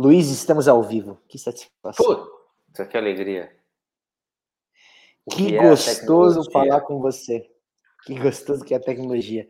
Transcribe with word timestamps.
Luiz, 0.00 0.30
estamos 0.30 0.66
ao 0.66 0.82
vivo. 0.82 1.20
Que 1.28 1.38
satisfação. 1.38 2.26
Puta, 2.66 2.86
que 2.86 2.96
alegria. 2.96 3.54
O 5.26 5.30
que, 5.30 5.48
que 5.48 5.58
é 5.58 5.68
gostoso 5.68 6.50
falar 6.50 6.80
com 6.80 7.00
você. 7.00 7.46
Que 8.06 8.18
gostoso 8.18 8.64
que 8.64 8.72
é 8.72 8.78
a 8.78 8.82
tecnologia. 8.82 9.46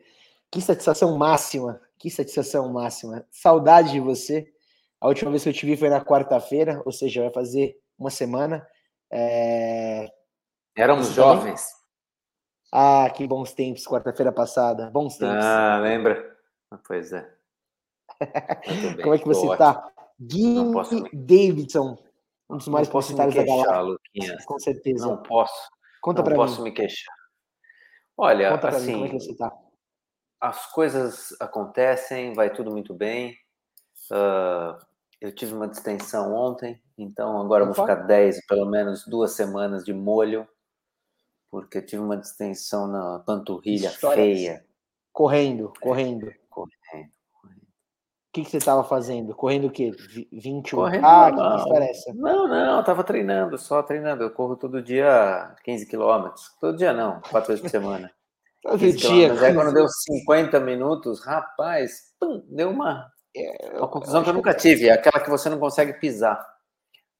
Que 0.50 0.60
satisfação 0.60 1.16
máxima. 1.16 1.80
Que 1.96 2.10
satisfação 2.10 2.68
máxima. 2.68 3.24
Saudade 3.30 3.92
de 3.92 4.00
você. 4.00 4.52
A 5.00 5.06
última 5.06 5.30
vez 5.30 5.44
que 5.44 5.50
eu 5.50 5.52
te 5.52 5.64
vi 5.64 5.76
foi 5.76 5.88
na 5.88 6.04
quarta-feira, 6.04 6.82
ou 6.84 6.90
seja, 6.90 7.22
vai 7.22 7.32
fazer 7.32 7.80
uma 7.96 8.10
semana. 8.10 8.66
É... 9.08 10.10
Éramos 10.76 11.12
jovens. 11.12 11.64
Ah, 12.72 13.08
que 13.08 13.24
bons 13.24 13.52
tempos, 13.52 13.86
quarta-feira 13.86 14.32
passada. 14.32 14.90
Bons 14.90 15.16
tempos. 15.16 15.44
Ah, 15.44 15.78
lembra? 15.80 16.36
Pois 16.88 17.12
é. 17.12 17.32
Bem, 18.18 18.96
Como 19.00 19.14
é 19.14 19.18
que 19.18 19.28
você 19.28 19.46
está? 19.46 19.92
Gui 20.20 20.54
Davidson, 21.14 21.96
um 22.48 22.56
dos 22.58 22.68
mais 22.68 22.88
publicitários 22.88 23.34
da 23.34 23.44
galáxia. 23.44 23.96
Com 24.46 24.58
certeza. 24.58 25.06
Não 25.06 25.22
posso. 25.22 25.70
Conta 26.00 26.22
para 26.22 26.32
mim. 26.32 26.38
Não 26.38 26.46
posso 26.46 26.62
me 26.62 26.72
queixar. 26.72 27.14
Olha, 28.16 28.50
Conta 28.50 28.68
assim, 28.68 28.86
mim, 28.86 28.92
como 28.92 29.06
é 29.06 29.08
que 29.08 29.20
você 29.20 29.36
tá? 29.36 29.52
As 30.40 30.70
coisas 30.72 31.34
acontecem, 31.40 32.34
vai 32.34 32.52
tudo 32.52 32.70
muito 32.70 32.92
bem. 32.94 33.34
Uh, 34.10 34.76
eu 35.20 35.34
tive 35.34 35.54
uma 35.54 35.68
distensão 35.68 36.34
ontem, 36.34 36.82
então 36.98 37.40
agora 37.40 37.64
vou 37.64 37.74
ficar 37.74 37.94
10, 37.94 38.46
pelo 38.46 38.66
menos 38.66 39.06
duas 39.06 39.32
semanas 39.32 39.84
de 39.84 39.92
molho, 39.92 40.48
porque 41.50 41.78
eu 41.78 41.86
tive 41.86 42.02
uma 42.02 42.16
distensão 42.16 42.86
na 42.86 43.18
panturrilha 43.20 43.88
Histórias. 43.88 44.38
feia. 44.38 44.66
Correndo. 45.12 45.72
Correndo. 45.80 46.32
O 48.30 48.32
que, 48.32 48.44
que 48.44 48.50
você 48.50 48.58
estava 48.58 48.84
fazendo? 48.84 49.34
Correndo 49.34 49.66
o 49.66 49.70
quê? 49.72 49.90
21? 50.30 50.78
Correndo, 50.78 51.04
ah, 51.04 51.32
não. 51.32 51.50
que 51.50 51.62
história 51.62 51.84
é? 51.84 52.12
Não, 52.14 52.46
não, 52.46 52.76
eu 52.76 52.84
tava 52.84 53.02
treinando, 53.02 53.58
só 53.58 53.82
treinando. 53.82 54.22
Eu 54.22 54.30
corro 54.30 54.54
todo 54.54 54.80
dia 54.80 55.52
15 55.64 55.84
quilômetros. 55.86 56.54
Todo 56.60 56.78
dia 56.78 56.92
não, 56.92 57.20
quatro 57.28 57.48
vezes 57.48 57.60
por 57.60 57.68
semana. 57.68 58.08
todo 58.62 58.78
dia. 58.78 59.32
Aí 59.32 59.52
quando 59.52 59.74
deu 59.74 59.88
50 59.88 60.60
minutos, 60.60 61.24
rapaz, 61.24 62.14
pum, 62.20 62.40
deu 62.48 62.70
uma, 62.70 63.10
é, 63.36 63.76
uma 63.76 63.88
conclusão 63.88 64.22
que 64.22 64.30
eu 64.30 64.34
nunca 64.34 64.54
tive, 64.54 64.88
é 64.88 64.92
aquela 64.92 65.18
que 65.18 65.28
você 65.28 65.48
não 65.48 65.58
consegue 65.58 65.94
pisar. 65.94 66.40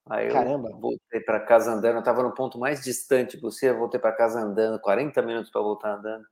Aí 0.09 0.29
eu 0.29 0.33
Caramba. 0.33 0.71
voltei 0.81 1.19
para 1.27 1.41
casa 1.41 1.73
andando, 1.73 1.95
eu 1.95 1.99
estava 1.99 2.23
no 2.23 2.33
ponto 2.33 2.57
mais 2.57 2.85
distante 2.85 3.37
possível, 3.37 3.81
voltei 3.81 3.99
para 3.99 4.13
casa 4.13 4.41
andando, 4.41 4.81
40 4.81 5.21
minutos 5.23 5.51
para 5.51 5.61
voltar 5.61 5.97
andando. 5.97 6.25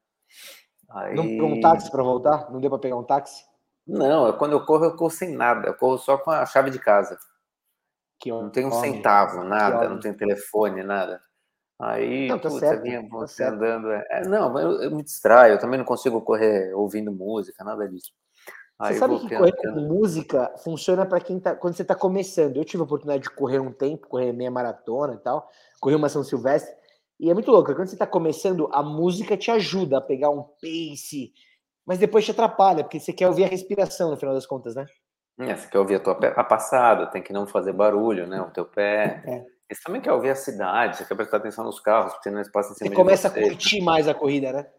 Aí... 0.89 1.17
Não 1.17 1.25
um 1.25 1.61
táxi 1.61 1.91
para 1.91 2.03
voltar? 2.05 2.49
Não 2.53 2.61
deu 2.61 2.71
para 2.71 2.79
pegar 2.79 2.97
um 2.97 3.05
táxi? 3.05 3.48
Não, 3.89 4.31
quando 4.35 4.53
eu 4.53 4.65
corro, 4.65 4.85
eu 4.85 4.95
corro 4.97 5.11
sem 5.11 5.35
nada. 5.35 5.69
Eu 5.69 5.75
corro 5.75 5.97
só 5.97 6.19
com 6.19 6.31
a 6.31 6.45
chave 6.45 6.71
de 6.71 6.79
casa. 6.79 7.19
Que 8.21 8.31
não 8.31 8.51
tem 8.51 8.67
um 8.67 8.73
homem. 8.73 8.95
centavo, 8.95 9.45
nada, 9.45 9.89
não 9.89 9.99
tem 9.99 10.13
telefone, 10.13 10.83
nada. 10.83 11.23
Aí, 11.81 12.27
não, 12.27 12.39
tá 12.41 12.49
putz, 12.49 12.61
certo, 12.61 12.83
vinha 12.83 13.03
tá 13.03 13.09
você 13.17 13.45
tá 13.45 13.51
andando. 13.51 13.91
É, 13.93 14.07
é, 14.11 14.25
não, 14.27 14.59
eu, 14.59 14.83
eu, 14.83 14.91
me 14.91 15.03
distraio, 15.03 15.55
eu 15.55 15.59
também 15.59 15.79
não 15.79 15.87
consigo 15.87 16.21
correr 16.21 16.75
ouvindo 16.75 17.13
música, 17.13 17.63
nada 17.63 17.89
disso. 17.89 18.13
Aí 18.81 18.95
você 18.95 18.99
sabe 18.99 19.21
que 19.21 19.37
correr 19.37 19.53
com 19.53 19.81
música 19.81 20.53
funciona 20.59 21.07
para 21.07 21.21
quem 21.21 21.39
tá. 21.39 21.55
Quando 21.55 21.75
você 21.75 21.83
está 21.83 21.95
começando. 21.95 22.57
Eu 22.57 22.65
tive 22.65 22.81
a 22.83 22.85
oportunidade 22.85 23.23
de 23.23 23.31
correr 23.31 23.61
um 23.61 23.73
tempo, 23.73 24.09
correr 24.09 24.33
meia 24.33 24.51
maratona 24.51 25.15
e 25.15 25.19
tal, 25.19 25.49
correr 25.81 25.95
uma 25.95 26.09
São 26.09 26.25
Silvestre. 26.25 26.77
E 27.21 27.31
é 27.31 27.35
muito 27.35 27.51
louco, 27.51 27.75
quando 27.75 27.89
você 27.89 27.95
está 27.95 28.07
começando, 28.07 28.69
a 28.73 28.83
música 28.83 29.37
te 29.37 29.51
ajuda 29.51 29.99
a 29.99 30.01
pegar 30.01 30.31
um 30.31 30.43
pace, 30.43 31.33
mas 31.89 31.99
depois 31.99 32.23
te 32.23 32.33
atrapalha, 32.33 32.85
porque 32.85 33.01
você 33.01 33.15
quer 33.15 33.29
ouvir 33.29 33.45
a 33.45 33.49
respiração, 33.49 34.11
no 34.11 34.17
final 34.19 34.35
das 34.35 34.45
contas, 34.45 34.75
né? 34.75 34.85
É, 35.41 35.57
você 35.57 35.67
quer 35.69 35.79
ouvir 35.79 35.95
a 35.95 36.01
tua 36.01 36.13
a 36.13 36.45
passada, 36.45 37.07
tem 37.07 37.23
que 37.23 37.33
não 37.33 37.47
fazer 37.47 37.73
barulho, 37.73 38.27
né? 38.27 38.39
O 38.43 38.51
teu 38.51 38.67
pé. 38.67 39.23
É. 39.27 39.75
Você 39.75 39.83
também 39.85 40.03
quer 40.03 40.13
ouvir 40.13 40.29
a 40.29 40.35
cidade, 40.35 40.99
você 40.99 41.07
quer 41.07 41.15
prestar 41.15 41.39
atenção 41.39 41.65
nos 41.65 41.81
carros, 41.81 42.13
porque 42.13 42.29
não 42.29 42.43
espaço 42.43 42.73
em 42.73 42.75
cima 42.75 42.91
Você 42.91 42.95
começa 42.95 43.31
você. 43.31 43.41
a 43.41 43.43
curtir 43.43 43.81
mais 43.81 44.07
a 44.07 44.13
corrida, 44.13 44.53
né? 44.53 44.71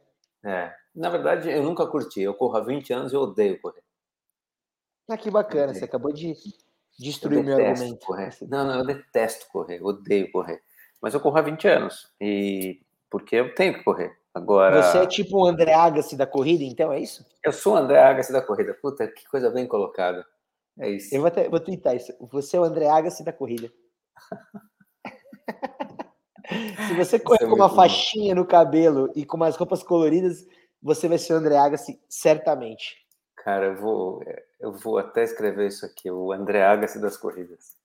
É. 0.45 0.71
Na 0.93 1.09
verdade, 1.09 1.49
eu 1.49 1.63
nunca 1.63 1.87
curti. 1.87 2.21
Eu 2.21 2.35
corro 2.35 2.57
há 2.57 2.61
20 2.61 2.93
anos 2.93 3.11
e 3.11 3.15
eu 3.15 3.21
odeio 3.21 3.59
correr. 3.59 3.81
Ah, 5.09 5.17
que 5.17 5.31
bacana. 5.31 5.73
Você 5.73 5.85
acabou 5.85 6.13
de 6.13 6.35
destruir 6.99 7.39
o 7.39 7.43
meu 7.43 7.57
argumento. 7.57 8.05
Correr. 8.05 8.29
Não, 8.47 8.67
não, 8.67 8.75
eu 8.75 8.85
detesto 8.85 9.47
correr, 9.51 9.79
eu 9.79 9.85
odeio 9.85 10.31
correr. 10.31 10.61
Mas 11.01 11.15
eu 11.15 11.19
corro 11.19 11.39
há 11.39 11.41
20 11.41 11.67
anos. 11.67 12.13
E 12.21 12.81
porque 13.09 13.35
eu 13.35 13.55
tenho 13.55 13.73
que 13.73 13.83
correr. 13.83 14.18
Agora. 14.33 14.81
Você 14.83 14.99
é 14.99 15.07
tipo 15.07 15.37
o 15.37 15.45
André 15.45 15.73
Agassi 15.73 16.15
da 16.15 16.27
corrida, 16.27 16.63
então, 16.63 16.91
é 16.91 16.99
isso? 16.99 17.25
Eu 17.43 17.51
sou 17.51 17.73
o 17.73 17.77
André 17.77 17.99
Agassi 17.99 18.31
da 18.31 18.41
corrida. 18.41 18.73
Puta, 18.73 19.07
que 19.07 19.27
coisa 19.27 19.49
bem 19.49 19.67
colocada. 19.67 20.25
É 20.77 20.89
isso. 20.89 21.13
Eu 21.13 21.21
vou, 21.21 21.31
te, 21.31 21.49
vou 21.49 21.59
twittar 21.59 21.95
isso. 21.95 22.13
Você 22.31 22.55
é 22.57 22.59
o 22.59 22.63
André 22.63 22.87
Agassi 22.87 23.23
da 23.23 23.33
corrida. 23.33 23.71
Se 26.87 26.95
você 26.95 27.19
correr 27.19 27.43
é 27.43 27.47
com 27.47 27.55
uma 27.55 27.69
faixinha 27.69 28.33
no 28.33 28.45
cabelo 28.45 29.11
e 29.15 29.23
com 29.23 29.37
umas 29.37 29.55
roupas 29.55 29.83
coloridas, 29.83 30.47
você 30.81 31.07
vai 31.07 31.17
ser 31.17 31.33
o 31.33 31.37
André 31.37 31.55
Agassi, 31.57 32.01
certamente. 32.09 32.97
Cara, 33.35 33.67
eu 33.67 33.75
vou, 33.75 34.23
eu 34.59 34.71
vou 34.71 34.97
até 34.97 35.23
escrever 35.23 35.67
isso 35.67 35.85
aqui, 35.85 36.09
o 36.09 36.31
André 36.31 36.63
Agassi 36.63 36.99
das 36.99 37.17
corridas. 37.17 37.77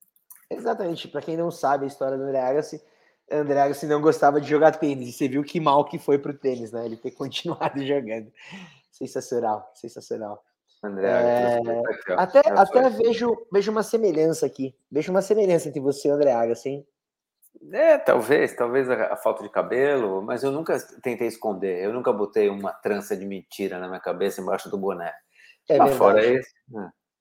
Exatamente. 0.48 1.08
Para 1.08 1.20
quem 1.20 1.36
não 1.36 1.50
sabe 1.50 1.84
a 1.84 1.88
história 1.88 2.16
do 2.16 2.24
André 2.24 2.40
Agassi, 2.40 2.82
André 3.30 3.60
Agassi 3.60 3.86
não 3.86 4.00
gostava 4.00 4.40
de 4.40 4.48
jogar 4.48 4.72
tênis. 4.72 5.08
E 5.08 5.12
você 5.12 5.28
viu 5.28 5.42
que 5.42 5.58
mal 5.60 5.84
que 5.84 5.98
foi 5.98 6.18
pro 6.18 6.34
tênis, 6.34 6.72
né? 6.72 6.84
Ele 6.84 6.96
ter 6.96 7.10
continuado 7.12 7.84
jogando. 7.84 8.32
Sensacional, 8.90 9.70
sensacional. 9.74 10.42
André 10.82 11.08
é... 11.08 11.60
até 12.14 12.40
até 12.46 12.90
vejo, 12.90 13.46
vejo 13.50 13.72
uma 13.72 13.82
semelhança 13.82 14.44
aqui. 14.44 14.74
Vejo 14.90 15.10
uma 15.10 15.22
semelhança 15.22 15.68
entre 15.68 15.80
você 15.80 16.08
e 16.08 16.10
o 16.10 16.14
André 16.14 16.32
Agassi, 16.32 16.68
hein? 16.68 16.86
É, 17.72 17.96
talvez, 17.96 18.54
talvez 18.54 18.90
a, 18.90 19.16
falta 19.16 19.42
de 19.42 19.48
cabelo, 19.48 20.20
mas 20.20 20.42
eu 20.42 20.50
nunca 20.50 20.78
tentei 21.02 21.28
esconder. 21.28 21.82
Eu 21.82 21.92
nunca 21.92 22.12
botei 22.12 22.48
uma 22.48 22.72
trança 22.72 23.16
de 23.16 23.24
mentira 23.24 23.78
na 23.78 23.88
minha 23.88 24.00
cabeça 24.00 24.40
embaixo 24.40 24.68
do 24.68 24.76
boné. 24.76 25.12
É 25.68 25.78
verdade. 25.78 25.96
fora 25.96 26.26
isso. 26.26 26.50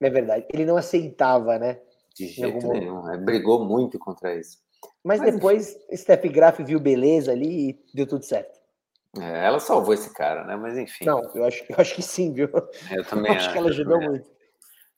É. 0.02 0.08
é 0.08 0.10
verdade. 0.10 0.46
Ele 0.54 0.66
não 0.66 0.76
aceitava, 0.76 1.58
né? 1.58 1.80
De 2.16 2.28
jeito 2.28 2.68
nenhum. 2.68 3.10
É, 3.10 3.18
brigou 3.18 3.64
muito 3.64 3.98
contra 3.98 4.36
isso. 4.36 4.58
Mas, 5.04 5.20
Mas 5.20 5.34
depois, 5.34 5.78
Steph 5.94 6.26
Graf 6.26 6.60
viu 6.60 6.80
beleza 6.80 7.32
ali 7.32 7.70
e 7.70 7.86
deu 7.94 8.08
tudo 8.08 8.24
certo. 8.24 8.60
É, 9.20 9.46
ela 9.46 9.60
salvou 9.60 9.94
esse 9.94 10.12
cara, 10.14 10.44
né? 10.44 10.56
Mas 10.56 10.78
enfim. 10.78 11.06
Não, 11.06 11.22
eu 11.36 11.46
acho, 11.46 11.64
eu 11.70 11.76
acho 11.78 11.96
que 11.96 12.02
sim, 12.02 12.34
viu? 12.34 12.50
Eu 12.92 13.06
também 13.06 13.32
eu 13.32 13.38
acho, 13.38 13.46
acho. 13.46 13.52
que 13.52 13.58
ela 13.58 13.70
ajudou 13.70 14.02
muito. 14.02 14.30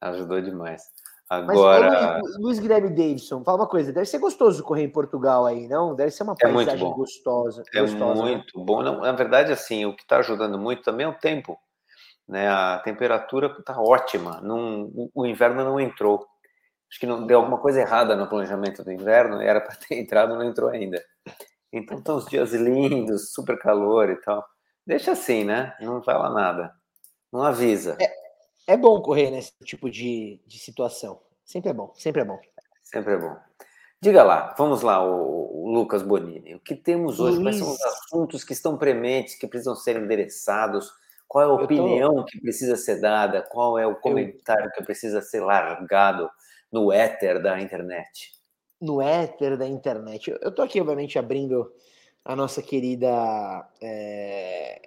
Ajudou 0.01 0.41
demais. 0.41 0.83
Agora. 1.29 2.21
Mas, 2.21 2.37
Luiz 2.37 2.59
Guilherme 2.59 2.89
Davidson, 2.89 3.43
fala 3.43 3.57
uma 3.57 3.67
coisa: 3.67 3.91
deve 3.91 4.05
ser 4.05 4.19
gostoso 4.19 4.63
correr 4.63 4.83
em 4.83 4.91
Portugal 4.91 5.45
aí, 5.45 5.67
não? 5.67 5.95
Deve 5.95 6.11
ser 6.11 6.23
uma 6.23 6.35
é 6.39 6.43
paisagem 6.43 6.91
gostosa. 6.93 7.63
É 7.73 7.81
gostosa, 7.81 8.23
né? 8.23 8.31
muito 8.31 8.59
né? 8.59 8.65
bom. 8.65 8.83
Não, 8.83 9.01
na 9.01 9.11
verdade, 9.11 9.51
assim, 9.51 9.85
o 9.85 9.95
que 9.95 10.03
está 10.03 10.17
ajudando 10.17 10.57
muito 10.57 10.83
também 10.83 11.05
é 11.05 11.09
o 11.09 11.17
tempo. 11.17 11.57
Né? 12.27 12.47
A 12.47 12.79
temperatura 12.79 13.55
está 13.59 13.79
ótima. 13.79 14.39
Não, 14.41 14.91
o 15.13 15.25
inverno 15.25 15.63
não 15.63 15.79
entrou 15.79 16.25
acho 16.95 16.99
que 16.99 17.05
não 17.05 17.27
deu 17.27 17.39
alguma 17.39 17.57
coisa 17.57 17.81
errada 17.81 18.15
no 18.15 18.27
planejamento 18.27 18.81
do 18.81 18.91
inverno, 18.91 19.41
era 19.41 19.59
para 19.59 19.75
ter 19.75 19.95
entrado, 19.99 20.33
não 20.33 20.43
entrou 20.43 20.69
ainda. 20.69 21.03
Então 21.71 21.97
estão 21.97 22.15
os 22.15 22.25
dias 22.25 22.53
lindos, 22.53 23.33
super 23.33 23.59
calor 23.59 24.09
e 24.09 24.15
tal. 24.21 24.45
Deixa 24.87 25.11
assim, 25.11 25.43
né? 25.43 25.75
Não 25.81 26.01
fala 26.01 26.29
nada. 26.29 26.73
Não 27.33 27.43
avisa. 27.43 27.97
É, 27.99 28.73
é 28.73 28.77
bom 28.77 29.01
correr 29.01 29.29
nesse 29.29 29.51
tipo 29.65 29.89
de, 29.89 30.41
de 30.47 30.57
situação. 30.57 31.19
Sempre 31.43 31.71
é 31.71 31.73
bom, 31.73 31.91
sempre 31.95 32.21
é 32.21 32.25
bom. 32.25 32.39
Sempre 32.81 33.13
é 33.13 33.17
bom. 33.17 33.35
Diga 33.99 34.23
lá, 34.23 34.55
vamos 34.57 34.81
lá, 34.81 35.03
o, 35.03 35.65
o 35.65 35.71
Lucas 35.73 36.01
Bonini. 36.01 36.55
O 36.55 36.59
que 36.59 36.75
temos 36.75 37.19
hoje? 37.19 37.41
Quais 37.41 37.57
são 37.57 37.71
os 37.71 37.81
assuntos 37.81 38.43
que 38.43 38.53
estão 38.53 38.77
prementes, 38.77 39.35
que 39.35 39.47
precisam 39.47 39.75
ser 39.75 39.97
endereçados? 39.97 40.93
Qual 41.27 41.43
é 41.43 41.47
a 41.47 41.63
opinião 41.63 42.15
tô... 42.17 42.25
que 42.25 42.39
precisa 42.39 42.77
ser 42.77 43.01
dada? 43.01 43.41
Qual 43.41 43.77
é 43.77 43.85
o 43.85 43.95
comentário 43.95 44.67
Eu... 44.67 44.71
que 44.71 44.83
precisa 44.83 45.21
ser 45.21 45.41
largado? 45.41 46.29
No 46.71 46.91
éter 46.91 47.41
da 47.41 47.59
internet? 47.59 48.33
No 48.81 49.01
éter 49.01 49.57
da 49.57 49.67
internet. 49.67 50.31
Eu 50.41 50.49
estou 50.49 50.65
aqui, 50.65 50.79
obviamente, 50.79 51.17
abrindo 51.17 51.71
a 52.23 52.35
nossa 52.35 52.61
querida. 52.61 53.67
É, 53.81 54.81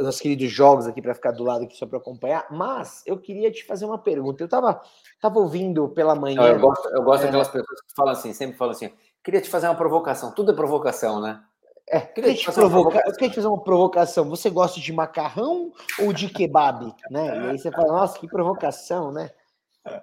nossos 0.00 0.20
queridos 0.20 0.50
jogos 0.50 0.86
aqui 0.86 1.02
para 1.02 1.14
ficar 1.14 1.32
do 1.32 1.44
lado 1.44 1.64
aqui 1.64 1.76
só 1.76 1.86
para 1.86 1.98
acompanhar, 1.98 2.46
mas 2.50 3.02
eu 3.06 3.18
queria 3.18 3.50
te 3.50 3.64
fazer 3.64 3.84
uma 3.84 3.98
pergunta. 3.98 4.42
Eu 4.42 4.46
estava 4.46 4.80
tava 5.20 5.38
ouvindo 5.38 5.88
pela 5.88 6.14
manhã. 6.14 6.42
eu 6.42 6.60
gosto, 6.60 6.88
eu 6.88 7.02
gosto 7.02 7.22
é, 7.22 7.26
daquelas 7.26 7.48
pessoas 7.48 7.80
que 7.80 7.94
falam 7.94 8.12
assim, 8.12 8.32
sempre 8.32 8.56
falam 8.56 8.72
assim: 8.72 8.90
queria 9.22 9.40
te 9.40 9.50
fazer 9.50 9.66
uma 9.66 9.74
provocação. 9.74 10.32
Tudo 10.32 10.52
é 10.52 10.54
provocação, 10.54 11.20
né? 11.20 11.42
É, 11.86 12.00
queria 12.00 12.34
te, 12.34 12.50
provocar, 12.50 13.02
eu 13.06 13.12
queria 13.12 13.28
te 13.28 13.34
fazer 13.34 13.46
uma 13.46 13.62
provocação. 13.62 14.28
Você 14.30 14.48
gosta 14.48 14.80
de 14.80 14.92
macarrão 14.92 15.70
ou 16.00 16.12
de 16.12 16.28
kebab? 16.28 16.94
né? 17.10 17.26
E 17.26 17.50
aí 17.50 17.58
você 17.58 17.70
fala, 17.70 17.92
nossa, 17.92 18.18
que 18.18 18.26
provocação, 18.26 19.12
né? 19.12 19.30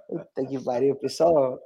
Puta 0.07 0.45
que 0.45 0.63
pariu, 0.63 0.95
pessoal. 0.95 1.59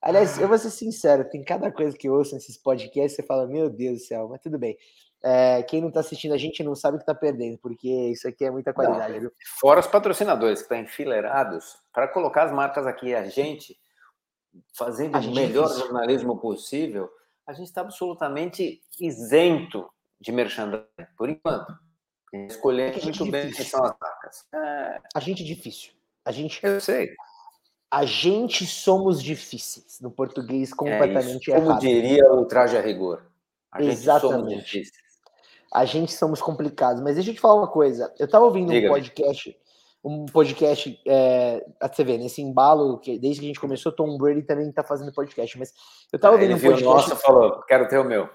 Aliás, 0.00 0.38
eu 0.38 0.46
vou 0.46 0.58
ser 0.58 0.70
sincero, 0.70 1.28
tem 1.28 1.42
cada 1.42 1.70
coisa 1.72 1.96
que 1.96 2.08
eu 2.08 2.14
ouço 2.14 2.34
nesses 2.34 2.56
podcasts, 2.56 3.16
você 3.16 3.22
fala, 3.22 3.46
meu 3.46 3.68
Deus 3.68 3.98
do 3.98 4.04
céu, 4.04 4.28
mas 4.28 4.40
tudo 4.40 4.58
bem. 4.58 4.76
É, 5.24 5.62
quem 5.64 5.80
não 5.80 5.88
está 5.88 6.00
assistindo 6.00 6.34
a 6.34 6.38
gente 6.38 6.62
não 6.62 6.76
sabe 6.76 6.96
o 6.96 6.98
que 6.98 7.02
está 7.02 7.14
perdendo, 7.14 7.58
porque 7.58 7.88
isso 7.88 8.28
aqui 8.28 8.44
é 8.44 8.50
muita 8.50 8.72
qualidade. 8.72 9.18
Não, 9.18 9.30
fora 9.58 9.80
os 9.80 9.86
patrocinadores 9.86 10.60
que 10.60 10.64
estão 10.64 10.78
enfileirados 10.78 11.76
para 11.92 12.06
colocar 12.06 12.44
as 12.44 12.52
marcas 12.52 12.86
aqui, 12.86 13.14
a 13.14 13.24
gente 13.24 13.76
fazendo 14.76 15.18
o 15.18 15.34
melhor 15.34 15.68
jornalismo 15.68 16.38
possível, 16.38 17.10
a 17.46 17.52
gente 17.52 17.66
está 17.66 17.80
absolutamente 17.80 18.80
isento 19.00 19.90
de 20.20 20.30
merchandising, 20.32 20.86
por 21.16 21.28
enquanto. 21.28 21.74
Escolher 22.32 22.96
é 22.98 23.02
muito 23.02 23.24
bem 23.30 23.50
quem 23.50 23.64
são 23.64 23.82
as 23.84 23.94
marcas. 24.00 24.46
É... 24.54 25.00
A 25.14 25.20
gente 25.20 25.42
é 25.42 25.46
difícil. 25.46 25.92
A 26.24 26.32
gente. 26.32 26.60
Eu 26.62 26.80
sei. 26.80 27.14
A 27.90 28.04
gente 28.04 28.66
somos 28.66 29.22
difíceis, 29.22 30.00
no 30.00 30.10
português 30.10 30.74
completamente 30.74 31.50
é 31.50 31.54
Como 31.54 31.68
errado. 31.68 31.80
diria 31.80 32.32
o 32.32 32.44
traje 32.44 32.76
a 32.76 32.80
rigor. 32.80 33.22
A 33.70 33.82
Exatamente. 33.82 34.82
A 35.72 35.84
gente 35.84 36.12
somos 36.12 36.40
complicados. 36.40 37.02
Mas 37.02 37.14
deixa 37.14 37.30
eu 37.30 37.34
te 37.34 37.40
falar 37.40 37.54
uma 37.54 37.68
coisa. 37.68 38.12
Eu 38.18 38.26
estava 38.26 38.44
ouvindo 38.44 38.72
Diga 38.72 38.88
um 38.88 38.90
podcast, 38.90 39.56
um 40.02 40.26
podcast, 40.26 41.00
é, 41.06 41.64
você 41.82 42.04
vê, 42.04 42.16
nesse 42.16 42.40
embalo, 42.40 42.98
que 42.98 43.18
desde 43.18 43.40
que 43.40 43.46
a 43.46 43.48
gente 43.48 43.60
começou, 43.60 43.92
Tom 43.92 44.16
Brady 44.16 44.42
também 44.42 44.68
está 44.68 44.82
fazendo 44.82 45.12
podcast, 45.12 45.58
mas 45.58 45.72
eu 46.12 46.16
estava 46.16 46.34
ouvindo 46.34 46.56
um 46.56 46.60
podcast. 46.60 46.84
Nossa, 46.84 47.16
falou, 47.16 47.60
quero 47.62 47.88
ter 47.88 47.98
o 47.98 48.04
meu. 48.04 48.28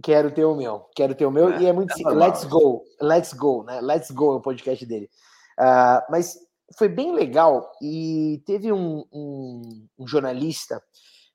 Quero 0.00 0.30
ter 0.30 0.44
o 0.44 0.54
meu, 0.54 0.86
quero 0.94 1.12
ter 1.12 1.26
o 1.26 1.30
meu, 1.30 1.52
é, 1.52 1.60
e 1.60 1.66
é 1.66 1.72
muito 1.72 1.92
é 1.92 2.10
Let's 2.10 2.44
go, 2.44 2.84
let's 3.00 3.32
go, 3.32 3.64
né? 3.64 3.80
Let's 3.80 4.12
go 4.12 4.34
é 4.34 4.36
o 4.36 4.40
podcast 4.40 4.86
dele. 4.86 5.10
Uh, 5.58 6.00
mas 6.08 6.38
foi 6.76 6.88
bem 6.88 7.14
legal 7.14 7.70
e 7.80 8.42
teve 8.44 8.72
um, 8.72 9.04
um, 9.12 9.86
um, 9.98 10.06
jornalista 10.06 10.82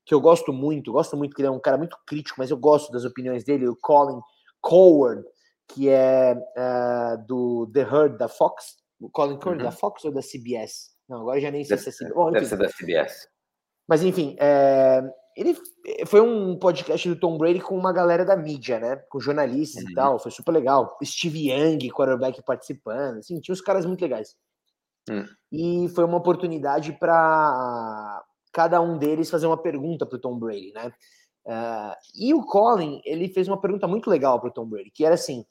que 0.05 0.13
eu 0.13 0.21
gosto 0.21 0.51
muito, 0.53 0.91
gosto 0.91 1.15
muito, 1.17 1.35
que 1.35 1.41
ele 1.41 1.47
é 1.47 1.51
um 1.51 1.59
cara 1.59 1.77
muito 1.77 1.97
crítico, 2.05 2.35
mas 2.39 2.51
eu 2.51 2.57
gosto 2.57 2.91
das 2.91 3.05
opiniões 3.05 3.43
dele, 3.43 3.67
o 3.67 3.75
Colin 3.75 4.19
Coward, 4.61 5.23
que 5.67 5.89
é 5.89 6.33
uh, 6.35 7.25
do 7.25 7.69
The 7.73 7.81
Herd 7.81 8.17
da 8.17 8.27
Fox, 8.27 8.77
o 8.99 9.09
Colin 9.09 9.39
Coward 9.39 9.63
uhum. 9.63 9.69
da 9.69 9.75
Fox 9.75 10.03
ou 10.05 10.11
da 10.11 10.21
CBS? 10.21 10.91
Não, 11.07 11.21
agora 11.21 11.39
já 11.39 11.51
nem 11.51 11.63
sei 11.63 11.77
deve, 11.77 11.83
se 11.83 12.03
é 12.03 12.07
CBS. 12.07 12.15
Bom, 12.15 12.31
deve 12.31 12.45
ser 12.45 12.57
da 12.57 12.69
CBS. 12.69 13.27
Mas 13.87 14.03
enfim, 14.03 14.35
é, 14.39 15.01
ele 15.35 15.57
foi 16.05 16.21
um 16.21 16.57
podcast 16.57 17.07
do 17.09 17.15
Tom 17.15 17.37
Brady 17.37 17.59
com 17.59 17.77
uma 17.77 17.91
galera 17.91 18.23
da 18.23 18.35
mídia, 18.35 18.79
né? 18.79 18.97
Com 19.09 19.19
jornalistas 19.19 19.83
uhum. 19.83 19.89
e 19.89 19.93
tal, 19.93 20.19
foi 20.19 20.31
super 20.31 20.51
legal. 20.51 20.97
Steve 21.03 21.49
Young, 21.49 21.89
quarterback, 21.89 22.41
participando, 22.43 23.17
assim, 23.17 23.39
tinha 23.39 23.53
uns 23.53 23.61
caras 23.61 23.85
muito 23.85 24.01
legais. 24.01 24.35
Uhum. 25.09 25.25
E 25.51 25.89
foi 25.89 26.03
uma 26.03 26.17
oportunidade 26.17 26.93
para 26.93 28.23
cada 28.51 28.79
um 28.81 28.97
deles 28.97 29.29
fazer 29.29 29.47
uma 29.47 29.61
pergunta 29.61 30.05
para 30.05 30.17
o 30.17 30.21
Tom 30.21 30.37
Brady, 30.37 30.71
né? 30.73 30.91
Uh, 31.45 31.95
e 32.15 32.33
o 32.33 32.45
Colin, 32.45 33.01
ele 33.03 33.27
fez 33.27 33.47
uma 33.47 33.59
pergunta 33.59 33.85
muito 33.85 34.09
legal 34.09 34.39
para 34.39 34.49
o 34.49 34.53
Tom 34.53 34.65
Brady, 34.65 34.91
que 34.91 35.03
era 35.03 35.15
assim: 35.15 35.45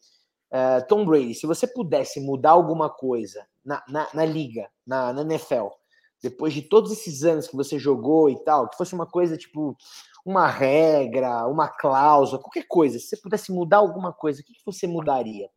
uh, 0.51 0.87
Tom 0.89 1.05
Brady, 1.05 1.35
se 1.35 1.47
você 1.47 1.67
pudesse 1.67 2.21
mudar 2.21 2.53
alguma 2.53 2.89
coisa 2.89 3.47
na, 3.65 3.83
na, 3.89 4.09
na 4.15 4.25
liga, 4.25 4.69
na, 4.87 5.13
na 5.13 5.23
NFL, 5.23 5.69
depois 6.23 6.55
de 6.55 6.63
todos 6.63 6.91
esses 6.93 7.25
anos 7.25 7.47
que 7.47 7.57
você 7.57 7.79
jogou 7.79 8.31
e 8.31 8.43
tal, 8.43 8.69
que 8.71 8.77
fosse 8.77 8.95
uma 8.95 9.07
coisa 9.07 9.37
tipo 9.37 9.77
uma 10.25 10.47
regra, 10.47 11.47
uma 11.49 11.69
cláusula, 11.69 12.41
qualquer 12.41 12.65
coisa, 12.69 12.99
se 12.99 13.09
você 13.09 13.17
pudesse 13.17 13.53
mudar 13.53 13.79
alguma 13.79 14.13
coisa, 14.13 14.41
o 14.41 14.45
que, 14.45 14.53
que 14.53 14.65
você 14.65 14.87
mudaria? 14.87 15.51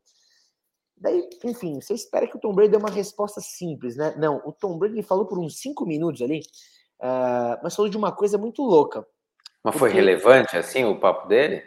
Daí, 0.97 1.27
enfim, 1.43 1.79
você 1.79 1.93
espera 1.93 2.27
que 2.27 2.37
o 2.37 2.39
Tom 2.39 2.53
Brady 2.53 2.71
dê 2.71 2.77
uma 2.77 2.89
resposta 2.89 3.41
simples, 3.41 3.95
né? 3.95 4.15
Não, 4.17 4.41
o 4.45 4.51
Tom 4.51 4.77
Brady 4.77 5.03
falou 5.03 5.25
por 5.25 5.37
uns 5.37 5.59
cinco 5.59 5.85
minutos 5.85 6.21
ali, 6.21 6.39
uh, 7.01 7.59
mas 7.61 7.75
falou 7.75 7.89
de 7.89 7.97
uma 7.97 8.11
coisa 8.11 8.37
muito 8.37 8.61
louca. 8.63 9.05
Mas 9.63 9.75
foi 9.75 9.91
relevante 9.91 10.55
assim 10.57 10.85
o 10.85 10.99
papo 10.99 11.27
dele? 11.27 11.63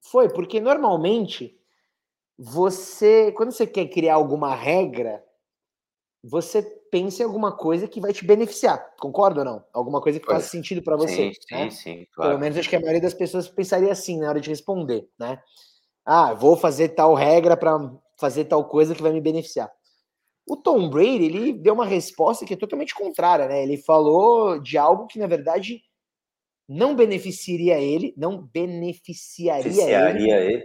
Foi, 0.00 0.28
porque 0.28 0.60
normalmente 0.60 1.58
você, 2.38 3.30
quando 3.32 3.52
você 3.52 3.66
quer 3.66 3.86
criar 3.88 4.14
alguma 4.14 4.54
regra, 4.54 5.22
você 6.24 6.62
pense 6.90 7.20
em 7.20 7.24
alguma 7.24 7.56
coisa 7.56 7.88
que 7.88 8.00
vai 8.00 8.12
te 8.12 8.24
beneficiar, 8.24 8.94
concorda 8.98 9.40
ou 9.40 9.44
não? 9.44 9.64
Alguma 9.72 10.00
coisa 10.00 10.20
que 10.20 10.26
faz 10.26 10.44
sentido 10.44 10.82
para 10.82 10.96
você. 10.96 11.32
Sim, 11.32 11.32
né? 11.50 11.70
sim, 11.70 11.70
sim. 11.70 12.06
Claro. 12.14 12.30
Pelo 12.30 12.40
menos 12.40 12.58
acho 12.58 12.68
que 12.68 12.76
a 12.76 12.80
maioria 12.80 13.00
das 13.00 13.14
pessoas 13.14 13.48
pensaria 13.48 13.90
assim 13.90 14.18
na 14.18 14.28
hora 14.28 14.40
de 14.40 14.48
responder, 14.48 15.08
né? 15.18 15.42
Ah, 16.04 16.32
vou 16.32 16.56
fazer 16.56 16.90
tal 16.90 17.14
regra 17.14 17.56
para 17.56 17.78
fazer 18.22 18.44
tal 18.44 18.68
coisa 18.68 18.94
que 18.94 19.02
vai 19.02 19.12
me 19.12 19.20
beneficiar. 19.20 19.68
O 20.46 20.56
Tom 20.56 20.88
Brady, 20.88 21.24
ele 21.24 21.52
deu 21.52 21.74
uma 21.74 21.84
resposta 21.84 22.46
que 22.46 22.54
é 22.54 22.56
totalmente 22.56 22.94
contrária, 22.94 23.48
né? 23.48 23.64
Ele 23.64 23.76
falou 23.76 24.60
de 24.60 24.78
algo 24.78 25.08
que, 25.08 25.18
na 25.18 25.26
verdade, 25.26 25.82
não 26.68 26.94
beneficiaria 26.94 27.80
ele, 27.80 28.14
não 28.16 28.40
beneficiaria, 28.40 29.64
beneficiaria 29.64 30.40
ele, 30.40 30.54
ele, 30.54 30.64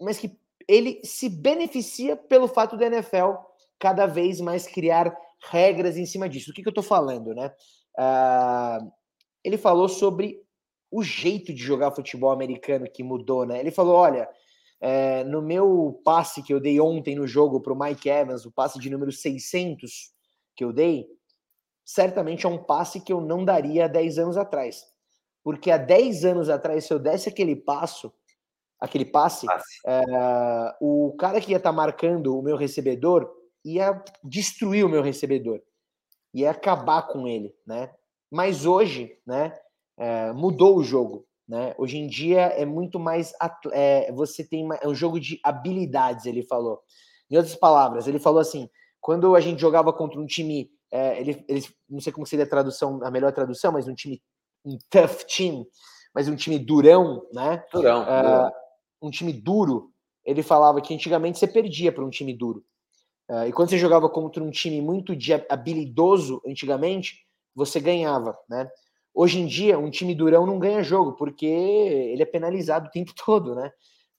mas 0.00 0.18
que 0.18 0.38
ele 0.68 1.00
se 1.02 1.28
beneficia 1.30 2.14
pelo 2.14 2.46
fato 2.46 2.76
da 2.76 2.86
NFL 2.86 3.32
cada 3.78 4.06
vez 4.06 4.40
mais 4.40 4.66
criar 4.66 5.16
regras 5.50 5.96
em 5.96 6.06
cima 6.06 6.28
disso. 6.28 6.50
O 6.50 6.54
que, 6.54 6.62
que 6.62 6.68
eu 6.68 6.70
estou 6.70 6.84
falando, 6.84 7.34
né? 7.34 7.52
Uh, 7.98 8.92
ele 9.42 9.56
falou 9.56 9.88
sobre 9.88 10.42
o 10.90 11.02
jeito 11.02 11.52
de 11.52 11.62
jogar 11.62 11.90
futebol 11.90 12.30
americano 12.30 12.90
que 12.90 13.02
mudou, 13.02 13.46
né? 13.46 13.58
Ele 13.60 13.70
falou: 13.70 13.96
olha, 13.96 14.28
é, 14.86 15.24
no 15.24 15.40
meu 15.40 15.98
passe 16.04 16.42
que 16.42 16.52
eu 16.52 16.60
dei 16.60 16.78
ontem 16.78 17.16
no 17.16 17.26
jogo 17.26 17.58
para 17.58 17.72
o 17.72 17.78
Mike 17.78 18.06
Evans, 18.06 18.44
o 18.44 18.52
passe 18.52 18.78
de 18.78 18.90
número 18.90 19.10
600 19.10 20.12
que 20.54 20.62
eu 20.62 20.74
dei, 20.74 21.08
certamente 21.82 22.44
é 22.44 22.48
um 22.50 22.62
passe 22.62 23.00
que 23.00 23.10
eu 23.10 23.18
não 23.18 23.46
daria 23.46 23.86
há 23.86 23.88
10 23.88 24.18
anos 24.18 24.36
atrás. 24.36 24.84
Porque 25.42 25.70
há 25.70 25.78
10 25.78 26.26
anos 26.26 26.50
atrás, 26.50 26.84
se 26.84 26.92
eu 26.92 26.98
desse 26.98 27.30
aquele 27.30 27.56
passo, 27.56 28.12
aquele 28.78 29.06
passe, 29.06 29.46
passe. 29.46 29.80
É, 29.86 30.02
o 30.82 31.16
cara 31.18 31.40
que 31.40 31.52
ia 31.52 31.56
estar 31.56 31.70
tá 31.70 31.74
marcando 31.74 32.38
o 32.38 32.42
meu 32.42 32.56
recebedor 32.56 33.32
ia 33.64 34.04
destruir 34.22 34.84
o 34.84 34.88
meu 34.90 35.00
recebedor, 35.00 35.62
ia 36.34 36.50
acabar 36.50 37.08
com 37.08 37.26
ele, 37.26 37.56
né? 37.66 37.90
Mas 38.30 38.66
hoje, 38.66 39.18
né, 39.26 39.58
é, 39.96 40.30
mudou 40.32 40.76
o 40.76 40.84
jogo, 40.84 41.26
né? 41.48 41.74
Hoje 41.78 41.98
em 41.98 42.06
dia 42.06 42.42
é 42.42 42.64
muito 42.64 42.98
mais 42.98 43.32
é, 43.72 44.10
você 44.12 44.42
tem 44.42 44.66
é 44.80 44.88
um 44.88 44.94
jogo 44.94 45.20
de 45.20 45.38
habilidades, 45.42 46.26
ele 46.26 46.42
falou. 46.42 46.80
Em 47.30 47.36
outras 47.36 47.54
palavras, 47.54 48.06
ele 48.06 48.18
falou 48.18 48.40
assim: 48.40 48.68
quando 49.00 49.34
a 49.34 49.40
gente 49.40 49.60
jogava 49.60 49.92
contra 49.92 50.20
um 50.20 50.26
time, 50.26 50.70
é, 50.90 51.20
ele, 51.20 51.44
ele, 51.48 51.66
não 51.88 52.00
sei 52.00 52.12
como 52.12 52.26
seria 52.26 52.44
a 52.44 52.48
tradução, 52.48 53.00
a 53.02 53.10
melhor 53.10 53.32
tradução, 53.32 53.72
mas 53.72 53.86
um 53.86 53.94
time, 53.94 54.22
um 54.64 54.78
tough 54.88 55.24
team, 55.26 55.66
mas 56.14 56.28
um 56.28 56.36
time 56.36 56.58
durão, 56.58 57.26
né? 57.32 57.62
Durão. 57.72 58.02
É, 58.02 58.22
durão. 58.22 58.52
Um 59.02 59.10
time 59.10 59.32
duro. 59.32 59.90
Ele 60.24 60.42
falava 60.42 60.80
que 60.80 60.94
antigamente 60.94 61.38
você 61.38 61.46
perdia 61.46 61.92
para 61.92 62.04
um 62.04 62.08
time 62.08 62.32
duro. 62.32 62.64
Uh, 63.28 63.46
e 63.46 63.52
quando 63.52 63.70
você 63.70 63.78
jogava 63.78 64.08
contra 64.08 64.42
um 64.42 64.50
time 64.50 64.80
muito 64.80 65.12
habilidoso 65.48 66.40
antigamente, 66.46 67.26
você 67.54 67.80
ganhava, 67.80 68.36
né? 68.48 68.68
Hoje 69.14 69.38
em 69.38 69.46
dia, 69.46 69.78
um 69.78 69.90
time 69.90 70.14
durão 70.14 70.44
não 70.44 70.58
ganha 70.58 70.82
jogo, 70.82 71.12
porque 71.12 71.46
ele 71.46 72.22
é 72.22 72.26
penalizado 72.26 72.88
o 72.88 72.90
tempo 72.90 73.12
todo, 73.24 73.54
né? 73.54 73.70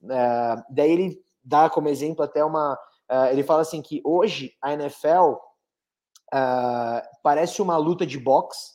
Uh, 0.02 0.64
daí 0.70 0.92
ele 0.92 1.22
dá 1.44 1.70
como 1.70 1.90
exemplo 1.90 2.24
até 2.24 2.44
uma. 2.44 2.76
Uh, 3.12 3.26
ele 3.32 3.44
fala 3.44 3.62
assim 3.62 3.82
que 3.82 4.02
hoje 4.06 4.56
a 4.62 4.74
NFL 4.74 5.34
parece 7.24 7.62
uma 7.62 7.78
luta 7.78 8.06
de 8.06 8.20
boxe, 8.20 8.74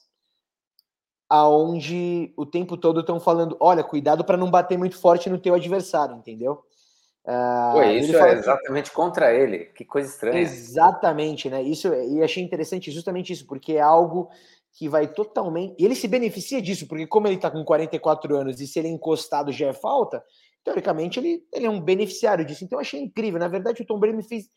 aonde 1.28 2.32
o 2.36 2.44
tempo 2.44 2.76
todo 2.76 3.00
estão 3.00 3.18
falando: 3.18 3.56
olha, 3.58 3.82
cuidado 3.82 4.24
para 4.24 4.36
não 4.36 4.50
bater 4.50 4.76
muito 4.76 4.98
forte 4.98 5.30
no 5.30 5.38
teu 5.38 5.54
adversário, 5.54 6.16
entendeu? 6.16 6.62
Uh, 7.24 7.76
Ué, 7.76 7.94
isso 7.94 8.16
é 8.16 8.32
exatamente 8.32 8.90
que... 8.90 8.96
contra 8.96 9.32
ele. 9.32 9.66
Que 9.66 9.84
coisa 9.84 10.08
estranha. 10.08 10.40
Exatamente, 10.40 11.50
né? 11.50 11.62
Isso 11.62 11.92
e 11.92 12.22
achei 12.22 12.42
interessante 12.42 12.90
justamente 12.90 13.32
isso, 13.32 13.46
porque 13.46 13.74
é 13.74 13.80
algo 13.80 14.30
que 14.72 14.88
vai 14.88 15.12
totalmente. 15.12 15.74
Ele 15.82 15.94
se 15.94 16.08
beneficia 16.08 16.60
disso, 16.60 16.86
porque 16.86 17.06
como 17.06 17.26
ele 17.26 17.36
está 17.36 17.50
com 17.50 17.64
44 17.64 18.36
anos 18.36 18.60
e 18.60 18.66
se 18.66 18.78
ele 18.78 18.88
é 18.88 18.90
encostado 18.90 19.52
já 19.52 19.68
é 19.68 19.72
falta, 19.72 20.22
teoricamente 20.64 21.18
ele, 21.18 21.44
ele 21.52 21.66
é 21.66 21.70
um 21.70 21.80
beneficiário 21.80 22.44
disso. 22.44 22.64
Então 22.64 22.78
eu 22.78 22.80
achei 22.80 23.00
incrível. 23.00 23.38
Na 23.38 23.48
verdade, 23.48 23.82
o 23.82 23.86
Tom 23.86 23.98
Brady 23.98 24.16
me 24.16 24.22
fez. 24.22 24.48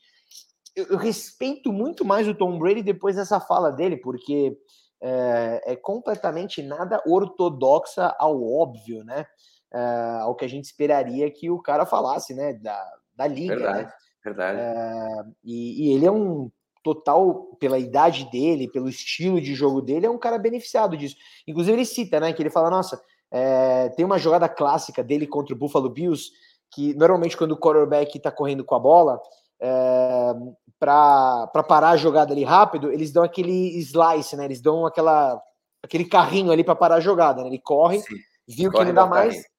Eu, 0.75 0.85
eu 0.85 0.97
respeito 0.97 1.71
muito 1.71 2.03
mais 2.03 2.27
o 2.27 2.35
Tom 2.35 2.57
Brady 2.57 2.81
depois 2.81 3.15
dessa 3.15 3.39
fala 3.39 3.71
dele, 3.71 3.97
porque 3.97 4.57
é, 5.01 5.73
é 5.73 5.75
completamente 5.75 6.61
nada 6.61 7.01
ortodoxa 7.05 8.15
ao 8.19 8.43
óbvio, 8.43 9.03
né? 9.03 9.25
uh, 9.73 10.21
ao 10.23 10.35
que 10.35 10.45
a 10.45 10.47
gente 10.47 10.65
esperaria 10.65 11.29
que 11.31 11.49
o 11.49 11.59
cara 11.59 11.85
falasse, 11.85 12.33
né? 12.33 12.53
Da, 12.53 12.91
da 13.15 13.27
liga, 13.27 13.55
verdade, 13.55 13.83
né? 13.83 13.93
Verdade. 14.23 14.59
Uh, 14.59 15.35
e, 15.43 15.87
e 15.87 15.95
ele 15.95 16.05
é 16.05 16.11
um 16.11 16.51
total, 16.83 17.55
pela 17.59 17.79
idade 17.79 18.29
dele, 18.29 18.69
pelo 18.69 18.89
estilo 18.89 19.39
de 19.39 19.55
jogo 19.55 19.81
dele, 19.81 20.05
é 20.05 20.09
um 20.09 20.17
cara 20.17 20.37
beneficiado 20.37 20.97
disso. 20.97 21.15
Inclusive, 21.47 21.77
ele 21.77 21.85
cita, 21.85 22.19
né? 22.19 22.33
Que 22.33 22.41
ele 22.41 22.49
fala: 22.49 22.69
nossa, 22.69 23.01
é, 23.31 23.89
tem 23.89 24.05
uma 24.05 24.19
jogada 24.19 24.49
clássica 24.49 25.03
dele 25.03 25.25
contra 25.25 25.55
o 25.55 25.57
Buffalo 25.57 25.89
Bills, 25.89 26.31
que 26.71 26.93
normalmente 26.93 27.37
quando 27.37 27.53
o 27.53 27.57
quarterback 27.57 28.19
tá 28.19 28.31
correndo 28.31 28.63
com 28.65 28.75
a 28.75 28.79
bola, 28.79 29.19
é, 29.61 30.33
para 30.79 31.47
parar 31.67 31.91
a 31.91 31.97
jogada 31.97 32.33
ali 32.33 32.43
rápido, 32.43 32.91
eles 32.91 33.11
dão 33.11 33.23
aquele 33.23 33.79
slice, 33.79 34.35
né? 34.35 34.45
Eles 34.45 34.61
dão 34.61 34.85
aquela, 34.85 35.41
aquele 35.81 36.05
carrinho 36.05 36.51
ali 36.51 36.63
para 36.63 36.75
parar 36.75 36.95
a 36.95 36.99
jogada, 36.99 37.41
né? 37.41 37.47
Ele 37.47 37.59
corre, 37.59 37.99
Sim. 38.01 38.15
viu 38.47 38.71
corre 38.71 38.85
que 38.85 38.91
não 38.91 39.03
dá 39.03 39.09
mais, 39.09 39.35
carrinho 39.35 39.53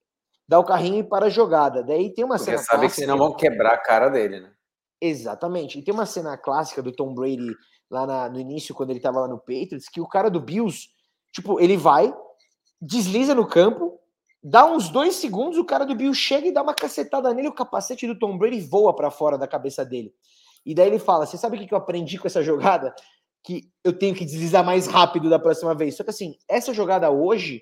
dá 0.47 0.59
o 0.59 0.65
carrinho 0.65 0.99
e 0.99 1.03
para 1.03 1.27
a 1.27 1.31
jogada. 1.31 1.83
Daí 1.83 2.13
tem 2.13 2.25
uma 2.25 2.37
Porque 2.37 2.51
cena 2.51 2.59
sabe 2.59 2.81
clássica... 2.81 2.95
que 2.95 3.01
senão 3.01 3.19
vão 3.19 3.35
quebrar 3.35 3.75
a 3.75 3.79
cara 3.79 4.09
dele, 4.09 4.41
né? 4.41 4.51
Exatamente. 5.07 5.79
E 5.79 5.83
tem 5.83 5.93
uma 5.93 6.07
cena 6.07 6.37
clássica 6.37 6.83
do 6.83 6.93
Tom 6.93 7.15
Brady 7.15 7.55
lá 7.91 8.07
na, 8.07 8.29
no 8.29 8.41
início, 8.41 8.75
quando 8.75 8.91
ele 8.91 8.99
estava 8.99 9.21
lá 9.21 9.29
no 9.29 9.39
Patriots, 9.39 9.89
que 9.89 10.01
o 10.01 10.09
cara 10.09 10.31
do 10.31 10.41
Bills 10.41 10.89
Tipo, 11.35 11.61
ele 11.61 11.77
vai, 11.77 12.15
desliza 12.81 13.35
no 13.35 13.45
campo, 13.45 13.99
dá 14.41 14.65
uns 14.65 14.89
dois 14.89 15.17
segundos, 15.17 15.59
o 15.59 15.65
cara 15.65 15.85
do 15.85 15.95
Bill 15.95 16.15
chega 16.15 16.47
e 16.47 16.53
dá 16.53 16.63
uma 16.63 16.73
cacetada 16.73 17.35
nele, 17.35 17.49
o 17.49 17.53
capacete 17.53 18.07
do 18.07 18.17
Tom 18.17 18.39
Brady 18.39 18.61
voa 18.61 18.95
para 18.95 19.11
fora 19.11 19.37
da 19.37 19.49
cabeça 19.49 19.85
dele. 19.85 20.15
E 20.65 20.73
daí 20.75 20.87
ele 20.87 21.01
fala: 21.01 21.27
Você 21.27 21.37
sabe 21.37 21.57
o 21.57 21.67
que 21.67 21.75
eu 21.75 21.79
aprendi 21.79 22.19
com 22.19 22.29
essa 22.29 22.43
jogada? 22.43 22.95
Que 23.43 23.69
eu 23.83 23.93
tenho 23.93 24.15
que 24.15 24.25
deslizar 24.25 24.65
mais 24.65 24.87
rápido 24.87 25.29
da 25.29 25.41
próxima 25.41 25.75
vez. 25.75 25.97
Só 25.97 26.05
que 26.05 26.11
assim, 26.11 26.37
essa 26.49 26.73
jogada 26.73 27.11
hoje, 27.11 27.61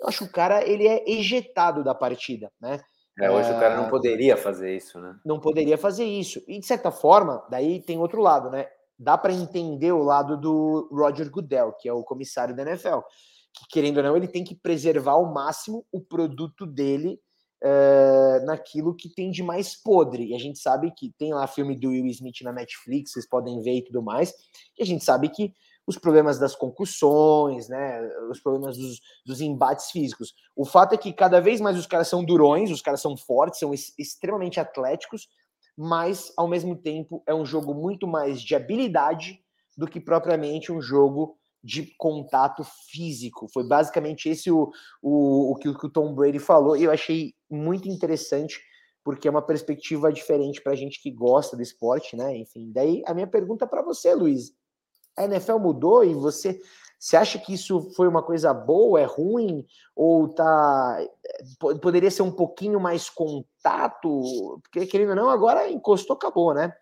eu 0.00 0.08
acho 0.08 0.18
que 0.18 0.24
o 0.24 0.32
cara 0.32 0.68
ele 0.68 0.86
é 0.86 1.08
ejetado 1.08 1.84
da 1.84 1.94
partida, 1.94 2.52
né? 2.60 2.80
É, 3.18 3.30
hoje 3.30 3.50
é... 3.50 3.56
o 3.56 3.60
cara 3.60 3.76
não 3.76 3.86
é, 3.86 3.90
poderia 3.90 4.36
fazer 4.36 4.76
isso, 4.76 4.98
né? 5.00 5.18
Não 5.24 5.38
poderia 5.38 5.76
fazer 5.76 6.04
isso. 6.04 6.42
E 6.46 6.58
de 6.58 6.66
certa 6.66 6.90
forma, 6.90 7.44
daí 7.50 7.80
tem 7.80 7.98
outro 7.98 8.20
lado, 8.20 8.50
né? 8.50 8.66
Dá 8.98 9.18
para 9.18 9.32
entender 9.32 9.92
o 9.92 10.02
lado 10.02 10.36
do 10.36 10.88
Roger 10.92 11.30
Goodell, 11.30 11.72
que 11.72 11.88
é 11.88 11.92
o 11.92 12.04
comissário 12.04 12.54
da 12.54 12.62
NFL, 12.62 13.00
que 13.52 13.66
querendo 13.70 13.98
ou 13.98 14.02
não, 14.02 14.16
ele 14.16 14.28
tem 14.28 14.44
que 14.44 14.54
preservar 14.54 15.12
ao 15.12 15.32
máximo 15.32 15.84
o 15.92 16.00
produto 16.00 16.64
dele 16.64 17.20
uh, 17.62 18.44
naquilo 18.44 18.94
que 18.94 19.08
tem 19.08 19.30
de 19.30 19.42
mais 19.42 19.74
podre. 19.74 20.28
E 20.28 20.34
a 20.34 20.38
gente 20.38 20.58
sabe 20.58 20.92
que 20.92 21.12
tem 21.18 21.34
lá 21.34 21.46
filme 21.46 21.76
do 21.76 21.90
Will 21.90 22.06
Smith 22.06 22.40
na 22.42 22.52
Netflix, 22.52 23.12
vocês 23.12 23.28
podem 23.28 23.60
ver 23.60 23.78
e 23.78 23.84
tudo 23.84 24.02
mais. 24.02 24.32
E 24.78 24.82
a 24.82 24.86
gente 24.86 25.04
sabe 25.04 25.28
que 25.28 25.52
os 25.86 25.98
problemas 25.98 26.38
das 26.38 26.54
concussões, 26.54 27.68
né, 27.68 28.00
os 28.30 28.40
problemas 28.40 28.76
dos, 28.76 29.00
dos, 29.26 29.40
embates 29.40 29.90
físicos. 29.90 30.32
O 30.54 30.64
fato 30.64 30.94
é 30.94 30.98
que 30.98 31.12
cada 31.12 31.40
vez 31.40 31.60
mais 31.60 31.76
os 31.76 31.86
caras 31.86 32.08
são 32.08 32.24
durões, 32.24 32.70
os 32.70 32.82
caras 32.82 33.00
são 33.00 33.16
fortes, 33.16 33.58
são 33.58 33.72
extremamente 33.98 34.60
atléticos, 34.60 35.28
mas 35.76 36.32
ao 36.36 36.46
mesmo 36.46 36.76
tempo 36.76 37.22
é 37.26 37.34
um 37.34 37.44
jogo 37.44 37.74
muito 37.74 38.06
mais 38.06 38.40
de 38.40 38.54
habilidade 38.54 39.40
do 39.76 39.86
que 39.86 40.00
propriamente 40.00 40.70
um 40.70 40.80
jogo 40.80 41.36
de 41.62 41.94
contato 41.96 42.64
físico. 42.90 43.48
Foi 43.52 43.66
basicamente 43.66 44.28
esse 44.28 44.50
o, 44.50 44.70
o, 45.00 45.52
o, 45.52 45.54
que, 45.56 45.68
o 45.68 45.90
Tom 45.90 46.14
Brady 46.14 46.38
falou, 46.38 46.76
e 46.76 46.84
eu 46.84 46.90
achei 46.90 47.34
muito 47.50 47.88
interessante, 47.88 48.60
porque 49.04 49.26
é 49.26 49.30
uma 49.30 49.42
perspectiva 49.42 50.12
diferente 50.12 50.60
para 50.60 50.72
a 50.72 50.76
gente 50.76 51.00
que 51.00 51.10
gosta 51.10 51.56
do 51.56 51.62
esporte, 51.62 52.16
né? 52.16 52.36
Enfim, 52.36 52.70
daí 52.72 53.02
a 53.06 53.14
minha 53.14 53.26
pergunta 53.26 53.66
para 53.66 53.82
você, 53.82 54.14
Luiz. 54.14 54.52
A 55.16 55.24
NFL 55.24 55.58
mudou 55.58 56.04
e 56.04 56.14
você, 56.14 56.60
você 56.98 57.16
acha 57.16 57.38
que 57.38 57.52
isso 57.54 57.92
foi 57.94 58.06
uma 58.06 58.22
coisa 58.22 58.54
boa, 58.54 59.00
é 59.00 59.04
ruim? 59.04 59.66
Ou 59.94 60.28
tá. 60.28 60.98
Poderia 61.80 62.10
ser 62.10 62.22
um 62.22 62.30
pouquinho 62.30 62.80
mais 62.80 63.10
contato? 63.10 64.60
Porque, 64.62 64.86
querendo 64.86 65.10
ou 65.10 65.16
não, 65.16 65.28
agora 65.28 65.68
encostou, 65.68 66.16
acabou, 66.16 66.54
né? 66.54 66.72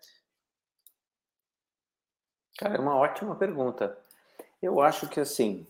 Cara, 2.57 2.75
é 2.75 2.79
uma 2.79 2.95
ótima 2.95 3.35
pergunta. 3.35 3.97
Eu 4.61 4.79
acho 4.79 5.09
que 5.09 5.19
assim. 5.19 5.65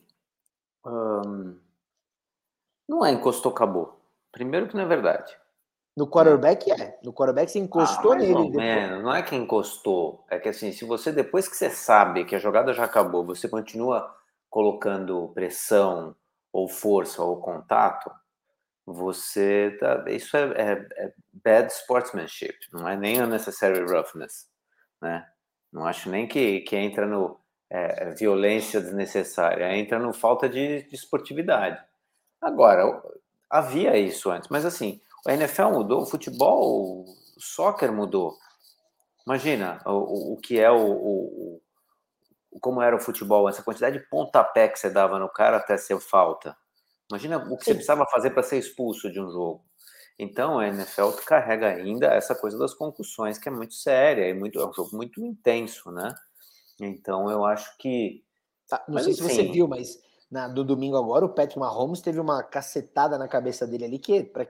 não 2.88 3.06
é 3.06 3.12
encostou, 3.12 3.52
acabou. 3.52 3.98
Primeiro 4.32 4.68
que 4.68 4.76
não 4.76 4.84
é 4.84 4.88
verdade. 4.88 5.41
No 5.96 6.10
quarterback 6.10 6.72
é. 6.72 6.98
No 7.04 7.14
quarterback 7.14 7.52
você 7.52 7.60
encostou 7.60 8.14
ah, 8.14 8.16
nele. 8.16 8.50
Menos. 8.50 9.04
Não 9.04 9.14
é 9.14 9.22
que 9.22 9.36
encostou. 9.36 10.26
É 10.30 10.40
que 10.40 10.50
assim, 10.50 10.72
se 10.72 10.86
você, 10.86 11.12
depois 11.12 11.48
que 11.48 11.56
você 11.56 11.70
sabe 11.70 12.26
que 12.26 12.36
a 12.36 12.40
jogada 12.40 12.74
já 12.74 12.86
acabou, 12.86 13.26
você 13.26 13.50
continua 13.50 14.16
colocando 14.50 15.30
pressão 15.34 16.16
ou 16.52 16.68
força 16.68 17.22
ou 17.24 17.42
contato, 17.42 18.12
você 18.86 19.78
tá, 19.80 20.04
isso 20.08 20.36
é, 20.36 20.44
é, 20.44 20.88
é, 20.98 21.14
bad 21.32 21.72
sportsmanship, 21.72 22.58
não 22.74 22.88
é 22.88 22.98
nem 22.98 23.22
unnecessary 23.22 23.80
roughness, 23.82 24.50
né? 25.02 25.26
Não 25.72 25.86
acho 25.86 26.10
nem 26.10 26.28
que, 26.28 26.62
que 26.62 26.76
entra 26.76 27.06
no 27.08 27.40
é, 27.70 28.04
é, 28.04 28.12
violência 28.12 28.82
desnecessária, 28.82 29.74
entra 29.78 29.98
no 29.98 30.12
falta 30.12 30.50
de, 30.50 30.84
de 30.84 30.96
esportividade. 30.96 31.82
Agora, 32.42 33.02
havia 33.50 33.98
isso 33.98 34.30
antes, 34.30 34.50
mas 34.50 34.66
assim, 34.66 35.00
a 35.28 35.34
NFL 35.34 35.70
mudou, 35.72 36.02
o 36.02 36.06
futebol, 36.06 37.06
o 37.38 37.40
soccer 37.40 37.92
mudou. 37.92 38.38
Imagina 39.26 39.82
o, 39.86 40.34
o 40.34 40.38
que 40.38 40.60
é 40.60 40.70
o, 40.72 40.78
o, 40.78 41.62
o, 42.52 42.60
como 42.60 42.82
era 42.82 42.96
o 42.96 43.00
futebol, 43.00 43.48
essa 43.48 43.64
quantidade 43.64 44.00
de 44.00 44.10
pontapé 44.10 44.68
que 44.68 44.80
você 44.80 44.90
dava 44.90 45.20
no 45.20 45.30
cara 45.30 45.58
até 45.58 45.78
ser 45.78 46.00
falta. 46.00 46.58
Imagina 47.10 47.38
o 47.38 47.58
que 47.58 47.66
você 47.66 47.74
precisava 47.74 48.06
fazer 48.08 48.32
para 48.32 48.44
ser 48.44 48.58
expulso 48.58 49.12
de 49.12 49.20
um 49.20 49.30
jogo. 49.30 49.64
Então 50.18 50.60
a 50.60 50.68
NFL 50.68 51.10
carrega 51.26 51.68
ainda 51.68 52.08
essa 52.08 52.36
coisa 52.36 52.58
das 52.58 52.74
concussões, 52.74 53.38
que 53.38 53.50
é 53.50 53.52
muito 53.52 53.74
séria 53.74 54.28
e 54.30 54.34
muito, 54.34 54.60
é 54.60 54.68
um 54.68 54.74
jogo 54.74 54.96
muito 54.96 55.24
intenso, 55.24 55.92
né? 55.92 56.14
Então 56.80 57.30
eu 57.30 57.46
acho 57.46 57.78
que. 57.78 58.24
Tá, 58.68 58.84
não 58.88 58.96
mas, 58.96 59.06
sei 59.06 59.14
se 59.14 59.22
você 59.22 59.44
viu, 59.44 59.68
mas 59.68 60.00
na, 60.30 60.48
do 60.48 60.64
domingo 60.64 60.96
agora, 60.96 61.26
o 61.26 61.30
Patrick 61.30 61.60
Mahomes 61.60 62.02
teve 62.02 62.20
uma 62.20 62.42
cacetada 62.42 63.18
na 63.18 63.28
cabeça 63.28 63.68
dele 63.68 63.86
ali 63.86 64.00
que 64.00 64.24
pra, 64.24 64.48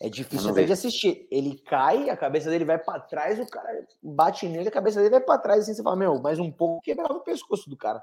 é 0.00 0.08
difícil 0.08 0.50
até 0.50 0.64
de 0.64 0.72
assistir. 0.72 1.26
Ele 1.30 1.58
cai, 1.58 2.10
a 2.10 2.16
cabeça 2.16 2.50
dele 2.50 2.64
vai 2.64 2.78
para 2.78 3.00
trás, 3.00 3.38
o 3.38 3.46
cara 3.46 3.86
bate 4.02 4.46
nele, 4.46 4.68
a 4.68 4.72
cabeça 4.72 4.98
dele 4.98 5.10
vai 5.10 5.20
para 5.20 5.38
trás, 5.38 5.62
assim 5.62 5.74
você 5.74 5.82
fala, 5.82 5.96
meu, 5.96 6.20
mais 6.20 6.38
um 6.38 6.52
pouco 6.52 6.82
quebrava 6.82 7.14
o 7.14 7.24
pescoço 7.24 7.70
do 7.70 7.76
cara. 7.76 8.02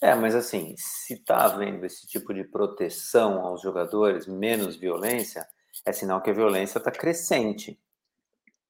É, 0.00 0.14
mas 0.14 0.34
assim, 0.34 0.74
se 0.76 1.16
tá 1.16 1.46
havendo 1.46 1.86
esse 1.86 2.06
tipo 2.06 2.34
de 2.34 2.44
proteção 2.44 3.40
aos 3.40 3.62
jogadores, 3.62 4.26
menos 4.26 4.76
violência, 4.76 5.46
é 5.86 5.92
sinal 5.92 6.20
que 6.20 6.30
a 6.30 6.34
violência 6.34 6.78
está 6.78 6.90
crescente. 6.90 7.80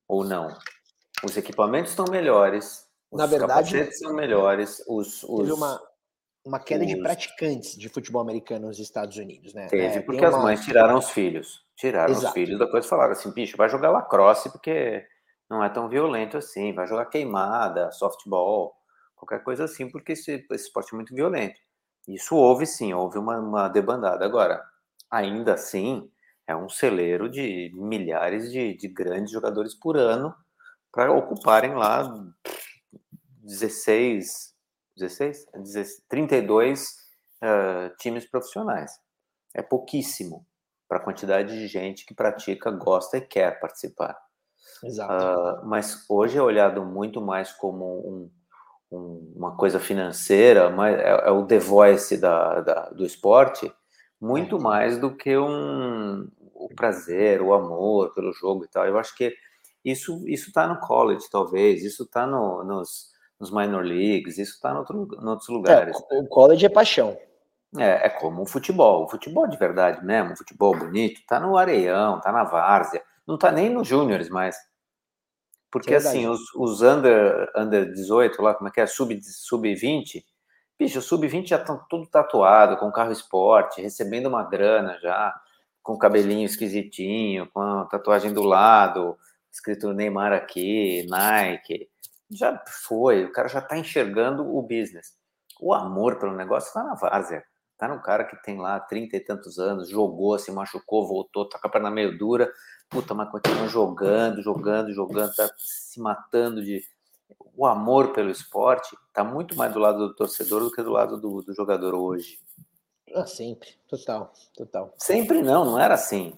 Ou 0.07 0.23
não? 0.23 0.57
Os 1.25 1.37
equipamentos 1.37 1.91
estão 1.91 2.05
melhores, 2.09 2.87
os 3.11 3.19
Na 3.19 3.27
verdade, 3.27 3.73
capacetes 3.73 3.99
são 3.99 4.15
melhores. 4.15 4.83
Os, 4.87 5.25
os, 5.25 5.41
teve 5.41 5.53
uma, 5.53 5.83
uma 6.45 6.61
queda 6.61 6.85
os... 6.85 6.91
de 6.91 6.97
praticantes 6.97 7.77
de 7.77 7.89
futebol 7.89 8.23
americano 8.23 8.69
nos 8.69 8.79
Estados 8.79 9.17
Unidos, 9.17 9.53
né? 9.53 9.67
Teve, 9.67 9.99
é, 9.99 10.01
porque 10.01 10.25
as 10.25 10.37
mães 10.37 10.65
tiraram 10.65 10.99
os 10.99 11.11
filhos. 11.11 11.66
Tiraram 11.77 12.13
Exato. 12.13 12.29
os 12.29 12.33
filhos, 12.33 12.59
depois 12.59 12.87
falaram 12.87 13.13
assim, 13.13 13.31
bicho, 13.33 13.57
vai 13.57 13.69
jogar 13.69 13.91
lacrosse 13.91 14.51
porque 14.51 15.07
não 15.49 15.63
é 15.63 15.69
tão 15.69 15.89
violento 15.89 16.39
assim, 16.39 16.75
vai 16.75 16.87
jogar 16.87 17.07
queimada, 17.07 17.93
softball, 17.93 18.75
qualquer 19.15 19.43
coisa 19.43 19.65
assim, 19.65 19.91
porque 19.91 20.13
esse, 20.13 20.47
esse 20.51 20.65
esporte 20.67 20.95
é 20.95 20.97
muito 20.97 21.15
violento. 21.15 21.61
Isso 22.09 22.35
houve 22.35 22.67
sim, 22.67 22.95
houve 22.95 23.19
uma, 23.19 23.39
uma 23.39 23.69
debandada. 23.69 24.25
Agora, 24.25 24.65
ainda 25.11 25.55
assim, 25.55 26.11
é 26.47 26.57
um 26.57 26.69
celeiro 26.69 27.29
de 27.29 27.71
milhares 27.75 28.51
de, 28.51 28.75
de 28.75 28.89
grandes 28.89 29.33
jogadores 29.33 29.75
por 29.75 29.97
ano 29.97 30.35
para 30.91 31.13
ocuparem 31.13 31.75
lá 31.75 32.11
16, 33.43 34.55
16, 34.97 35.47
16 35.53 36.05
32 36.09 36.87
uh, 37.43 37.97
times 37.99 38.25
profissionais. 38.25 38.93
É 39.53 39.61
pouquíssimo 39.61 40.47
para 40.89 40.99
a 40.99 41.03
quantidade 41.03 41.59
de 41.59 41.67
gente 41.67 42.07
que 42.07 42.15
pratica, 42.15 42.71
gosta 42.71 43.19
e 43.19 43.21
quer 43.21 43.59
participar. 43.61 44.17
Exato. 44.85 45.13
Uh, 45.13 45.67
mas 45.67 46.05
hoje 46.09 46.39
é 46.39 46.43
olhado 46.43 46.85
muito 46.85 47.21
mais 47.21 47.53
como 47.53 47.85
um, 47.85 48.31
um, 48.91 49.33
uma 49.37 49.57
coisa 49.57 49.79
financeira, 49.81 50.71
mas 50.71 50.99
é, 50.99 51.29
é 51.29 51.31
o 51.31 51.47
the 51.47 51.59
voice 51.59 52.17
da, 52.17 52.61
da, 52.61 52.91
do 52.91 53.05
esporte, 53.05 53.73
muito 54.21 54.57
é. 54.57 54.61
mais 54.61 54.99
do 54.99 55.15
que 55.15 55.37
um, 55.37 56.29
o 56.55 56.69
prazer, 56.75 57.43
o 57.43 57.53
amor 57.53 58.13
pelo 58.15 58.33
jogo 58.33 58.65
e 58.65 58.69
tal. 58.69 58.87
Eu 58.87 58.99
acho 58.99 59.15
que 59.17 59.35
isso 59.85 60.27
isso 60.27 60.49
está 60.49 60.67
no 60.67 60.81
college, 60.81 61.29
talvez, 61.31 61.85
isso 61.85 62.03
está 62.03 62.27
no, 62.27 62.65
nos, 62.65 63.13
nos 63.39 63.51
minor 63.51 63.85
leagues, 63.85 64.39
isso 64.39 64.55
está 64.55 64.73
em 64.73 64.77
outros 65.29 65.49
lugares. 65.49 65.97
É, 66.11 66.19
o 66.19 66.27
college 66.27 66.67
é 66.67 66.69
paixão. 66.69 67.17
É, 67.77 68.07
é 68.07 68.09
como 68.09 68.43
o 68.43 68.47
futebol. 68.47 69.05
O 69.05 69.09
futebol 69.09 69.47
de 69.47 69.57
verdade 69.57 70.05
mesmo, 70.05 70.33
o 70.33 70.37
futebol 70.37 70.77
bonito, 70.77 71.21
tá 71.27 71.41
no 71.41 71.57
areião, 71.57 72.21
tá 72.21 72.31
na 72.31 72.45
várzea, 72.45 73.03
não 73.27 73.37
tá 73.37 73.51
nem 73.51 73.71
nos 73.71 73.89
júniores 73.89 74.29
mais. 74.29 74.57
Porque 75.71 75.93
é 75.93 75.97
assim, 75.97 76.27
os, 76.29 76.55
os 76.55 76.81
under, 76.81 77.51
under 77.57 77.93
18, 77.93 78.41
lá, 78.41 78.55
como 78.55 78.69
é 78.69 78.73
que 78.73 78.81
é? 78.81 78.87
Sub, 78.87 79.19
sub 79.23 79.75
20, 79.75 80.25
bicho, 80.79 81.03
sub 81.03 81.27
20 81.27 81.49
já 81.49 81.57
estão 81.57 81.85
tudo 81.89 82.07
tatuado, 82.07 82.77
com 82.77 82.91
carro 82.93 83.13
esporte, 83.13 83.83
recebendo 83.83 84.27
uma 84.27 84.45
grana 84.45 84.99
já, 85.01 85.35
com 85.83 85.99
cabelinho 85.99 86.47
esquisitinho, 86.47 87.47
com 87.53 87.61
a 87.61 87.85
tatuagem 87.87 88.33
do 88.33 88.43
lado, 88.43 89.19
escrito 89.53 89.93
Neymar 89.93 90.33
aqui, 90.33 91.07
Nike. 91.09 91.89
Já 92.31 92.63
foi, 92.67 93.25
o 93.25 93.33
cara 93.33 93.49
já 93.49 93.61
tá 93.61 93.77
enxergando 93.77 94.45
o 94.57 94.63
business. 94.63 95.15
O 95.61 95.75
amor 95.75 96.19
pelo 96.19 96.35
negócio 96.35 96.73
tá 96.73 96.83
na 96.83 96.95
várzea. 96.95 97.45
Tá 97.79 97.87
no 97.87 98.01
cara 98.01 98.25
que 98.25 98.37
tem 98.43 98.59
lá 98.59 98.81
30 98.81 99.17
e 99.17 99.21
tantos 99.21 99.59
anos, 99.59 99.91
jogou, 99.91 100.39
se 100.39 100.51
machucou, 100.51 101.07
voltou, 101.07 101.47
tá 101.47 101.59
com 101.59 101.67
a 101.67 101.71
perna 101.71 101.91
meio 101.91 102.17
dura, 102.17 102.51
puta, 102.89 103.13
mas 103.13 103.31
continua 103.31 103.69
jogando, 103.69 104.43
jogando, 104.43 104.95
jogando, 104.95 105.35
tá 105.35 105.51
se 105.59 106.01
matando 106.01 106.63
de. 106.63 106.83
O 107.55 107.67
amor 107.67 108.13
pelo 108.13 108.31
esporte 108.31 108.97
tá 109.13 109.25
muito 109.25 109.57
mais 109.57 109.73
do 109.73 109.79
lado 109.79 109.99
do 109.99 110.15
torcedor 110.15 110.63
do 110.63 110.71
que 110.71 110.83
do 110.83 110.91
lado 110.91 111.21
do, 111.21 111.43
do 111.43 111.55
jogador 111.55 111.95
hoje. 111.95 112.39
Ah, 113.15 113.27
sempre, 113.27 113.69
total, 113.89 114.33
total. 114.57 114.95
Sempre 114.97 115.43
não, 115.43 115.65
não 115.65 115.79
era 115.79 115.95
assim. 115.95 116.35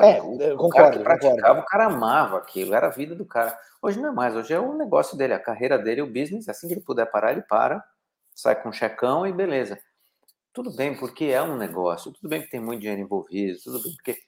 É, 0.00 0.22
o, 0.22 0.56
concordo, 0.56 0.72
cara 0.72 0.90
que 0.90 0.98
praticava, 1.02 1.36
concordo. 1.36 1.60
o 1.60 1.64
cara 1.64 1.86
amava 1.86 2.38
aquilo, 2.38 2.74
era 2.74 2.86
a 2.86 2.90
vida 2.90 3.14
do 3.14 3.24
cara. 3.24 3.56
Hoje 3.82 3.98
não 4.00 4.10
é 4.10 4.12
mais, 4.12 4.34
hoje 4.34 4.52
é 4.52 4.60
o 4.60 4.74
negócio 4.74 5.16
dele, 5.16 5.34
a 5.34 5.40
carreira 5.40 5.78
dele, 5.78 6.02
o 6.02 6.06
business, 6.06 6.48
assim 6.48 6.68
que 6.68 6.74
ele 6.74 6.80
puder 6.80 7.06
parar, 7.06 7.32
ele 7.32 7.42
para, 7.42 7.84
sai 8.34 8.60
com 8.60 8.68
um 8.68 8.72
checão 8.72 9.26
e 9.26 9.32
beleza 9.32 9.78
tudo 10.58 10.74
bem, 10.74 10.96
porque 10.96 11.26
é 11.26 11.40
um 11.40 11.56
negócio, 11.56 12.12
tudo 12.12 12.28
bem 12.28 12.42
que 12.42 12.50
tem 12.50 12.58
muito 12.58 12.80
dinheiro 12.80 13.00
envolvido, 13.00 13.60
tudo 13.62 13.80
bem 13.80 13.94
porque. 13.94 14.18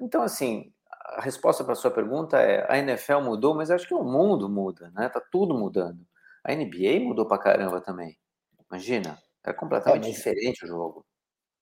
Então, 0.00 0.22
assim, 0.22 0.72
a 0.88 1.20
resposta 1.20 1.64
para 1.64 1.72
a 1.72 1.76
sua 1.76 1.90
pergunta 1.90 2.38
é: 2.40 2.64
a 2.70 2.78
NFL 2.78 3.20
mudou, 3.20 3.52
mas 3.52 3.68
acho 3.68 3.86
que 3.86 3.94
o 3.94 4.04
mundo 4.04 4.48
muda, 4.48 4.92
né? 4.94 5.08
Tá 5.08 5.20
tudo 5.20 5.52
mudando. 5.52 6.06
A 6.44 6.54
NBA 6.54 7.00
mudou 7.00 7.26
para 7.26 7.42
caramba 7.42 7.80
também. 7.80 8.16
Imagina, 8.70 9.20
é 9.44 9.52
completamente 9.52 10.08
é, 10.08 10.12
diferente 10.12 10.64
o 10.64 10.68
jogo. 10.68 11.04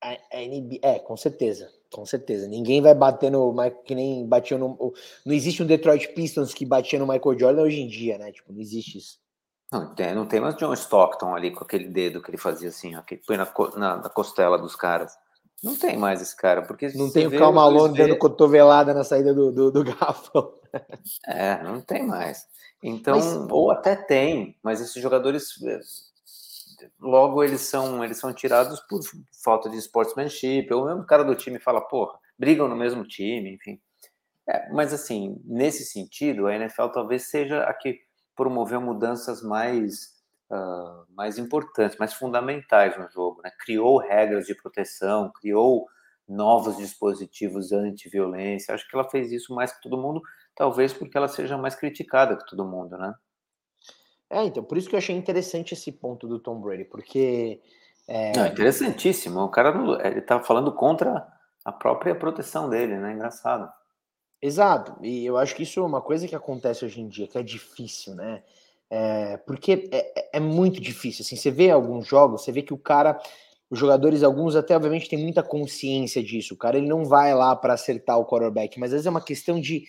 A, 0.02 0.11
a 0.11 0.40
NBA, 0.40 0.80
é, 0.83 0.99
com 0.99 1.16
certeza, 1.16 1.73
com 1.90 2.04
certeza. 2.04 2.47
Ninguém 2.47 2.83
vai 2.83 2.95
bater 2.95 3.30
no 3.30 3.54
que 3.85 3.95
nem 3.95 4.26
batia 4.26 4.59
no. 4.59 4.92
Não 5.25 5.35
existe 5.35 5.62
um 5.62 5.66
Detroit 5.66 6.09
Pistons 6.09 6.52
que 6.52 6.66
batia 6.66 6.99
no 6.99 7.07
Michael 7.07 7.38
Jordan 7.38 7.62
hoje 7.62 7.80
em 7.80 7.88
dia, 7.88 8.18
né? 8.18 8.30
Tipo, 8.33 8.52
não 8.52 8.61
existe 8.61 8.99
isso. 8.99 9.18
Não 9.70 9.94
tem, 9.94 10.14
não 10.14 10.26
tem 10.26 10.40
mais 10.40 10.56
John 10.56 10.72
Stockton 10.72 11.34
ali 11.34 11.50
com 11.50 11.62
aquele 11.62 11.88
dedo 11.88 12.22
que 12.22 12.30
ele 12.30 12.38
fazia 12.38 12.70
assim, 12.70 12.96
ó, 12.96 13.02
que 13.02 13.16
põe 13.16 13.37
na, 13.37 13.46
na, 13.76 13.96
na 13.96 14.08
costela 14.08 14.58
dos 14.58 14.75
caras. 14.75 15.14
Não 15.62 15.76
tem 15.76 15.96
mais 15.96 16.22
esse 16.22 16.37
cara, 16.37 16.62
porque 16.62 16.88
não 16.94 17.10
tem 17.10 17.26
o 17.26 17.37
Cal 17.37 17.52
Malone 17.52 17.96
dando 17.96 18.16
cotovelada 18.16 18.94
na 18.94 19.04
saída 19.04 19.34
do, 19.34 19.50
do, 19.52 19.70
do. 19.70 19.84
É, 21.26 21.62
não 21.62 21.80
tem 21.80 22.06
mais. 22.06 22.46
Então, 22.82 23.16
mas... 23.16 23.50
ou 23.50 23.70
até 23.70 23.96
tem, 23.96 24.56
mas 24.62 24.80
esses 24.80 25.02
jogadores 25.02 25.54
logo 27.00 27.42
eles 27.42 27.62
são 27.62 28.04
eles 28.04 28.18
são 28.18 28.32
tirados 28.32 28.80
por 28.80 29.00
falta 29.42 29.68
de 29.68 29.76
sportsmanship, 29.78 30.72
ou 30.72 30.87
mesmo 30.87 31.02
o 31.02 31.06
cara 31.06 31.25
do 31.25 31.34
time 31.34 31.58
fala, 31.58 31.80
porra, 31.80 32.18
brigam 32.38 32.68
no 32.68 32.76
mesmo 32.76 33.04
time, 33.04 33.54
enfim. 33.54 33.80
É, 34.48 34.70
mas 34.70 34.92
assim, 34.92 35.40
nesse 35.44 35.84
sentido, 35.84 36.46
a 36.46 36.54
NFL 36.54 36.88
talvez 36.88 37.28
seja 37.28 37.62
a 37.64 37.75
que 37.75 37.98
promoveu 38.38 38.80
mudanças 38.80 39.42
mais 39.42 40.14
uh, 40.49 41.04
mais 41.12 41.38
importantes, 41.38 41.99
mais 41.99 42.14
fundamentais 42.14 42.97
no 42.97 43.11
jogo, 43.11 43.42
né? 43.42 43.50
Criou 43.59 43.99
regras 43.99 44.47
de 44.47 44.54
proteção, 44.54 45.33
criou 45.33 45.88
novos 46.26 46.76
dispositivos 46.76 47.73
anti-violência. 47.73 48.73
Acho 48.73 48.88
que 48.88 48.97
ela 48.97 49.11
fez 49.11 49.33
isso 49.33 49.52
mais 49.52 49.73
que 49.73 49.83
todo 49.83 50.00
mundo, 50.00 50.23
talvez 50.54 50.92
porque 50.92 51.18
ela 51.18 51.26
seja 51.26 51.59
mais 51.59 51.75
criticada 51.75 52.37
que 52.37 52.47
todo 52.47 52.64
mundo, 52.64 52.97
né? 52.97 53.12
É, 54.30 54.45
então, 54.45 54.62
por 54.62 54.78
isso 54.78 54.88
que 54.88 54.95
eu 54.95 54.99
achei 54.99 55.16
interessante 55.16 55.75
esse 55.75 55.90
ponto 55.90 56.28
do 56.28 56.38
Tom 56.38 56.61
Brady, 56.61 56.85
porque. 56.85 57.61
É... 58.07 58.37
Não, 58.37 58.47
interessantíssimo. 58.47 59.40
O 59.40 59.50
cara 59.50 59.75
ele 60.07 60.21
tá 60.21 60.38
falando 60.38 60.73
contra 60.73 61.26
a 61.64 61.73
própria 61.73 62.14
proteção 62.14 62.71
dele, 62.71 62.97
né? 62.99 63.14
Engraçado. 63.14 63.68
Exato. 64.40 64.97
E 65.02 65.26
eu 65.26 65.37
acho 65.37 65.54
que 65.54 65.62
isso 65.62 65.80
é 65.80 65.83
uma 65.85 66.00
coisa 66.00 66.28
que 66.28 66.35
acontece 66.35 66.85
hoje 66.85 67.00
em 67.00 67.09
dia, 67.09 67.26
que 67.26 67.38
é 67.38 67.42
difícil, 67.42 68.14
né? 68.14 68.42
É, 68.90 69.37
porque 69.38 69.88
é, 69.92 70.12
é, 70.18 70.30
é 70.35 70.40
muito 70.40 70.80
difícil. 70.80 71.23
Assim, 71.23 71.37
você 71.37 71.50
vê 71.50 71.71
alguns 71.71 72.07
jogos, 72.07 72.42
você 72.42 72.52
vê 72.52 72.62
que 72.62 72.73
o 72.73 72.78
cara, 72.78 73.18
os 73.68 73.78
jogadores, 73.78 74.23
alguns 74.23 74.57
até 74.57 74.76
obviamente 74.76 75.09
têm 75.09 75.23
muita 75.23 75.42
consciência 75.42 76.23
disso. 76.23 76.54
O 76.54 76.57
cara 76.57 76.78
ele 76.78 76.88
não 76.88 77.04
vai 77.04 77.35
lá 77.35 77.54
para 77.57 77.75
acertar 77.75 78.18
o 78.18 78.25
quarterback, 78.25 78.78
mas 78.78 78.90
às 78.90 78.92
vezes 78.92 79.07
é 79.07 79.11
uma 79.11 79.21
questão 79.21 79.61
de 79.61 79.85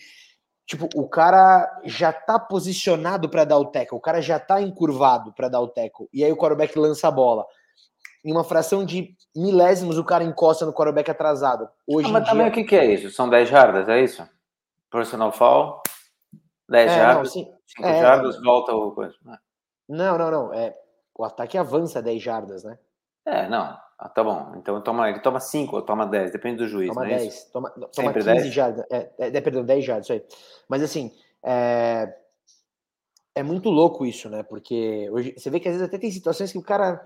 Tipo, 0.70 0.88
o 0.94 1.08
cara 1.08 1.68
já 1.84 2.12
tá 2.12 2.38
posicionado 2.38 3.28
para 3.28 3.44
dar 3.44 3.58
o 3.58 3.64
tackle, 3.64 3.98
o 3.98 4.00
cara 4.00 4.22
já 4.22 4.38
tá 4.38 4.62
encurvado 4.62 5.32
para 5.32 5.48
dar 5.48 5.60
o 5.60 5.66
tackle, 5.66 6.06
e 6.12 6.22
aí 6.22 6.30
o 6.30 6.36
quarterback 6.36 6.78
lança 6.78 7.08
a 7.08 7.10
bola. 7.10 7.44
Em 8.24 8.30
uma 8.30 8.44
fração 8.44 8.84
de 8.84 9.16
milésimos, 9.34 9.98
o 9.98 10.04
cara 10.04 10.22
encosta 10.22 10.64
no 10.64 10.72
quarterback 10.72 11.10
atrasado. 11.10 11.68
Hoje 11.84 12.08
ah, 12.08 12.12
mas 12.12 12.22
dia... 12.22 12.32
também 12.32 12.48
o 12.48 12.52
que, 12.52 12.62
que 12.62 12.76
é 12.76 12.86
isso? 12.86 13.10
São 13.10 13.28
10 13.28 13.48
jardas, 13.48 13.88
é 13.88 14.00
isso? 14.00 14.22
Personal 14.90 15.32
foul, 15.32 15.80
10 16.68 16.90
é, 16.90 16.94
jardas, 16.96 17.32
5 17.32 17.50
é, 17.82 18.00
jardas, 18.00 18.42
volta 18.42 18.74
o 18.74 18.92
coisa. 18.92 19.14
Não, 19.88 20.18
não, 20.18 20.30
não. 20.30 20.54
É, 20.54 20.76
o 21.16 21.24
ataque 21.24 21.56
avança 21.56 22.02
10 22.02 22.22
jardas, 22.22 22.64
né? 22.64 22.78
É, 23.26 23.48
não. 23.48 23.76
Ah, 23.98 24.08
tá 24.08 24.24
bom. 24.24 24.54
Então 24.56 24.80
toma, 24.80 25.10
ele 25.10 25.20
toma 25.20 25.38
5 25.38 25.76
ou 25.76 25.82
toma 25.82 26.06
10, 26.06 26.32
depende 26.32 26.56
do 26.56 26.66
juiz. 26.66 26.88
Toma 26.88 27.04
10. 27.06 27.22
É 27.22 27.52
toma, 27.52 27.70
toma 27.70 27.88
Sempre 27.92 28.24
15 28.24 28.24
10? 28.24 28.54
jardas. 28.54 28.86
É, 28.90 29.10
é, 29.18 29.40
perdão, 29.40 29.62
10 29.62 29.84
jardas, 29.84 30.06
isso 30.06 30.12
aí. 30.14 30.24
Mas 30.68 30.82
assim, 30.82 31.12
é, 31.42 32.16
é 33.34 33.42
muito 33.42 33.68
louco 33.68 34.06
isso, 34.06 34.30
né? 34.30 34.42
Porque 34.42 35.08
hoje 35.10 35.34
você 35.36 35.50
vê 35.50 35.60
que 35.60 35.68
às 35.68 35.74
vezes 35.74 35.86
até 35.86 35.98
tem 35.98 36.10
situações 36.10 36.50
que 36.50 36.58
o 36.58 36.62
cara 36.62 37.04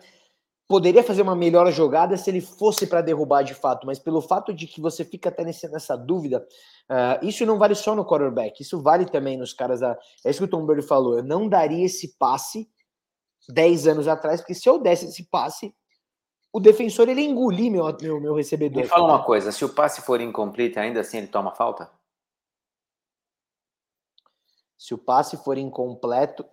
poderia 0.66 1.02
fazer 1.02 1.22
uma 1.22 1.36
melhor 1.36 1.70
jogada 1.70 2.16
se 2.16 2.30
ele 2.30 2.40
fosse 2.40 2.86
para 2.86 3.02
derrubar 3.02 3.42
de 3.42 3.54
fato, 3.54 3.86
mas 3.86 3.98
pelo 3.98 4.20
fato 4.20 4.52
de 4.52 4.66
que 4.66 4.80
você 4.80 5.04
fica 5.04 5.28
até 5.28 5.44
nesse, 5.44 5.68
nessa 5.68 5.96
dúvida, 5.96 6.46
uh, 6.90 7.24
isso 7.24 7.44
não 7.44 7.58
vale 7.58 7.74
só 7.74 7.94
no 7.94 8.04
quarterback, 8.04 8.62
isso 8.62 8.80
vale 8.80 9.04
também 9.04 9.36
nos 9.36 9.52
caras 9.52 9.80
da. 9.80 9.98
É 10.24 10.30
isso 10.30 10.38
que 10.40 10.44
o 10.44 10.48
Tom 10.48 10.64
Brady 10.64 10.82
falou. 10.82 11.18
Eu 11.18 11.24
não 11.24 11.48
daria 11.48 11.84
esse 11.84 12.16
passe 12.16 12.68
10 13.48 13.88
anos 13.88 14.08
atrás, 14.08 14.40
porque 14.40 14.54
se 14.54 14.68
eu 14.68 14.78
desse 14.78 15.06
esse 15.06 15.24
passe, 15.24 15.74
o 16.52 16.60
defensor 16.60 17.08
ele 17.08 17.22
engolir 17.22 17.70
meu, 17.70 17.84
meu, 18.00 18.20
meu 18.20 18.34
recebedor. 18.34 18.82
Me 18.82 18.88
fala 18.88 19.04
uma 19.04 19.24
coisa: 19.24 19.52
se 19.52 19.64
o 19.64 19.68
passe 19.68 20.00
for 20.00 20.20
incompleto, 20.20 20.80
ainda 20.80 21.00
assim 21.00 21.18
ele 21.18 21.26
toma 21.26 21.54
falta? 21.54 21.90
Se 24.78 24.94
o 24.94 24.98
passe 24.98 25.36
for 25.36 25.58
incompleto. 25.58 26.44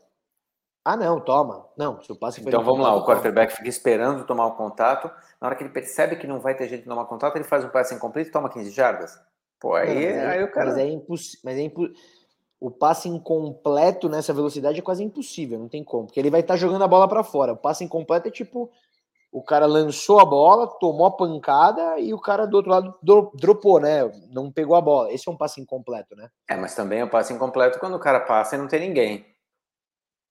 Ah, 0.83 0.97
não, 0.97 1.19
toma. 1.19 1.67
Não, 1.77 2.01
se 2.01 2.11
o 2.11 2.15
passe 2.15 2.41
Então 2.41 2.63
vamos 2.63 2.81
lá: 2.81 2.95
o 2.95 3.05
quarterback 3.05 3.53
fica 3.53 3.69
esperando 3.69 4.25
tomar 4.25 4.47
o 4.47 4.55
contato. 4.55 5.11
Na 5.39 5.47
hora 5.47 5.55
que 5.55 5.63
ele 5.63 5.71
percebe 5.71 6.15
que 6.15 6.27
não 6.27 6.39
vai 6.39 6.55
ter 6.55 6.67
jeito 6.67 6.83
de 6.83 6.89
tomar 6.89 7.05
contato, 7.05 7.35
ele 7.35 7.43
faz 7.43 7.63
um 7.63 7.69
passe 7.69 7.93
incompleto 7.93 8.29
e 8.29 8.31
toma 8.31 8.49
15 8.49 8.71
jardas. 8.71 9.19
Pô, 9.59 9.75
aí, 9.75 9.87
não, 9.87 10.21
é, 10.21 10.27
aí 10.27 10.43
o 10.43 10.51
cara. 10.51 10.67
Mas 10.67 10.77
é 10.77 10.87
impossível. 10.87 11.39
Mas 11.43 11.57
é 11.57 11.61
impossível 11.61 11.95
o 12.61 12.69
passe 12.69 13.09
incompleto 13.09 14.07
nessa 14.07 14.31
velocidade 14.31 14.77
é 14.77 14.83
quase 14.83 15.03
impossível, 15.03 15.57
não 15.57 15.67
tem 15.67 15.83
como, 15.83 16.05
porque 16.05 16.19
ele 16.19 16.29
vai 16.29 16.41
estar 16.41 16.53
tá 16.53 16.59
jogando 16.59 16.83
a 16.83 16.87
bola 16.87 17.07
para 17.07 17.23
fora. 17.23 17.53
O 17.53 17.57
passe 17.57 17.83
incompleto 17.83 18.27
é 18.27 18.31
tipo 18.31 18.71
o 19.31 19.41
cara 19.41 19.65
lançou 19.65 20.19
a 20.19 20.25
bola, 20.25 20.67
tomou 20.67 21.07
a 21.07 21.11
pancada 21.11 21.97
e 21.97 22.13
o 22.13 22.19
cara 22.19 22.45
do 22.45 22.57
outro 22.57 22.69
lado 22.69 22.93
dropou, 23.33 23.79
né? 23.79 24.11
Não 24.29 24.51
pegou 24.51 24.75
a 24.75 24.81
bola. 24.81 25.11
Esse 25.11 25.27
é 25.27 25.31
um 25.31 25.37
passe 25.37 25.61
incompleto, 25.61 26.15
né? 26.17 26.29
É, 26.49 26.55
mas 26.57 26.75
também 26.75 26.99
é 26.99 27.05
um 27.05 27.09
passe 27.09 27.33
incompleto 27.33 27.79
quando 27.79 27.95
o 27.95 27.99
cara 27.99 28.19
passa 28.19 28.55
e 28.55 28.59
não 28.59 28.67
tem 28.67 28.81
ninguém. 28.81 29.25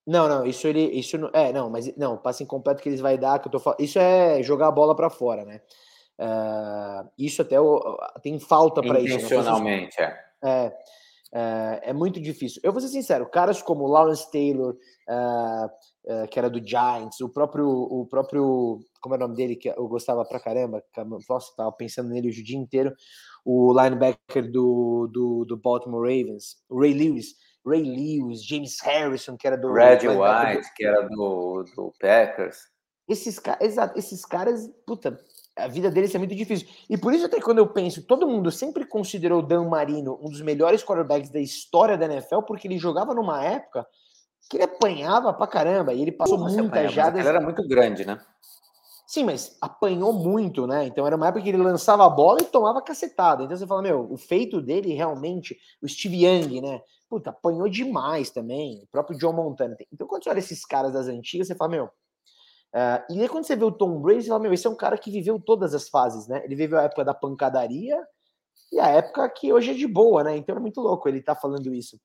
Não, 0.07 0.29
não, 0.29 0.47
isso 0.47 0.67
ele, 0.67 0.83
isso 0.99 1.19
não, 1.19 1.31
é, 1.33 1.53
não, 1.53 1.71
mas 1.71 1.95
não, 1.97 2.17
passe 2.17 2.43
incompleto 2.43 2.83
que 2.83 2.89
eles 2.89 3.01
vai 3.01 3.19
dar, 3.19 3.39
que 3.39 3.49
eu 3.49 3.53
tô 3.53 3.59
falando, 3.61 3.81
isso 3.81 3.99
é 3.99 4.43
jogar 4.43 4.69
a 4.69 4.73
bola 4.73 4.97
para 4.97 5.11
fora, 5.11 5.45
né? 5.45 5.61
Uh, 6.19 7.09
isso 7.19 7.41
até 7.43 7.57
tem 8.23 8.39
falta 8.39 8.83
para 8.83 9.01
isso. 9.01 9.17
Né? 9.17 9.23
Intencionalmente, 9.23 10.01
né? 10.01 10.19
é. 10.45 10.73
É, 11.33 11.91
é, 11.91 11.93
muito 11.93 12.21
difícil. 12.21 12.61
Eu 12.65 12.73
vou 12.73 12.81
ser 12.81 12.89
sincero, 12.89 13.31
caras 13.31 13.63
como 13.63 13.87
Lawrence 13.87 14.29
Taylor, 14.33 14.75
uh, 15.09 15.67
uh, 16.13 16.29
que 16.29 16.39
era 16.39 16.51
do 16.51 16.59
Giants, 16.67 17.21
o 17.21 17.29
próprio, 17.29 17.69
o 17.69 18.05
próprio, 18.07 18.81
como 19.01 19.15
é 19.15 19.19
o 19.19 19.21
nome 19.21 19.37
dele, 19.37 19.55
que 19.55 19.69
eu 19.69 19.87
gostava 19.87 20.25
pra 20.25 20.41
caramba, 20.41 20.83
nossa, 21.29 21.55
tava 21.57 21.71
pensando 21.71 22.09
nele 22.09 22.29
o 22.29 22.33
dia 22.33 22.59
inteiro, 22.59 22.93
o 23.45 23.73
linebacker 23.73 24.51
do, 24.51 25.09
do, 25.13 25.45
do 25.45 25.57
Baltimore 25.57 26.03
Ravens, 26.03 26.57
o 26.69 26.81
Ray 26.81 26.95
Lewis, 26.95 27.37
Ray 27.67 27.83
Lewis, 27.83 28.45
James 28.45 28.79
Harrison, 28.83 29.37
que 29.37 29.47
era 29.47 29.57
do... 29.57 29.73
Red 29.73 30.09
White, 30.09 30.69
do... 30.69 30.75
que 30.75 30.85
era 30.85 31.03
do, 31.09 31.65
do 31.77 31.93
Packers. 32.01 32.59
Esses, 33.09 33.41
exato, 33.61 33.99
esses 33.99 34.25
caras, 34.25 34.71
puta, 34.87 35.19
a 35.57 35.69
vida 35.69 35.91
deles 35.91 36.15
é 36.15 36.19
muito 36.19 36.35
difícil. 36.35 36.69
E 36.89 36.97
por 36.97 37.13
isso, 37.13 37.27
até 37.27 37.41
quando 37.41 37.59
eu 37.59 37.67
penso, 37.67 38.07
todo 38.07 38.27
mundo 38.27 38.51
sempre 38.51 38.87
considerou 38.87 39.43
Dan 39.43 39.69
Marino 39.69 40.19
um 40.23 40.31
dos 40.31 40.41
melhores 40.41 40.83
quarterbacks 40.83 41.31
da 41.31 41.41
história 41.41 41.99
da 41.99 42.07
NFL, 42.07 42.43
porque 42.43 42.69
ele 42.69 42.79
jogava 42.79 43.15
numa 43.15 43.45
época 43.45 43.87
que 44.49 44.57
ele 44.57 44.65
apanhava 44.65 45.33
pra 45.33 45.47
caramba, 45.47 45.93
e 45.93 46.03
ele 46.03 46.13
passou 46.13 46.39
Pô, 46.39 46.45
muitas 46.45 46.93
jadas. 46.93 47.21
Ele 47.21 47.29
era 47.29 47.41
muito 47.41 47.67
grande, 47.69 48.05
né? 48.05 48.19
Sim, 49.07 49.25
mas 49.25 49.57
apanhou 49.61 50.13
muito, 50.13 50.69
né? 50.69 50.87
Então 50.87 51.05
era 51.05 51.17
uma 51.17 51.27
época 51.27 51.43
que 51.43 51.49
ele 51.49 51.59
lançava 51.59 52.07
a 52.07 52.09
bola 52.09 52.41
e 52.41 52.45
tomava 52.45 52.81
cacetada. 52.81 53.43
Então 53.43 53.57
você 53.57 53.67
fala, 53.67 53.83
meu, 53.83 54.07
o 54.09 54.17
feito 54.17 54.63
dele 54.63 54.93
realmente, 54.93 55.59
o 55.83 55.89
Steve 55.89 56.25
Young, 56.25 56.61
né? 56.61 56.81
Puta, 57.11 57.31
apanhou 57.31 57.69
demais 57.69 58.31
também. 58.31 58.85
O 58.85 58.87
próprio 58.87 59.19
John 59.19 59.35
Montana. 59.35 59.77
Então 59.93 60.07
quando 60.07 60.25
você 60.25 60.31
olha 60.31 60.39
esses 60.39 60.65
caras 60.65 60.93
das 60.93 61.09
antigas, 61.09 61.49
você 61.49 61.55
fala, 61.55 61.71
meu, 61.71 61.91
Uh, 62.73 63.03
e 63.13 63.21
aí, 63.21 63.29
quando 63.29 63.45
você 63.45 63.57
vê 63.57 63.65
o 63.65 63.73
Tom 63.73 64.01
Brady, 64.01 64.23
você 64.23 64.29
fala, 64.29 64.41
meu, 64.41 64.53
esse 64.53 64.65
é 64.65 64.71
um 64.71 64.77
cara 64.77 64.97
que 64.97 65.11
viveu 65.11 65.41
todas 65.41 65.75
as 65.75 65.89
fases, 65.89 66.29
né? 66.29 66.41
Ele 66.45 66.55
viveu 66.55 66.79
a 66.79 66.83
época 66.83 67.05
da 67.05 67.13
pancadaria 67.13 68.01
e 68.73 68.79
a 68.79 68.87
época 68.87 69.29
que 69.29 69.53
hoje 69.53 69.73
é 69.73 69.75
de 69.75 69.89
boa, 69.89 70.23
né? 70.23 70.37
Então 70.37 70.57
é 70.57 70.61
muito 70.61 70.81
louco 70.81 71.09
ele 71.09 71.21
tá 71.21 71.35
falando 71.35 71.75
isso. 71.75 72.01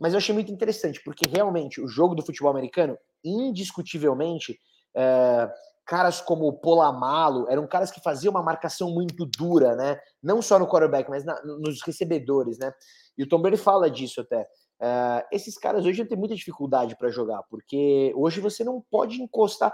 Mas 0.00 0.12
eu 0.12 0.18
achei 0.18 0.34
muito 0.34 0.50
interessante, 0.50 1.00
porque 1.04 1.28
realmente 1.30 1.80
o 1.80 1.86
jogo 1.86 2.16
do 2.16 2.24
futebol 2.26 2.50
americano, 2.50 2.98
indiscutivelmente, 3.24 4.58
uh, 4.96 5.48
caras 5.86 6.20
como 6.20 6.48
o 6.48 6.52
Polamalo 6.52 7.46
eram 7.48 7.66
caras 7.68 7.92
que 7.92 8.00
faziam 8.00 8.32
uma 8.32 8.42
marcação 8.42 8.90
muito 8.90 9.24
dura, 9.24 9.76
né? 9.76 10.00
Não 10.20 10.42
só 10.42 10.58
no 10.58 10.66
quarterback, 10.66 11.08
mas 11.08 11.24
na, 11.24 11.40
nos 11.44 11.80
recebedores, 11.82 12.58
né? 12.58 12.72
E 13.16 13.22
o 13.22 13.28
Tom 13.28 13.40
Brady 13.40 13.56
fala 13.56 13.90
disso 13.90 14.20
até. 14.20 14.48
Uh, 14.82 15.22
esses 15.30 15.56
caras 15.56 15.86
hoje 15.86 16.04
têm 16.04 16.18
muita 16.18 16.34
dificuldade 16.34 16.96
para 16.96 17.08
jogar, 17.08 17.42
porque 17.44 18.12
hoje 18.16 18.40
você 18.40 18.64
não 18.64 18.80
pode 18.90 19.22
encostar. 19.22 19.72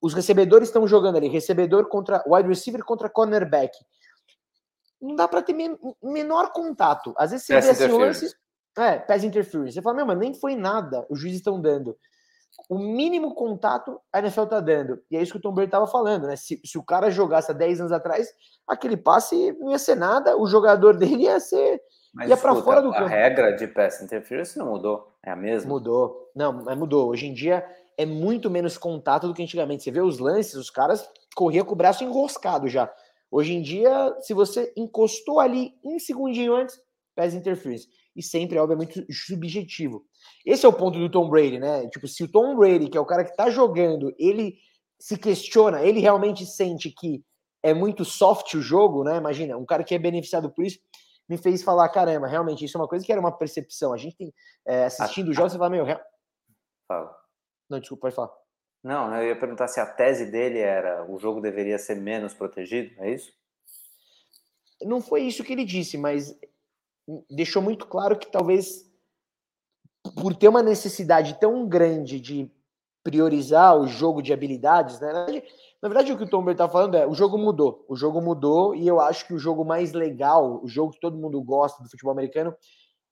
Os 0.00 0.12
recebedores 0.12 0.68
estão 0.68 0.86
jogando 0.86 1.16
ali, 1.16 1.28
recebedor 1.28 1.88
contra 1.88 2.22
wide 2.26 2.48
receiver 2.48 2.84
contra 2.84 3.08
cornerback. 3.08 3.74
Não 5.00 5.14
dá 5.14 5.26
para 5.26 5.42
ter 5.42 5.54
men 5.54 5.78
menor 6.02 6.52
contato. 6.52 7.14
Às 7.16 7.30
vezes 7.30 7.46
você 7.46 7.54
pass 7.54 7.64
vê 7.64 7.84
assim 7.84 7.98
lance. 7.98 8.36
É, 8.76 8.98
pass 8.98 9.24
interference. 9.24 9.72
Você 9.72 9.80
fala, 9.80 9.96
meu, 9.96 10.06
mas 10.06 10.18
nem 10.18 10.34
foi 10.34 10.54
nada, 10.54 11.06
os 11.08 11.18
juízes 11.18 11.38
estão 11.38 11.58
dando. 11.58 11.96
o 12.68 12.78
mínimo 12.78 13.34
contato 13.34 13.98
a 14.12 14.18
NFL 14.18 14.44
tá 14.44 14.60
dando. 14.60 15.02
E 15.10 15.16
é 15.16 15.22
isso 15.22 15.32
que 15.32 15.38
o 15.38 15.40
Tom 15.40 15.52
Brady 15.52 15.68
estava 15.68 15.86
falando, 15.86 16.26
né? 16.26 16.36
Se, 16.36 16.60
se 16.64 16.76
o 16.76 16.82
cara 16.82 17.10
jogasse 17.10 17.50
há 17.50 17.54
10 17.54 17.80
anos 17.80 17.92
atrás, 17.92 18.28
aquele 18.66 18.96
passe 18.98 19.52
não 19.58 19.70
ia 19.70 19.78
ser 19.78 19.94
nada, 19.94 20.36
o 20.36 20.46
jogador 20.46 20.96
dele 20.98 21.24
ia 21.24 21.40
ser. 21.40 21.80
Mas, 22.16 22.30
ia 22.30 22.36
para 22.36 22.54
fora 22.56 22.80
do 22.80 22.90
campo. 22.90 23.04
A 23.04 23.08
regra 23.08 23.52
de 23.52 23.66
pass 23.66 24.00
interference 24.00 24.58
não 24.58 24.70
mudou, 24.70 25.12
é 25.22 25.30
a 25.30 25.36
mesma? 25.36 25.68
Mudou. 25.68 26.30
Não, 26.34 26.50
mas 26.64 26.78
mudou. 26.78 27.10
Hoje 27.10 27.26
em 27.26 27.34
dia 27.34 27.62
é 27.98 28.06
muito 28.06 28.50
menos 28.50 28.78
contato 28.78 29.28
do 29.28 29.34
que 29.34 29.42
antigamente. 29.42 29.84
Você 29.84 29.90
vê 29.90 30.00
os 30.00 30.18
lances, 30.18 30.54
os 30.54 30.70
caras 30.70 31.06
corriam 31.34 31.66
com 31.66 31.74
o 31.74 31.76
braço 31.76 32.02
enroscado 32.02 32.68
já. 32.68 32.90
Hoje 33.30 33.52
em 33.52 33.60
dia, 33.60 34.16
se 34.20 34.32
você 34.32 34.72
encostou 34.74 35.40
ali 35.40 35.74
um 35.84 35.98
segundinho 35.98 36.54
antes, 36.54 36.80
pass 37.14 37.34
interference. 37.34 37.86
E 38.14 38.22
sempre, 38.22 38.58
obviamente, 38.58 39.04
subjetivo. 39.12 40.02
Esse 40.44 40.64
é 40.64 40.68
o 40.70 40.72
ponto 40.72 40.98
do 40.98 41.10
Tom 41.10 41.28
Brady, 41.28 41.58
né? 41.58 41.86
Tipo, 41.88 42.08
se 42.08 42.24
o 42.24 42.28
Tom 42.28 42.56
Brady, 42.56 42.88
que 42.88 42.96
é 42.96 43.00
o 43.00 43.04
cara 43.04 43.24
que 43.24 43.36
tá 43.36 43.50
jogando, 43.50 44.14
ele 44.18 44.56
se 44.98 45.18
questiona, 45.18 45.82
ele 45.82 46.00
realmente 46.00 46.46
sente 46.46 46.90
que 46.90 47.22
é 47.62 47.74
muito 47.74 48.06
soft 48.06 48.54
o 48.54 48.62
jogo, 48.62 49.04
né? 49.04 49.18
Imagina, 49.18 49.58
um 49.58 49.66
cara 49.66 49.84
que 49.84 49.94
é 49.94 49.98
beneficiado 49.98 50.50
por 50.50 50.64
isso, 50.64 50.78
me 51.28 51.36
fez 51.36 51.62
falar, 51.62 51.88
caramba, 51.88 52.26
realmente, 52.26 52.64
isso 52.64 52.76
é 52.76 52.80
uma 52.80 52.88
coisa 52.88 53.04
que 53.04 53.12
era 53.12 53.20
uma 53.20 53.36
percepção. 53.36 53.92
A 53.92 53.96
gente 53.96 54.16
tem, 54.16 54.34
é, 54.66 54.84
assistindo 54.84 55.28
o 55.28 55.32
jogo, 55.34 55.50
você 55.50 55.58
fala, 55.58 55.70
meu, 55.70 55.84
real... 55.84 56.00
Fala. 56.86 57.16
Não, 57.68 57.80
desculpa, 57.80 58.02
pode 58.02 58.14
falar. 58.14 58.32
Não, 58.82 59.12
eu 59.16 59.28
ia 59.28 59.38
perguntar 59.38 59.66
se 59.66 59.80
a 59.80 59.86
tese 59.86 60.30
dele 60.30 60.60
era 60.60 61.04
o 61.10 61.18
jogo 61.18 61.40
deveria 61.40 61.78
ser 61.78 61.96
menos 61.96 62.32
protegido, 62.32 62.94
é 63.02 63.10
isso? 63.10 63.32
Não 64.82 65.00
foi 65.00 65.22
isso 65.22 65.42
que 65.42 65.52
ele 65.52 65.64
disse, 65.64 65.98
mas 65.98 66.38
deixou 67.28 67.60
muito 67.60 67.86
claro 67.86 68.16
que 68.16 68.30
talvez 68.30 68.88
por 70.14 70.36
ter 70.36 70.46
uma 70.46 70.62
necessidade 70.62 71.38
tão 71.40 71.66
grande 71.66 72.20
de 72.20 72.50
priorizar 73.06 73.78
o 73.78 73.86
jogo 73.86 74.20
de 74.20 74.32
habilidades, 74.32 74.98
né? 74.98 75.12
Na 75.80 75.88
verdade, 75.88 76.12
o 76.12 76.18
que 76.18 76.24
o 76.24 76.28
Tom 76.28 76.42
Brady 76.42 76.58
tá 76.58 76.68
falando 76.68 76.96
é 76.96 77.06
o 77.06 77.14
jogo 77.14 77.38
mudou. 77.38 77.84
O 77.88 77.94
jogo 77.94 78.20
mudou 78.20 78.74
e 78.74 78.84
eu 78.84 79.00
acho 79.00 79.24
que 79.28 79.32
o 79.32 79.38
jogo 79.38 79.64
mais 79.64 79.92
legal, 79.92 80.60
o 80.60 80.66
jogo 80.66 80.90
que 80.90 80.98
todo 80.98 81.16
mundo 81.16 81.40
gosta 81.40 81.80
do 81.80 81.88
futebol 81.88 82.10
americano, 82.10 82.52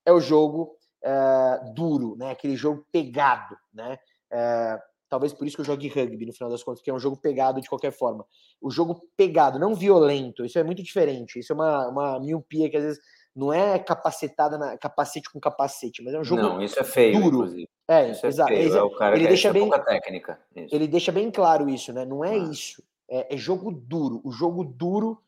é 0.04 0.12
o 0.12 0.18
jogo 0.18 0.76
é, 1.04 1.60
duro, 1.76 2.16
né? 2.16 2.32
Aquele 2.32 2.56
jogo 2.56 2.84
pegado, 2.90 3.56
né? 3.72 3.96
É, 4.32 4.80
talvez 5.08 5.32
por 5.32 5.46
isso 5.46 5.54
que 5.54 5.60
eu 5.60 5.66
jogue 5.66 5.86
rugby, 5.86 6.26
no 6.26 6.32
final 6.32 6.50
das 6.50 6.64
contas, 6.64 6.82
que 6.82 6.90
é 6.90 6.94
um 6.94 6.98
jogo 6.98 7.16
pegado 7.16 7.60
de 7.60 7.68
qualquer 7.68 7.92
forma. 7.92 8.26
O 8.60 8.72
jogo 8.72 9.00
pegado, 9.16 9.60
não 9.60 9.76
violento, 9.76 10.44
isso 10.44 10.58
é 10.58 10.64
muito 10.64 10.82
diferente. 10.82 11.38
Isso 11.38 11.52
é 11.52 11.54
uma, 11.54 11.88
uma 11.88 12.20
miopia 12.20 12.68
que 12.68 12.76
às 12.76 12.82
vezes 12.82 13.00
não 13.34 13.52
é 13.52 13.78
capacitada 13.78 14.56
na 14.56 14.78
capacete 14.78 15.30
com 15.30 15.40
capacete, 15.40 16.02
mas 16.02 16.14
é 16.14 16.20
um 16.20 16.24
jogo 16.24 16.42
Não, 16.42 16.62
isso 16.62 16.78
é 16.78 16.84
feio, 16.84 17.20
duro. 17.20 17.36
inclusive. 17.38 17.68
É, 17.88 18.10
isso 18.10 18.24
é 18.24 18.28
exato. 18.28 18.52
Feio, 18.52 18.76
é 18.76 18.82
o 18.82 18.90
cara 18.94 19.16
ele 19.16 19.26
deixa 19.26 19.52
bem 19.52 19.68
técnica. 19.68 20.38
Isso. 20.54 20.74
Ele 20.74 20.86
deixa 20.86 21.10
bem 21.10 21.30
claro 21.30 21.68
isso, 21.68 21.92
né? 21.92 22.04
Não 22.04 22.24
é 22.24 22.34
ah. 22.34 22.36
isso. 22.36 22.82
É, 23.10 23.34
é, 23.34 23.36
jogo 23.36 23.72
duro. 23.72 24.20
O 24.24 24.30
jogo 24.30 24.64
duro 24.64 25.20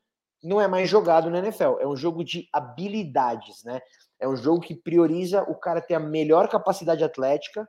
não 0.42 0.60
é 0.60 0.68
mais 0.68 0.88
jogado 0.88 1.28
no 1.28 1.36
NFL. 1.36 1.80
É 1.80 1.86
um 1.86 1.96
jogo 1.96 2.22
de 2.22 2.48
habilidades, 2.52 3.64
né? 3.64 3.80
É 4.20 4.28
um 4.28 4.36
jogo 4.36 4.60
que 4.60 4.74
prioriza 4.74 5.42
o 5.42 5.54
cara 5.54 5.80
ter 5.80 5.94
a 5.94 6.00
melhor 6.00 6.48
capacidade 6.48 7.02
atlética 7.02 7.68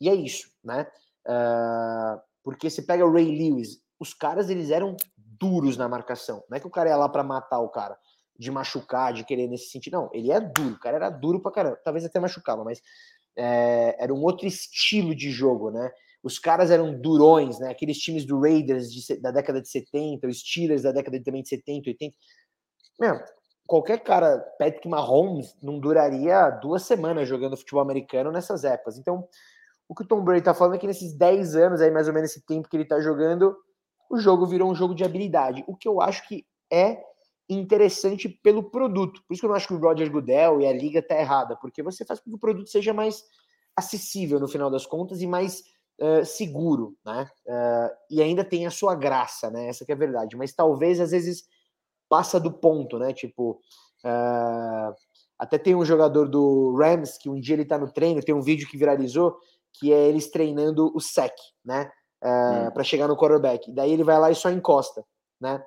e 0.00 0.08
é 0.08 0.14
isso, 0.14 0.50
né? 0.64 0.86
Uh, 1.26 2.20
porque 2.42 2.70
você 2.70 2.80
pega 2.80 3.04
o 3.04 3.12
Ray 3.12 3.26
Lewis, 3.26 3.80
os 4.00 4.14
caras 4.14 4.48
eles 4.48 4.70
eram 4.70 4.96
duros 5.16 5.76
na 5.76 5.88
marcação. 5.88 6.42
Não 6.48 6.56
é 6.56 6.60
que 6.60 6.66
o 6.66 6.70
cara 6.70 6.88
ia 6.88 6.96
lá 6.96 7.08
para 7.08 7.22
matar 7.22 7.60
o 7.60 7.68
cara 7.68 7.96
de 8.38 8.50
machucar, 8.50 9.12
de 9.12 9.24
querer 9.24 9.48
nesse 9.48 9.70
sentido. 9.70 9.94
Não, 9.94 10.10
ele 10.12 10.30
é 10.30 10.40
duro, 10.40 10.74
o 10.74 10.78
cara 10.78 10.96
era 10.96 11.10
duro 11.10 11.40
pra 11.40 11.50
caramba. 11.50 11.80
Talvez 11.84 12.04
até 12.04 12.20
machucava, 12.20 12.62
mas 12.62 12.80
é, 13.36 13.96
era 13.98 14.14
um 14.14 14.22
outro 14.22 14.46
estilo 14.46 15.14
de 15.14 15.30
jogo, 15.30 15.70
né? 15.70 15.90
Os 16.22 16.38
caras 16.38 16.70
eram 16.70 17.00
durões, 17.00 17.58
né? 17.58 17.70
Aqueles 17.70 17.98
times 17.98 18.24
do 18.24 18.40
Raiders 18.40 18.92
de, 18.92 19.20
da 19.20 19.30
década 19.30 19.60
de 19.60 19.68
70, 19.68 20.26
os 20.26 20.40
Steelers 20.40 20.82
da 20.82 20.92
década 20.92 21.18
de, 21.18 21.24
também 21.24 21.42
de 21.42 21.48
70, 21.48 21.90
80. 21.90 22.16
Meu, 23.00 23.20
qualquer 23.66 24.02
cara, 24.02 24.38
Patrick 24.58 24.88
Mahomes, 24.88 25.56
não 25.62 25.78
duraria 25.78 26.50
duas 26.50 26.82
semanas 26.82 27.28
jogando 27.28 27.56
futebol 27.56 27.82
americano 27.82 28.30
nessas 28.30 28.64
épocas. 28.64 28.98
Então, 28.98 29.28
o 29.88 29.94
que 29.94 30.02
o 30.02 30.06
Tom 30.06 30.22
Brady 30.22 30.42
tá 30.42 30.54
falando 30.54 30.74
é 30.74 30.78
que 30.78 30.86
nesses 30.86 31.16
10 31.16 31.56
anos, 31.56 31.80
aí 31.80 31.90
mais 31.90 32.08
ou 32.08 32.14
menos 32.14 32.30
esse 32.30 32.44
tempo 32.44 32.68
que 32.68 32.76
ele 32.76 32.84
tá 32.84 33.00
jogando, 33.00 33.56
o 34.10 34.18
jogo 34.18 34.46
virou 34.46 34.70
um 34.70 34.74
jogo 34.74 34.94
de 34.94 35.04
habilidade. 35.04 35.64
O 35.66 35.76
que 35.76 35.88
eu 35.88 36.00
acho 36.00 36.26
que 36.26 36.44
é 36.70 37.00
interessante 37.48 38.28
pelo 38.28 38.70
produto. 38.70 39.22
Por 39.26 39.32
isso 39.32 39.40
que 39.40 39.46
eu 39.46 39.48
não 39.48 39.56
acho 39.56 39.68
que 39.68 39.74
o 39.74 39.78
Roger 39.78 40.10
Goodell 40.10 40.60
e 40.60 40.66
a 40.66 40.72
liga 40.72 41.02
tá 41.02 41.18
errada, 41.18 41.56
porque 41.56 41.82
você 41.82 42.04
faz 42.04 42.20
com 42.20 42.30
que 42.30 42.36
o 42.36 42.40
produto 42.40 42.68
seja 42.68 42.92
mais 42.92 43.24
acessível 43.76 44.38
no 44.38 44.48
final 44.48 44.70
das 44.70 44.84
contas 44.84 45.22
e 45.22 45.26
mais 45.26 45.62
uh, 46.00 46.24
seguro, 46.24 46.96
né? 47.04 47.30
Uh, 47.46 47.96
e 48.10 48.22
ainda 48.22 48.44
tem 48.44 48.66
a 48.66 48.70
sua 48.70 48.94
graça, 48.94 49.50
né? 49.50 49.68
Essa 49.68 49.84
que 49.84 49.92
é 49.92 49.94
a 49.94 49.98
verdade. 49.98 50.36
Mas 50.36 50.52
talvez 50.52 51.00
às 51.00 51.10
vezes 51.12 51.44
passa 52.08 52.38
do 52.38 52.52
ponto, 52.52 52.98
né? 52.98 53.12
Tipo, 53.12 53.60
uh, 54.04 54.94
até 55.38 55.56
tem 55.56 55.74
um 55.74 55.84
jogador 55.84 56.28
do 56.28 56.76
Rams 56.76 57.16
que 57.16 57.30
um 57.30 57.40
dia 57.40 57.54
ele 57.54 57.64
tá 57.64 57.78
no 57.78 57.90
treino, 57.90 58.22
tem 58.22 58.34
um 58.34 58.42
vídeo 58.42 58.68
que 58.68 58.76
viralizou 58.76 59.38
que 59.72 59.92
é 59.92 60.08
eles 60.08 60.30
treinando 60.30 60.90
o 60.94 61.00
sec, 61.00 61.34
né? 61.64 61.90
hum. 62.22 62.70
para 62.72 62.84
chegar 62.84 63.08
no 63.08 63.16
quarterback. 63.16 63.70
Daí 63.72 63.92
ele 63.92 64.04
vai 64.04 64.18
lá 64.18 64.30
e 64.30 64.34
só 64.34 64.50
encosta, 64.50 65.04
né? 65.40 65.62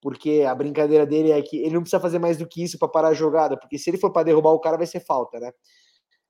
Porque 0.00 0.44
a 0.48 0.54
brincadeira 0.54 1.06
dele 1.06 1.32
é 1.32 1.42
que 1.42 1.58
ele 1.58 1.74
não 1.74 1.80
precisa 1.80 2.00
fazer 2.00 2.18
mais 2.18 2.36
do 2.36 2.46
que 2.46 2.62
isso 2.62 2.78
para 2.78 2.88
parar 2.88 3.08
a 3.08 3.14
jogada, 3.14 3.56
porque 3.56 3.78
se 3.78 3.90
ele 3.90 3.98
for 3.98 4.12
para 4.12 4.24
derrubar 4.24 4.52
o 4.52 4.60
cara 4.60 4.76
vai 4.76 4.86
ser 4.86 5.00
falta, 5.00 5.38
né? 5.38 5.52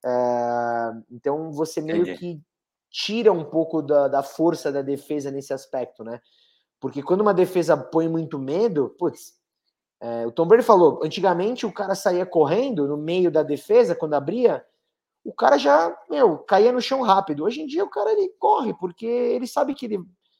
É, 0.04 0.90
então 1.10 1.52
você 1.52 1.80
meio 1.80 2.02
Entendi. 2.02 2.18
que 2.18 2.40
tira 2.90 3.32
um 3.32 3.44
pouco 3.44 3.82
da, 3.82 4.08
da 4.08 4.22
força 4.22 4.72
da 4.72 4.82
defesa 4.82 5.30
nesse 5.30 5.52
aspecto, 5.52 6.02
né? 6.02 6.20
Porque 6.80 7.02
quando 7.02 7.20
uma 7.20 7.34
defesa 7.34 7.76
põe 7.76 8.08
muito 8.08 8.38
medo, 8.38 8.94
putz, 8.98 9.34
é, 10.00 10.26
o 10.26 10.32
Tom 10.32 10.46
Brady 10.46 10.62
falou, 10.62 11.00
antigamente 11.02 11.66
o 11.66 11.72
cara 11.72 11.94
saía 11.94 12.24
correndo 12.24 12.86
no 12.86 12.96
meio 12.96 13.30
da 13.30 13.42
defesa, 13.42 13.96
quando 13.96 14.14
abria, 14.14 14.64
o 15.24 15.32
cara 15.32 15.58
já, 15.58 15.94
meu, 16.08 16.38
caía 16.38 16.72
no 16.72 16.80
chão 16.80 17.02
rápido. 17.02 17.44
Hoje 17.44 17.60
em 17.60 17.66
dia 17.66 17.84
o 17.84 17.90
cara 17.90 18.12
ele 18.12 18.28
corre, 18.38 18.72
porque 18.74 19.06
ele 19.06 19.46
sabe 19.46 19.74
que 19.74 19.86
ele, 19.86 19.98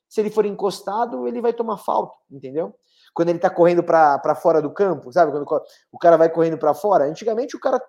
se 0.09 0.21
ele 0.21 0.31
for 0.31 0.47
encostado, 0.47 1.27
ele 1.27 1.41
vai 1.41 1.53
tomar 1.53 1.77
falta, 1.77 2.17
entendeu? 2.31 2.75
Quando 3.19 3.31
ele 3.31 3.41
tá 3.41 3.51
correndo 3.51 3.83
para 3.83 4.35
fora 4.37 4.63
do 4.63 4.71
campo, 4.71 5.11
sabe? 5.11 5.33
Quando 5.33 5.45
o 5.91 5.99
cara 5.99 6.17
vai 6.17 6.31
correndo 6.31 6.57
para 6.57 6.73
fora. 6.73 7.05
Antigamente 7.05 7.57
o 7.57 7.59
cara 7.59 7.83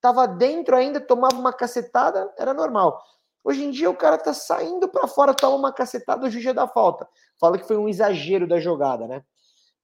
tava 0.00 0.26
dentro 0.26 0.74
ainda, 0.74 0.98
tomava 0.98 1.36
uma 1.36 1.52
cacetada, 1.52 2.32
era 2.38 2.54
normal. 2.54 2.98
Hoje 3.44 3.62
em 3.62 3.70
dia 3.70 3.90
o 3.90 3.94
cara 3.94 4.16
tá 4.16 4.32
saindo 4.32 4.88
para 4.88 5.06
fora, 5.06 5.34
toma 5.34 5.56
uma 5.56 5.70
cacetada, 5.70 6.26
o 6.26 6.30
juiz 6.30 6.54
dá 6.54 6.66
falta. 6.66 7.06
Fala 7.38 7.58
que 7.58 7.66
foi 7.66 7.76
um 7.76 7.90
exagero 7.90 8.48
da 8.48 8.58
jogada, 8.58 9.06
né? 9.06 9.22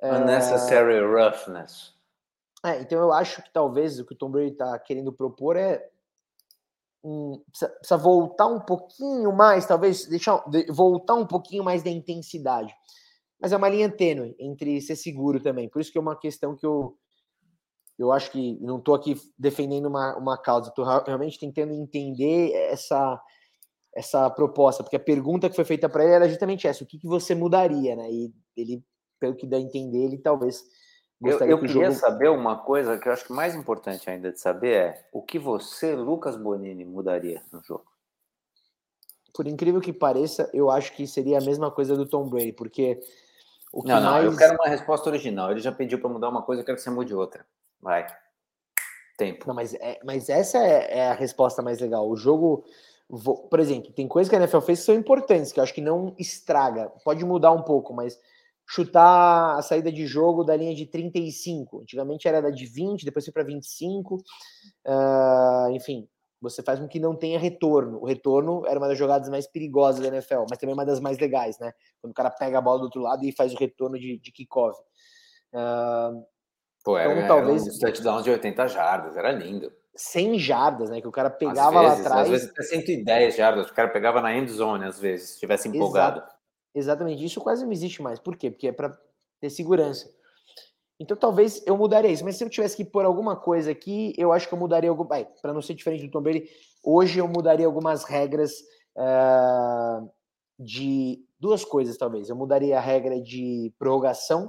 É, 0.00 0.14
Unnecessary 0.14 0.94
é... 0.94 1.04
roughness. 1.04 1.92
É, 2.64 2.80
então 2.80 3.02
eu 3.02 3.12
acho 3.12 3.42
que 3.42 3.52
talvez 3.52 4.00
o 4.00 4.06
que 4.06 4.14
o 4.14 4.16
Tom 4.16 4.30
Brady 4.30 4.52
tá 4.52 4.78
querendo 4.78 5.12
propor 5.12 5.58
é 5.58 5.90
um, 7.04 7.38
precisa, 7.50 7.70
precisa, 7.70 7.98
voltar 7.98 8.46
um 8.46 8.60
pouquinho 8.60 9.30
mais, 9.30 9.66
talvez 9.66 10.06
deixar 10.06 10.42
voltar 10.70 11.16
um 11.16 11.26
pouquinho 11.26 11.62
mais 11.62 11.82
da 11.82 11.90
intensidade 11.90 12.74
mas 13.42 13.52
é 13.52 13.56
uma 13.56 13.68
linha 13.68 13.90
tênue 13.90 14.36
entre 14.38 14.80
ser 14.80 14.94
seguro 14.94 15.40
também. 15.40 15.68
Por 15.68 15.80
isso 15.80 15.90
que 15.90 15.98
é 15.98 16.00
uma 16.00 16.16
questão 16.16 16.54
que 16.54 16.64
eu, 16.64 16.96
eu 17.98 18.12
acho 18.12 18.30
que 18.30 18.56
não 18.60 18.78
estou 18.78 18.94
aqui 18.94 19.20
defendendo 19.36 19.86
uma, 19.86 20.16
uma 20.16 20.38
causa, 20.38 20.68
estou 20.68 20.84
realmente 20.84 21.40
tentando 21.40 21.72
entender 21.72 22.52
essa, 22.52 23.20
essa 23.96 24.30
proposta, 24.30 24.84
porque 24.84 24.94
a 24.94 25.00
pergunta 25.00 25.50
que 25.50 25.56
foi 25.56 25.64
feita 25.64 25.88
para 25.88 26.04
ele 26.04 26.14
era 26.14 26.28
justamente 26.28 26.68
essa: 26.68 26.84
o 26.84 26.86
que, 26.86 26.98
que 26.98 27.06
você 27.08 27.34
mudaria, 27.34 27.96
né? 27.96 28.08
E 28.12 28.32
ele, 28.56 28.80
pelo 29.18 29.34
que 29.34 29.46
dá 29.46 29.56
a 29.56 29.60
entender, 29.60 30.04
ele 30.04 30.18
talvez. 30.18 30.64
Eu, 31.20 31.38
eu 31.40 31.58
que 31.58 31.66
queria 31.66 31.86
jogo... 31.86 32.00
saber 32.00 32.28
uma 32.30 32.58
coisa 32.58 32.98
que 32.98 33.08
eu 33.08 33.12
acho 33.12 33.24
que 33.24 33.32
mais 33.32 33.54
importante 33.54 34.08
ainda 34.08 34.32
de 34.32 34.40
saber 34.40 34.74
é 34.74 35.08
o 35.12 35.22
que 35.22 35.38
você, 35.38 35.94
Lucas 35.94 36.36
Bonini, 36.36 36.84
mudaria 36.84 37.42
no 37.52 37.60
jogo. 37.62 37.86
Por 39.32 39.46
incrível 39.46 39.80
que 39.80 39.92
pareça, 39.92 40.50
eu 40.52 40.68
acho 40.68 40.92
que 40.94 41.06
seria 41.06 41.38
a 41.38 41.40
mesma 41.40 41.70
coisa 41.70 41.96
do 41.96 42.06
Tom 42.06 42.28
Brady, 42.28 42.52
porque 42.52 43.00
o 43.72 43.82
não, 43.86 44.00
não, 44.00 44.10
mais... 44.12 44.24
eu 44.24 44.36
quero 44.36 44.54
uma 44.54 44.68
resposta 44.68 45.08
original. 45.08 45.50
Ele 45.50 45.60
já 45.60 45.72
pediu 45.72 45.98
para 45.98 46.10
mudar 46.10 46.28
uma 46.28 46.42
coisa, 46.42 46.60
eu 46.60 46.66
quero 46.66 46.76
que 46.76 46.82
você 46.82 46.90
mude 46.90 47.14
outra. 47.14 47.46
Vai. 47.80 48.06
Tempo. 49.16 49.46
Não, 49.48 49.54
mas, 49.54 49.72
é, 49.74 49.98
mas 50.04 50.28
essa 50.28 50.58
é, 50.58 50.98
é 50.98 51.10
a 51.10 51.14
resposta 51.14 51.62
mais 51.62 51.80
legal. 51.80 52.08
O 52.08 52.16
jogo, 52.16 52.64
por 53.08 53.58
exemplo, 53.58 53.90
tem 53.92 54.06
coisas 54.06 54.28
que 54.28 54.36
a 54.36 54.38
NFL 54.38 54.60
fez 54.60 54.80
que 54.80 54.84
são 54.84 54.94
importantes, 54.94 55.52
que 55.52 55.58
eu 55.58 55.64
acho 55.64 55.72
que 55.72 55.80
não 55.80 56.14
estraga. 56.18 56.90
Pode 57.04 57.24
mudar 57.24 57.52
um 57.52 57.62
pouco, 57.62 57.94
mas 57.94 58.18
chutar 58.66 59.58
a 59.58 59.62
saída 59.62 59.90
de 59.90 60.06
jogo 60.06 60.44
da 60.44 60.56
linha 60.56 60.74
de 60.74 60.86
35. 60.86 61.80
Antigamente 61.80 62.28
era 62.28 62.42
da 62.42 62.50
de 62.50 62.66
20, 62.66 63.04
depois 63.04 63.24
foi 63.24 63.32
para 63.32 63.42
25. 63.42 64.16
Uh, 64.16 65.70
enfim, 65.72 66.08
você 66.42 66.62
faz 66.62 66.80
com 66.80 66.88
que 66.88 66.98
não 66.98 67.14
tenha 67.14 67.38
retorno. 67.38 68.00
O 68.02 68.04
retorno 68.04 68.66
era 68.66 68.78
uma 68.78 68.88
das 68.88 68.98
jogadas 68.98 69.28
mais 69.28 69.46
perigosas 69.46 70.00
da 70.00 70.08
NFL, 70.08 70.44
mas 70.50 70.58
também 70.58 70.74
uma 70.74 70.84
das 70.84 70.98
mais 70.98 71.16
legais, 71.18 71.56
né? 71.60 71.72
Quando 72.00 72.10
o 72.10 72.14
cara 72.14 72.30
pega 72.30 72.58
a 72.58 72.60
bola 72.60 72.80
do 72.80 72.84
outro 72.84 73.00
lado 73.00 73.24
e 73.24 73.32
faz 73.32 73.54
o 73.54 73.56
retorno 73.56 73.96
de, 73.96 74.18
de 74.18 74.32
kickoff. 74.32 74.76
Uh, 75.54 76.24
Pô, 76.84 76.98
então, 76.98 77.12
era, 77.12 77.28
talvez... 77.28 77.62
um 77.62 77.78
touchdown 77.78 78.22
de 78.22 78.30
80 78.30 78.66
jardas, 78.66 79.16
era 79.16 79.30
lindo. 79.30 79.72
100 79.94 80.38
jardas, 80.40 80.90
né? 80.90 81.00
Que 81.00 81.06
o 81.06 81.12
cara 81.12 81.30
pegava 81.30 81.80
vezes, 81.80 81.98
lá 81.98 82.06
atrás. 82.06 82.22
Às 82.22 82.28
vezes 82.28 82.50
até 82.50 82.62
110 82.62 83.36
jardas, 83.36 83.70
o 83.70 83.74
cara 83.74 83.88
pegava 83.88 84.20
na 84.20 84.36
end 84.36 84.50
zone, 84.50 84.84
às 84.84 84.98
vezes, 84.98 85.30
se 85.30 85.40
tivesse 85.40 85.68
empolgado. 85.68 86.18
Exato. 86.18 86.34
Exatamente, 86.74 87.24
isso 87.24 87.40
quase 87.40 87.64
não 87.64 87.72
existe 87.72 88.02
mais. 88.02 88.18
Por 88.18 88.36
quê? 88.36 88.50
Porque 88.50 88.68
é 88.68 88.72
para 88.72 88.98
ter 89.40 89.50
segurança. 89.50 90.10
Então 91.02 91.16
talvez 91.16 91.60
eu 91.66 91.76
mudaria 91.76 92.12
isso, 92.12 92.24
mas 92.24 92.36
se 92.36 92.44
eu 92.44 92.48
tivesse 92.48 92.76
que 92.76 92.84
pôr 92.84 93.04
alguma 93.04 93.34
coisa 93.34 93.72
aqui, 93.72 94.14
eu 94.16 94.32
acho 94.32 94.46
que 94.46 94.54
eu 94.54 94.58
mudaria 94.58 94.88
algum. 94.88 95.04
Para 95.04 95.52
não 95.52 95.60
ser 95.60 95.74
diferente 95.74 96.06
do 96.06 96.10
Tom 96.12 96.22
Brady, 96.22 96.48
hoje 96.80 97.18
eu 97.18 97.26
mudaria 97.26 97.66
algumas 97.66 98.04
regras 98.04 98.52
uh, 98.96 100.08
de 100.56 101.26
duas 101.40 101.64
coisas, 101.64 101.96
talvez. 101.96 102.28
Eu 102.28 102.36
mudaria 102.36 102.78
a 102.78 102.80
regra 102.80 103.20
de 103.20 103.74
prorrogação, 103.80 104.46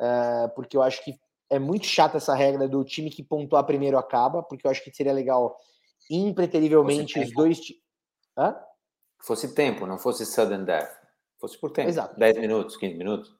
uh, 0.00 0.48
porque 0.54 0.74
eu 0.74 0.82
acho 0.82 1.04
que 1.04 1.14
é 1.50 1.58
muito 1.58 1.84
chata 1.84 2.16
essa 2.16 2.34
regra 2.34 2.66
do 2.66 2.82
time 2.82 3.10
que 3.10 3.22
pontuar 3.22 3.64
primeiro 3.64 3.98
acaba, 3.98 4.42
porque 4.42 4.66
eu 4.66 4.70
acho 4.70 4.82
que 4.82 4.94
seria 4.94 5.12
legal 5.12 5.54
impreterivelmente 6.10 7.20
os 7.20 7.30
dois. 7.34 7.60
Hã? 8.38 8.56
Fosse 9.20 9.54
tempo, 9.54 9.86
não 9.86 9.98
fosse 9.98 10.24
sudden 10.24 10.64
death. 10.64 10.88
Fosse 11.38 11.58
por 11.60 11.70
tempo. 11.70 11.90
Exato. 11.90 12.18
10 12.18 12.38
minutos, 12.38 12.76
15 12.78 12.94
minutos. 12.94 13.37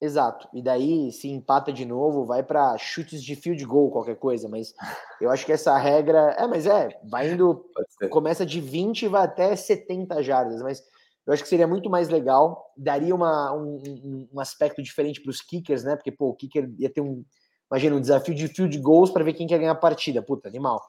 Exato. 0.00 0.46
E 0.52 0.60
daí, 0.60 1.10
se 1.10 1.28
empata 1.28 1.72
de 1.72 1.86
novo, 1.86 2.26
vai 2.26 2.42
para 2.42 2.76
chutes 2.76 3.22
de 3.22 3.34
field 3.34 3.64
goal, 3.64 3.90
qualquer 3.90 4.16
coisa. 4.16 4.48
Mas 4.48 4.74
eu 5.20 5.30
acho 5.30 5.46
que 5.46 5.52
essa 5.52 5.76
regra. 5.78 6.34
É, 6.38 6.46
mas 6.46 6.66
é, 6.66 6.88
vai 7.04 7.30
indo. 7.30 7.64
Começa 8.10 8.44
de 8.44 8.60
20 8.60 9.02
e 9.02 9.08
vai 9.08 9.24
até 9.24 9.56
70 9.56 10.22
jardas. 10.22 10.60
Mas 10.62 10.82
eu 11.26 11.32
acho 11.32 11.42
que 11.42 11.48
seria 11.48 11.66
muito 11.66 11.88
mais 11.88 12.08
legal. 12.08 12.72
Daria 12.76 13.14
uma, 13.14 13.52
um, 13.54 14.28
um 14.32 14.40
aspecto 14.40 14.82
diferente 14.82 15.20
para 15.20 15.30
os 15.30 15.40
kickers, 15.40 15.82
né? 15.82 15.96
Porque, 15.96 16.12
pô, 16.12 16.28
o 16.28 16.34
kicker 16.34 16.70
ia 16.78 16.90
ter 16.90 17.00
um. 17.00 17.24
Imagina, 17.70 17.96
um 17.96 18.00
desafio 18.00 18.34
de 18.34 18.46
field 18.46 18.78
goals 18.78 19.10
para 19.10 19.24
ver 19.24 19.32
quem 19.32 19.46
quer 19.46 19.58
ganhar 19.58 19.72
a 19.72 19.74
partida. 19.74 20.22
Puta, 20.22 20.46
animal. 20.48 20.80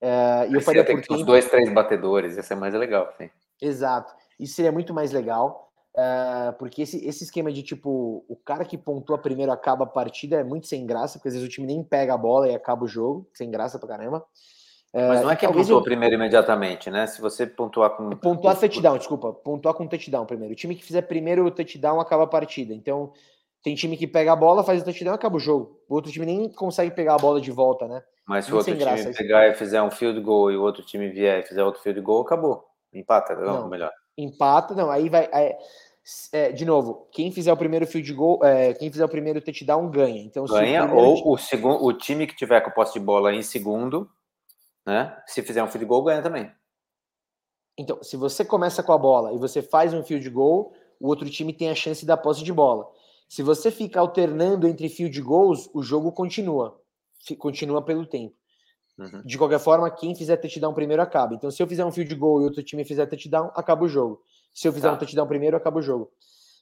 É, 0.00 0.48
e 0.48 0.54
eu 0.54 0.60
faria 0.60 0.84
por 0.84 1.00
tempo... 1.00 1.14
os 1.14 1.24
dois, 1.24 1.48
três 1.48 1.72
batedores, 1.72 2.36
ia 2.36 2.42
ser 2.42 2.56
mais 2.56 2.74
legal, 2.74 3.12
sim. 3.16 3.30
Exato. 3.60 4.12
Isso 4.38 4.54
seria 4.54 4.72
muito 4.72 4.92
mais 4.92 5.12
legal. 5.12 5.72
Uh, 5.96 6.52
porque 6.58 6.82
esse, 6.82 7.06
esse 7.06 7.22
esquema 7.22 7.52
de 7.52 7.62
tipo, 7.62 8.24
o 8.28 8.34
cara 8.34 8.64
que 8.64 8.76
pontua 8.76 9.16
primeiro 9.16 9.52
acaba 9.52 9.84
a 9.84 9.88
partida 9.88 10.40
é 10.40 10.44
muito 10.44 10.66
sem 10.66 10.84
graça, 10.84 11.18
porque 11.18 11.28
às 11.28 11.34
vezes 11.34 11.48
o 11.48 11.50
time 11.50 11.68
nem 11.68 11.84
pega 11.84 12.14
a 12.14 12.18
bola 12.18 12.48
e 12.48 12.54
acaba 12.54 12.84
o 12.84 12.88
jogo, 12.88 13.28
sem 13.32 13.48
graça 13.48 13.78
pra 13.78 13.88
caramba. 13.88 14.18
Uh, 14.92 15.08
Mas 15.08 15.22
não 15.22 15.30
é 15.30 15.36
que 15.36 15.46
pontua 15.46 15.78
eu... 15.78 15.82
primeiro 15.82 16.14
imediatamente, 16.16 16.90
né? 16.90 17.06
Se 17.06 17.20
você 17.20 17.46
pontuar 17.46 17.90
com. 17.90 18.10
Pontuar 18.10 18.58
touchdown, 18.58 18.98
desculpa. 18.98 19.32
Pontuar 19.32 19.74
com 19.74 19.86
touchdown 19.86 20.26
primeiro. 20.26 20.52
O 20.52 20.56
time 20.56 20.74
que 20.74 20.84
fizer 20.84 21.02
primeiro 21.02 21.44
o 21.46 21.50
touchdown 21.50 22.00
acaba 22.00 22.24
a 22.24 22.28
partida. 22.28 22.74
Então, 22.74 23.12
tem 23.62 23.74
time 23.74 23.96
que 23.96 24.06
pega 24.06 24.32
a 24.32 24.36
bola, 24.36 24.62
faz 24.62 24.82
o 24.82 24.84
touchdown 24.84 25.14
e 25.14 25.16
acaba 25.16 25.36
o 25.36 25.40
jogo. 25.40 25.80
O 25.88 25.94
outro 25.94 26.12
time 26.12 26.26
nem 26.26 26.48
consegue 26.48 26.90
pegar 26.90 27.14
a 27.14 27.18
bola 27.18 27.40
de 27.40 27.50
volta, 27.50 27.88
né? 27.88 28.02
Mas 28.26 28.46
se 28.46 28.52
o 28.52 28.56
outro 28.56 28.72
time 28.76 29.14
pegar 29.14 29.48
e 29.48 29.54
fizer 29.54 29.82
um 29.82 29.90
field 29.90 30.20
goal 30.20 30.50
e 30.50 30.56
o 30.56 30.62
outro 30.62 30.84
time 30.84 31.08
vier 31.08 31.40
e 31.40 31.46
fizer 31.46 31.62
outro 31.62 31.82
field 31.82 32.00
goal, 32.00 32.22
acabou. 32.22 32.64
Empata, 32.92 33.34
não, 33.34 33.62
não 33.62 33.68
melhor. 33.68 33.90
Empata, 34.16 34.74
não. 34.74 34.90
Aí 34.90 35.08
vai. 35.08 35.28
Aí 35.32 35.54
é, 36.32 36.52
de 36.52 36.64
novo, 36.64 37.08
quem 37.10 37.32
fizer 37.32 37.52
o 37.52 37.56
primeiro 37.56 37.86
field 37.86 38.12
goal, 38.12 38.44
é, 38.44 38.74
quem 38.74 38.90
fizer 38.90 39.04
o 39.04 39.08
primeiro 39.08 39.40
touchdown 39.40 39.90
ganha. 39.90 40.20
Então, 40.20 40.44
ganha, 40.44 40.84
o 40.84 40.96
ou 40.96 41.32
o, 41.32 41.38
segundo, 41.38 41.82
o 41.82 41.92
time 41.92 42.26
que 42.26 42.36
tiver 42.36 42.60
com 42.60 42.68
a 42.68 42.72
posse 42.72 42.92
de 42.92 43.00
bola 43.00 43.34
em 43.34 43.42
segundo, 43.42 44.10
né? 44.86 45.16
Se 45.26 45.42
fizer 45.42 45.62
um 45.62 45.68
field 45.68 45.86
goal, 45.86 46.04
ganha 46.04 46.20
também. 46.20 46.52
Então, 47.76 48.02
se 48.02 48.16
você 48.16 48.44
começa 48.44 48.82
com 48.82 48.92
a 48.92 48.98
bola 48.98 49.32
e 49.32 49.38
você 49.38 49.62
faz 49.62 49.94
um 49.94 50.02
field 50.02 50.28
goal, 50.28 50.74
o 51.00 51.08
outro 51.08 51.28
time 51.28 51.52
tem 51.52 51.70
a 51.70 51.74
chance 51.74 52.04
da 52.04 52.16
posse 52.16 52.44
de 52.44 52.52
bola. 52.52 52.86
Se 53.28 53.42
você 53.42 53.70
fica 53.70 53.98
alternando 53.98 54.68
entre 54.68 54.88
field 54.88 55.20
goals, 55.22 55.68
o 55.72 55.82
jogo 55.82 56.12
continua. 56.12 56.80
Continua 57.38 57.82
pelo 57.82 58.06
tempo. 58.06 58.34
Uhum. 58.98 59.22
De 59.24 59.36
qualquer 59.38 59.58
forma, 59.58 59.90
quem 59.90 60.14
fizer 60.14 60.36
touchdown 60.36 60.72
primeiro 60.72 61.02
acaba. 61.02 61.34
Então, 61.34 61.50
se 61.50 61.62
eu 61.62 61.66
fizer 61.66 61.84
um 61.84 61.90
field 61.90 62.14
goal 62.14 62.42
e 62.42 62.44
outro 62.44 62.62
time 62.62 62.84
fizer 62.84 63.06
touchdown, 63.06 63.50
acaba 63.54 63.84
o 63.84 63.88
jogo. 63.88 64.22
Se 64.54 64.68
eu 64.68 64.72
fizer 64.72 64.88
tá. 64.88 64.94
um 64.94 64.98
touchdown 64.98 65.26
primeiro, 65.26 65.56
acaba 65.56 65.80
o 65.80 65.82
jogo. 65.82 66.12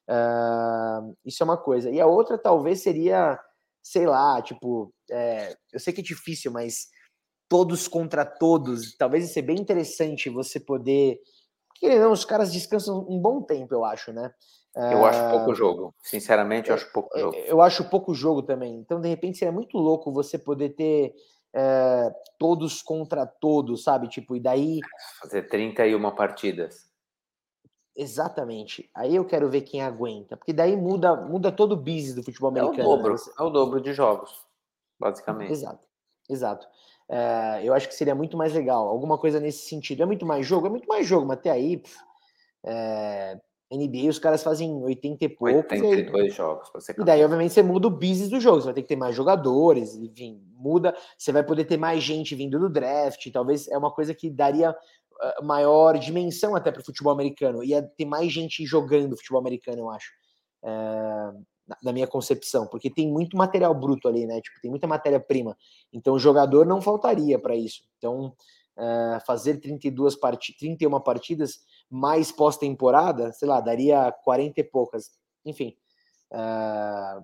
Uh, 0.08 1.14
isso 1.24 1.42
é 1.42 1.44
uma 1.44 1.58
coisa. 1.58 1.90
E 1.90 2.00
a 2.00 2.06
outra 2.06 2.38
talvez 2.38 2.82
seria, 2.82 3.38
sei 3.82 4.06
lá, 4.06 4.40
tipo, 4.40 4.92
é, 5.10 5.54
eu 5.72 5.78
sei 5.78 5.92
que 5.92 6.00
é 6.00 6.04
difícil, 6.04 6.50
mas 6.50 6.88
todos 7.48 7.86
contra 7.86 8.24
todos, 8.24 8.96
talvez 8.96 9.28
isso 9.28 9.38
é 9.38 9.42
bem 9.42 9.58
interessante 9.58 10.30
você 10.30 10.58
poder. 10.58 11.20
Porque 11.68 11.98
não, 11.98 12.12
os 12.12 12.24
caras 12.24 12.50
descansam 12.50 13.06
um 13.08 13.20
bom 13.20 13.42
tempo, 13.42 13.74
eu 13.74 13.84
acho, 13.84 14.12
né? 14.12 14.32
Eu 14.74 15.04
acho 15.04 15.30
pouco 15.30 15.54
jogo. 15.54 15.94
Sinceramente, 16.02 16.70
eu 16.70 16.74
acho 16.74 16.90
pouco 16.92 17.18
jogo. 17.18 17.36
Eu 17.36 17.60
acho 17.60 17.90
pouco 17.90 18.14
jogo 18.14 18.42
também. 18.42 18.76
Então, 18.76 19.00
de 19.00 19.08
repente, 19.08 19.36
seria 19.36 19.52
muito 19.52 19.76
louco 19.76 20.10
você 20.10 20.38
poder 20.38 20.70
ter 20.70 21.14
é, 21.54 22.10
todos 22.38 22.80
contra 22.80 23.26
todos, 23.26 23.84
sabe? 23.84 24.08
Tipo, 24.08 24.34
e 24.34 24.40
daí. 24.40 24.80
Fazer 25.20 25.42
31 25.42 26.10
partidas. 26.14 26.90
Exatamente. 27.96 28.88
Aí 28.94 29.14
eu 29.14 29.24
quero 29.24 29.50
ver 29.50 29.62
quem 29.62 29.82
aguenta, 29.82 30.36
porque 30.36 30.52
daí 30.52 30.76
muda, 30.76 31.14
muda 31.14 31.52
todo 31.52 31.72
o 31.72 31.76
business 31.76 32.14
do 32.14 32.22
futebol 32.22 32.50
americano. 32.50 32.80
É 32.80 32.84
o 32.84 32.96
dobro, 32.96 33.12
né? 33.12 33.20
é 33.38 33.42
o 33.42 33.50
dobro 33.50 33.80
de 33.80 33.92
jogos, 33.92 34.46
basicamente. 34.98 35.52
Exato, 35.52 35.86
exato. 36.28 36.66
É, 37.08 37.60
eu 37.62 37.74
acho 37.74 37.88
que 37.88 37.94
seria 37.94 38.14
muito 38.14 38.36
mais 38.36 38.54
legal, 38.54 38.88
alguma 38.88 39.18
coisa 39.18 39.38
nesse 39.38 39.68
sentido. 39.68 40.02
É 40.02 40.06
muito 40.06 40.24
mais 40.24 40.46
jogo, 40.46 40.66
é 40.66 40.70
muito 40.70 40.88
mais 40.88 41.06
jogo, 41.06 41.26
mas 41.26 41.38
até 41.38 41.50
aí, 41.50 41.76
pff, 41.76 41.98
é, 42.64 43.38
NBA 43.70 44.08
os 44.08 44.18
caras 44.18 44.42
fazem 44.42 44.82
80 44.82 45.24
e 45.24 45.28
poucos. 45.28 45.72
82 45.72 46.10
e 46.12 46.20
aí, 46.20 46.30
jogos. 46.30 46.70
E 46.88 47.04
daí, 47.04 47.24
obviamente, 47.24 47.52
você 47.52 47.62
muda 47.62 47.88
o 47.88 47.90
business 47.90 48.28
do 48.28 48.40
jogo, 48.40 48.60
você 48.60 48.66
vai 48.66 48.74
ter 48.74 48.82
que 48.82 48.88
ter 48.88 48.96
mais 48.96 49.14
jogadores, 49.14 49.94
enfim, 49.94 50.42
muda. 50.54 50.94
Você 51.16 51.32
vai 51.32 51.42
poder 51.42 51.64
ter 51.64 51.76
mais 51.76 52.02
gente 52.02 52.34
vindo 52.34 52.58
do 52.58 52.68
draft, 52.68 53.30
talvez 53.32 53.68
é 53.68 53.76
uma 53.76 53.90
coisa 53.90 54.14
que 54.14 54.30
daria 54.30 54.70
eh, 54.70 54.76
maior 55.42 55.98
dimensão 55.98 56.54
até 56.54 56.70
para 56.70 56.80
o 56.80 56.84
futebol 56.84 57.12
americano. 57.12 57.62
Ia 57.62 57.82
ter 57.82 58.04
mais 58.04 58.32
gente 58.32 58.64
jogando 58.64 59.16
futebol 59.16 59.40
americano, 59.40 59.78
eu 59.78 59.90
acho. 59.90 60.10
É, 60.64 61.32
na 61.82 61.92
minha 61.92 62.06
concepção, 62.06 62.66
porque 62.66 62.90
tem 62.90 63.10
muito 63.10 63.36
material 63.36 63.74
bruto 63.74 64.08
ali, 64.08 64.26
né? 64.26 64.40
Tipo, 64.40 64.60
tem 64.60 64.70
muita 64.70 64.86
matéria-prima. 64.86 65.56
Então, 65.92 66.14
o 66.14 66.18
jogador 66.18 66.66
não 66.66 66.80
faltaria 66.80 67.38
para 67.38 67.56
isso. 67.56 67.82
Então, 67.98 68.34
é, 68.76 69.20
fazer 69.26 69.58
32 69.58 70.16
part... 70.16 70.54
31 70.58 71.00
partidas 71.00 71.60
mais 71.88 72.32
pós-temporada, 72.32 73.32
sei 73.32 73.48
lá, 73.48 73.60
daria 73.60 74.10
40 74.24 74.60
e 74.60 74.64
poucas. 74.64 75.10
Enfim, 75.44 75.74
é, 76.32 77.22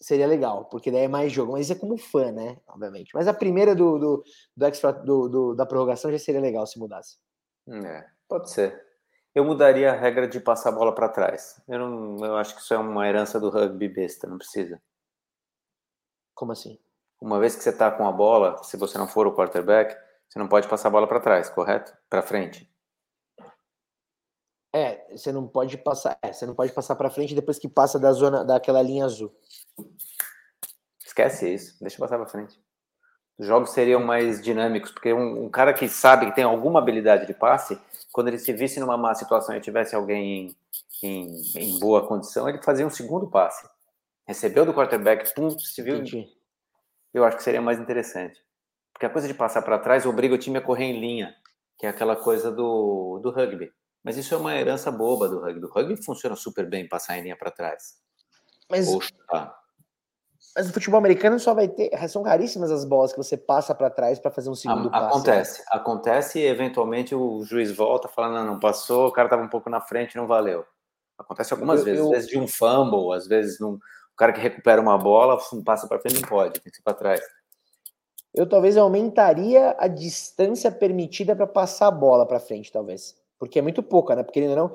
seria 0.00 0.26
legal, 0.26 0.66
porque 0.66 0.90
daí 0.90 1.04
é 1.04 1.08
mais 1.08 1.32
jogo. 1.32 1.52
Mas 1.52 1.70
é 1.70 1.74
como 1.74 1.96
fã, 1.96 2.30
né? 2.30 2.56
Obviamente. 2.66 3.10
Mas 3.14 3.26
a 3.28 3.34
primeira 3.34 3.74
do, 3.74 3.98
do, 3.98 4.24
do, 4.56 4.66
extra, 4.66 4.92
do, 4.92 5.28
do 5.28 5.54
da 5.54 5.66
prorrogação 5.66 6.10
já 6.10 6.18
seria 6.18 6.40
legal 6.40 6.66
se 6.66 6.78
mudasse. 6.78 7.18
É, 7.68 8.06
pode 8.28 8.50
ser. 8.50 8.86
Eu 9.34 9.44
mudaria 9.44 9.92
a 9.92 9.94
regra 9.94 10.26
de 10.26 10.40
passar 10.40 10.70
a 10.70 10.72
bola 10.72 10.94
para 10.94 11.08
trás. 11.08 11.60
Eu, 11.68 11.78
não, 11.78 12.24
eu 12.24 12.36
acho 12.36 12.54
que 12.54 12.60
isso 12.60 12.74
é 12.74 12.78
uma 12.78 13.06
herança 13.06 13.38
do 13.38 13.50
rugby 13.50 13.88
besta, 13.88 14.26
não 14.26 14.38
precisa. 14.38 14.80
Como 16.34 16.52
assim? 16.52 16.78
Uma 17.20 17.38
vez 17.38 17.54
que 17.56 17.62
você 17.62 17.70
está 17.70 17.90
com 17.90 18.06
a 18.06 18.12
bola, 18.12 18.62
se 18.62 18.76
você 18.76 18.96
não 18.96 19.08
for 19.08 19.26
o 19.26 19.34
quarterback, 19.34 19.96
você 20.28 20.38
não 20.38 20.48
pode 20.48 20.68
passar 20.68 20.88
a 20.88 20.90
bola 20.90 21.06
para 21.06 21.20
trás, 21.20 21.48
correto? 21.48 21.96
Para 22.08 22.22
frente. 22.22 22.70
É, 24.72 25.16
você 25.16 25.32
não 25.32 25.46
pode 25.46 25.78
passar, 25.78 26.18
é, 26.22 26.32
você 26.32 26.44
não 26.44 26.54
pode 26.54 26.72
passar 26.72 26.94
para 26.94 27.10
frente 27.10 27.34
depois 27.34 27.58
que 27.58 27.68
passa 27.68 27.98
da 27.98 28.12
zona 28.12 28.44
daquela 28.44 28.82
linha 28.82 29.04
azul. 29.04 29.34
Esquece 31.04 31.52
isso, 31.52 31.76
deixa 31.80 31.98
passar 31.98 32.18
para 32.18 32.26
frente. 32.26 32.60
Os 33.38 33.46
jogos 33.46 33.70
seriam 33.70 34.04
mais 34.04 34.42
dinâmicos, 34.42 34.90
porque 34.90 35.12
um, 35.12 35.44
um, 35.44 35.48
cara 35.48 35.72
que 35.72 35.88
sabe 35.88 36.26
que 36.26 36.34
tem 36.34 36.44
alguma 36.44 36.80
habilidade 36.80 37.26
de 37.26 37.32
passe, 37.32 37.80
quando 38.12 38.28
ele 38.28 38.38
se 38.38 38.52
visse 38.52 38.80
numa 38.80 38.96
má 38.96 39.14
situação 39.14 39.56
e 39.56 39.60
tivesse 39.60 39.94
alguém 39.94 40.56
em, 41.02 41.06
em, 41.08 41.42
em 41.56 41.78
boa 41.78 42.06
condição, 42.06 42.48
ele 42.48 42.60
fazia 42.62 42.86
um 42.86 42.90
segundo 42.90 43.30
passe. 43.30 43.66
Recebeu 44.26 44.66
do 44.66 44.74
quarterback, 44.74 45.32
pum, 45.34 45.50
se 45.50 45.80
viu. 45.82 45.96
Entendi. 45.96 46.28
Eu 47.14 47.24
acho 47.24 47.36
que 47.36 47.42
seria 47.42 47.62
mais 47.62 47.78
interessante. 47.78 48.38
Porque 48.92 49.06
a 49.06 49.10
coisa 49.10 49.28
de 49.28 49.34
passar 49.34 49.62
para 49.62 49.78
trás 49.78 50.04
obriga 50.04 50.34
o 50.34 50.38
time 50.38 50.58
a 50.58 50.60
correr 50.60 50.86
em 50.86 51.00
linha, 51.00 51.34
que 51.78 51.86
é 51.86 51.88
aquela 51.88 52.16
coisa 52.16 52.50
do, 52.50 53.20
do 53.22 53.30
rugby. 53.30 53.72
Mas 54.08 54.16
isso 54.16 54.34
é 54.34 54.38
uma 54.38 54.56
herança 54.56 54.90
boba 54.90 55.28
do 55.28 55.38
rugby. 55.38 55.66
O 55.66 55.68
rugby 55.68 56.02
funciona 56.02 56.34
super 56.34 56.66
bem 56.66 56.88
passar 56.88 57.18
em 57.18 57.24
linha 57.24 57.36
para 57.36 57.50
trás. 57.50 57.96
Mas, 58.70 58.88
mas 60.56 60.70
o 60.70 60.72
futebol 60.72 60.96
americano 60.96 61.38
só 61.38 61.52
vai 61.52 61.68
ter. 61.68 61.90
São 62.08 62.22
raríssimas 62.22 62.70
as 62.70 62.86
bolas 62.86 63.12
que 63.12 63.18
você 63.18 63.36
passa 63.36 63.74
para 63.74 63.90
trás 63.90 64.18
para 64.18 64.30
fazer 64.30 64.48
um 64.48 64.54
segundo 64.54 64.90
passo. 64.90 65.08
Acontece. 65.08 65.58
Né? 65.58 65.64
Acontece 65.72 66.38
e 66.38 66.46
eventualmente 66.46 67.14
o 67.14 67.44
juiz 67.44 67.70
volta 67.70 68.08
falando: 68.08 68.36
não, 68.36 68.54
não 68.54 68.58
passou, 68.58 69.08
o 69.08 69.12
cara 69.12 69.26
estava 69.26 69.42
um 69.42 69.48
pouco 69.48 69.68
na 69.68 69.82
frente 69.82 70.16
não 70.16 70.26
valeu. 70.26 70.64
Acontece 71.18 71.52
algumas 71.52 71.80
eu, 71.80 71.84
vezes. 71.84 72.00
Eu... 72.00 72.06
Às 72.06 72.12
vezes 72.12 72.28
de 72.30 72.38
um 72.38 72.48
fumble, 72.48 73.14
às 73.14 73.26
vezes 73.26 73.60
num, 73.60 73.74
o 73.74 74.16
cara 74.16 74.32
que 74.32 74.40
recupera 74.40 74.80
uma 74.80 74.96
bola, 74.96 75.38
passa 75.66 75.86
para 75.86 76.00
frente, 76.00 76.22
não 76.22 76.26
pode, 76.26 76.60
tem 76.60 76.72
que 76.72 76.78
ir 76.78 76.82
para 76.82 76.94
trás. 76.94 77.20
Eu 78.32 78.48
talvez 78.48 78.74
aumentaria 78.78 79.76
a 79.78 79.86
distância 79.86 80.72
permitida 80.72 81.36
para 81.36 81.46
passar 81.46 81.88
a 81.88 81.90
bola 81.90 82.24
para 82.24 82.40
frente, 82.40 82.72
talvez 82.72 83.14
porque 83.38 83.58
é 83.58 83.62
muito 83.62 83.82
pouca, 83.82 84.16
né? 84.16 84.22
Porque 84.22 84.40
ainda 84.40 84.56
não 84.56 84.72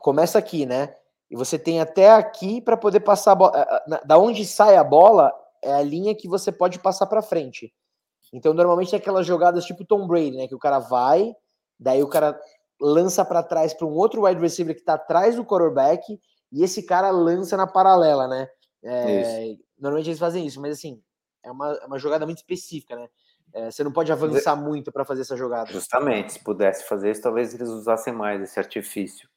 começa 0.00 0.38
aqui, 0.38 0.66
né? 0.66 0.94
E 1.30 1.36
você 1.36 1.58
tem 1.58 1.80
até 1.80 2.10
aqui 2.10 2.60
para 2.60 2.76
poder 2.76 3.00
passar 3.00 3.32
a 3.32 3.34
bola. 3.34 3.82
Da 4.04 4.18
onde 4.18 4.44
sai 4.44 4.76
a 4.76 4.84
bola 4.84 5.32
é 5.62 5.72
a 5.72 5.82
linha 5.82 6.14
que 6.14 6.28
você 6.28 6.50
pode 6.50 6.78
passar 6.78 7.06
para 7.06 7.22
frente. 7.22 7.72
Então, 8.32 8.52
normalmente 8.52 8.94
é 8.94 8.98
aquelas 8.98 9.26
jogadas 9.26 9.64
tipo 9.64 9.84
Tom 9.84 10.06
Brady, 10.06 10.36
né? 10.36 10.48
Que 10.48 10.54
o 10.54 10.58
cara 10.58 10.78
vai, 10.78 11.34
daí 11.78 12.02
o 12.02 12.08
cara 12.08 12.38
lança 12.80 13.24
para 13.24 13.42
trás 13.42 13.74
para 13.74 13.86
um 13.86 13.94
outro 13.94 14.24
wide 14.24 14.40
receiver 14.40 14.74
que 14.74 14.80
está 14.80 14.94
atrás 14.94 15.36
do 15.36 15.44
quarterback 15.44 16.18
e 16.52 16.62
esse 16.62 16.82
cara 16.82 17.10
lança 17.10 17.56
na 17.56 17.66
paralela, 17.66 18.28
né? 18.28 18.48
É, 18.82 19.56
normalmente 19.78 20.08
eles 20.08 20.20
fazem 20.20 20.46
isso, 20.46 20.60
mas 20.60 20.78
assim, 20.78 21.02
é 21.42 21.50
uma, 21.50 21.72
é 21.72 21.86
uma 21.86 21.98
jogada 21.98 22.24
muito 22.24 22.38
específica, 22.38 22.94
né? 22.94 23.08
É, 23.54 23.70
você 23.70 23.82
não 23.82 23.92
pode 23.92 24.12
avançar 24.12 24.56
muito 24.56 24.92
para 24.92 25.04
fazer 25.04 25.22
essa 25.22 25.36
jogada. 25.36 25.70
Justamente, 25.72 26.34
se 26.34 26.44
pudesse 26.44 26.84
fazer 26.84 27.10
isso, 27.10 27.22
talvez 27.22 27.54
eles 27.54 27.68
usassem 27.68 28.12
mais 28.12 28.42
esse 28.42 28.58
artifício. 28.58 29.28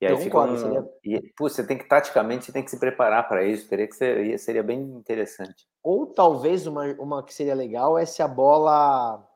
E 0.00 0.06
aí 0.06 0.16
fica 0.18 0.38
um... 0.40 0.58
seria... 0.58 0.84
e, 1.02 1.32
pô, 1.36 1.48
você 1.48 1.66
tem 1.66 1.78
que, 1.78 1.88
taticamente, 1.88 2.44
você 2.44 2.52
tem 2.52 2.62
que 2.62 2.70
se 2.70 2.78
preparar 2.78 3.26
para 3.26 3.44
isso, 3.44 3.68
teria 3.68 3.86
que 3.86 3.94
ser, 3.94 4.38
seria 4.38 4.62
bem 4.62 4.80
interessante. 4.80 5.66
Ou 5.82 6.06
talvez 6.06 6.66
uma, 6.66 6.84
uma 6.98 7.22
que 7.22 7.32
seria 7.32 7.54
legal 7.54 7.98
é 7.98 8.04
se 8.04 8.22
a 8.22 8.28
bola. 8.28 9.26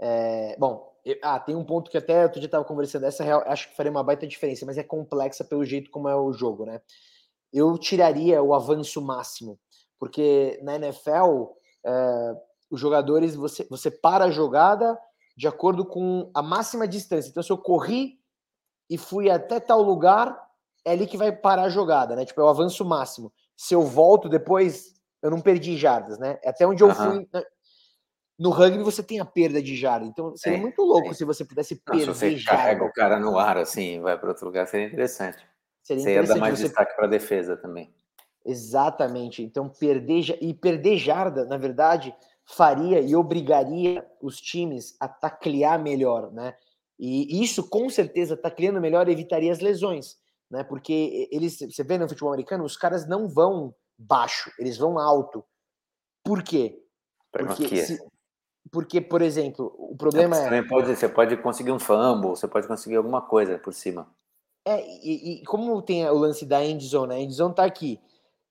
É... 0.00 0.56
Bom, 0.58 0.88
eu, 1.04 1.16
ah, 1.22 1.40
tem 1.40 1.56
um 1.56 1.64
ponto 1.64 1.90
que 1.90 1.98
até 1.98 2.22
outro 2.22 2.38
dia 2.38 2.46
estava 2.46 2.64
conversando, 2.64 3.06
essa 3.06 3.24
real, 3.24 3.42
acho 3.46 3.70
que 3.70 3.76
faria 3.76 3.90
uma 3.90 4.04
baita 4.04 4.26
diferença, 4.26 4.66
mas 4.66 4.78
é 4.78 4.84
complexa 4.84 5.44
pelo 5.44 5.64
jeito 5.64 5.90
como 5.90 6.08
é 6.08 6.14
o 6.14 6.32
jogo, 6.32 6.64
né? 6.64 6.80
Eu 7.52 7.76
tiraria 7.78 8.42
o 8.42 8.54
avanço 8.54 9.00
máximo, 9.00 9.58
porque 9.98 10.60
na 10.62 10.76
NFL, 10.76 11.54
é, 11.84 12.36
os 12.70 12.80
jogadores, 12.80 13.34
você, 13.34 13.66
você 13.70 13.90
para 13.90 14.26
a 14.26 14.30
jogada 14.30 14.98
de 15.36 15.46
acordo 15.46 15.84
com 15.84 16.30
a 16.34 16.42
máxima 16.42 16.86
distância. 16.86 17.30
Então, 17.30 17.42
se 17.42 17.50
eu 17.50 17.58
corri 17.58 18.18
e 18.90 18.98
fui 18.98 19.30
até 19.30 19.60
tal 19.60 19.82
lugar, 19.82 20.36
é 20.84 20.92
ali 20.92 21.06
que 21.06 21.16
vai 21.16 21.30
parar 21.30 21.62
a 21.62 21.68
jogada, 21.68 22.16
né? 22.16 22.24
Tipo, 22.24 22.40
é 22.40 22.44
o 22.44 22.48
avanço 22.48 22.84
máximo. 22.84 23.32
Se 23.56 23.74
eu 23.74 23.82
volto 23.82 24.28
depois, 24.28 24.94
eu 25.22 25.30
não 25.30 25.40
perdi 25.40 25.76
jardas, 25.76 26.18
né? 26.18 26.38
É 26.42 26.50
até 26.50 26.66
onde 26.66 26.82
eu 26.82 26.94
fui. 26.94 27.28
Né? 27.32 27.42
No 28.38 28.50
rugby 28.50 28.82
você 28.82 29.02
tem 29.02 29.20
a 29.20 29.24
perda 29.24 29.60
de 29.60 29.76
jarda, 29.76 30.06
então 30.06 30.36
seria 30.36 30.58
muito 30.58 30.80
louco 30.82 31.12
se 31.12 31.24
você 31.24 31.44
pudesse 31.44 31.74
perder 31.76 32.06
não, 32.06 32.14
se 32.14 32.20
você 32.20 32.36
jarda. 32.36 32.62
carrega 32.62 32.84
o 32.84 32.92
cara 32.92 33.18
no 33.18 33.36
ar 33.36 33.58
assim, 33.58 34.00
vai 34.00 34.16
para 34.16 34.28
outro 34.28 34.46
lugar, 34.46 34.66
seria 34.68 34.86
interessante. 34.86 35.38
Seria 35.82 36.02
você 36.02 36.10
interessante 36.10 36.28
ia 36.28 36.34
dar 36.34 36.40
mais 36.40 36.58
você... 36.58 36.64
destaque 36.64 36.94
para 36.94 37.06
a 37.06 37.08
defesa 37.08 37.56
também. 37.56 37.92
Exatamente. 38.44 39.42
Então 39.42 39.68
perder 39.68 40.38
e 40.40 40.54
perder 40.54 40.98
jarda, 40.98 41.44
na 41.46 41.56
verdade, 41.56 42.14
faria 42.48 43.00
e 43.00 43.14
obrigaria 43.14 44.04
os 44.22 44.40
times 44.40 44.96
a 44.98 45.06
taclear 45.06 45.80
melhor, 45.80 46.32
né? 46.32 46.54
E 46.98 47.42
isso 47.42 47.68
com 47.68 47.88
certeza 47.88 48.36
tacleando 48.36 48.80
melhor 48.80 49.08
evitaria 49.08 49.52
as 49.52 49.60
lesões, 49.60 50.16
né? 50.50 50.64
Porque 50.64 51.28
eles, 51.30 51.58
você 51.58 51.84
vê 51.84 51.98
no 51.98 52.08
futebol 52.08 52.30
americano, 52.32 52.64
os 52.64 52.76
caras 52.76 53.06
não 53.06 53.28
vão 53.28 53.74
baixo, 53.96 54.50
eles 54.58 54.78
vão 54.78 54.98
alto. 54.98 55.44
Por 56.24 56.42
quê? 56.42 56.82
Porque, 57.30 57.84
se, 57.84 57.98
porque 58.72 59.00
por 59.00 59.20
exemplo, 59.20 59.72
o 59.78 59.96
problema 59.96 60.36
é. 60.36 60.48
Você, 60.48 60.68
pode, 60.68 60.96
você 60.96 61.08
pode 61.08 61.36
conseguir 61.36 61.72
um 61.72 61.78
fumble, 61.78 62.30
você 62.30 62.48
pode 62.48 62.66
conseguir 62.66 62.96
alguma 62.96 63.20
coisa 63.20 63.58
por 63.58 63.74
cima. 63.74 64.10
É, 64.66 64.84
e, 64.86 65.42
e 65.42 65.44
como 65.44 65.80
tem 65.82 66.08
o 66.08 66.18
lance 66.18 66.44
da 66.46 66.64
end 66.64 66.84
zone, 66.84 67.14
a 67.14 67.20
end 67.20 67.32
zone 67.32 67.54
tá 67.54 67.64
aqui, 67.64 68.00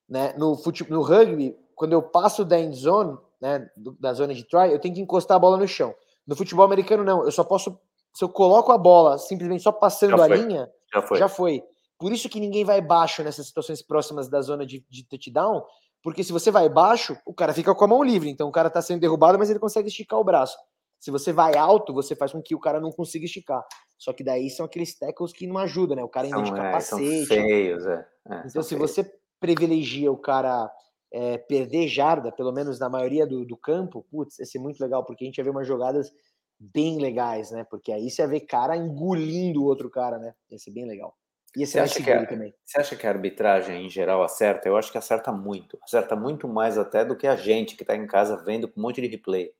né? 0.08 0.34
No, 0.38 0.56
fute, 0.56 0.90
no 0.90 1.02
rugby, 1.02 1.58
quando 1.76 1.94
eu 1.94 2.02
passo 2.02 2.46
da 2.46 2.60
end 2.60 2.76
zone, 2.78 3.18
né, 3.42 3.68
da 4.00 4.14
zona 4.14 4.34
de 4.34 4.44
try, 4.44 4.72
eu 4.72 4.80
tenho 4.80 4.96
que 4.96 5.02
encostar 5.02 5.38
a 5.38 5.40
bola 5.40 5.58
no 5.58 5.68
chão. 5.68 5.94
No 6.26 6.36
futebol 6.36 6.66
americano, 6.66 7.04
não, 7.04 7.24
eu 7.24 7.32
só 7.32 7.44
posso 7.44 7.80
se 8.18 8.24
eu 8.24 8.30
coloco 8.30 8.72
a 8.72 8.78
bola 8.80 9.20
simplesmente 9.20 9.62
só 9.62 9.72
passando 9.72 10.20
a 10.20 10.28
linha, 10.28 10.68
já 10.92 11.02
foi. 11.04 11.18
já 11.20 11.30
foi. 11.30 11.64
Por 12.00 12.12
isso 12.12 12.28
que 12.28 12.40
ninguém 12.40 12.66
vai 12.66 12.82
baixo 12.82 13.24
nessas 13.24 13.46
situações 13.46 13.84
próximas 13.84 14.28
da 14.28 14.42
zona 14.42 14.66
de, 14.66 14.84
de 14.90 15.04
touchdown, 15.04 15.64
porque 16.02 16.24
se 16.24 16.34
você 16.34 16.50
vai 16.50 16.68
baixo, 16.68 17.16
o 17.28 17.34
cara 17.34 17.54
fica 17.54 17.76
com 17.76 17.86
a 17.86 17.88
mão 17.88 18.04
livre. 18.04 18.28
Então 18.28 18.48
o 18.48 18.52
cara 18.52 18.72
tá 18.72 18.82
sendo 18.82 19.02
derrubado, 19.02 19.38
mas 19.38 19.52
ele 19.52 19.60
consegue 19.60 19.88
esticar 19.90 20.20
o 20.20 20.24
braço. 20.24 20.58
Se 21.00 21.12
você 21.12 21.32
vai 21.32 21.56
alto, 21.56 21.94
você 21.94 22.16
faz 22.16 22.32
com 22.32 22.42
que 22.42 22.56
o 22.56 22.60
cara 22.60 22.80
não 22.80 22.92
consiga 22.92 23.26
esticar. 23.26 23.64
Só 24.00 24.12
que 24.14 24.24
daí 24.24 24.50
são 24.50 24.66
aqueles 24.66 24.98
tackles 24.98 25.32
que 25.32 25.46
não 25.46 25.60
ajudam, 25.60 25.96
né? 25.96 26.04
O 26.04 26.10
cara 26.10 26.26
ainda 26.26 26.38
são, 26.38 26.44
de 26.46 26.52
capacete. 26.60 27.04
É, 27.04 27.26
são 27.26 27.28
feios, 27.28 27.86
é. 27.86 28.08
é 28.30 28.44
então, 28.48 28.64
se 28.64 28.70
feios. 28.70 28.92
você 28.92 29.12
privilegia 29.40 30.12
o 30.12 30.18
cara 30.18 30.72
é, 31.12 31.38
perder 31.38 31.88
jarda, 31.88 32.32
pelo 32.32 32.52
menos 32.52 32.80
na 32.80 32.90
maioria 32.90 33.26
do, 33.26 33.46
do 33.46 33.58
campo, 33.58 34.06
putz, 34.10 34.40
ia 34.40 34.46
ser 34.46 34.60
muito 34.60 34.80
legal, 34.80 35.06
porque 35.06 35.24
a 35.24 35.28
gente 35.28 35.38
ia 35.38 35.44
ver 35.44 35.52
umas 35.52 35.68
jogadas 35.68 36.12
bem 36.60 36.98
legais, 37.00 37.52
né? 37.52 37.64
Porque 37.64 37.92
aí 37.92 38.10
você 38.10 38.22
ia 38.22 38.28
ver 38.28 38.42
cara 38.42 38.76
engolindo 38.76 39.62
o 39.62 39.66
outro 39.66 39.90
cara, 39.90 40.18
né? 40.18 40.34
Ia 40.50 40.58
ser 40.58 40.72
bem 40.72 40.86
legal. 40.86 41.16
Ia 41.56 41.66
ser 41.66 41.72
você 41.72 41.80
acha, 41.80 42.04
que 42.04 42.12
a, 42.12 42.26
também. 42.26 42.54
você 42.66 42.80
acha 42.80 42.96
que 42.96 43.08
a 43.08 43.10
arbitragem 43.10 43.86
em 43.86 43.90
geral 43.90 44.22
acerta? 44.22 44.68
Eu 44.68 44.76
acho 44.76 44.92
que 44.92 44.98
acerta 44.98 45.32
muito. 45.32 45.78
Acerta 45.82 46.16
muito 46.16 46.48
mais 46.48 46.78
até 46.78 47.06
do 47.06 47.16
que 47.16 47.26
a 47.26 47.36
gente 47.36 47.76
que 47.76 47.84
está 47.84 47.96
em 47.96 48.06
casa 48.06 48.44
vendo 48.44 48.68
com 48.68 48.80
um 48.80 48.84
monte 48.84 49.02
de 49.02 49.08
replay. 49.08 49.52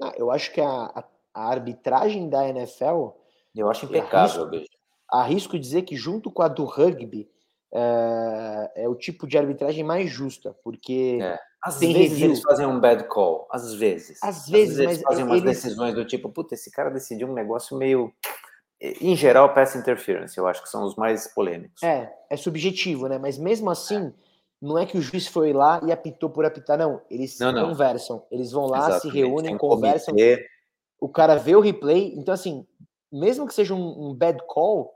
Ah, 0.00 0.12
eu 0.16 0.30
acho 0.30 0.52
que 0.52 0.60
a, 0.60 0.66
a, 0.66 1.04
a, 1.34 1.50
arbitragem 1.50 2.28
da 2.28 2.48
NFL. 2.48 3.10
Eu 3.54 3.68
acho 3.68 3.86
impecável, 3.86 4.44
arrisco, 4.44 4.76
arrisco 5.10 5.58
dizer 5.58 5.82
que 5.82 5.96
junto 5.96 6.30
com 6.30 6.42
a 6.42 6.48
do 6.48 6.64
rugby 6.64 7.28
é, 7.72 8.84
é 8.84 8.88
o 8.88 8.94
tipo 8.94 9.26
de 9.26 9.38
arbitragem 9.38 9.84
mais 9.84 10.10
justa, 10.10 10.54
porque. 10.62 11.18
É 11.20 11.38
às 11.62 11.78
tem 11.78 11.92
vezes 11.92 12.10
review. 12.10 12.26
eles 12.26 12.42
fazem 12.42 12.66
um 12.66 12.80
bad 12.80 13.04
call, 13.08 13.48
às 13.50 13.74
vezes. 13.74 14.18
Às 14.22 14.48
vezes, 14.48 14.70
às 14.72 14.76
vezes 14.76 14.78
eles 14.78 15.02
fazem 15.02 15.24
umas 15.24 15.42
eles... 15.42 15.56
decisões 15.56 15.94
do 15.94 16.04
tipo, 16.04 16.28
puta, 16.28 16.54
esse 16.54 16.70
cara 16.70 16.90
decidiu 16.90 17.28
um 17.28 17.34
negócio 17.34 17.76
meio. 17.76 18.12
Em 18.80 19.16
geral, 19.16 19.52
pass 19.52 19.74
interference, 19.74 20.38
eu 20.38 20.46
acho 20.46 20.62
que 20.62 20.68
são 20.68 20.84
os 20.84 20.94
mais 20.94 21.26
polêmicos. 21.34 21.82
É, 21.82 22.12
é 22.30 22.36
subjetivo, 22.36 23.08
né? 23.08 23.18
Mas 23.18 23.36
mesmo 23.36 23.70
assim, 23.70 24.06
é. 24.06 24.12
não 24.62 24.78
é 24.78 24.86
que 24.86 24.96
o 24.96 25.02
juiz 25.02 25.26
foi 25.26 25.52
lá 25.52 25.80
e 25.84 25.90
apitou 25.90 26.30
por 26.30 26.44
apitar, 26.44 26.78
não. 26.78 27.02
Eles 27.10 27.36
não, 27.40 27.50
não. 27.50 27.68
conversam. 27.68 28.24
Eles 28.30 28.52
vão 28.52 28.66
lá, 28.66 28.78
Exatamente. 28.78 29.02
se 29.02 29.10
reúnem, 29.10 29.58
conversam. 29.58 30.14
Comitê. 30.14 30.46
O 31.00 31.08
cara 31.08 31.34
vê 31.34 31.56
o 31.56 31.60
replay. 31.60 32.14
Então, 32.16 32.32
assim, 32.32 32.64
mesmo 33.12 33.48
que 33.48 33.54
seja 33.54 33.74
um, 33.74 34.10
um 34.10 34.14
bad 34.14 34.38
call, 34.46 34.94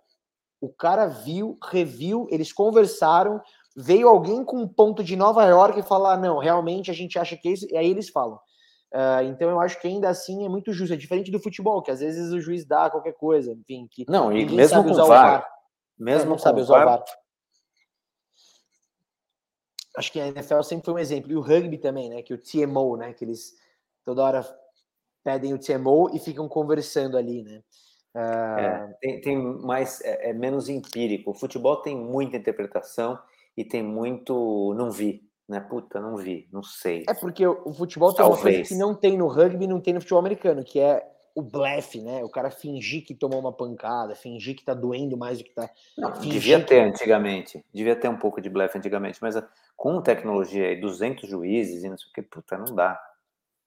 o 0.62 0.68
cara 0.68 1.08
viu, 1.08 1.58
reviu, 1.60 2.28
eles 2.30 2.52
conversaram 2.52 3.42
veio 3.76 4.08
alguém 4.08 4.44
com 4.44 4.58
um 4.58 4.68
ponto 4.68 5.02
de 5.02 5.16
Nova 5.16 5.44
York 5.44 5.80
e 5.80 5.82
falar, 5.82 6.16
não, 6.16 6.38
realmente 6.38 6.90
a 6.90 6.94
gente 6.94 7.18
acha 7.18 7.36
que 7.36 7.48
é 7.48 7.52
isso, 7.52 7.66
e 7.68 7.76
aí 7.76 7.90
eles 7.90 8.08
falam. 8.08 8.38
Uh, 8.92 9.24
então 9.24 9.48
eu 9.48 9.58
acho 9.58 9.80
que 9.80 9.88
ainda 9.88 10.08
assim 10.08 10.44
é 10.44 10.48
muito 10.48 10.72
justo, 10.72 10.92
é 10.92 10.96
diferente 10.96 11.30
do 11.30 11.40
futebol, 11.40 11.82
que 11.82 11.90
às 11.90 12.00
vezes 12.00 12.30
o 12.30 12.40
juiz 12.40 12.64
dá 12.64 12.90
qualquer 12.90 13.14
coisa, 13.14 13.50
enfim, 13.52 13.88
que 13.90 14.04
não, 14.08 14.30
e 14.30 14.44
mesmo 14.44 14.84
com 14.84 14.90
o 14.90 14.94
VAR, 14.94 15.06
VAR, 15.06 15.48
mesmo 15.98 16.26
é, 16.26 16.28
não 16.28 16.38
sabe 16.38 16.60
usar 16.60 16.82
o 16.82 16.84
VAR. 16.84 17.04
Acho 19.96 20.12
que 20.12 20.20
a 20.20 20.28
NFL 20.28 20.62
sempre 20.62 20.84
foi 20.84 20.94
um 20.94 20.98
exemplo, 20.98 21.32
e 21.32 21.36
o 21.36 21.40
rugby 21.40 21.78
também, 21.78 22.08
né, 22.08 22.22
que 22.22 22.34
o 22.34 22.38
TMO, 22.38 22.96
né, 22.96 23.14
que 23.14 23.24
eles 23.24 23.54
toda 24.04 24.22
hora 24.22 24.58
pedem 25.24 25.54
o 25.54 25.58
TMO 25.58 26.14
e 26.14 26.18
ficam 26.18 26.46
conversando 26.46 27.16
ali, 27.16 27.42
né. 27.42 27.62
É, 28.14 28.94
tem, 29.00 29.20
tem 29.20 29.36
mais, 29.36 30.00
é, 30.02 30.30
é 30.30 30.32
menos 30.32 30.68
empírico. 30.68 31.30
O 31.30 31.34
futebol 31.34 31.76
tem 31.76 31.96
muita 31.96 32.36
interpretação 32.36 33.18
e 33.56 33.64
tem 33.64 33.82
muito 33.82 34.74
não 34.76 34.90
vi, 34.90 35.22
né? 35.48 35.60
Puta, 35.60 36.00
não 36.00 36.16
vi, 36.16 36.48
não 36.52 36.62
sei. 36.62 37.04
É 37.08 37.14
porque 37.14 37.46
o 37.46 37.72
futebol 37.72 38.12
tem 38.12 38.24
uma 38.24 38.36
coisa 38.36 38.62
que 38.62 38.74
não 38.74 38.94
tem 38.94 39.16
no 39.16 39.28
rugby, 39.28 39.66
não 39.66 39.80
tem 39.80 39.94
no 39.94 40.00
futebol 40.00 40.20
americano, 40.20 40.62
que 40.62 40.78
é 40.78 41.06
o 41.34 41.42
blefe, 41.42 42.00
né? 42.02 42.22
O 42.22 42.28
cara 42.28 42.50
fingir 42.50 43.04
que 43.04 43.14
tomou 43.14 43.40
uma 43.40 43.52
pancada, 43.52 44.14
fingir 44.14 44.54
que 44.54 44.64
tá 44.64 44.74
doendo 44.74 45.16
mais 45.16 45.38
do 45.38 45.44
que 45.44 45.54
tá. 45.54 45.70
Não, 45.96 46.12
devia 46.12 46.62
ter 46.62 46.80
antigamente, 46.80 47.64
devia 47.72 47.96
ter 47.96 48.08
um 48.08 48.18
pouco 48.18 48.40
de 48.40 48.50
blefe 48.50 48.76
antigamente, 48.76 49.18
mas 49.22 49.34
com 49.74 50.00
tecnologia 50.02 50.70
e 50.70 50.80
200 50.80 51.28
juízes 51.28 51.82
e 51.82 51.88
não 51.88 51.96
sei 51.96 52.08
o 52.10 52.12
que, 52.12 52.22
puta, 52.22 52.58
não 52.58 52.74
dá. 52.74 53.00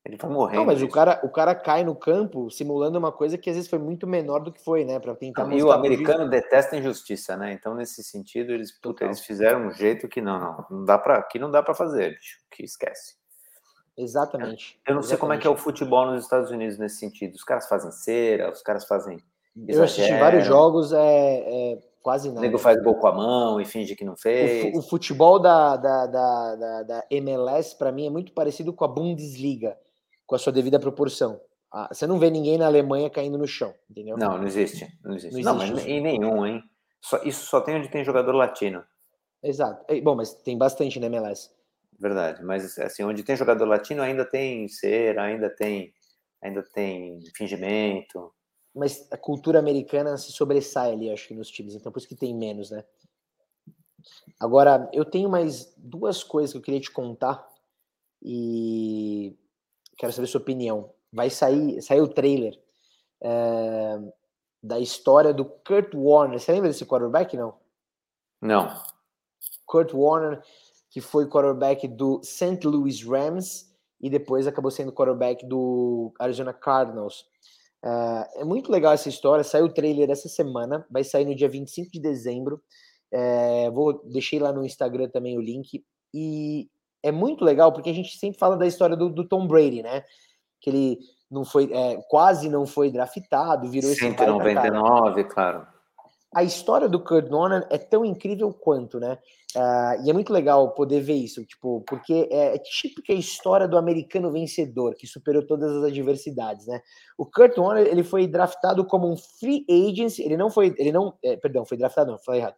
Ele 0.06 0.18
vai 0.18 0.30
morrer. 0.30 0.58
Não, 0.58 0.66
mas 0.66 0.84
o 0.84 0.88
cara, 0.88 1.20
o 1.24 1.30
cara 1.30 1.56
cai 1.56 1.84
no 1.84 1.96
campo 1.96 2.52
simulando 2.52 3.00
uma 3.00 3.12
coisa 3.12 3.40
que 3.40 3.50
às 3.50 3.56
vezes 3.56 3.70
foi 3.70 3.80
muito 3.80 4.06
menor 4.06 4.40
do 4.40 4.52
que 4.52 4.64
foi, 4.64 4.86
né? 4.86 5.00
Para 5.00 5.16
tentar. 5.16 5.52
e 5.52 5.64
o 5.64 5.72
americano 5.72 6.30
detesta 6.30 6.78
injustiça, 6.78 7.36
né? 7.36 7.54
Então 7.54 7.74
nesse 7.74 8.04
sentido 8.04 8.52
eles, 8.54 8.72
puta, 8.72 9.04
eles 9.04 9.22
fizeram 9.22 9.66
um 9.66 9.72
jeito 9.72 10.08
que 10.08 10.22
não, 10.22 10.40
não, 10.40 10.66
não 10.70 10.86
dá 10.86 11.00
para, 11.00 11.24
que 11.24 11.40
não 11.40 11.50
dá 11.50 11.64
para 11.64 11.74
fazer, 11.74 12.12
bicho, 12.12 12.38
que 12.52 12.64
esquece. 12.64 13.16
Exatamente. 13.98 14.80
Eu 14.86 14.94
não 14.94 15.00
Exatamente. 15.02 15.08
sei 15.08 15.18
como 15.18 15.34
é 15.34 15.38
que 15.40 15.48
é 15.48 15.50
o 15.50 15.58
futebol 15.58 16.06
nos 16.06 16.24
Estados 16.24 16.52
Unidos 16.52 16.78
nesse 16.78 16.98
sentido. 16.98 17.34
Os 17.34 17.44
caras 17.44 17.68
fazem 17.68 17.92
cera, 17.92 18.52
os 18.52 18.62
caras 18.62 18.86
fazem. 18.86 19.18
Exageram. 19.56 19.80
Eu 19.80 19.84
assisti 19.84 20.20
vários 20.20 20.46
jogos, 20.46 20.94
é, 20.94 21.00
é 21.00 21.80
quase 22.04 22.28
nada. 22.28 22.42
O 22.42 22.44
nego 22.44 22.60
faz 22.60 22.80
gol 22.84 22.96
com 22.96 23.08
a 23.08 23.12
mão 23.12 23.60
e 23.60 23.66
finge 23.66 23.96
que 23.96 24.06
não 24.06 24.16
fez. 24.16 24.76
O, 24.76 24.80
o 24.80 24.82
futebol 24.84 25.40
da, 25.40 25.78
da, 25.78 26.06
da, 26.06 26.56
da, 26.56 26.84
da 26.84 27.04
MLS, 27.10 27.76
para 27.76 27.92
mim, 27.92 28.06
é 28.06 28.10
muito 28.12 28.34
parecido 28.34 28.72
com 28.72 28.86
a 28.86 28.88
Bundesliga 28.88 29.76
com 30.26 30.36
a 30.36 30.40
sua 30.40 30.54
devida 30.54 30.80
proporção. 30.80 31.40
Ah, 31.72 31.90
você 31.92 32.08
não 32.08 32.20
vê 32.20 32.30
ninguém 32.30 32.58
na 32.58 32.68
Alemanha 32.68 33.10
caindo 33.10 33.38
no 33.38 33.48
chão, 33.48 33.74
entendeu? 33.90 34.18
Não, 34.18 34.38
não 34.38 34.48
existe. 34.48 34.88
Não 35.04 35.16
existe. 35.16 35.44
Não, 35.44 35.60
existe 35.62 35.70
não 35.72 35.76
mas 35.76 35.86
em 35.86 36.02
nenhum, 36.02 36.46
hein? 36.46 36.64
Só, 37.02 37.22
isso 37.24 37.46
só 37.46 37.62
tem 37.62 37.76
onde 37.76 37.90
tem 37.90 38.04
jogador 38.04 38.32
latino. 38.34 38.84
Exato. 39.44 39.86
Bom, 40.02 40.16
mas 40.16 40.34
tem 40.34 40.58
bastante 40.58 41.00
na 41.00 41.08
MLS. 41.08 41.52
Verdade, 42.00 42.44
mas 42.44 42.78
assim, 42.80 43.04
onde 43.04 43.24
tem 43.24 43.38
jogador 43.38 43.66
latino 43.66 44.02
ainda 44.02 44.26
tem 44.26 44.68
cera, 44.68 45.24
ainda 45.24 45.50
tem, 45.50 45.94
ainda 46.42 46.62
tem 46.62 47.22
fingimento. 47.36 48.34
Mas 48.74 49.08
a 49.12 49.18
cultura 49.18 49.60
americana 49.60 50.18
se 50.18 50.32
sobressai 50.32 50.92
ali, 50.92 51.10
acho 51.10 51.28
que 51.28 51.34
nos 51.34 51.50
times, 51.50 51.76
então 51.76 51.92
por 51.92 52.00
isso 52.00 52.08
que 52.08 52.16
tem 52.16 52.36
menos, 52.36 52.72
né? 52.72 52.84
Agora, 54.40 54.90
eu 54.92 55.06
tenho 55.06 55.30
mais 55.30 55.74
duas 55.78 56.24
coisas 56.24 56.52
que 56.52 56.58
eu 56.58 56.62
queria 56.62 56.82
te 56.82 56.92
contar 56.92 57.48
e 58.22 59.38
quero 59.98 60.14
saber 60.14 60.28
sua 60.28 60.42
opinião. 60.42 60.92
Vai 61.12 61.30
sair, 61.30 61.82
saiu 61.82 62.04
o 62.04 62.08
trailer 62.08 62.60
é, 63.22 64.00
da 64.62 64.80
história 64.80 65.34
do 65.34 65.46
Kurt 65.46 65.94
Warner. 65.94 66.40
Você 66.40 66.52
lembra 66.52 66.70
desse 66.70 66.86
quarterback, 66.86 67.36
não? 67.38 67.56
Não. 68.42 68.70
Kurt 69.66 69.94
Warner, 69.94 70.42
que 70.90 71.02
foi 71.02 71.28
quarterback 71.28 71.88
do 71.88 72.22
St. 72.24 72.60
Louis 72.66 73.02
Rams 73.04 73.74
e 74.02 74.10
depois 74.10 74.48
acabou 74.48 74.72
sendo 74.72 74.92
quarterback 74.92 75.46
do 75.46 76.14
Arizona 76.20 76.54
Cardinals. 76.54 77.26
É, 77.84 78.42
é 78.42 78.44
muito 78.44 78.72
legal 78.72 78.94
essa 78.94 79.10
história. 79.10 79.44
Saiu 79.44 79.66
o 79.66 79.74
trailer 79.74 80.10
essa 80.10 80.28
semana, 80.28 80.86
vai 80.90 81.04
sair 81.04 81.26
no 81.26 81.36
dia 81.36 81.50
25 81.50 81.92
de 81.92 82.00
dezembro. 82.00 82.62
É, 83.12 83.70
vou 83.72 84.04
deixei 84.06 84.40
lá 84.40 84.52
no 84.52 84.66
Instagram 84.66 85.10
também 85.10 85.38
o 85.38 85.42
link. 85.42 85.84
E 86.14 86.70
é 87.06 87.12
muito 87.12 87.46
legal 87.46 87.72
porque 87.72 87.90
a 87.90 87.94
gente 87.94 88.18
sempre 88.18 88.40
fala 88.40 88.58
da 88.58 88.66
história 88.66 88.96
do, 88.96 89.10
do 89.10 89.28
Tom 89.28 89.46
Brady, 89.48 89.84
né? 89.84 90.04
Que 90.60 90.72
ele 90.72 91.00
não 91.30 91.46
foi, 91.46 91.72
é, 91.72 92.02
quase 92.10 92.50
não 92.50 92.66
foi 92.66 92.90
draftado, 92.90 93.70
virou 93.70 93.92
199, 93.94 95.22
esse 95.22 95.30
claro. 95.30 95.68
A 96.34 96.44
história 96.44 96.90
do 96.90 97.00
Kurt 97.00 97.32
Warner 97.32 97.66
é 97.70 97.78
tão 97.78 98.04
incrível 98.04 98.52
quanto, 98.52 99.00
né? 99.00 99.18
Uh, 99.56 100.04
e 100.04 100.10
é 100.10 100.14
muito 100.14 100.34
legal 100.34 100.74
poder 100.74 101.00
ver 101.00 101.14
isso, 101.14 101.46
tipo, 101.46 101.82
porque 101.88 102.28
é, 102.30 102.56
é 102.56 102.58
típica 102.58 103.14
a 103.14 103.16
história 103.16 103.68
do 103.70 103.78
americano 103.78 104.30
vencedor 104.30 104.96
que 104.96 105.08
superou 105.08 105.46
todas 105.46 105.78
as 105.78 105.84
adversidades, 105.86 106.68
né? 106.68 106.82
O 107.18 107.26
Kurt 107.26 107.58
Warner 107.58 107.88
ele 107.88 108.04
foi 108.04 108.28
draftado 108.28 108.84
como 108.84 109.10
um 109.10 109.16
free 109.16 109.66
agent, 109.70 110.20
ele 110.20 110.36
não 110.36 110.50
foi, 110.50 110.76
ele 110.78 110.92
não, 110.92 111.14
é, 111.24 111.38
perdão, 111.38 111.66
foi 111.66 111.78
draftado, 111.78 112.12
não, 112.12 112.20
falei 112.20 112.42
errado. 112.42 112.56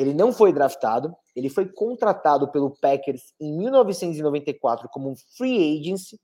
Ele 0.00 0.14
não 0.14 0.32
foi 0.32 0.50
draftado, 0.50 1.14
ele 1.36 1.50
foi 1.50 1.66
contratado 1.68 2.48
pelo 2.48 2.70
Packers 2.70 3.34
em 3.38 3.54
1994 3.54 4.88
como 4.88 5.10
um 5.10 5.14
free 5.36 5.78
agent 5.78 6.18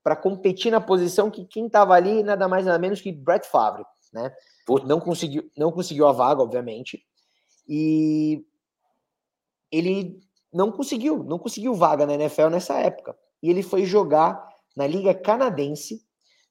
para 0.00 0.14
competir 0.14 0.70
na 0.70 0.80
posição 0.80 1.28
que 1.28 1.44
quem 1.44 1.66
estava 1.66 1.94
ali 1.94 2.22
nada 2.22 2.46
mais 2.46 2.64
nada 2.64 2.78
menos 2.78 3.00
que 3.00 3.10
Brett 3.10 3.44
Favre, 3.48 3.84
né? 4.12 4.32
Não 4.84 5.00
conseguiu, 5.00 5.50
não 5.56 5.72
conseguiu 5.72 6.06
a 6.06 6.12
vaga, 6.12 6.40
obviamente, 6.40 7.04
e 7.68 8.46
ele 9.72 10.20
não 10.52 10.70
conseguiu, 10.70 11.24
não 11.24 11.40
conseguiu 11.40 11.74
vaga 11.74 12.06
na 12.06 12.14
NFL 12.14 12.46
nessa 12.46 12.74
época. 12.78 13.18
E 13.42 13.50
ele 13.50 13.64
foi 13.64 13.84
jogar 13.84 14.40
na 14.76 14.86
Liga 14.86 15.12
Canadense, 15.12 16.00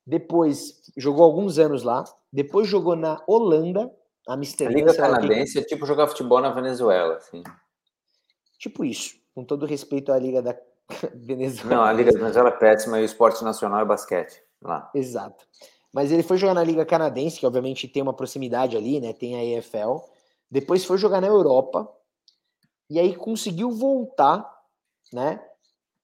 depois 0.06 0.82
jogou 0.98 1.24
alguns 1.24 1.58
anos 1.58 1.84
lá, 1.84 2.04
depois 2.34 2.68
jogou 2.68 2.98
na 2.98 3.24
Holanda, 3.26 3.90
Amsterdã. 4.28 4.74
A 4.74 4.78
Liga 4.78 4.96
Canadense 4.96 5.60
é 5.60 5.64
tipo 5.64 5.86
jogar 5.86 6.08
futebol 6.08 6.42
na 6.42 6.50
Venezuela, 6.50 7.16
assim. 7.16 7.44
Tipo 8.58 8.84
isso, 8.84 9.16
com 9.34 9.44
todo 9.44 9.66
respeito 9.66 10.12
à 10.12 10.18
Liga 10.18 10.42
da 10.42 10.58
Venezuela. 11.14 11.76
Não, 11.76 11.84
a 11.84 11.94
Liga 11.94 12.12
da 12.12 12.20
Venezuela 12.20 12.50
é 12.50 12.58
péssima 12.58 13.00
e 13.00 13.04
o 13.04 13.06
esporte 13.06 13.44
nacional 13.44 13.82
é 13.82 13.86
basquete 13.86 14.42
lá. 14.62 14.90
Exato. 14.94 15.46
Mas 15.94 16.12
ele 16.12 16.24
foi 16.24 16.38
jogar 16.38 16.54
na 16.54 16.64
Liga 16.64 16.86
Canadense, 16.86 17.40
que 17.40 17.46
obviamente 17.46 17.88
tem 17.88 18.02
uma 18.02 18.14
proximidade 18.14 18.76
ali, 18.76 19.00
né? 19.00 19.14
Tem 19.14 19.36
a 19.36 19.60
EFL. 19.60 20.04
Depois 20.52 20.84
foi 20.84 20.98
jogar 20.98 21.22
na 21.22 21.28
Europa. 21.28 21.90
E 22.90 23.00
aí 23.00 23.16
conseguiu 23.16 23.72
voltar, 23.72 24.46
né? 25.14 25.40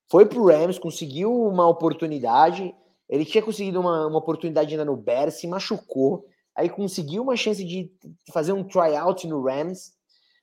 Foi 0.09 0.25
pro 0.25 0.45
Rams, 0.45 0.79
conseguiu 0.79 1.33
uma 1.45 1.67
oportunidade. 1.67 2.73
Ele 3.09 3.25
tinha 3.25 3.43
conseguido 3.43 3.79
uma, 3.79 4.07
uma 4.07 4.17
oportunidade 4.17 4.71
ainda 4.71 4.85
no 4.85 4.95
Bears, 4.95 5.35
se 5.35 5.47
machucou 5.47 6.25
aí 6.55 6.69
conseguiu 6.69 7.23
uma 7.23 7.35
chance 7.35 7.63
de 7.63 7.91
fazer 8.31 8.51
um 8.53 8.63
tryout 8.63 9.27
no 9.27 9.41
Rams, 9.41 9.93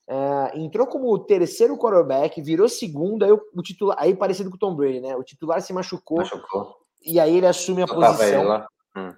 uh, 0.08 0.58
entrou 0.58 0.86
como 0.86 1.12
o 1.12 1.18
terceiro 1.18 1.76
quarterback, 1.76 2.40
virou 2.40 2.68
segundo, 2.68 3.24
aí 3.24 3.32
o, 3.32 3.62
titular, 3.62 3.96
aí 4.00 4.14
parecido 4.14 4.50
com 4.50 4.56
o 4.56 4.58
Tom 4.58 4.74
Brady, 4.74 5.00
né? 5.00 5.16
O 5.16 5.22
titular 5.22 5.60
se 5.60 5.72
machucou, 5.72 6.18
machucou. 6.18 6.76
e 7.04 7.20
aí 7.20 7.36
ele 7.36 7.46
assume 7.46 7.82
a 7.82 7.86
Eu 7.86 7.94
posição. 7.94 8.54
Ele 8.54 8.64
hum. 8.96 9.14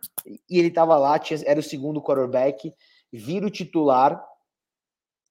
E 0.48 0.58
ele 0.58 0.68
estava 0.68 0.96
lá, 0.98 1.18
tinha, 1.18 1.40
era 1.44 1.60
o 1.60 1.62
segundo 1.62 2.02
quarterback, 2.02 2.72
vira 3.12 3.46
o 3.46 3.50
titular, 3.50 4.22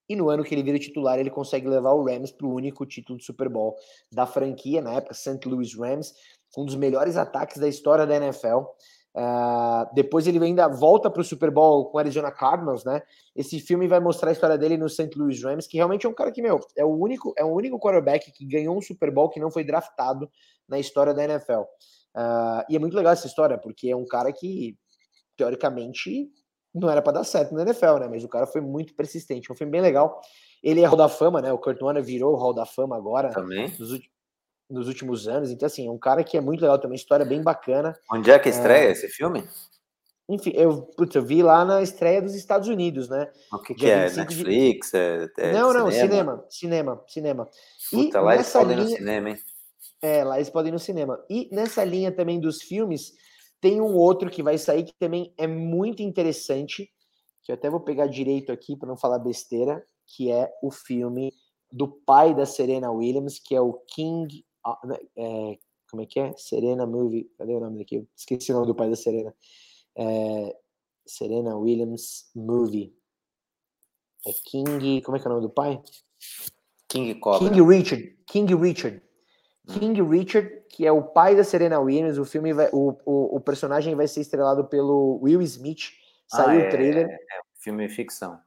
e 0.10 0.16
no 0.16 0.30
ano 0.30 0.44
que 0.44 0.56
ele 0.56 0.64
vira 0.64 0.78
o 0.78 0.80
titular, 0.80 1.20
ele 1.20 1.30
consegue 1.30 1.68
levar 1.68 1.92
o 1.92 2.04
Rams 2.04 2.32
para 2.32 2.48
o 2.48 2.54
único 2.54 2.84
título 2.84 3.20
de 3.20 3.26
Super 3.26 3.48
Bowl 3.48 3.76
da 4.12 4.26
franquia, 4.26 4.82
na 4.82 4.94
época, 4.94 5.14
St. 5.14 5.40
Louis 5.46 5.78
Rams, 5.78 6.16
um 6.58 6.66
dos 6.66 6.74
melhores 6.74 7.16
ataques 7.16 7.58
da 7.58 7.68
história 7.68 8.08
da 8.08 8.16
NFL. 8.16 8.64
Uh, 9.20 9.94
depois 9.94 10.26
ele 10.28 10.42
ainda 10.42 10.70
volta 10.70 11.10
para 11.10 11.22
o 11.22 11.26
Super 11.26 11.52
Bowl 11.52 11.88
com 11.88 11.98
Arizona 11.98 12.32
Cardinals, 12.32 12.86
né? 12.86 13.02
Esse 13.36 13.60
filme 13.60 13.86
vai 13.86 14.00
mostrar 14.00 14.30
a 14.30 14.32
história 14.32 14.58
dele 14.58 14.78
no 14.78 14.88
St. 14.88 15.10
Louis 15.18 15.44
Rams, 15.44 15.68
que 15.68 15.76
realmente 15.76 16.06
é 16.06 16.10
um 16.10 16.14
cara 16.14 16.32
que, 16.32 16.42
meu, 16.42 16.58
é 16.78 16.86
o 16.86 16.96
único, 16.96 17.34
é 17.38 17.44
o 17.44 17.50
único 17.50 17.78
quarterback 17.78 18.32
que 18.32 18.46
ganhou 18.46 18.78
um 18.78 18.82
Super 18.82 19.12
Bowl 19.12 19.30
que 19.30 19.38
não 19.38 19.52
foi 19.52 19.66
draftado 19.66 20.30
na 20.70 20.80
história 20.80 21.14
da 21.14 21.22
NFL. 21.26 21.62
Uh, 21.62 21.66
ah, 22.16 22.66
e 22.70 22.78
é 22.78 22.80
muito 22.80 22.96
legal 22.96 23.12
essa 23.12 23.28
história, 23.28 23.58
porque 23.58 23.90
é 23.90 23.96
um 23.96 24.06
cara 24.06 24.32
que, 24.32 24.78
teoricamente, 25.36 26.32
não 26.74 26.90
era 26.90 27.02
para 27.02 27.14
dar 27.14 27.26
certo 27.26 27.54
na 27.54 27.64
NFL, 27.64 27.98
né? 28.00 28.08
Mas 28.08 28.24
o 28.24 28.30
cara 28.30 28.48
foi 28.48 28.62
muito 28.62 28.96
persistente. 28.96 29.52
É 29.52 29.54
um 29.54 29.58
filme 29.58 29.72
bem 29.72 29.82
legal. 29.82 30.22
Ele 30.64 30.80
é 30.80 30.86
Hall 30.86 30.96
da 30.96 31.10
Fama, 31.10 31.42
né? 31.42 31.52
O 31.52 31.58
Kurt 31.58 31.82
Warner 31.82 32.04
virou 32.04 32.34
o 32.34 32.38
Hall 32.38 32.54
da 32.54 32.66
Fama 32.66 32.96
agora. 32.96 33.32
Também. 33.32 33.70
Nos, 33.78 34.00
nos 34.70 34.88
últimos 34.88 35.28
anos. 35.28 35.50
Então, 35.50 35.66
assim, 35.66 35.88
é 35.88 35.92
um 35.92 35.98
cara 35.98 36.24
que 36.24 36.38
é 36.38 36.42
muito 36.42 36.62
legal, 36.62 36.78
tem 36.78 36.90
uma 36.90 36.96
história 36.96 37.26
bem 37.26 37.42
bacana. 37.42 37.98
Onde 38.12 38.30
é 38.30 38.38
que 38.38 38.50
estreia 38.50 38.90
é... 38.90 38.92
esse 38.92 39.08
filme? 39.08 39.44
Enfim, 40.30 40.52
eu, 40.54 40.84
putz, 40.96 41.16
eu 41.16 41.26
vi 41.26 41.42
lá 41.42 41.66
na 41.66 41.82
estreia 41.82 42.22
dos 42.22 42.36
Estados 42.36 42.68
Unidos, 42.68 43.10
né? 43.10 43.32
O 43.52 43.58
que, 43.58 43.74
que 43.74 43.90
é? 43.90 44.12
Netflix? 44.12 44.92
De... 44.92 44.98
É, 44.98 45.30
é, 45.40 45.54
não, 45.54 45.74
não, 45.74 45.90
cinema, 45.90 46.46
cinema, 46.48 47.04
cinema. 47.08 47.50
Puta, 47.90 48.20
e 48.20 48.22
lá 48.22 48.36
eles 48.36 48.52
podem 48.52 48.78
linha... 48.78 48.90
no 48.90 48.96
cinema, 48.96 49.30
hein? 49.32 49.38
É, 50.02 50.24
lá 50.24 50.38
eles 50.38 50.50
podem 50.52 50.70
ir 50.70 50.74
no 50.74 50.80
cinema. 50.80 51.20
E 51.28 51.50
nessa 51.52 51.84
linha 51.84 52.12
também 52.12 52.40
dos 52.40 52.62
filmes, 52.62 53.14
tem 53.60 53.82
um 53.82 53.96
outro 53.96 54.30
que 54.30 54.44
vai 54.44 54.58
sair 54.60 54.84
que 54.84 54.94
também 55.00 55.34
é 55.36 55.48
muito 55.48 56.04
interessante, 56.04 56.88
que 57.42 57.52
eu 57.52 57.56
até 57.56 57.68
vou 57.68 57.80
pegar 57.80 58.06
direito 58.06 58.52
aqui 58.52 58.78
para 58.78 58.88
não 58.88 58.96
falar 58.96 59.18
besteira, 59.18 59.84
que 60.06 60.32
é 60.32 60.48
o 60.62 60.70
filme 60.70 61.34
do 61.72 61.88
pai 61.88 62.36
da 62.36 62.46
Serena 62.46 62.92
Williams, 62.92 63.40
que 63.40 63.56
é 63.56 63.62
o 63.62 63.74
King 63.74 64.46
é, 65.16 65.60
como 65.90 66.04
é 66.04 66.06
que 66.06 66.20
é? 66.20 66.34
Serena 66.38 66.86
Movie. 66.86 67.32
Cadê 67.38 67.54
o 67.54 67.60
nome 67.60 67.80
daqui? 67.80 68.08
esqueci 68.16 68.52
o 68.52 68.56
nome 68.56 68.68
do 68.68 68.76
pai 68.76 68.90
da 68.90 68.96
Serena. 68.96 69.34
É, 69.96 70.56
Serena 71.06 71.58
Williams 71.58 72.30
Movie. 72.36 72.96
É 74.26 74.32
King. 74.46 75.02
Como 75.02 75.18
é 75.18 75.20
que 75.20 75.28
é 75.28 75.30
o 75.30 75.34
nome 75.34 75.48
do 75.48 75.54
pai? 75.54 75.82
King 76.88 77.16
Cobra. 77.16 77.40
King 77.40 77.62
Richard. 77.62 78.18
King 78.26 78.56
Richard. 78.56 79.02
Hum. 79.68 79.80
King 79.80 80.02
Richard, 80.02 80.64
que 80.70 80.86
é 80.86 80.92
o 80.92 81.04
pai 81.04 81.36
da 81.36 81.44
Serena 81.44 81.80
Williams. 81.80 82.18
O 82.18 82.26
filme 82.26 82.54
vai, 82.54 82.70
o, 82.72 82.98
o, 83.06 83.38
o 83.38 83.40
personagem 83.40 83.96
vai 83.96 84.08
ser 84.08 84.22
estrelado 84.22 84.66
pelo 84.66 85.20
Will 85.22 85.42
Smith. 85.42 85.94
Saiu 86.28 86.62
ah, 86.62 86.64
é, 86.64 86.68
o 86.68 86.72
trailer. 86.72 87.08
É, 87.08 87.14
é, 87.14 87.42
filme 87.56 87.90
ficção. 87.90 88.40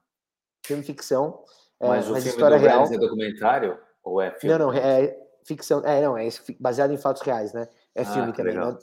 Filme 0.65 0.83
ficção. 0.83 1.43
É, 1.81 1.89
mas 1.89 2.09
o 2.09 2.15
filme 2.15 2.29
história 2.29 2.57
real. 2.57 2.85
é 2.85 2.99
documentário? 2.99 3.79
Ou 4.05 4.21
é 4.21 4.31
filme? 4.33 4.57
Não, 4.57 4.67
não, 4.67 4.73
é, 4.73 5.17
ficção. 5.45 5.83
É, 5.85 6.03
não, 6.03 6.17
é 6.17 6.29
baseado 6.59 6.93
em 6.93 6.97
fatos 6.97 7.23
reais, 7.23 7.53
né? 7.53 7.69
É 7.95 8.03
ah, 8.03 8.07
filme 8.07 8.33
também, 8.33 8.55
né? 8.55 8.77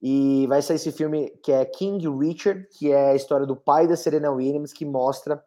E 0.00 0.46
vai 0.46 0.62
sair 0.62 0.76
esse 0.76 0.92
filme 0.92 1.30
que 1.42 1.50
é 1.50 1.64
King 1.64 2.08
Richard, 2.08 2.66
que 2.78 2.92
é 2.92 3.10
a 3.10 3.14
história 3.16 3.46
do 3.46 3.56
pai 3.56 3.88
da 3.88 3.96
Serena 3.96 4.30
Williams, 4.30 4.72
que 4.72 4.84
mostra 4.84 5.42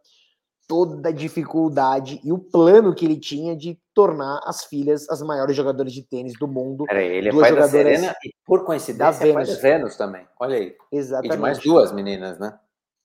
toda 0.67 1.09
a 1.09 1.11
dificuldade 1.11 2.21
e 2.23 2.31
o 2.31 2.37
plano 2.37 2.93
que 2.93 3.05
ele 3.05 3.19
tinha 3.19 3.55
de 3.55 3.77
tornar 3.93 4.39
as 4.45 4.63
filhas 4.63 5.09
as 5.09 5.21
maiores 5.21 5.55
jogadoras 5.55 5.91
de 5.91 6.01
tênis 6.03 6.33
do 6.39 6.47
mundo. 6.47 6.85
Peraí, 6.85 7.07
ele 7.07 7.29
é 7.29 7.31
pai 7.33 7.55
da 7.55 7.67
Serena 7.67 8.15
e, 8.23 8.31
por 8.45 8.65
coincidência, 8.65 9.27
é 9.27 9.33
pai 9.33 9.45
da 9.45 9.55
Venus 9.55 9.95
também. 9.97 10.25
Olha 10.39 10.57
aí. 10.57 10.75
Exatamente. 10.91 11.33
E 11.33 11.35
de 11.35 11.41
mais 11.41 11.59
duas 11.59 11.91
meninas, 11.91 12.39
né? 12.39 12.57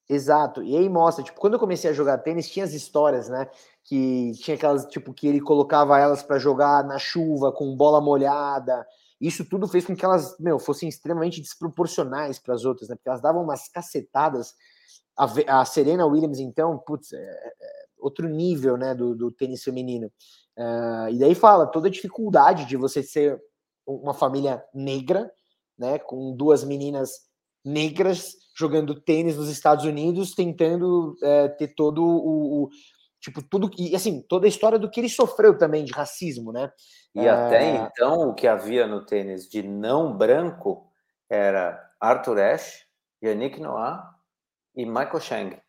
Exato. 0.09 0.63
E 0.63 0.77
aí 0.77 0.89
mostra, 0.89 1.25
tipo, 1.25 1.41
quando 1.41 1.55
eu 1.55 1.59
comecei 1.59 1.91
a 1.91 1.93
jogar 1.93 2.19
tênis, 2.19 2.49
tinha 2.49 2.65
as 2.65 2.73
histórias, 2.73 3.29
né? 3.29 3.49
Que 3.87 4.33
tinha 4.43 4.57
aquelas, 4.57 4.85
tipo, 4.87 5.15
que 5.15 5.27
ele 5.27 5.41
colocava 5.41 5.99
elas 5.99 6.23
para 6.23 6.39
jogar 6.39 6.85
na 6.85 6.99
chuva, 6.99 7.53
com 7.53 7.77
bola 7.77 8.01
molhada. 8.01 8.87
Isso 9.21 9.45
tudo 9.45 9.69
fez 9.69 9.87
com 9.87 9.95
que 9.95 10.05
elas, 10.05 10.37
meu, 10.39 10.59
fossem 10.59 10.89
extremamente 10.89 11.41
desproporcionais 11.41 12.39
para 12.39 12.55
as 12.55 12.65
outras, 12.65 12.89
né? 12.89 12.97
Porque 12.97 13.09
elas 13.09 13.23
davam 13.23 13.43
umas 13.43 13.69
cacetadas. 13.69 14.55
A, 15.17 15.61
a 15.61 15.65
Serena 15.65 16.05
Williams, 16.05 16.39
então, 16.39 16.77
putz, 16.79 17.13
é, 17.13 17.19
é 17.19 17.87
outro 17.99 18.29
nível, 18.29 18.77
né, 18.77 18.95
do, 18.95 19.15
do 19.15 19.31
tênis 19.31 19.63
feminino. 19.63 20.11
Uh, 20.57 21.11
e 21.11 21.19
daí 21.19 21.35
fala 21.35 21.67
toda 21.67 21.89
a 21.89 21.91
dificuldade 21.91 22.65
de 22.65 22.77
você 22.77 23.03
ser 23.03 23.41
uma 23.87 24.15
família 24.15 24.63
negra, 24.75 25.31
né, 25.79 25.99
com 25.99 26.35
duas 26.35 26.65
meninas 26.65 27.11
negras 27.65 28.35
jogando 28.57 28.99
tênis 28.99 29.37
nos 29.37 29.49
Estados 29.49 29.85
Unidos, 29.85 30.35
tentando 30.35 31.15
é, 31.23 31.49
ter 31.49 31.69
todo 31.69 32.03
o, 32.03 32.65
o, 32.65 32.69
tipo 33.27 33.43
tudo 33.43 33.69
e 33.77 33.97
assim 33.97 34.23
toda 34.23 34.47
a 34.47 34.49
história 34.49 34.79
do 34.79 34.89
que 34.89 35.01
ele 35.01 35.09
sofreu 35.09 35.59
também 35.59 35.85
de 35.85 35.93
racismo, 35.93 36.53
né? 36.53 36.73
E 37.13 37.27
é... 37.27 37.29
até 37.29 37.75
então 37.75 38.29
o 38.29 38.35
que 38.35 38.47
havia 38.47 38.87
no 38.87 39.05
tênis 39.05 39.49
de 39.49 39.65
não 39.65 40.17
branco 40.17 40.89
era 41.29 41.93
Arthur 42.01 42.39
Ashe, 42.39 42.85
Yannick 43.23 43.61
Noah 43.61 44.15
e 44.77 44.87
Michael 44.87 45.21
Chang. 45.21 45.63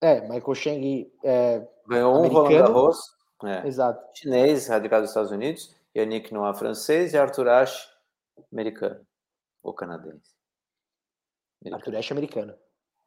É, 0.00 0.20
Michael 0.20 0.54
Chang 0.54 1.12
é, 1.24 1.68
ganhou 1.88 2.24
um 2.24 2.28
Roland 2.28 2.48
Garros, 2.48 2.98
é, 3.42 3.66
Exato. 3.66 4.00
chinês 4.16 4.68
radicado 4.68 5.02
nos 5.02 5.10
Estados 5.10 5.32
Unidos, 5.32 5.74
Yannick 5.96 6.32
Noah 6.32 6.54
francês 6.54 7.12
e 7.12 7.18
Arthur 7.18 7.48
Ashe 7.48 7.88
Americano. 8.52 9.04
Ou 9.64 9.74
canadense. 9.74 10.30
Americano. 11.60 11.74
Arthur 11.74 11.96
Ashe 11.96 12.12
americano. 12.12 12.54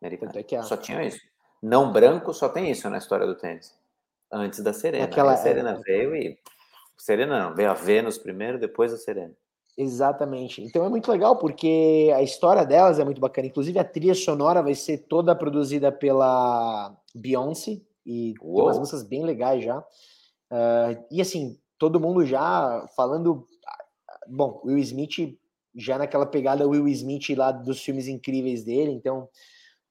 Americano. 0.01 0.31
É 0.35 0.55
a... 0.57 0.63
Só 0.63 0.75
tinha 0.75 1.01
isso. 1.05 1.30
Não 1.62 1.91
branco, 1.91 2.34
só 2.34 2.49
tem 2.49 2.72
isso 2.72 2.89
na 2.89 2.97
história 2.97 3.28
do 3.28 3.36
tênis. 3.36 3.78
Antes 4.32 4.62
da 4.62 4.74
Serena. 4.74 5.05
Aquela... 5.05 5.34
a 5.34 5.38
Serena 5.38 5.80
veio 5.86 6.16
e. 6.16 6.38
Serena 6.97 7.49
não, 7.49 7.55
veio 7.55 7.70
a 7.70 7.74
Vênus 7.74 8.18
primeiro, 8.18 8.59
depois 8.59 8.93
a 8.93 8.97
Serena. 8.97 9.34
Exatamente. 9.78 10.62
Então 10.64 10.86
é 10.86 10.89
muito 10.89 11.12
legal 11.12 11.38
porque 11.38 12.12
a 12.16 12.22
história 12.22 12.66
delas 12.66 12.99
é 12.99 13.05
muito 13.05 13.22
bacana. 13.22 13.47
Inclusive 13.47 13.80
a 13.80 13.84
trilha 13.84 14.14
sonora 14.14 14.62
vai 14.62 14.76
ser 14.76 14.99
toda 14.99 15.36
produzida 15.36 15.91
pela 15.91 16.95
Beyoncé 17.16 17.82
e 18.05 18.34
Uou. 18.41 18.55
tem 18.55 18.64
umas 18.64 18.80
músicas 18.80 19.03
bem 19.03 19.24
legais 19.24 19.64
já. 19.64 19.80
Uh, 19.80 21.03
e 21.09 21.22
assim, 21.22 21.57
todo 21.78 21.99
mundo 21.99 22.26
já 22.26 22.88
falando. 22.95 23.47
Bom, 24.28 24.62
Will 24.66 24.78
Smith 24.80 25.38
já 25.76 25.97
naquela 25.97 26.26
pegada 26.26 26.68
Will 26.68 26.88
Smith 26.89 27.30
lá 27.36 27.51
dos 27.51 27.82
filmes 27.82 28.07
incríveis 28.07 28.64
dele, 28.64 28.91
então 28.91 29.30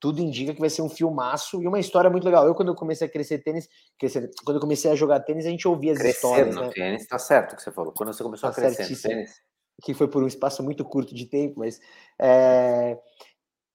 tudo 0.01 0.21
indica 0.21 0.55
que 0.55 0.61
vai 0.61 0.71
ser 0.71 0.81
um 0.81 0.89
filmaço 0.89 1.63
e 1.63 1.69
uma 1.69 1.79
história 1.79 2.09
muito 2.09 2.25
legal. 2.25 2.47
Eu, 2.47 2.55
quando 2.55 2.69
eu 2.69 2.75
comecei 2.75 3.07
a 3.07 3.11
crescer 3.11 3.39
tênis, 3.39 3.69
crescer, 3.99 4.31
quando 4.45 4.57
eu 4.57 4.61
comecei 4.61 4.91
a 4.91 4.97
jogar 4.97 5.21
tênis, 5.21 5.45
a 5.45 5.51
gente 5.51 5.69
ouvia 5.69 5.93
as 5.93 5.99
crescer 5.99 6.17
histórias. 6.17 6.55
No 6.55 6.63
né? 6.63 6.71
tênis, 6.71 7.07
tá 7.07 7.19
certo 7.19 7.53
o 7.53 7.57
que 7.57 7.63
você 7.63 7.71
falou. 7.71 7.93
Quando 7.93 8.13
você 8.13 8.23
começou 8.23 8.51
tá 8.51 8.53
a 8.53 8.55
crescer 8.55 8.91
no 8.91 8.99
tênis. 8.99 9.43
Que 9.83 9.95
foi 9.95 10.09
por 10.09 10.23
um 10.23 10.27
espaço 10.27 10.63
muito 10.63 10.85
curto 10.85 11.15
de 11.15 11.27
tempo, 11.27 11.61
mas 11.61 11.81
é, 12.19 12.99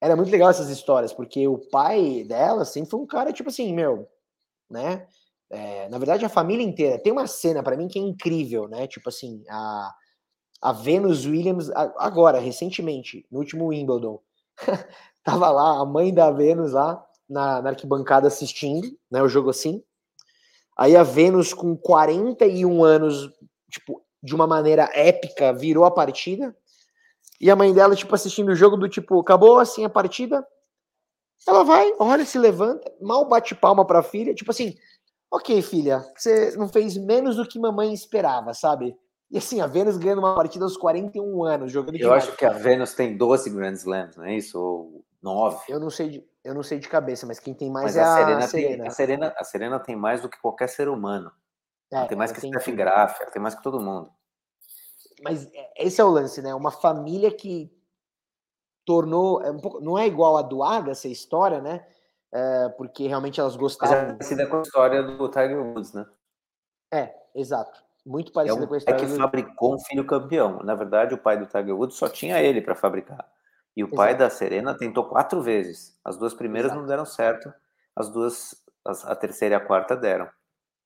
era 0.02 0.16
muito 0.16 0.32
legal 0.32 0.50
essas 0.50 0.70
histórias, 0.70 1.14
porque 1.14 1.48
o 1.48 1.58
pai 1.58 2.24
dela 2.28 2.66
sempre 2.66 2.90
foi 2.90 3.00
um 3.00 3.08
cara, 3.08 3.32
tipo 3.32 3.50
assim, 3.50 3.74
meu, 3.74 4.08
né? 4.70 5.08
É, 5.50 5.88
na 5.90 5.98
verdade, 6.00 6.26
a 6.26 6.30
família 6.30 6.64
inteira. 6.66 7.00
Tem 7.00 7.12
uma 7.12 7.28
cena 7.28 7.62
para 7.62 7.78
mim 7.78 7.88
que 7.88 8.00
é 8.00 8.02
incrível, 8.02 8.68
né? 8.68 8.88
Tipo 8.88 9.10
assim, 9.10 9.44
a, 9.48 9.94
a 10.62 10.72
Venus 10.72 11.26
Williams, 11.26 11.70
agora, 11.72 12.40
recentemente, 12.40 13.26
no 13.32 13.40
último 13.40 13.68
Wimbledon, 13.68 14.20
tava 15.26 15.50
lá 15.50 15.82
a 15.82 15.86
mãe 15.86 16.14
da 16.14 16.32
Venus 16.32 16.72
lá 16.72 17.04
na, 17.28 17.62
na, 17.62 17.72
arquibancada 17.72 18.28
assistindo, 18.28 18.88
né? 19.12 19.22
O 19.22 19.28
jogo 19.28 19.50
assim. 19.50 19.84
Aí 20.78 20.96
a 20.96 21.04
Venus, 21.04 21.54
com 21.54 21.76
41 21.76 22.84
anos, 22.84 23.30
tipo, 23.70 24.02
de 24.22 24.36
uma 24.36 24.46
maneira 24.46 24.90
épica, 24.94 25.52
virou 25.52 25.84
a 25.84 25.92
partida. 25.92 26.56
E 27.42 27.50
a 27.50 27.56
mãe 27.56 27.74
dela, 27.74 27.96
tipo, 27.96 28.14
assistindo 28.14 28.50
o 28.50 28.56
jogo 28.56 28.78
do 28.78 28.88
tipo, 28.88 29.20
acabou 29.20 29.58
assim 29.58 29.84
a 29.84 29.90
partida. 29.90 30.46
Ela 31.48 31.64
vai, 31.64 31.92
olha, 32.00 32.24
se 32.24 32.38
levanta, 32.38 32.92
mal 33.02 33.26
bate 33.28 33.56
palma 33.56 33.86
pra 33.86 34.04
filha, 34.04 34.34
tipo 34.34 34.52
assim, 34.52 34.76
ok, 35.30 35.62
filha, 35.62 36.04
você 36.16 36.56
não 36.56 36.68
fez 36.68 36.98
menos 36.98 37.36
do 37.36 37.48
que 37.48 37.60
mamãe 37.60 37.94
esperava, 37.94 38.54
sabe? 38.54 38.96
E 39.30 39.38
assim, 39.38 39.60
a 39.60 39.68
Vênus 39.68 39.98
ganhando 39.98 40.20
uma 40.20 40.36
partida 40.36 40.66
aos 40.66 40.78
41 40.78 41.44
anos, 41.44 41.72
jogando 41.72 41.98
Eu 41.98 42.14
acho 42.14 42.36
que 42.36 42.46
a 42.46 42.52
Vênus 42.52 42.94
tem 42.94 43.18
12 43.18 43.50
Grand 43.50 43.74
Slams, 43.74 44.16
não 44.16 44.26
é 44.26 44.38
isso? 44.38 44.60
Ou 44.60 45.06
9? 45.26 45.66
Eu 45.68 45.80
não 45.80 45.90
sei 45.90 46.10
de, 46.10 46.30
eu 46.44 46.54
não 46.54 46.62
sei 46.62 46.78
de 46.78 46.88
cabeça, 46.88 47.26
mas 47.26 47.40
quem 47.40 47.54
tem 47.54 47.72
mais 47.72 47.86
mas 47.86 47.98
é 47.98 48.02
a, 48.02 48.14
Serena, 48.14 48.38
a 48.38 48.48
Serena. 48.48 48.78
Tem, 48.78 48.88
a 48.88 48.92
Serena. 48.92 49.36
A 49.38 49.44
Serena 49.44 49.80
tem 49.80 49.96
mais 49.96 50.22
do 50.22 50.30
que 50.30 50.40
qualquer 50.40 50.70
ser 50.70 50.88
humano. 50.88 51.32
É, 51.92 51.98
ela 51.98 52.08
tem 52.08 52.18
mais 52.18 52.32
que 52.32 52.40
tem... 52.40 52.52
Steph 52.52 52.76
Graf, 52.76 53.20
ela 53.20 53.32
tem 53.32 53.42
mais 53.42 53.56
que 53.56 53.64
todo 53.64 53.82
mundo. 53.82 54.12
Mas 55.24 55.52
é, 55.52 55.72
esse 55.78 56.00
é 56.00 56.04
o 56.04 56.10
lance, 56.10 56.42
né? 56.42 56.54
Uma 56.54 56.72
família 56.72 57.32
que 57.32 57.76
tornou. 58.86 59.42
É 59.42 59.50
um 59.50 59.60
pouco, 59.60 59.82
não 59.82 59.98
é 59.98 60.06
igual 60.06 60.38
a 60.38 60.44
do 60.44 60.64
Agassi, 60.64 60.92
essa 60.92 61.08
história, 61.08 61.60
né? 61.60 61.86
É, 62.32 62.70
porque 62.70 63.08
realmente 63.08 63.40
elas 63.40 63.56
gostavam. 63.56 63.96
Mas 63.96 64.04
é 64.04 64.14
parecida 64.14 64.48
com 64.48 64.58
a 64.58 64.62
história 64.62 65.02
do 65.02 65.28
Tiger 65.30 65.60
Woods, 65.60 65.94
né? 65.94 66.06
É, 66.94 67.16
exato. 67.34 67.84
Muito 68.06 68.32
parecida 68.32 68.62
é 68.62 68.64
um, 68.64 68.68
com 68.68 68.76
a 68.76 68.78
história. 68.78 68.98
É 68.98 69.00
que 69.00 69.12
do... 69.12 69.18
fabricou 69.18 69.74
um 69.74 69.80
filho 69.80 70.06
campeão. 70.06 70.60
Na 70.62 70.76
verdade, 70.76 71.16
o 71.16 71.18
pai 71.18 71.38
do 71.38 71.48
Tiger 71.48 71.76
Woods 71.76 71.98
só 71.98 72.08
tinha 72.08 72.40
ele 72.40 72.62
para 72.62 72.76
fabricar. 72.76 73.28
E 73.76 73.84
o 73.84 73.88
exato. 73.88 73.96
pai 73.96 74.18
da 74.18 74.30
Serena 74.30 74.78
tentou 74.78 75.06
quatro 75.06 75.42
vezes. 75.42 75.98
As 76.04 76.18
duas 76.18 76.34
primeiras 76.34 76.72
exato. 76.72 76.82
não 76.82 76.88
deram 76.88 77.06
certo. 77.06 77.54
As 77.96 78.10
duas, 78.10 78.56
as, 78.86 79.06
a 79.06 79.16
terceira 79.16 79.56
e 79.56 79.58
a 79.58 79.60
quarta 79.60 79.96
deram. 79.96 80.30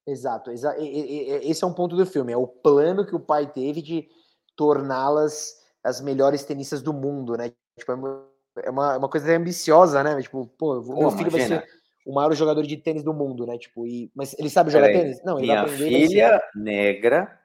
Exato. 0.07 0.51
Exa 0.51 0.75
esse 0.79 1.63
é 1.63 1.67
um 1.67 1.73
ponto 1.73 1.95
do 1.95 2.05
filme. 2.05 2.33
É 2.33 2.37
o 2.37 2.47
plano 2.47 3.05
que 3.05 3.15
o 3.15 3.19
pai 3.19 3.47
teve 3.47 3.81
de 3.81 4.07
torná-las 4.55 5.59
as 5.83 6.01
melhores 6.01 6.43
tenistas 6.43 6.81
do 6.81 6.91
mundo, 6.91 7.37
né? 7.37 7.51
Tipo, 7.77 7.91
é, 7.91 8.67
é 8.67 8.69
uma, 8.69 8.97
uma 8.97 9.09
coisa 9.09 9.35
ambiciosa, 9.35 10.03
né? 10.03 10.19
Tipo, 10.21 10.47
pô, 10.57 10.79
o 10.79 10.99
meu 10.99 11.11
filho 11.11 11.29
imagina. 11.29 11.57
vai 11.57 11.67
ser 11.67 11.79
o 12.05 12.13
maior 12.13 12.33
jogador 12.33 12.63
de 12.63 12.75
tênis 12.75 13.03
do 13.03 13.13
mundo, 13.13 13.45
né? 13.45 13.57
Tipo, 13.57 13.85
e, 13.85 14.11
mas 14.15 14.35
ele 14.39 14.49
sabe 14.49 14.71
jogar 14.71 14.87
tênis? 14.87 15.23
Não, 15.23 15.37
ele 15.37 15.47
Minha 15.47 15.63
vai 15.63 15.73
aprender. 15.73 16.07
filha 16.07 16.43
negra 16.55 17.39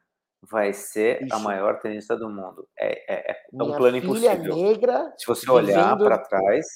vai 0.51 0.73
ser 0.73 1.27
a 1.31 1.39
maior 1.39 1.81
tenista 1.81 2.17
do 2.17 2.29
mundo. 2.29 2.69
É, 2.79 3.15
é, 3.15 3.33
é 3.33 3.63
um 3.63 3.77
plano 3.77 3.97
impossível. 3.97 4.57
negra. 4.57 5.13
Se 5.19 5.27
você 5.27 5.51
olhar 5.51 5.95
vivendo... 5.95 6.05
para 6.05 6.19
trás, 6.19 6.67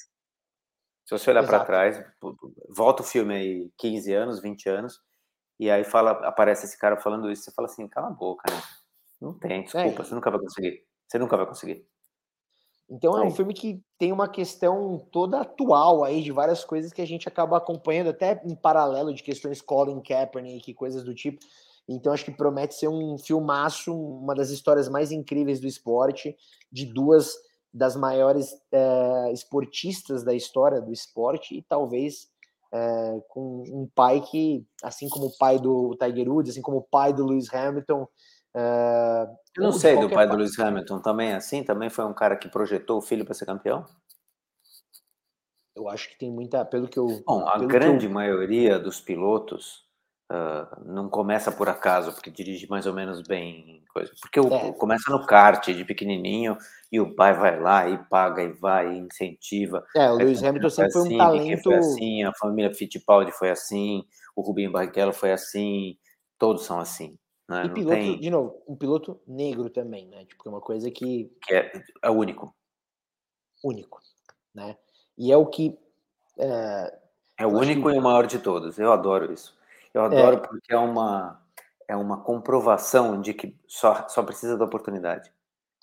se 1.05 1.17
você 1.17 1.29
olhar 1.29 1.45
para 1.45 1.65
trás, 1.65 2.03
volta 2.69 3.01
o 3.01 3.05
filme 3.05 3.33
aí 3.33 3.71
15 3.77 4.13
anos, 4.13 4.41
20 4.41 4.69
anos, 4.69 4.99
e 5.59 5.69
aí 5.69 5.83
fala, 5.83 6.11
aparece 6.27 6.65
esse 6.65 6.77
cara 6.77 6.97
falando 6.97 7.31
isso, 7.31 7.43
você 7.43 7.51
fala 7.51 7.67
assim, 7.67 7.87
cala 7.87 8.07
a 8.07 8.11
boca, 8.11 8.51
né? 8.51 8.61
Não 9.19 9.33
tem, 9.33 9.63
desculpa, 9.63 10.01
é. 10.01 10.05
você 10.05 10.15
nunca 10.15 10.31
vai 10.31 10.39
conseguir. 10.39 10.83
Você 11.07 11.19
nunca 11.19 11.35
vai 11.35 11.45
conseguir. 11.45 11.85
Então 12.89 13.17
é 13.17 13.23
um 13.23 13.31
filme 13.31 13.53
que 13.53 13.83
tem 13.99 14.11
uma 14.11 14.27
questão 14.27 14.97
toda 15.11 15.41
atual 15.41 16.03
aí 16.03 16.23
de 16.23 16.31
várias 16.31 16.63
coisas 16.63 16.91
que 16.91 17.01
a 17.01 17.05
gente 17.05 17.27
acaba 17.27 17.57
acompanhando 17.57 18.09
até 18.09 18.41
em 18.43 18.55
paralelo 18.55 19.13
de 19.13 19.21
questões 19.21 19.61
Colin 19.61 20.01
Kaepernick 20.01 20.71
e 20.71 20.73
coisas 20.73 21.03
do 21.03 21.13
tipo. 21.13 21.39
Então 21.95 22.13
acho 22.13 22.25
que 22.25 22.31
promete 22.31 22.75
ser 22.75 22.87
um 22.87 23.17
filmaço, 23.17 23.93
uma 23.93 24.35
das 24.35 24.49
histórias 24.49 24.87
mais 24.87 25.11
incríveis 25.11 25.59
do 25.59 25.67
esporte, 25.67 26.35
de 26.71 26.85
duas 26.85 27.33
das 27.73 27.95
maiores 27.95 28.53
é, 28.71 29.31
esportistas 29.31 30.23
da 30.23 30.33
história 30.33 30.81
do 30.81 30.91
esporte 30.91 31.57
e 31.57 31.63
talvez 31.63 32.29
é, 32.71 33.21
com 33.29 33.63
um 33.67 33.89
pai 33.93 34.21
que, 34.21 34.63
assim 34.83 35.09
como 35.09 35.27
o 35.27 35.37
pai 35.37 35.59
do 35.59 35.95
Tiger 35.99 36.31
Woods, 36.31 36.51
assim 36.51 36.61
como 36.61 36.77
o 36.77 36.83
pai 36.83 37.13
do 37.13 37.25
Lewis 37.25 37.53
Hamilton, 37.53 38.07
Uh, 38.51 39.29
eu 39.55 39.63
não 39.63 39.71
sei 39.71 39.95
do 39.95 40.09
pai 40.09 40.27
do 40.27 40.35
Lewis 40.35 40.57
Hamilton 40.57 40.99
também 41.01 41.29
é 41.29 41.35
assim? 41.35 41.63
Também 41.63 41.87
foi 41.87 42.03
um 42.05 42.13
cara 42.13 42.35
que 42.35 42.49
projetou 42.49 42.97
o 42.97 43.01
filho 43.01 43.23
para 43.23 43.35
ser 43.35 43.45
campeão? 43.45 43.85
Eu 45.75 45.87
acho 45.87 46.09
que 46.09 46.17
tem 46.17 46.31
muita, 46.31 46.65
pelo 46.65 46.87
que 46.87 46.97
eu. 46.97 47.23
Bom, 47.25 47.47
a 47.47 47.59
grande 47.59 48.07
eu... 48.07 48.11
maioria 48.11 48.79
dos 48.79 48.99
pilotos 48.99 49.87
uh, 50.31 50.83
não 50.85 51.09
começa 51.09 51.51
por 51.51 51.67
acaso, 51.67 52.13
porque 52.13 52.29
dirige 52.29 52.69
mais 52.69 52.85
ou 52.85 52.93
menos 52.93 53.21
bem, 53.21 53.83
coisa. 53.93 54.11
Porque 54.21 54.39
o, 54.39 54.53
é. 54.53 54.71
começa 54.73 55.11
no 55.11 55.25
kart 55.25 55.65
de 55.67 55.83
pequenininho 55.83 56.57
e 56.91 56.99
o 56.99 57.15
pai 57.15 57.33
vai 57.33 57.59
lá 57.59 57.89
e 57.89 57.97
paga 58.05 58.43
e 58.43 58.51
vai 58.53 58.93
e 58.93 58.99
incentiva. 58.99 59.85
É, 59.95 60.09
o 60.11 60.15
Lewis 60.15 60.43
Hamilton 60.43 60.69
sempre 60.69 60.91
foi 60.91 61.01
um 61.01 61.05
assim, 61.05 61.17
talento. 61.17 61.63
Foi 61.63 61.75
assim, 61.75 62.23
a 62.23 62.33
família 62.33 62.73
Fittipaldi 62.73 63.31
foi 63.31 63.49
assim, 63.49 64.05
o 64.35 64.41
Rubinho 64.41 64.71
Barrichello 64.71 65.13
foi 65.13 65.31
assim, 65.31 65.97
todos 66.37 66.63
são 66.63 66.79
assim. 66.79 67.17
Né? 67.47 67.65
E 67.65 67.69
piloto, 67.69 67.95
tem... 67.95 68.19
de 68.19 68.29
novo, 68.29 68.61
um 68.67 68.75
piloto 68.75 69.19
negro 69.27 69.71
também, 69.71 70.07
né? 70.07 70.23
Tipo, 70.25 70.47
é 70.47 70.51
uma 70.51 70.61
coisa 70.61 70.91
que. 70.91 71.35
Que 71.41 71.55
é, 71.55 71.83
é 72.03 72.09
único. 72.11 72.55
Único, 73.63 73.99
né? 74.53 74.77
E 75.17 75.31
é 75.31 75.37
o 75.37 75.47
que. 75.47 75.77
É, 76.37 76.97
é 77.39 77.47
o 77.47 77.49
único 77.49 77.89
que... 77.89 77.95
e 77.95 77.97
o 77.97 78.01
maior 78.03 78.27
de 78.27 78.37
todos. 78.37 78.77
Eu 78.77 78.93
adoro 78.93 79.33
isso. 79.33 79.58
Eu 79.93 80.03
adoro 80.03 80.37
é... 80.37 80.39
porque 80.39 80.73
é 80.73 80.77
uma, 80.77 81.41
é 81.87 81.95
uma 81.95 82.23
comprovação 82.23 83.19
de 83.19 83.33
que 83.33 83.59
só, 83.67 84.07
só 84.07 84.23
precisa 84.23 84.57
da 84.57 84.65
oportunidade 84.65 85.31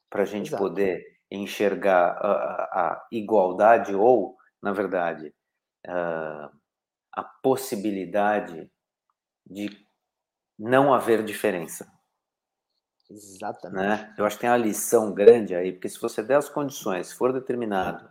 para 0.08 0.22
a 0.22 0.26
gente 0.26 0.48
Exato. 0.48 0.62
poder 0.62 1.04
enxergar 1.30 2.12
a, 2.12 2.30
a, 2.30 2.92
a, 2.92 3.08
igualdade 3.10 3.94
ou, 3.94 4.36
na 4.62 4.72
verdade, 4.72 5.34
a, 5.86 6.50
a 7.12 7.22
possibilidade 7.24 8.70
de 9.44 9.70
não 10.58 10.94
haver 10.94 11.24
diferença. 11.24 11.92
Exatamente. 13.10 13.76
Né? 13.76 14.14
Eu 14.16 14.24
acho 14.24 14.36
que 14.36 14.40
tem 14.40 14.50
uma 14.50 14.56
lição 14.56 15.12
grande 15.12 15.54
aí, 15.54 15.72
porque 15.72 15.88
se 15.88 16.00
você 16.00 16.22
der 16.22 16.36
as 16.36 16.48
condições, 16.48 17.12
for 17.12 17.32
determinado 17.32 18.04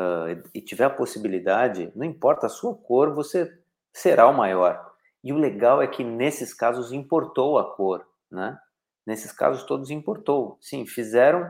uh, 0.00 0.48
e 0.54 0.60
tiver 0.60 0.84
a 0.84 0.90
possibilidade, 0.90 1.92
não 1.94 2.04
importa 2.04 2.46
a 2.46 2.50
sua 2.50 2.74
cor, 2.74 3.14
você 3.14 3.60
será 3.92 4.28
o 4.28 4.32
maior. 4.32 4.91
E 5.22 5.32
o 5.32 5.36
legal 5.36 5.80
é 5.80 5.86
que 5.86 6.02
nesses 6.02 6.52
casos 6.52 6.92
importou 6.92 7.58
a 7.58 7.74
cor, 7.74 8.06
né? 8.30 8.58
Nesses 9.06 9.32
casos 9.32 9.64
todos 9.64 9.90
importou. 9.90 10.58
Sim, 10.60 10.86
fizeram, 10.86 11.48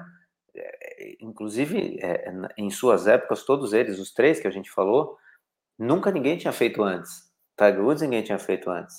eh, 0.54 1.16
inclusive 1.20 1.98
é, 2.02 2.32
em 2.56 2.70
suas 2.70 3.06
épocas, 3.06 3.44
todos 3.44 3.72
eles, 3.72 3.98
os 3.98 4.12
três 4.12 4.40
que 4.40 4.48
a 4.48 4.50
gente 4.50 4.70
falou, 4.70 5.16
nunca 5.78 6.10
ninguém 6.10 6.36
tinha 6.36 6.52
feito 6.52 6.82
antes. 6.82 7.30
Tiger 7.56 7.84
Woods 7.84 8.02
ninguém 8.02 8.22
tinha 8.22 8.38
feito 8.38 8.70
antes. 8.70 8.96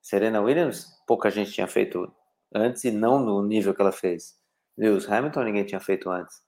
Serena 0.00 0.40
Williams, 0.40 0.86
pouca 1.06 1.30
gente 1.30 1.52
tinha 1.52 1.68
feito 1.68 2.12
antes 2.54 2.84
e 2.84 2.90
não 2.90 3.20
no 3.20 3.42
nível 3.42 3.74
que 3.74 3.80
ela 3.80 3.92
fez. 3.92 4.36
Lewis 4.76 5.08
Hamilton, 5.08 5.44
ninguém 5.44 5.64
tinha 5.64 5.80
feito 5.80 6.10
antes. 6.10 6.42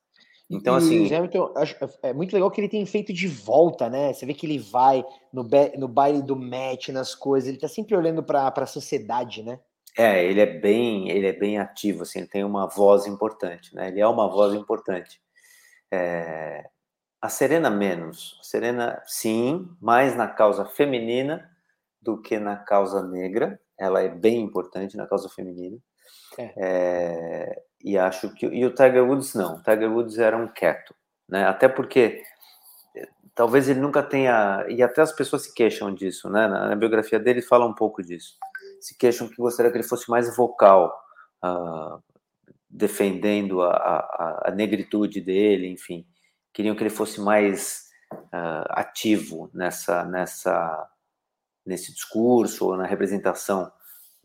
Então, 0.51 0.75
e 0.75 0.79
assim. 0.79 1.15
Hamilton, 1.15 1.55
é 2.03 2.13
muito 2.13 2.33
legal 2.33 2.51
que 2.51 2.61
ele 2.61 2.69
tem 2.69 2.85
feito 2.85 3.13
de 3.13 3.27
volta, 3.27 3.89
né? 3.89 4.13
Você 4.13 4.27
vê 4.27 4.35
que 4.35 4.47
ele 4.47 4.59
vai 4.59 5.05
no, 5.33 5.47
no 5.79 5.89
baile 5.89 6.23
do 6.23 6.37
match, 6.37 6.89
nas 6.89 7.15
coisas, 7.15 7.49
ele 7.49 7.59
tá 7.59 7.69
sempre 7.69 7.97
olhando 7.97 8.23
para 8.23 8.53
a 8.55 8.67
sociedade, 8.67 9.43
né? 9.43 9.59
É, 9.97 10.25
ele 10.25 10.41
é 10.41 10.47
bem, 10.47 11.09
ele 11.09 11.27
é 11.27 11.33
bem 11.33 11.59
ativo, 11.59 12.03
assim, 12.03 12.21
ele 12.21 12.29
tem 12.29 12.45
uma 12.45 12.67
voz 12.67 13.07
importante, 13.07 13.75
né? 13.75 13.89
Ele 13.89 14.01
é 14.01 14.07
uma 14.07 14.29
voz 14.29 14.53
importante. 14.53 15.21
É... 15.91 16.65
A 17.23 17.29
Serena 17.29 17.71
menos. 17.71 18.37
A 18.41 18.45
Serena, 18.45 19.03
sim, 19.07 19.69
mais 19.81 20.17
na 20.17 20.29
causa 20.29 20.65
feminina 20.67 21.49
do 22.03 22.21
que 22.21 22.39
na 22.39 22.57
causa 22.57 23.03
negra. 23.03 23.59
Ela 23.79 24.03
é 24.03 24.09
bem 24.09 24.41
importante 24.41 24.97
na 24.97 25.07
causa 25.07 25.29
feminina. 25.29 25.79
É. 26.37 26.53
É... 26.57 27.63
E 27.85 27.99
acho 27.99 28.31
que 28.35 28.47
e 28.47 28.65
o 28.67 28.75
Tiger 28.75 29.05
Woods 29.05 29.35
não. 29.35 29.57
O 29.57 29.63
Tiger 29.63 29.93
Woods 29.93 30.19
era 30.19 30.37
um 30.37 30.49
quieto, 30.49 30.95
né? 31.29 31.47
Até 31.47 31.69
porque 31.69 32.23
talvez 33.35 33.69
ele 33.69 33.81
nunca 33.81 34.03
tenha 34.03 34.65
e 34.69 34.83
até 34.83 35.03
as 35.03 35.13
pessoas 35.13 35.43
se 35.43 35.55
queixam 35.55 35.95
disso, 35.95 36.31
né? 36.31 36.49
Na, 36.49 36.71
na 36.71 36.75
biografia 36.75 37.21
dele 37.21 37.43
fala 37.43 37.67
um 37.67 37.75
pouco 37.75 38.03
disso 38.03 38.39
se 38.85 38.95
queixam 38.99 39.29
que 39.29 39.37
gostaria 39.37 39.73
que 39.73 39.79
ele 39.79 39.89
fosse 39.89 40.11
mais 40.11 40.37
vocal, 40.37 40.95
uh, 41.43 42.03
defendendo 42.69 43.63
a, 43.63 43.71
a, 43.71 44.43
a, 44.49 44.51
negritude 44.51 45.23
dele, 45.23 45.69
enfim. 45.69 46.07
Queriam 46.53 46.77
que 46.77 46.83
ele 46.83 46.91
fosse 46.91 47.19
mais 47.19 47.89
uh, 48.13 48.67
ativo 48.69 49.51
nessa, 49.55 50.05
nessa, 50.05 50.87
nesse 51.65 51.95
discurso 51.95 52.67
ou 52.67 52.77
na 52.77 52.85
representação 52.85 53.73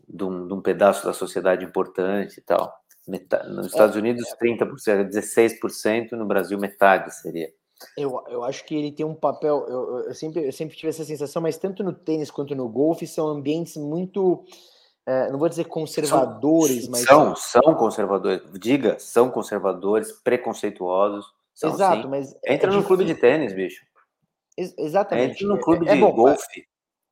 de 0.05 0.25
um, 0.25 0.45
de 0.45 0.53
um 0.53 0.61
pedaço 0.61 1.05
da 1.05 1.13
sociedade 1.13 1.63
importante 1.63 2.39
e 2.39 2.41
tal. 2.41 2.77
Nos 3.07 3.67
Estados 3.67 3.95
é, 3.95 3.99
Unidos, 3.99 4.25
30%, 4.41 5.09
16%, 5.09 6.11
no 6.11 6.25
Brasil, 6.25 6.57
metade 6.59 7.13
seria. 7.15 7.49
Eu, 7.97 8.21
eu 8.27 8.43
acho 8.43 8.65
que 8.65 8.75
ele 8.75 8.91
tem 8.91 9.05
um 9.05 9.15
papel. 9.15 9.65
Eu, 9.67 9.99
eu, 10.05 10.13
sempre, 10.13 10.45
eu 10.45 10.51
sempre 10.51 10.75
tive 10.75 10.89
essa 10.89 11.05
sensação, 11.05 11.41
mas 11.41 11.57
tanto 11.57 11.83
no 11.83 11.93
tênis 11.93 12.29
quanto 12.29 12.53
no 12.55 12.67
golfe 12.67 13.07
são 13.07 13.27
ambientes 13.27 13.77
muito. 13.77 14.43
É, 15.05 15.31
não 15.31 15.39
vou 15.39 15.49
dizer 15.49 15.65
conservadores, 15.65 16.83
são, 16.83 16.91
mas. 16.91 17.01
São, 17.03 17.35
são 17.35 17.75
conservadores. 17.75 18.41
Diga, 18.59 18.99
são 18.99 19.31
conservadores, 19.31 20.11
preconceituosos. 20.11 21.25
São, 21.55 21.71
Exato, 21.71 22.03
sim. 22.03 22.09
mas. 22.09 22.35
É 22.45 22.53
Entra 22.53 22.71
é 22.71 22.75
no 22.75 22.83
clube 22.83 23.05
de 23.05 23.15
tênis, 23.15 23.53
bicho. 23.53 23.83
Ex 24.57 24.73
exatamente. 24.77 25.43
Entra 25.43 25.55
no 25.55 25.61
clube 25.61 25.87
é, 25.87 25.91
é 25.91 25.95
de 25.95 26.01
bom, 26.01 26.11
golfe. 26.11 26.67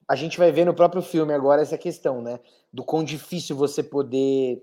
A 0.09 0.15
gente 0.15 0.37
vai 0.37 0.51
ver 0.51 0.65
no 0.65 0.73
próprio 0.73 1.01
filme 1.01 1.33
agora 1.33 1.61
essa 1.61 1.77
questão, 1.77 2.21
né? 2.21 2.39
Do 2.71 2.83
quão 2.83 3.03
difícil 3.03 3.55
você 3.55 3.81
poder 3.81 4.61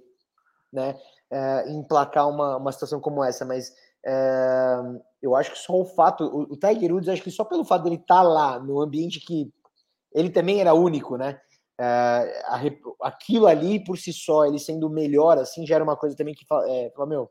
né, 0.74 0.96
é, 1.34 1.68
emplacar 1.72 2.28
uma, 2.28 2.56
uma 2.56 2.70
situação 2.70 3.00
como 3.00 3.24
essa, 3.24 3.44
mas 3.44 3.72
é, 4.06 4.76
eu 5.20 5.34
acho 5.34 5.50
que 5.50 5.58
só 5.58 5.72
o 5.72 5.84
fato, 5.84 6.24
o, 6.24 6.52
o 6.52 6.56
Tiger 6.56 6.92
Woods, 6.92 7.08
acho 7.08 7.22
que 7.22 7.30
só 7.30 7.44
pelo 7.44 7.64
fato 7.64 7.82
dele 7.82 7.96
estar 7.96 8.16
tá 8.16 8.22
lá, 8.22 8.60
no 8.60 8.80
ambiente 8.80 9.18
que 9.18 9.52
ele 10.12 10.30
também 10.30 10.60
era 10.60 10.74
único, 10.74 11.16
né? 11.16 11.40
É, 11.80 11.84
a, 12.46 12.60
aquilo 13.02 13.48
ali 13.48 13.82
por 13.82 13.98
si 13.98 14.12
só, 14.12 14.46
ele 14.46 14.60
sendo 14.60 14.88
melhor, 14.88 15.36
assim, 15.38 15.66
já 15.66 15.74
era 15.74 15.82
uma 15.82 15.96
coisa 15.96 16.16
também 16.16 16.34
que 16.34 16.44
é, 16.68 16.92
fala, 16.94 17.08
meu, 17.08 17.28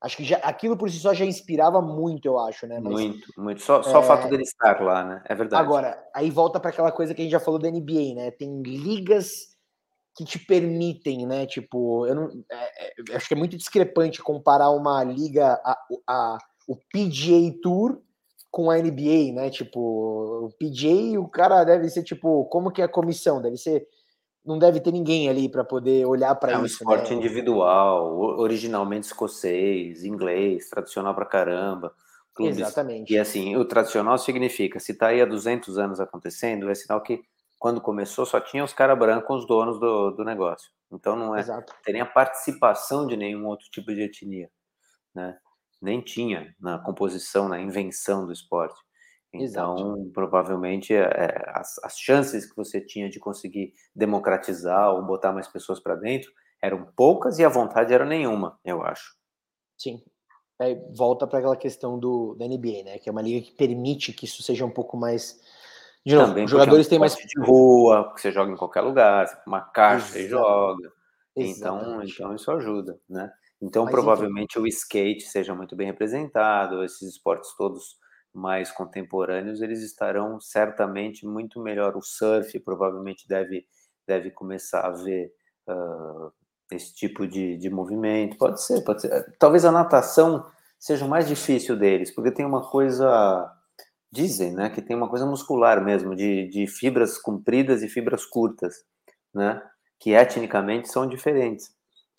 acho 0.00 0.16
que 0.16 0.24
já, 0.24 0.38
aquilo 0.38 0.76
por 0.76 0.90
si 0.90 0.98
só 0.98 1.14
já 1.14 1.24
inspirava 1.24 1.80
muito, 1.80 2.26
eu 2.26 2.40
acho, 2.40 2.66
né? 2.66 2.80
Mas, 2.80 2.92
muito, 2.92 3.28
muito. 3.36 3.62
Só, 3.62 3.84
só 3.84 3.98
é... 3.98 3.98
o 3.98 4.02
fato 4.02 4.28
dele 4.28 4.42
estar 4.42 4.80
lá, 4.80 5.04
né? 5.04 5.22
É 5.26 5.34
verdade. 5.36 5.62
Agora, 5.62 6.04
aí 6.12 6.28
volta 6.28 6.58
para 6.58 6.70
aquela 6.70 6.90
coisa 6.90 7.14
que 7.14 7.22
a 7.22 7.24
gente 7.24 7.32
já 7.32 7.38
falou 7.38 7.60
da 7.60 7.70
NBA, 7.70 8.14
né? 8.16 8.32
Tem 8.32 8.62
ligas 8.62 9.56
que 10.18 10.24
te 10.24 10.36
permitem, 10.36 11.24
né? 11.28 11.46
Tipo, 11.46 12.04
eu 12.04 12.14
não, 12.16 12.44
é, 12.50 13.12
é, 13.12 13.16
acho 13.16 13.28
que 13.28 13.34
é 13.34 13.36
muito 13.36 13.56
discrepante 13.56 14.20
comparar 14.20 14.70
uma 14.70 15.04
liga, 15.04 15.52
a, 15.64 15.78
a, 16.08 16.38
o 16.66 16.74
PGA 16.74 17.56
Tour 17.62 18.00
com 18.50 18.68
a 18.68 18.76
NBA, 18.78 19.32
né? 19.32 19.48
Tipo, 19.48 19.78
o 19.78 20.50
PGA, 20.58 21.20
o 21.20 21.28
cara 21.28 21.62
deve 21.62 21.88
ser 21.88 22.02
tipo, 22.02 22.46
como 22.46 22.72
que 22.72 22.82
é 22.82 22.86
a 22.86 22.88
comissão? 22.88 23.40
Deve 23.40 23.56
ser, 23.56 23.86
não 24.44 24.58
deve 24.58 24.80
ter 24.80 24.90
ninguém 24.90 25.28
ali 25.28 25.48
para 25.48 25.62
poder 25.62 26.04
olhar 26.04 26.34
para 26.34 26.50
isso. 26.50 26.58
É 26.58 26.62
um 26.62 26.66
esporte 26.66 27.10
né? 27.12 27.16
individual, 27.18 28.18
originalmente 28.18 29.06
escocês, 29.06 30.02
inglês, 30.02 30.68
tradicional 30.68 31.14
para 31.14 31.26
caramba. 31.26 31.94
Clubes. 32.34 32.58
Exatamente. 32.58 33.14
E 33.14 33.18
assim, 33.20 33.54
o 33.54 33.64
tradicional 33.64 34.18
significa, 34.18 34.80
se 34.80 34.90
está 34.90 35.08
aí 35.08 35.22
há 35.22 35.24
200 35.24 35.78
anos 35.78 36.00
acontecendo, 36.00 36.68
é 36.68 36.74
sinal 36.74 37.00
que 37.00 37.20
quando 37.58 37.80
começou, 37.80 38.24
só 38.24 38.40
tinha 38.40 38.64
os 38.64 38.72
caras 38.72 38.98
brancos, 38.98 39.40
os 39.40 39.46
donos 39.46 39.80
do, 39.80 40.10
do 40.12 40.24
negócio. 40.24 40.70
Então 40.90 41.16
não 41.16 41.36
é 41.36 41.40
Exato. 41.40 41.74
teria 41.84 42.06
participação 42.06 43.06
de 43.06 43.16
nenhum 43.16 43.46
outro 43.46 43.68
tipo 43.70 43.92
de 43.94 44.02
etnia, 44.02 44.50
né? 45.14 45.38
Nem 45.80 46.00
tinha 46.00 46.54
na 46.58 46.78
composição, 46.78 47.48
na 47.48 47.60
invenção 47.60 48.26
do 48.26 48.32
esporte. 48.32 48.78
Então, 49.32 49.74
Exato. 49.74 50.10
provavelmente, 50.12 50.94
é, 50.94 51.02
é, 51.02 51.44
as, 51.54 51.78
as 51.84 51.98
chances 51.98 52.46
que 52.46 52.56
você 52.56 52.80
tinha 52.80 53.10
de 53.10 53.20
conseguir 53.20 53.74
democratizar 53.94 54.90
ou 54.94 55.04
botar 55.04 55.32
mais 55.32 55.46
pessoas 55.46 55.78
para 55.80 55.94
dentro 55.96 56.32
eram 56.62 56.90
poucas 56.96 57.38
e 57.38 57.44
a 57.44 57.48
vontade 57.48 57.92
era 57.92 58.04
nenhuma, 58.04 58.58
eu 58.64 58.82
acho. 58.82 59.14
Sim. 59.76 60.02
Aí 60.58 60.74
volta 60.96 61.26
para 61.26 61.38
aquela 61.38 61.56
questão 61.56 61.98
do 61.98 62.34
da 62.34 62.46
NBA, 62.46 62.82
né? 62.84 62.98
Que 62.98 63.08
é 63.08 63.12
uma 63.12 63.22
liga 63.22 63.46
que 63.46 63.52
permite 63.52 64.12
que 64.12 64.24
isso 64.24 64.42
seja 64.42 64.64
um 64.64 64.70
pouco 64.70 64.96
mais 64.96 65.40
de 66.08 66.14
novo, 66.14 66.28
Também 66.28 66.44
os 66.44 66.50
jogadores 66.50 66.86
é 66.86 66.88
um 66.88 66.90
têm 66.90 66.98
mais 66.98 67.14
de 67.14 67.40
rua, 67.40 68.12
que 68.14 68.20
você 68.22 68.32
joga 68.32 68.50
em 68.50 68.56
qualquer 68.56 68.80
lugar, 68.80 69.28
você 69.28 69.36
uma 69.46 69.60
caixa 69.60 70.18
e 70.18 70.26
joga. 70.26 70.90
Então, 71.36 72.02
então 72.02 72.34
isso 72.34 72.50
ajuda, 72.50 72.98
né? 73.08 73.30
Então, 73.60 73.84
Mas, 73.84 73.92
provavelmente 73.92 74.52
então... 74.52 74.62
o 74.62 74.66
skate 74.66 75.22
seja 75.24 75.54
muito 75.54 75.76
bem 75.76 75.86
representado, 75.86 76.82
esses 76.82 77.02
esportes 77.02 77.54
todos 77.56 77.96
mais 78.32 78.70
contemporâneos, 78.70 79.60
eles 79.60 79.82
estarão 79.82 80.40
certamente 80.40 81.26
muito 81.26 81.60
melhor. 81.60 81.94
O 81.96 82.02
surf 82.02 82.58
provavelmente 82.60 83.28
deve, 83.28 83.66
deve 84.06 84.30
começar 84.30 84.86
a 84.86 84.90
ver 84.90 85.30
uh, 85.68 86.32
esse 86.72 86.94
tipo 86.94 87.26
de, 87.26 87.58
de 87.58 87.68
movimento. 87.68 88.38
Pode 88.38 88.62
ser, 88.62 88.80
pode 88.82 89.02
ser. 89.02 89.36
Talvez 89.38 89.64
a 89.64 89.72
natação 89.72 90.46
seja 90.78 91.04
o 91.04 91.08
mais 91.08 91.28
difícil 91.28 91.76
deles, 91.76 92.10
porque 92.14 92.30
tem 92.30 92.46
uma 92.46 92.62
coisa 92.62 93.52
dizem, 94.10 94.52
né, 94.52 94.70
que 94.70 94.82
tem 94.82 94.96
uma 94.96 95.08
coisa 95.08 95.26
muscular 95.26 95.84
mesmo, 95.84 96.14
de, 96.14 96.48
de 96.48 96.66
fibras 96.66 97.18
compridas 97.18 97.82
e 97.82 97.88
fibras 97.88 98.24
curtas, 98.24 98.74
né, 99.34 99.62
que 99.98 100.12
etnicamente 100.12 100.88
são 100.88 101.06
diferentes. 101.06 101.70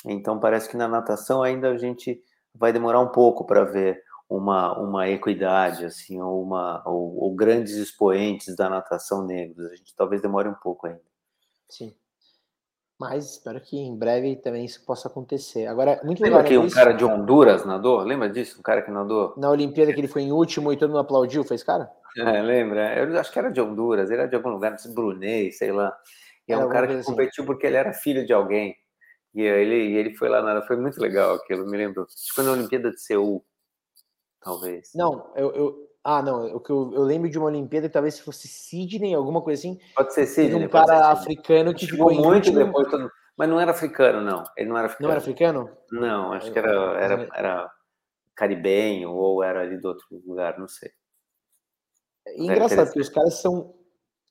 Então 0.05 0.39
parece 0.39 0.69
que 0.69 0.77
na 0.77 0.87
natação 0.87 1.43
ainda 1.43 1.69
a 1.69 1.77
gente 1.77 2.21
vai 2.53 2.71
demorar 2.71 2.99
um 2.99 3.11
pouco 3.11 3.45
para 3.45 3.63
ver 3.63 4.01
uma, 4.29 4.77
uma 4.79 5.09
equidade, 5.09 5.85
assim, 5.85 6.21
ou, 6.21 6.43
uma, 6.43 6.83
ou, 6.85 7.17
ou, 7.23 7.35
grandes 7.35 7.73
expoentes 7.73 8.55
da 8.55 8.69
natação 8.69 9.25
negros. 9.25 9.65
A 9.65 9.75
gente 9.75 9.95
talvez 9.95 10.21
demore 10.21 10.47
um 10.47 10.53
pouco 10.53 10.85
ainda. 10.85 11.01
Sim. 11.67 11.95
Mas 12.99 13.31
espero 13.31 13.61
que 13.61 13.77
em 13.77 13.97
breve 13.97 14.35
também 14.35 14.65
isso 14.65 14.83
possa 14.85 15.07
acontecer. 15.07 15.65
Agora, 15.67 16.01
muito 16.03 16.21
Lembra 16.21 16.43
que 16.43 16.57
um 16.57 16.65
isso... 16.65 16.75
cara 16.75 16.91
de 16.91 17.05
Honduras 17.05 17.63
nadou? 17.63 17.99
Lembra 17.99 18.29
disso? 18.29 18.59
Um 18.59 18.61
cara 18.61 18.81
que 18.81 18.91
nadou? 18.91 19.33
Na 19.37 19.49
Olimpíada 19.49 19.93
que 19.93 20.01
ele 20.01 20.09
foi 20.09 20.23
em 20.23 20.33
último 20.33 20.73
e 20.73 20.77
todo 20.77 20.89
mundo 20.89 20.99
aplaudiu, 20.99 21.43
fez 21.43 21.63
cara? 21.63 21.89
É, 22.17 22.41
lembra? 22.41 22.97
Eu 22.97 23.19
acho 23.19 23.31
que 23.31 23.37
era 23.37 23.51
de 23.51 23.61
Honduras, 23.61 24.09
ele 24.09 24.19
era 24.19 24.27
de 24.27 24.35
algum 24.35 24.49
lugar, 24.49 24.75
Brunei, 24.93 25.51
sei 25.51 25.71
lá. 25.71 25.95
E 26.47 26.51
é 26.51 26.57
um 26.57 26.67
cara 26.67 26.87
que 26.87 26.93
assim. 26.93 27.03
competiu 27.03 27.45
porque 27.45 27.67
ele 27.67 27.77
era 27.77 27.93
filho 27.93 28.25
de 28.25 28.33
alguém. 28.33 28.75
E 29.33 29.41
ele, 29.43 29.95
ele 29.95 30.15
foi 30.15 30.27
lá, 30.27 30.41
nada, 30.41 30.63
foi 30.63 30.75
muito 30.75 30.99
legal 30.99 31.35
aquilo, 31.35 31.69
me 31.69 31.77
lembro. 31.77 32.03
Acho 32.03 32.15
que 32.15 32.33
foi 32.33 32.43
na 32.43 32.51
Olimpíada 32.51 32.91
de 32.91 32.99
Seul, 32.99 33.45
talvez. 34.41 34.89
Não, 34.95 35.31
eu, 35.35 35.51
eu 35.51 35.88
ah, 36.03 36.21
não, 36.21 36.55
o 36.55 36.59
que 36.59 36.71
eu, 36.71 36.91
eu, 36.93 37.03
lembro 37.03 37.29
de 37.29 37.37
uma 37.37 37.47
Olimpíada 37.47 37.87
que 37.87 37.93
talvez 37.93 38.19
fosse 38.19 38.47
Sydney, 38.47 39.13
alguma 39.13 39.41
coisa 39.41 39.59
assim. 39.59 39.79
Pode 39.93 40.13
ser 40.13 40.25
Sydney. 40.25 40.65
Um 40.65 40.69
cara 40.69 41.11
africano 41.11 41.73
que 41.73 41.85
ficou 41.85 42.13
muito 42.13 42.51
depois, 42.51 42.89
todo... 42.89 43.11
mas 43.37 43.49
não 43.49 43.59
era 43.59 43.71
africano, 43.71 44.21
não. 44.21 44.43
Ele 44.55 44.69
não 44.69 44.77
era 44.77 44.87
africano. 44.87 45.07
Não 45.07 45.11
era 45.11 45.19
africano? 45.19 45.77
Não, 45.91 46.33
acho 46.33 46.51
que 46.51 46.59
era, 46.59 46.71
era, 46.99 47.29
era 47.35 47.71
caribenho 48.33 49.11
ou 49.11 49.43
era 49.43 49.61
ali 49.61 49.77
do 49.77 49.89
outro 49.89 50.05
lugar, 50.25 50.57
não 50.57 50.67
sei. 50.67 50.89
É 52.25 52.41
engraçado, 52.41 52.85
porque 52.85 53.01
os 53.01 53.09
caras 53.09 53.41
são. 53.41 53.75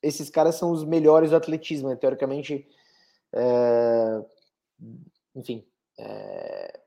Esses 0.01 0.29
caras 0.29 0.55
são 0.55 0.71
os 0.71 0.83
melhores 0.83 1.29
do 1.29 1.35
atletismo, 1.35 1.89
né? 1.89 1.95
Teoricamente. 1.95 2.67
É... 3.33 4.25
Enfim. 5.35 5.67
É... 5.99 6.79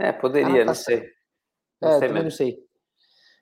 é 0.00 0.12
poderia, 0.12 0.64
não 0.64 0.74
sei. 0.74 1.08
Não 1.80 1.90
é, 1.90 1.92
sei 1.92 2.08
também 2.08 2.24
mesmo. 2.24 2.24
não 2.24 2.30
sei. 2.30 2.65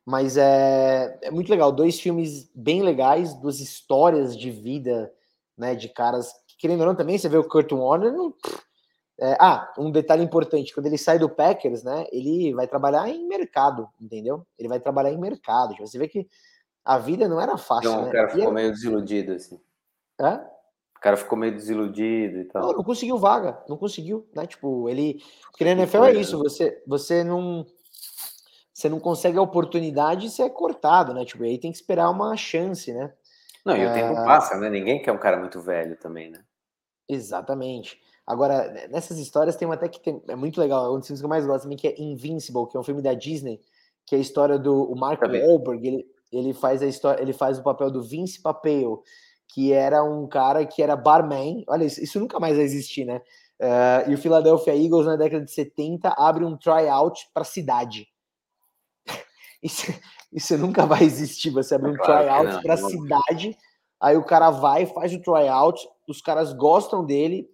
Mas 0.05 0.37
é, 0.37 1.19
é 1.23 1.31
muito 1.31 1.51
legal. 1.51 1.73
Dois 1.73 1.99
filmes 1.99 2.51
bem 2.55 2.83
legais, 2.83 3.35
duas 3.35 3.61
histórias 3.61 4.37
de 4.37 4.51
vida, 4.51 5.11
né? 5.57 5.75
De 5.75 5.89
caras 5.89 6.33
que, 6.47 6.57
querendo 6.59 6.81
ou 6.81 6.87
não, 6.87 6.95
também 6.95 7.17
você 7.17 7.29
vê 7.29 7.39
o 7.39 7.49
Kurt 7.49 7.73
Warner. 7.73 8.13
Não, 8.13 8.35
é, 9.19 9.37
ah, 9.41 9.73
um 9.79 9.91
detalhe 9.91 10.23
importante: 10.23 10.75
quando 10.75 10.87
ele 10.87 10.99
sai 10.99 11.19
do 11.19 11.29
Packers, 11.29 11.83
né? 11.83 12.07
Ele 12.13 12.53
vai 12.55 12.67
trabalhar 12.67 13.09
em 13.09 13.27
mercado, 13.27 13.89
entendeu? 14.01 14.47
Ele 14.59 14.69
vai 14.69 14.79
trabalhar 14.81 15.11
em 15.11 15.19
mercado. 15.19 15.75
Você 15.79 15.99
vê 15.99 16.07
que 16.07 16.29
a 16.85 16.99
vida 16.99 17.27
não 17.27 17.41
era 17.41 17.57
fácil. 17.57 17.91
Não, 17.91 18.03
né? 18.03 18.09
o 18.09 18.13
cara 18.13 18.29
ficou 18.29 18.53
meio 18.53 18.71
desiludido, 18.71 19.33
assim. 19.33 19.59
É? 20.21 20.35
O 20.97 21.01
cara 21.01 21.17
ficou 21.17 21.39
meio 21.39 21.55
desiludido 21.55 22.41
e 22.41 22.45
tal. 22.45 22.63
Não, 22.63 22.73
não 22.75 22.85
conseguiu 22.85 23.19
vaga, 23.19 23.63
não 23.69 23.77
conseguiu, 23.77 24.29
né? 24.35 24.47
Tipo, 24.47 24.89
ele. 24.89 25.23
Porque 25.51 25.65
na 25.65 25.71
NFL 25.71 26.05
é 26.05 26.13
isso, 26.15 26.39
você, 26.39 26.83
você 26.87 27.25
não 27.25 27.65
você 28.75 28.89
não 28.89 28.99
consegue 28.99 29.39
a 29.39 29.43
oportunidade, 29.43 30.29
você 30.29 30.43
é 30.43 30.51
cortado, 30.51 31.15
né? 31.15 31.25
Tipo, 31.25 31.45
aí 31.45 31.57
tem 31.59 31.71
que 31.71 31.79
esperar 31.79 32.11
uma 32.11 32.37
chance, 32.37 32.93
né? 32.93 33.13
Não, 33.65 33.77
e 33.77 33.87
o 33.87 33.93
tempo 33.95 34.19
é. 34.19 34.25
passa, 34.25 34.59
né? 34.59 34.69
Ninguém 34.69 35.01
quer 35.01 35.13
um 35.13 35.19
cara 35.19 35.39
muito 35.39 35.61
velho 35.61 35.97
também, 35.97 36.29
né? 36.29 36.41
Exatamente. 37.09 38.01
Agora, 38.27 38.89
nessas 38.91 39.19
histórias 39.19 39.55
tem 39.55 39.67
uma 39.69 39.75
até 39.75 39.89
que 39.89 40.01
tem, 40.01 40.21
é 40.29 40.35
muito 40.35 40.61
legal, 40.61 40.87
é 40.87 40.91
um 40.91 40.99
dos 40.99 41.07
filmes 41.07 41.21
que 41.21 41.25
eu 41.25 41.31
mais 41.31 41.47
gosto 41.47 41.63
também, 41.63 41.79
que 41.79 41.87
é 41.87 41.95
Invincible, 42.01 42.67
que 42.67 42.77
é 42.77 42.81
um 42.81 42.85
filme 42.85 43.01
da 43.01 43.15
Disney, 43.15 43.61
que 44.05 44.17
é 44.17 44.19
a 44.19 44.21
história 44.21 44.59
do 44.59 44.91
o 44.91 44.97
Mark 44.97 45.23
Wahlberg, 45.23 45.87
ele, 45.87 46.07
ele 46.33 46.53
faz 46.53 46.83
a 46.83 46.87
história, 46.87 47.23
ele 47.23 47.33
faz 47.33 47.59
o 47.59 47.63
papel 47.63 47.91
do 47.91 48.03
Vince 48.03 48.43
Papel, 48.43 49.03
que 49.47 49.73
era 49.73 50.03
um 50.03 50.27
cara 50.27 50.67
que 50.67 50.83
era 50.83 50.97
barman. 50.97 51.65
Olha, 51.69 51.85
isso, 51.85 52.03
isso 52.03 52.19
nunca 52.19 52.41
mais 52.41 52.57
vai 52.57 52.65
existir, 52.65 53.05
né? 53.05 53.21
Uh, 53.61 54.11
e 54.11 54.15
o 54.15 54.19
Philadelphia 54.19 54.75
Eagles, 54.75 55.07
na 55.07 55.17
década 55.17 55.45
de 55.45 55.53
70, 55.53 56.09
abre 56.19 56.45
um 56.45 56.57
tryout 56.57 57.29
para 57.33 57.43
a 57.43 57.47
cidade. 57.47 58.09
Isso, 59.65 59.87
isso 60.31 60.59
nunca 60.59 60.85
vai 60.85 61.03
existir. 61.03 61.49
Você 61.49 61.75
abre 61.75 61.91
um 61.91 61.97
claro 61.97 62.27
tryout 62.27 62.63
para 62.63 62.75
a 62.75 62.77
cidade, 62.77 63.57
aí 63.99 64.15
o 64.15 64.25
cara 64.25 64.51
vai, 64.51 64.85
faz 64.85 65.15
o 65.15 65.23
tryout, 65.23 65.89
os 66.07 66.21
caras 66.21 66.53
gostam 66.53 67.03
dele, 67.03 67.49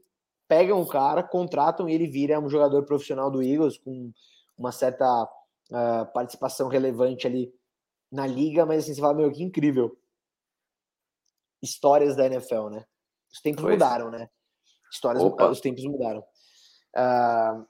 pegam 0.48 0.82
o 0.82 0.86
cara, 0.86 1.22
contratam 1.22 1.88
e 1.88 1.94
ele 1.94 2.08
vira 2.08 2.40
um 2.40 2.50
jogador 2.50 2.84
profissional 2.84 3.30
do 3.30 3.40
Eagles 3.40 3.78
com 3.78 4.12
uma 4.58 4.72
certa 4.72 5.06
uh, 5.22 6.12
participação 6.12 6.66
relevante 6.66 7.28
ali 7.28 7.54
na 8.10 8.26
liga, 8.26 8.66
mas 8.66 8.82
assim, 8.82 8.94
você 8.94 9.00
fala, 9.00 9.14
meu, 9.14 9.30
que 9.30 9.44
incrível. 9.44 9.96
Histórias 11.62 12.16
da 12.16 12.26
NFL, 12.26 12.70
né? 12.70 12.84
Os 13.32 13.40
tempos 13.40 13.62
pois. 13.62 13.74
mudaram, 13.74 14.10
né? 14.10 14.28
Histórias, 14.90 15.22
Opa. 15.22 15.48
os 15.48 15.60
tempos 15.60 15.84
mudaram. 15.84 16.24
Uh, 16.96 17.64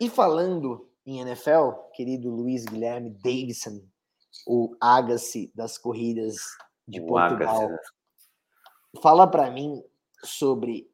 e 0.00 0.10
falando 0.10 0.89
em 1.06 1.20
NFL, 1.20 1.70
querido 1.94 2.30
Luiz 2.30 2.64
Guilherme 2.64 3.10
Davidson, 3.10 3.82
o 4.46 4.74
Agassi 4.80 5.50
das 5.54 5.78
corridas 5.78 6.36
de 6.86 7.00
o 7.00 7.06
Portugal, 7.06 7.64
Agassi. 7.64 7.72
Né? 7.72 7.78
fala 9.02 9.26
para 9.26 9.50
mim 9.50 9.82
sobre 10.24 10.90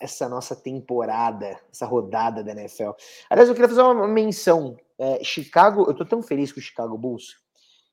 essa 0.00 0.28
nossa 0.28 0.54
temporada, 0.54 1.58
essa 1.72 1.86
rodada 1.86 2.42
da 2.44 2.52
NFL. 2.52 2.90
Aliás, 3.28 3.48
eu 3.48 3.54
queria 3.54 3.68
fazer 3.68 3.82
uma 3.82 4.06
menção. 4.06 4.76
É, 4.98 5.22
Chicago, 5.24 5.84
eu 5.88 5.94
tô 5.94 6.04
tão 6.04 6.22
feliz 6.22 6.52
com 6.52 6.60
o 6.60 6.62
Chicago 6.62 6.96
Bulls. 6.96 7.36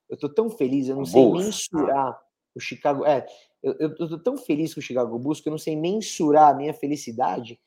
Eu 0.09 0.17
tô 0.17 0.29
tão 0.29 0.49
feliz, 0.49 0.87
eu 0.87 0.95
não 0.95 1.05
sei 1.05 1.27
mensurar 1.31 2.19
o 2.53 2.59
Chicago. 2.59 3.05
É, 3.05 3.25
eu, 3.63 3.75
eu 3.79 4.09
tô 4.09 4.19
tão 4.19 4.37
feliz 4.37 4.73
com 4.73 4.79
o 4.79 4.83
Chicago 4.83 5.17
Bulls 5.17 5.41
que 5.41 5.49
eu 5.49 5.51
não 5.51 5.57
sei 5.57 5.75
mensurar 5.75 6.51
a 6.51 6.53
minha 6.53 6.73
felicidade, 6.73 7.59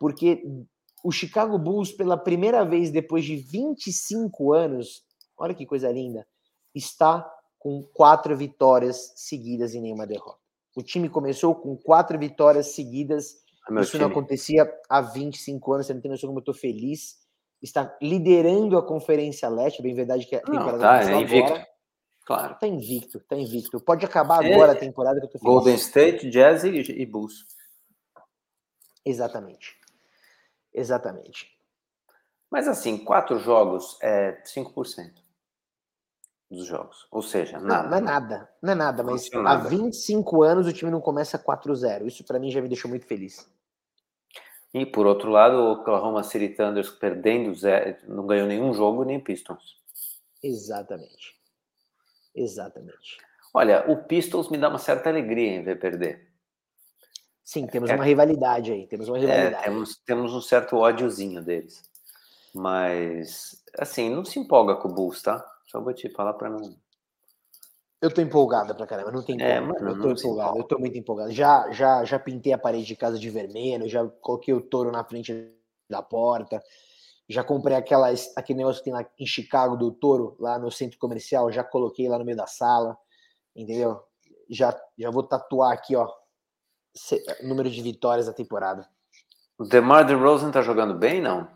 porque 0.00 0.42
o 1.04 1.12
Chicago 1.12 1.58
Bulls, 1.58 1.92
pela 1.92 2.16
primeira 2.16 2.64
vez 2.64 2.90
depois 2.90 3.26
de 3.26 3.36
25 3.36 4.54
anos, 4.54 5.04
olha 5.36 5.54
que 5.54 5.66
coisa 5.66 5.92
linda, 5.92 6.26
está 6.74 7.30
com 7.58 7.82
quatro 7.82 8.34
vitórias 8.34 9.12
seguidas 9.14 9.74
e 9.74 9.80
nenhuma 9.80 10.06
derrota. 10.06 10.40
O 10.74 10.82
time 10.82 11.10
começou 11.10 11.54
com 11.54 11.76
quatro 11.76 12.18
vitórias 12.18 12.68
seguidas. 12.74 13.36
É 13.70 13.80
Isso 13.80 13.92
time. 13.92 14.02
não 14.02 14.10
acontecia 14.10 14.70
há 14.88 15.00
25 15.02 15.72
anos. 15.74 15.86
Você 15.86 15.94
não 15.94 16.00
tem 16.00 16.10
noção 16.10 16.28
como 16.28 16.38
eu 16.38 16.42
estou 16.42 16.54
feliz. 16.54 17.18
Está 17.62 17.96
liderando 18.02 18.76
a 18.76 18.84
Conferência 18.84 19.48
Leste. 19.48 19.82
Bem 19.82 19.94
verdade 19.94 20.26
que 20.26 20.34
a 20.34 20.40
temporada 20.40 20.78
tá, 20.78 21.02
é 21.02 21.20
invicto. 21.20 21.52
Agora. 21.52 21.68
Claro. 22.26 22.58
Tá 22.58 22.66
invicto, 22.66 23.20
tá 23.20 23.36
invicto. 23.36 23.78
Pode 23.78 24.04
acabar 24.04 24.44
é, 24.44 24.54
agora 24.54 24.72
a 24.72 24.76
temporada 24.76 25.20
que 25.20 25.26
eu 25.26 25.30
tô 25.30 25.38
feliz. 25.38 25.54
Golden 25.54 25.74
State, 25.74 26.30
Jazz 26.30 26.64
e, 26.64 26.70
e 26.70 27.06
Bulls. 27.06 27.46
Exatamente. 29.04 29.83
Exatamente. 30.74 31.56
Mas 32.50 32.68
assim, 32.68 32.98
quatro 32.98 33.38
jogos 33.38 33.96
é 34.02 34.42
5% 34.44 35.22
dos 36.50 36.66
jogos. 36.66 37.06
Ou 37.10 37.22
seja, 37.22 37.58
nada. 37.58 37.82
Não, 37.82 37.90
não 37.90 37.96
é 37.96 38.00
nada. 38.00 38.48
Não 38.62 38.72
é 38.72 38.74
nada, 38.74 39.02
mas 39.02 39.30
não 39.30 39.46
há 39.46 39.56
25 39.56 40.42
anos 40.42 40.66
o 40.66 40.72
time 40.72 40.90
não 40.90 41.00
começa 41.00 41.38
4-0. 41.38 42.06
Isso 42.06 42.24
para 42.24 42.38
mim 42.38 42.50
já 42.50 42.60
me 42.60 42.68
deixou 42.68 42.88
muito 42.88 43.06
feliz. 43.06 43.48
E 44.72 44.84
por 44.84 45.06
outro 45.06 45.30
lado, 45.30 45.56
o 45.56 45.72
Oklahoma 45.72 46.24
City 46.24 46.48
Thunders 46.48 46.90
perdendo, 46.90 47.52
não 48.08 48.26
ganhou 48.26 48.48
nenhum 48.48 48.74
jogo, 48.74 49.04
nem 49.04 49.20
Pistons. 49.20 49.80
Exatamente. 50.42 51.40
Exatamente. 52.34 53.18
Olha, 53.52 53.88
o 53.88 54.02
Pistons 54.04 54.48
me 54.48 54.58
dá 54.58 54.68
uma 54.68 54.78
certa 54.78 55.08
alegria 55.08 55.52
em 55.52 55.62
ver 55.62 55.78
perder. 55.78 56.33
Sim, 57.44 57.66
temos 57.66 57.90
é, 57.90 57.94
uma 57.94 58.04
rivalidade 58.04 58.72
aí, 58.72 58.86
temos 58.86 59.06
uma 59.06 59.18
é, 59.18 59.20
rivalidade. 59.20 59.54
É, 59.54 59.64
temos, 59.64 59.96
temos 59.98 60.32
um 60.32 60.40
certo 60.40 60.76
ódiozinho 60.76 61.42
deles. 61.42 61.82
Mas, 62.54 63.62
assim, 63.78 64.08
não 64.08 64.24
se 64.24 64.38
empolga 64.38 64.76
com 64.76 64.88
o 64.88 64.94
Bulls, 64.94 65.20
tá? 65.20 65.44
Só 65.66 65.80
vou 65.80 65.92
te 65.92 66.08
falar 66.08 66.32
para 66.34 66.48
não. 66.48 66.74
Eu 68.00 68.12
tô 68.12 68.20
empolgada 68.20 68.74
pra 68.74 68.86
caramba, 68.86 69.10
não 69.10 69.22
tem 69.22 69.40
é, 69.42 69.60
como. 69.60 69.72
Mano, 69.74 69.90
eu 69.90 70.00
tô 70.00 70.10
empolgado, 70.10 70.58
eu 70.58 70.64
tô 70.64 70.78
muito 70.78 70.96
empolgado. 70.96 71.32
Já, 71.32 71.70
já, 71.70 72.04
já 72.04 72.18
pintei 72.18 72.52
a 72.52 72.58
parede 72.58 72.86
de 72.86 72.96
casa 72.96 73.18
de 73.18 73.28
vermelho, 73.28 73.88
já 73.88 74.06
coloquei 74.20 74.54
o 74.54 74.60
touro 74.60 74.90
na 74.90 75.04
frente 75.04 75.52
da 75.88 76.02
porta, 76.02 76.62
já 77.28 77.42
comprei 77.42 77.76
aquela, 77.76 78.08
aquele 78.36 78.58
negócio 78.58 78.80
que 78.80 78.84
tem 78.84 78.92
lá 78.92 79.06
em 79.18 79.26
Chicago 79.26 79.76
do 79.76 79.90
touro, 79.90 80.36
lá 80.38 80.58
no 80.58 80.70
centro 80.70 80.98
comercial, 80.98 81.50
já 81.50 81.64
coloquei 81.64 82.08
lá 82.08 82.18
no 82.18 82.24
meio 82.24 82.36
da 82.36 82.46
sala, 82.46 82.96
entendeu? 83.54 84.00
Já, 84.48 84.78
já 84.98 85.10
vou 85.10 85.22
tatuar 85.22 85.72
aqui, 85.72 85.96
ó, 85.96 86.06
número 87.42 87.70
de 87.70 87.82
vitórias 87.82 88.26
da 88.26 88.32
temporada. 88.32 88.88
O 89.58 89.64
DeMar 89.64 90.06
DeRozan 90.06 90.50
tá 90.50 90.62
jogando 90.62 90.94
bem, 90.94 91.20
não? 91.20 91.48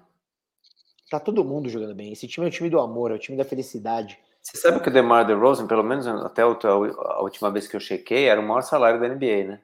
Tá 1.11 1.19
todo 1.19 1.45
mundo 1.45 1.69
jogando 1.69 1.95
bem. 1.95 2.13
Esse 2.13 2.29
time 2.29 2.47
é 2.47 2.49
o 2.49 2.53
time 2.53 2.71
do 2.71 2.79
amor, 2.79 3.11
é 3.11 3.15
o 3.15 3.19
time 3.19 3.37
da 3.37 3.45
felicidade. 3.45 4.19
Você 4.43 4.57
sabe 4.59 4.81
que 4.81 4.89
o 4.89 4.93
DeMar 4.93 5.27
DeRozan, 5.27 5.67
pelo 5.67 5.83
menos 5.83 6.07
até 6.07 6.43
a 6.43 7.21
última 7.21 7.51
vez 7.51 7.67
que 7.67 7.77
eu 7.77 7.81
chequei, 7.81 8.27
era 8.29 8.41
o 8.41 8.47
maior 8.47 8.63
salário 8.63 9.01
da 9.01 9.09
NBA, 9.09 9.45
né? 9.45 9.61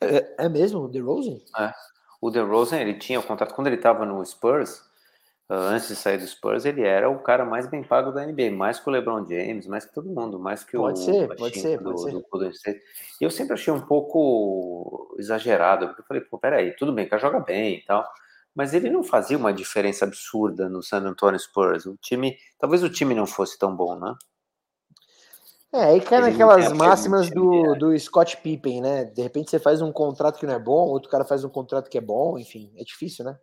É, 0.00 0.44
é 0.44 0.48
mesmo, 0.48 0.80
o 0.80 0.88
DeRozan? 0.88 1.38
É. 1.58 1.72
O 2.20 2.30
DeRozan, 2.30 2.78
ele 2.78 2.94
tinha 2.94 3.20
o 3.20 3.22
contrato, 3.22 3.54
quando 3.54 3.68
ele 3.68 3.76
estava 3.76 4.04
no 4.04 4.24
Spurs, 4.24 4.82
antes 5.50 5.88
de 5.88 5.96
sair 5.96 6.18
do 6.18 6.26
Spurs, 6.26 6.64
ele 6.64 6.82
era 6.82 7.10
o 7.10 7.18
cara 7.18 7.44
mais 7.44 7.66
bem 7.66 7.82
pago 7.82 8.12
da 8.12 8.24
NBA, 8.24 8.52
mais 8.52 8.78
que 8.78 8.88
o 8.88 8.92
LeBron 8.92 9.26
James, 9.26 9.66
mais 9.66 9.84
que 9.84 9.92
todo 9.92 10.08
mundo, 10.08 10.38
mais 10.38 10.62
que 10.62 10.76
pode 10.76 11.00
o 11.00 11.04
ser, 11.04 11.36
pode 11.36 11.60
ser, 11.60 11.78
do, 11.78 11.84
pode 12.24 12.56
ser. 12.56 12.74
do 12.74 12.80
E 13.20 13.24
eu 13.24 13.30
sempre 13.30 13.54
achei 13.54 13.72
um 13.72 13.80
pouco 13.80 15.14
exagerado, 15.18 15.88
porque 15.88 16.02
eu 16.02 16.06
falei, 16.06 16.22
pô, 16.22 16.38
peraí, 16.38 16.76
tudo 16.76 16.92
bem, 16.92 17.06
o 17.06 17.10
cara 17.10 17.20
joga 17.20 17.40
bem 17.40 17.78
e 17.78 17.84
tal, 17.84 18.08
mas 18.54 18.74
ele 18.74 18.88
não 18.88 19.02
fazia 19.02 19.36
uma 19.36 19.52
diferença 19.52 20.04
absurda 20.04 20.68
no 20.68 20.82
San 20.82 20.98
Antonio 20.98 21.38
Spurs. 21.38 21.84
O 21.84 21.96
time, 21.96 22.36
talvez 22.56 22.84
o 22.84 22.90
time 22.90 23.14
não 23.14 23.26
fosse 23.26 23.58
tão 23.58 23.74
bom, 23.74 23.98
né? 23.98 24.14
É, 25.72 25.84
aí 25.84 26.00
cai 26.00 26.20
naquelas 26.20 26.72
máximas 26.72 27.30
do, 27.30 27.74
do 27.74 27.98
Scott 27.98 28.36
Pippen, 28.38 28.80
né? 28.80 29.04
De 29.04 29.22
repente 29.22 29.50
você 29.50 29.58
faz 29.58 29.80
um 29.82 29.92
contrato 29.92 30.38
que 30.38 30.46
não 30.46 30.54
é 30.54 30.58
bom, 30.58 30.88
outro 30.88 31.10
cara 31.10 31.24
faz 31.24 31.44
um 31.44 31.48
contrato 31.48 31.88
que 31.88 31.98
é 31.98 32.00
bom, 32.00 32.38
enfim, 32.38 32.72
é 32.76 32.82
difícil, 32.82 33.24
né? 33.24 33.36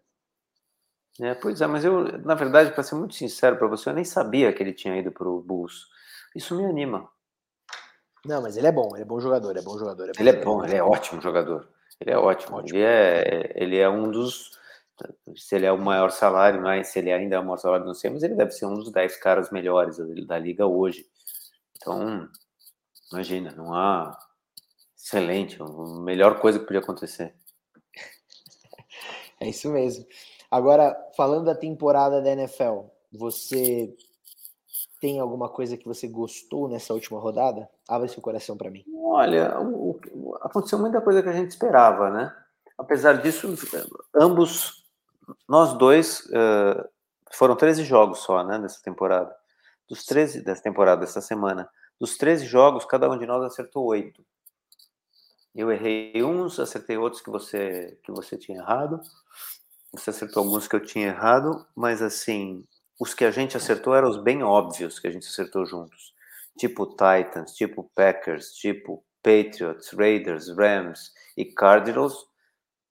É, 1.20 1.34
pois 1.34 1.62
é, 1.62 1.68
mas 1.68 1.84
eu, 1.84 2.04
na 2.20 2.36
verdade, 2.36 2.72
para 2.72 2.84
ser 2.84 2.96
muito 2.96 3.16
sincero 3.16 3.58
para 3.58 3.68
você, 3.68 3.90
eu 3.90 3.94
nem 3.94 4.04
sabia 4.04 4.54
que 4.54 4.62
ele 4.62 4.74
tinha 4.74 4.98
ido 4.98 5.12
para 5.12 5.28
o 5.28 5.42
Bulls. 5.42 5.88
Isso 6.36 6.56
me 6.56 6.64
anima. 6.66 7.10
Não, 8.24 8.42
mas 8.42 8.58
ele 8.58 8.68
é 8.68 8.72
bom, 8.72 8.90
ele 8.94 9.02
é 9.02 9.06
bom 9.06 9.20
jogador, 9.20 9.58
é 9.58 9.62
bom 9.62 9.78
jogador. 9.80 10.10
É 10.10 10.14
bom 10.14 10.22
ele 10.22 10.32
jogador. 10.32 10.42
é 10.42 10.46
bom, 10.46 10.66
ele 10.66 10.76
é 10.76 10.84
ótimo 10.84 11.22
jogador. 11.22 11.68
Ele 12.00 12.12
é 12.12 12.18
ótimo. 12.18 12.58
ótimo. 12.58 12.78
Ele, 12.78 12.86
é, 12.86 13.54
ele 13.56 13.78
é 13.78 13.90
um 13.90 14.12
dos. 14.12 14.52
Se 15.36 15.56
ele 15.56 15.66
é 15.66 15.72
o 15.72 15.78
maior 15.78 16.12
salário, 16.12 16.62
mas 16.62 16.88
se 16.88 17.00
ele 17.00 17.12
ainda 17.12 17.36
é 17.36 17.40
o 17.40 17.44
maior 17.44 17.58
salário, 17.58 17.86
não 17.86 17.94
sei, 17.94 18.10
mas 18.10 18.24
ele 18.24 18.36
deve 18.36 18.52
ser 18.52 18.66
um 18.66 18.76
dos 18.76 18.92
10 18.92 19.18
caras 19.18 19.52
melhores 19.52 19.98
da 20.26 20.38
liga 20.38 20.66
hoje. 20.66 21.06
Então, 21.76 22.28
imagina, 23.12 23.52
não 23.52 23.74
há. 23.74 24.18
Excelente, 24.96 25.62
a 25.62 25.66
melhor 26.02 26.40
coisa 26.40 26.60
que 26.60 26.66
podia 26.66 26.82
acontecer. 26.82 27.34
É 29.40 29.50
isso 29.50 29.72
mesmo. 29.72 30.04
Agora, 30.50 30.96
falando 31.16 31.46
da 31.46 31.56
temporada 31.56 32.22
da 32.22 32.32
NFL, 32.32 32.86
você 33.12 33.94
tem 35.00 35.20
alguma 35.20 35.50
coisa 35.50 35.78
que 35.78 35.88
você 35.88 36.08
gostou 36.08 36.68
nessa 36.68 36.94
última 36.94 37.20
rodada? 37.20 37.70
Abre 37.88 38.08
seu 38.08 38.22
coração 38.22 38.58
para 38.58 38.72
mim. 38.72 38.84
Olha, 39.04 39.60
o, 39.60 40.00
o, 40.14 40.36
aconteceu 40.42 40.80
muita 40.80 41.02
coisa 41.02 41.22
que 41.22 41.30
a 41.30 41.34
gente 41.34 41.52
esperava, 41.52 42.10
né? 42.10 42.36
Apesar 42.78 43.22
disso, 43.22 43.54
ambos, 44.16 44.86
nós 45.48 45.74
dois, 45.74 46.22
uh, 46.28 46.88
foram 47.32 47.56
13 47.56 47.84
jogos 47.84 48.20
só, 48.20 48.44
né, 48.44 48.58
nessa 48.58 48.82
temporada 48.82 49.36
dos 49.88 50.04
13 50.06 50.42
dessa 50.42 50.62
temporada, 50.62 51.02
dessa 51.02 51.22
semana, 51.22 51.70
dos 52.00 52.18
13 52.18 52.46
jogos, 52.46 52.86
cada 52.86 53.10
um 53.10 53.18
de 53.18 53.26
nós 53.26 53.44
acertou 53.44 53.86
oito. 53.86 54.24
Eu 55.56 55.72
errei 55.72 56.22
uns, 56.24 56.60
acertei 56.60 56.98
outros 56.98 57.22
que 57.22 57.32
você 57.32 57.98
que 58.04 58.12
você 58.12 58.38
tinha 58.38 58.60
errado. 58.60 59.02
Você 59.98 60.12
acertou 60.12 60.44
alguns 60.44 60.68
que 60.68 60.76
eu 60.76 60.84
tinha 60.84 61.08
errado, 61.08 61.66
mas 61.76 62.02
assim, 62.02 62.64
os 63.00 63.14
que 63.14 63.26
a 63.26 63.32
gente 63.32 63.58
acertou 63.58 63.96
eram 63.96 64.10
os 64.10 64.22
bem 64.22 64.44
óbvios 64.44 65.00
que 65.00 65.08
a 65.08 65.12
gente 65.12 65.28
acertou 65.28 65.66
juntos. 65.66 66.14
Tipo 66.58 66.86
Titans, 66.86 67.54
tipo 67.54 67.90
Packers, 67.96 68.52
tipo 68.54 69.04
Patriots, 69.22 69.92
Raiders, 69.92 70.50
Rams 70.50 71.12
e 71.36 71.46
Cardinals. 71.46 72.28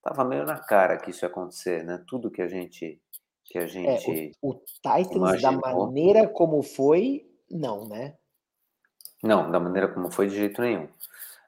Tava 0.03 0.25
meio 0.25 0.45
na 0.45 0.59
cara 0.59 0.99
que 0.99 1.11
isso 1.11 1.25
ia 1.25 1.29
acontecer, 1.29 1.85
né? 1.85 2.05
Tudo 2.07 2.31
que 2.31 2.43
a 2.43 2.49
gente 2.49 3.01
que 3.45 3.59
a 3.59 3.63
é, 3.63 3.69
gente. 3.69 4.11
É, 4.11 4.31
o, 4.43 4.51
o, 4.51 4.55
Titans, 4.55 5.15
imaginou. 5.15 5.61
da 5.61 5.75
maneira 5.75 6.29
como 6.29 6.63
foi, 6.63 7.29
não, 7.51 7.89
né? 7.89 8.17
Não, 9.23 9.51
da 9.51 9.59
maneira 9.59 9.89
como 9.89 10.11
foi, 10.11 10.29
de 10.29 10.37
jeito 10.37 10.61
nenhum. 10.61 10.89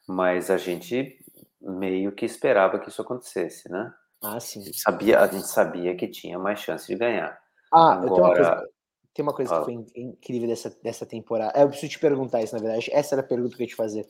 Mas 0.07 0.51
a 0.51 0.57
gente 0.57 1.19
meio 1.61 2.13
que 2.13 2.25
esperava 2.25 2.79
que 2.79 2.89
isso 2.89 3.03
acontecesse, 3.03 3.71
né? 3.71 3.93
Ah, 4.21 4.41
sim. 4.41 4.61
A 4.61 4.65
gente 4.65 4.81
sabia, 4.81 5.21
a 5.21 5.27
gente 5.27 5.47
sabia 5.47 5.97
que 5.97 6.09
tinha 6.09 6.39
mais 6.39 6.59
chance 6.61 6.87
de 6.87 6.97
ganhar. 6.97 7.39
Ah, 7.73 7.93
Agora, 7.93 8.07
eu 8.07 8.15
tenho 8.15 8.25
uma 8.25 8.35
coisa, 8.35 8.69
tem 9.15 9.23
uma 9.23 9.35
coisa 9.35 9.59
que 9.59 9.65
foi 9.65 9.75
incrível 9.95 10.49
dessa, 10.49 10.71
dessa 10.83 11.07
temporada. 11.07 11.59
É, 11.59 11.63
eu 11.63 11.69
preciso 11.69 11.93
te 11.93 11.99
perguntar 11.99 12.43
isso, 12.43 12.55
na 12.55 12.61
verdade. 12.61 12.89
Essa 12.93 13.15
era 13.15 13.23
a 13.23 13.27
pergunta 13.27 13.57
que 13.57 13.63
eu 13.63 13.65
ia 13.65 13.69
te 13.69 13.77
fazer. 13.77 14.07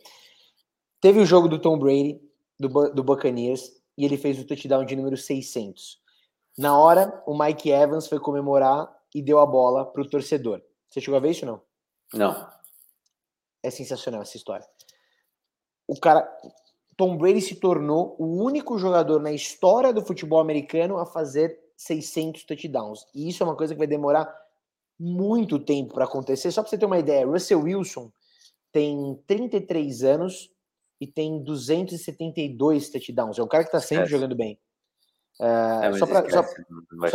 Teve 1.00 1.20
o 1.20 1.26
jogo 1.26 1.48
do 1.48 1.60
Tom 1.60 1.78
Brady, 1.78 2.20
do, 2.58 2.68
do 2.92 3.04
Buccaneers, 3.04 3.70
e 3.96 4.04
ele 4.04 4.16
fez 4.16 4.38
o 4.38 4.46
touchdown 4.46 4.84
de 4.84 4.96
número 4.96 5.16
600. 5.16 6.00
Na 6.56 6.76
hora, 6.76 7.22
o 7.26 7.38
Mike 7.38 7.70
Evans 7.70 8.08
foi 8.08 8.18
comemorar 8.18 8.88
e 9.14 9.22
deu 9.22 9.38
a 9.38 9.46
bola 9.46 9.84
para 9.84 10.02
o 10.02 10.08
torcedor. 10.08 10.62
Você 10.88 11.00
chegou 11.00 11.16
a 11.16 11.20
ver 11.20 11.30
isso 11.30 11.46
ou 11.46 11.52
não? 11.52 11.62
Não. 12.14 12.48
É 13.62 13.70
sensacional 13.70 14.22
essa 14.22 14.36
história. 14.36 14.66
O 15.86 15.98
cara, 15.98 16.28
Tom 16.98 17.16
Brady 17.16 17.40
se 17.40 17.54
tornou 17.54 18.16
o 18.18 18.42
único 18.42 18.76
jogador 18.76 19.22
na 19.22 19.30
história 19.30 19.92
do 19.92 20.04
futebol 20.04 20.40
americano 20.40 20.98
a 20.98 21.06
fazer 21.06 21.56
600 21.76 22.42
touchdowns. 22.42 23.06
E 23.14 23.28
isso 23.28 23.40
é 23.40 23.46
uma 23.46 23.56
coisa 23.56 23.72
que 23.72 23.78
vai 23.78 23.86
demorar 23.86 24.28
muito 24.98 25.60
tempo 25.60 25.94
para 25.94 26.06
acontecer. 26.06 26.50
Só 26.50 26.60
para 26.60 26.70
você 26.70 26.76
ter 26.76 26.86
uma 26.86 26.98
ideia, 26.98 27.24
Russell 27.24 27.62
Wilson 27.62 28.10
tem 28.72 29.16
33 29.28 30.02
anos 30.02 30.50
e 31.00 31.06
tem 31.06 31.40
272 31.44 32.90
touchdowns. 32.90 33.38
É 33.38 33.42
um 33.44 33.48
cara 33.48 33.62
que 33.62 33.68
está 33.68 33.80
sempre 33.80 34.06
jogando 34.06 34.34
bem. 34.34 34.58
Uh, 35.40 35.84
é, 35.84 35.92
só 35.92 36.04
para 36.04 36.28
só, 36.28 36.42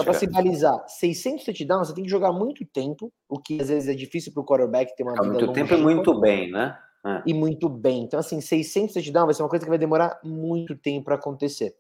só 0.02 0.14
se 0.14 0.28
balizar, 0.28 0.82
600 0.88 1.44
touchdowns 1.44 1.90
você 1.90 1.94
tem 1.94 2.06
que 2.06 2.10
jogar 2.10 2.32
muito 2.32 2.66
tempo, 2.68 3.12
o 3.28 3.38
que 3.38 3.62
às 3.62 3.68
vezes 3.68 3.90
é 3.90 3.94
difícil 3.94 4.32
para 4.32 4.42
o 4.42 4.46
quarterback 4.46 4.96
ter 4.96 5.04
uma 5.04 5.12
é, 5.12 5.28
Muito 5.28 5.52
tempo 5.52 5.74
e 5.74 5.78
muito 5.78 6.18
bem, 6.22 6.50
né? 6.50 6.80
É. 7.06 7.22
E 7.26 7.34
muito 7.34 7.68
bem. 7.68 8.04
Então, 8.04 8.20
assim, 8.20 8.40
600 8.40 8.94
touchdowns 8.94 9.26
vai 9.26 9.34
ser 9.34 9.44
uma 9.44 9.50
coisa 9.50 9.66
que 9.66 9.70
vai 9.70 9.78
demorar 9.78 10.20
muito 10.24 10.76
tempo 10.76 11.06
para 11.06 11.16
acontecer. 11.16 11.76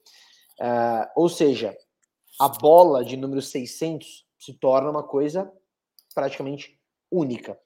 Uh, 0.59 1.07
ou 1.15 1.29
seja, 1.29 1.75
a 2.39 2.49
bola 2.49 3.03
de 3.05 3.15
número 3.15 3.41
600 3.41 4.25
se 4.37 4.53
torna 4.53 4.89
uma 4.89 5.03
coisa 5.03 5.51
praticamente 6.13 6.77
única. 7.11 7.57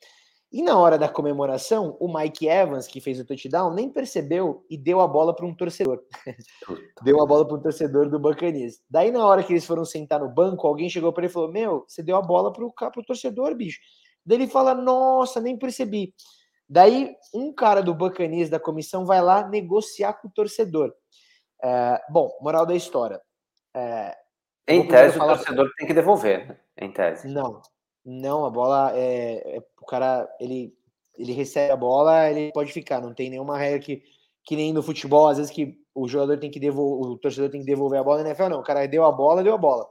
E 0.51 0.61
na 0.61 0.77
hora 0.77 0.97
da 0.97 1.09
comemoração, 1.09 1.97
o 1.99 2.07
Mike 2.11 2.47
Evans, 2.47 2.87
que 2.87 3.01
fez 3.01 3.19
o 3.19 3.25
touchdown, 3.25 3.73
nem 3.73 3.89
percebeu 3.89 4.65
e 4.69 4.77
deu 4.77 5.01
a 5.01 5.07
bola 5.07 5.35
para 5.35 5.45
um 5.45 5.53
torcedor. 5.53 6.01
deu 7.03 7.21
a 7.21 7.25
bola 7.25 7.45
para 7.45 7.57
um 7.57 7.61
torcedor 7.61 8.09
do 8.09 8.17
Buccaneers. 8.17 8.79
Daí, 8.89 9.11
na 9.11 9.25
hora 9.25 9.43
que 9.43 9.51
eles 9.51 9.65
foram 9.65 9.83
sentar 9.83 10.21
no 10.21 10.29
banco, 10.29 10.65
alguém 10.65 10.89
chegou 10.89 11.11
para 11.11 11.23
ele 11.23 11.31
e 11.31 11.33
falou: 11.33 11.51
Meu, 11.51 11.83
você 11.85 12.01
deu 12.01 12.15
a 12.15 12.21
bola 12.21 12.53
para 12.53 12.63
o 12.65 13.05
torcedor, 13.05 13.55
bicho. 13.55 13.79
Daí 14.25 14.37
ele 14.37 14.47
fala: 14.47 14.73
Nossa, 14.73 15.41
nem 15.41 15.57
percebi. 15.57 16.13
Daí, 16.69 17.15
um 17.33 17.53
cara 17.53 17.81
do 17.81 17.93
Buccaneers, 17.93 18.49
da 18.49 18.59
comissão, 18.59 19.05
vai 19.05 19.21
lá 19.21 19.47
negociar 19.47 20.13
com 20.13 20.27
o 20.27 20.31
torcedor. 20.31 20.93
É, 21.63 22.01
bom, 22.09 22.29
moral 22.41 22.65
da 22.65 22.75
história. 22.75 23.21
É, 23.73 24.15
em 24.67 24.85
tese, 24.85 25.17
o 25.17 25.21
torcedor 25.21 25.71
tem 25.77 25.87
que 25.87 25.93
devolver, 25.93 26.47
né? 26.47 26.57
Em 26.77 26.91
tese. 26.91 27.27
Não, 27.27 27.61
não, 28.03 28.45
a 28.45 28.49
bola 28.49 28.91
é, 28.95 29.57
é, 29.57 29.63
o 29.81 29.85
cara 29.85 30.27
ele 30.39 30.75
ele 31.17 31.33
recebe 31.33 31.71
a 31.71 31.75
bola, 31.75 32.29
ele 32.29 32.51
pode 32.51 32.71
ficar, 32.71 33.01
não 33.01 33.13
tem 33.13 33.29
nenhuma 33.29 33.57
regra 33.57 33.79
que 33.79 34.03
que 34.43 34.55
nem 34.55 34.71
no 34.71 34.81
futebol, 34.81 35.27
às 35.27 35.37
vezes 35.37 35.51
que 35.51 35.77
o 35.93 36.07
jogador 36.07 36.37
tem 36.37 36.49
que 36.49 36.59
devolver, 36.59 37.11
o 37.11 37.17
torcedor 37.17 37.49
tem 37.49 37.59
que 37.59 37.65
devolver 37.65 37.99
a 37.99 38.03
bola, 38.03 38.23
na 38.23 38.29
NFL 38.29 38.49
não, 38.49 38.59
o 38.59 38.63
cara 38.63 38.87
deu 38.87 39.03
a 39.03 39.11
bola, 39.11 39.43
deu 39.43 39.53
a 39.53 39.57
bola. 39.57 39.85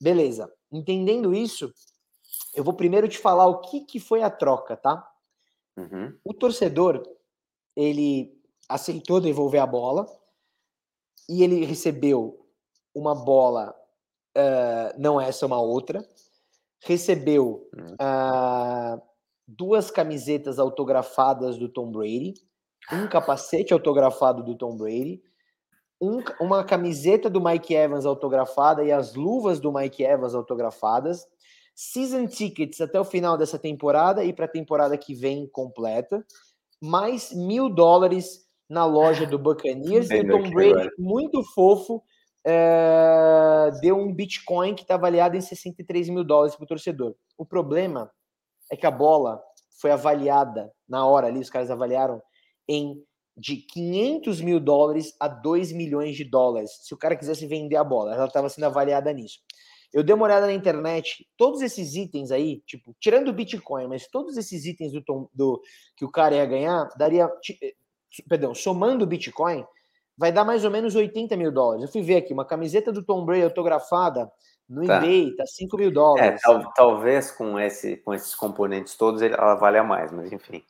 Beleza. 0.00 0.52
Entendendo 0.70 1.34
isso, 1.34 1.72
eu 2.54 2.62
vou 2.62 2.74
primeiro 2.74 3.08
te 3.08 3.18
falar 3.18 3.46
o 3.46 3.60
que 3.60 3.80
que 3.80 3.98
foi 3.98 4.22
a 4.22 4.30
troca, 4.30 4.76
tá? 4.76 5.04
Uhum. 5.76 6.16
O 6.24 6.32
torcedor, 6.32 7.02
ele 7.76 8.34
aceitou 8.68 9.20
devolver 9.20 9.60
a 9.60 9.66
bola 9.66 10.06
e 11.28 11.42
ele 11.42 11.64
recebeu 11.64 12.46
uma 12.94 13.14
bola, 13.14 13.74
uh, 14.36 14.98
não 14.98 15.20
essa, 15.20 15.44
uma 15.44 15.60
outra, 15.60 16.02
recebeu 16.82 17.68
uh, 17.74 19.02
duas 19.46 19.90
camisetas 19.90 20.58
autografadas 20.58 21.58
do 21.58 21.68
Tom 21.68 21.90
Brady, 21.90 22.34
um 22.92 23.08
capacete 23.08 23.72
autografado 23.72 24.42
do 24.42 24.56
Tom 24.56 24.76
Brady, 24.76 25.22
um, 26.00 26.22
uma 26.40 26.64
camiseta 26.64 27.28
do 27.28 27.40
Mike 27.40 27.74
Evans 27.74 28.04
autografada 28.04 28.84
e 28.84 28.92
as 28.92 29.14
luvas 29.14 29.60
do 29.60 29.72
Mike 29.72 30.04
Evans 30.04 30.34
autografadas, 30.34 31.26
season 31.76 32.26
tickets 32.26 32.80
até 32.80 32.98
o 32.98 33.04
final 33.04 33.36
dessa 33.36 33.58
temporada 33.58 34.24
e 34.24 34.32
para 34.32 34.46
a 34.46 34.48
temporada 34.48 34.96
que 34.96 35.14
vem 35.14 35.46
completa, 35.46 36.24
mais 36.82 37.34
mil 37.34 37.68
dólares 37.68 38.46
na 38.68 38.86
loja 38.86 39.26
do 39.26 39.38
Buccaneers 39.38 40.10
e 40.10 40.20
o 40.20 40.28
Tom 40.28 40.50
Brady 40.50 40.88
muito 40.98 41.44
fofo 41.54 42.02
é, 42.44 43.70
deu 43.80 43.96
um 43.96 44.12
Bitcoin 44.12 44.74
que 44.74 44.82
está 44.82 44.94
avaliado 44.94 45.36
em 45.36 45.40
63 45.40 46.08
mil 46.08 46.24
dólares 46.24 46.56
para 46.56 46.64
o 46.64 46.68
torcedor. 46.68 47.14
O 47.36 47.44
problema 47.44 48.10
é 48.72 48.76
que 48.76 48.86
a 48.86 48.90
bola 48.90 49.42
foi 49.80 49.90
avaliada 49.90 50.72
na 50.88 51.06
hora 51.06 51.26
ali, 51.26 51.40
os 51.40 51.50
caras 51.50 51.70
avaliaram 51.70 52.22
em 52.66 53.04
de 53.36 53.56
500 53.56 54.40
mil 54.40 54.58
dólares 54.58 55.14
a 55.20 55.28
2 55.28 55.72
milhões 55.72 56.16
de 56.16 56.24
dólares, 56.24 56.70
se 56.82 56.94
o 56.94 56.96
cara 56.96 57.14
quisesse 57.14 57.46
vender 57.46 57.76
a 57.76 57.84
bola. 57.84 58.14
Ela 58.14 58.24
estava 58.24 58.48
sendo 58.48 58.64
avaliada 58.64 59.12
nisso. 59.12 59.40
Eu 59.96 60.04
dei 60.04 60.14
uma 60.14 60.26
olhada 60.26 60.44
na 60.44 60.52
internet, 60.52 61.26
todos 61.38 61.62
esses 61.62 61.94
itens 61.94 62.30
aí, 62.30 62.60
tipo, 62.66 62.94
tirando 63.00 63.28
o 63.28 63.32
Bitcoin, 63.32 63.88
mas 63.88 64.06
todos 64.06 64.36
esses 64.36 64.66
itens 64.66 64.92
do, 64.92 65.02
tom, 65.02 65.26
do 65.32 65.58
que 65.96 66.04
o 66.04 66.10
cara 66.10 66.34
ia 66.34 66.44
ganhar, 66.44 66.86
daria, 66.98 67.32
eh, 67.62 67.72
perdão, 68.28 68.54
somando 68.54 69.04
o 69.04 69.06
Bitcoin, 69.06 69.64
vai 70.14 70.30
dar 70.30 70.44
mais 70.44 70.66
ou 70.66 70.70
menos 70.70 70.94
80 70.94 71.34
mil 71.38 71.50
dólares. 71.50 71.82
Eu 71.82 71.88
fui 71.90 72.02
ver 72.02 72.16
aqui, 72.16 72.34
uma 72.34 72.44
camiseta 72.44 72.92
do 72.92 73.02
Tom 73.02 73.24
Brady 73.24 73.44
autografada 73.44 74.30
no 74.68 74.84
tá. 74.84 74.98
eBay, 74.98 75.34
tá 75.34 75.46
5 75.46 75.78
mil 75.78 75.90
dólares. 75.90 76.42
É, 76.42 76.44
tal, 76.44 76.72
talvez 76.74 77.30
com, 77.30 77.58
esse, 77.58 77.96
com 77.96 78.12
esses 78.12 78.34
componentes 78.34 78.96
todos 78.96 79.22
ela 79.22 79.54
valha 79.54 79.82
mais, 79.82 80.12
mas 80.12 80.30
enfim. 80.30 80.62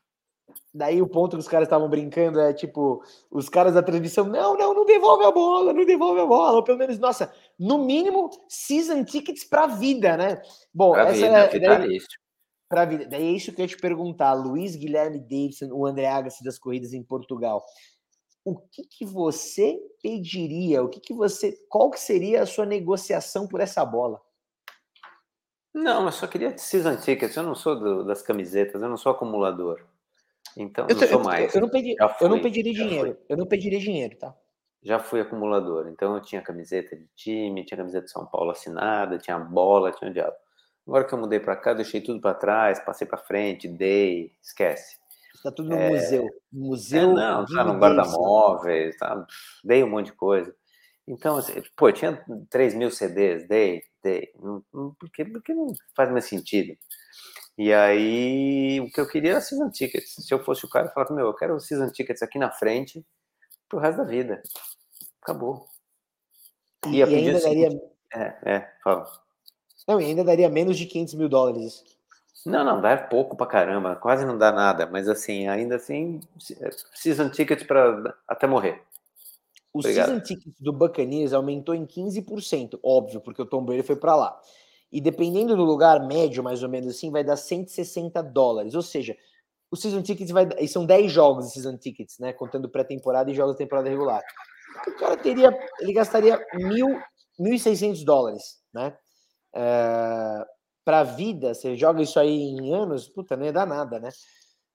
Daí 0.72 1.00
o 1.00 1.08
ponto 1.08 1.36
que 1.36 1.40
os 1.40 1.48
caras 1.48 1.66
estavam 1.66 1.88
brincando 1.88 2.40
é 2.40 2.52
tipo, 2.52 3.02
os 3.30 3.48
caras 3.48 3.74
da 3.74 3.82
transmissão, 3.82 4.24
não, 4.24 4.56
não, 4.56 4.74
não 4.74 4.84
devolve 4.84 5.24
a 5.24 5.30
bola, 5.30 5.72
não 5.72 5.84
devolve 5.84 6.20
a 6.20 6.26
bola, 6.26 6.56
ou 6.56 6.62
pelo 6.62 6.78
menos, 6.78 6.98
nossa, 6.98 7.32
no 7.58 7.78
mínimo, 7.78 8.30
season 8.48 9.04
tickets 9.04 9.44
pra 9.44 9.66
vida, 9.66 10.16
né? 10.16 10.40
Bom, 10.72 10.92
pra 10.92 11.08
essa 11.08 11.48
vida, 11.48 11.66
é. 11.66 11.78
Daí, 11.78 11.98
pra 12.68 12.84
vida. 12.84 13.06
Daí 13.06 13.22
é 13.22 13.30
isso 13.32 13.52
que 13.52 13.60
eu 13.60 13.64
ia 13.64 13.68
te 13.68 13.76
perguntar, 13.76 14.32
Luiz 14.34 14.76
Guilherme 14.76 15.18
Davidson, 15.18 15.68
o 15.72 15.86
André 15.86 16.06
Agassi 16.06 16.44
das 16.44 16.58
corridas 16.58 16.92
em 16.92 17.02
Portugal 17.02 17.64
o 18.46 18.54
que, 18.56 18.84
que 18.84 19.04
você 19.04 19.76
pediria? 20.00 20.80
O 20.80 20.88
que, 20.88 21.00
que 21.00 21.12
você, 21.12 21.58
qual 21.68 21.90
que 21.90 21.98
seria 21.98 22.42
a 22.42 22.46
sua 22.46 22.64
negociação 22.64 23.48
por 23.48 23.60
essa 23.60 23.84
bola? 23.84 24.22
Não, 25.74 26.06
eu 26.06 26.12
só 26.12 26.28
queria 26.28 26.56
season 26.56 26.96
tickets. 26.96 27.36
Eu 27.36 27.42
não 27.42 27.56
sou 27.56 27.76
do, 27.76 28.04
das 28.04 28.22
camisetas, 28.22 28.80
eu 28.80 28.88
não 28.88 28.96
sou 28.96 29.10
acumulador. 29.10 29.84
Então, 30.56 30.86
eu, 30.88 30.96
não 30.96 31.06
sou 31.06 31.22
mais. 31.22 31.54
Eu, 31.54 31.60
não, 31.60 31.68
pedi, 31.68 31.94
fui, 31.96 32.26
eu 32.26 32.28
não 32.28 32.40
pediria 32.40 32.72
dinheiro. 32.72 33.06
Fui. 33.08 33.16
Eu 33.28 33.36
não 33.36 33.46
pediria 33.46 33.78
dinheiro, 33.78 34.16
tá? 34.16 34.34
Já 34.82 34.98
fui 34.98 35.20
acumulador. 35.20 35.88
Então, 35.88 36.14
eu 36.14 36.22
tinha 36.22 36.40
camiseta 36.40 36.96
de 36.96 37.06
time, 37.14 37.64
tinha 37.64 37.76
camiseta 37.76 38.06
de 38.06 38.10
São 38.10 38.24
Paulo 38.24 38.50
assinada, 38.50 39.18
tinha 39.18 39.38
bola, 39.38 39.92
tinha 39.92 40.10
o 40.10 40.14
diabo. 40.14 40.36
Agora 40.86 41.04
que 41.04 41.12
eu 41.12 41.18
mudei 41.18 41.40
para 41.40 41.56
cá, 41.56 41.74
deixei 41.74 42.00
tudo 42.00 42.20
para 42.20 42.34
trás, 42.34 42.78
passei 42.80 43.06
para 43.06 43.18
frente, 43.18 43.66
dei, 43.66 44.32
esquece. 44.40 44.96
Está 45.34 45.50
tudo 45.50 45.70
no 45.70 45.76
é... 45.76 45.90
museu. 45.90 46.28
Museu. 46.52 47.10
É, 47.10 47.14
não, 47.14 47.44
tá 47.44 47.64
no 47.64 47.78
guarda-móveis, 47.78 48.96
tá, 48.96 49.26
dei 49.64 49.82
um 49.82 49.90
monte 49.90 50.06
de 50.06 50.12
coisa. 50.12 50.54
Então, 51.06 51.36
assim, 51.36 51.62
pô, 51.76 51.90
tinha 51.92 52.24
3 52.50 52.74
mil 52.74 52.90
CDs, 52.90 53.46
dei, 53.46 53.82
dei. 54.02 54.32
Porque, 54.98 55.24
porque 55.24 55.54
não 55.54 55.68
faz 55.94 56.10
mais 56.10 56.24
sentido. 56.24 56.76
E 57.58 57.72
aí, 57.72 58.80
o 58.80 58.90
que 58.90 59.00
eu 59.00 59.08
queria 59.08 59.32
era 59.32 59.40
season 59.40 59.70
tickets. 59.70 60.14
Se 60.14 60.32
eu 60.32 60.44
fosse 60.44 60.64
o 60.64 60.68
cara, 60.68 60.86
eu 60.86 60.92
falava, 60.92 61.14
meu, 61.14 61.26
eu 61.26 61.34
quero 61.34 61.58
season 61.58 61.90
tickets 61.90 62.22
aqui 62.22 62.38
na 62.38 62.50
frente 62.50 63.04
pro 63.68 63.78
resto 63.78 63.98
da 63.98 64.04
vida. 64.04 64.42
Acabou. 65.22 65.66
E, 66.86 66.96
e 66.96 67.02
ainda 67.02 67.40
daria... 67.40 67.68
É, 68.14 68.36
é, 68.44 68.72
fala. 68.84 69.10
Não, 69.88 70.00
e 70.00 70.04
ainda 70.04 70.22
daria 70.22 70.48
menos 70.48 70.76
de 70.76 70.86
500 70.86 71.14
mil 71.14 71.28
dólares. 71.28 71.82
Não, 72.44 72.64
não, 72.64 72.80
dá 72.80 72.96
pouco 72.96 73.36
pra 73.36 73.46
caramba, 73.46 73.96
quase 73.96 74.24
não 74.24 74.38
dá 74.38 74.52
nada, 74.52 74.86
mas 74.86 75.08
assim, 75.08 75.48
ainda 75.48 75.76
assim, 75.76 76.20
é, 76.60 76.70
season 76.94 77.28
tickets 77.28 77.66
para 77.66 78.14
até 78.28 78.46
morrer. 78.46 78.82
O 79.72 79.80
Obrigado. 79.80 80.06
season 80.06 80.20
ticket 80.20 80.54
do 80.60 80.72
Buccaneers 80.72 81.32
aumentou 81.32 81.74
em 81.74 81.84
15%, 81.84 82.78
óbvio, 82.82 83.20
porque 83.20 83.42
o 83.42 83.46
Tom 83.46 83.64
Brady 83.64 83.82
foi 83.82 83.96
para 83.96 84.14
lá. 84.14 84.40
E 84.96 85.00
dependendo 85.02 85.54
do 85.54 85.62
lugar 85.62 86.00
médio, 86.06 86.42
mais 86.42 86.62
ou 86.62 86.70
menos 86.70 86.96
assim, 86.96 87.10
vai 87.10 87.22
dar 87.22 87.36
160 87.36 88.22
dólares. 88.22 88.74
Ou 88.74 88.80
seja, 88.80 89.14
o 89.70 89.76
season 89.76 90.00
tickets 90.00 90.30
vai 90.30 90.48
e 90.58 90.66
são 90.66 90.86
10 90.86 91.12
jogos 91.12 91.46
de 91.46 91.52
season 91.52 91.76
tickets, 91.76 92.18
né, 92.18 92.32
contando 92.32 92.70
pré-temporada 92.70 93.30
e 93.30 93.34
jogos 93.34 93.56
de 93.56 93.58
temporada 93.58 93.90
regular. 93.90 94.22
O 94.88 94.92
cara 94.98 95.16
teria, 95.18 95.50
ele 95.80 95.92
gastaria 95.92 96.40
mil, 96.54 96.98
1.600 97.38 98.04
dólares, 98.04 98.58
né? 98.72 98.96
Uh, 99.54 100.44
para 100.84 101.00
a 101.00 101.04
vida, 101.04 101.52
você 101.52 101.76
joga 101.76 102.02
isso 102.02 102.18
aí 102.18 102.30
em 102.30 102.72
anos, 102.72 103.08
puta, 103.08 103.36
não 103.36 103.44
ia 103.44 103.52
dar 103.52 103.66
nada, 103.66 104.00
né? 104.00 104.10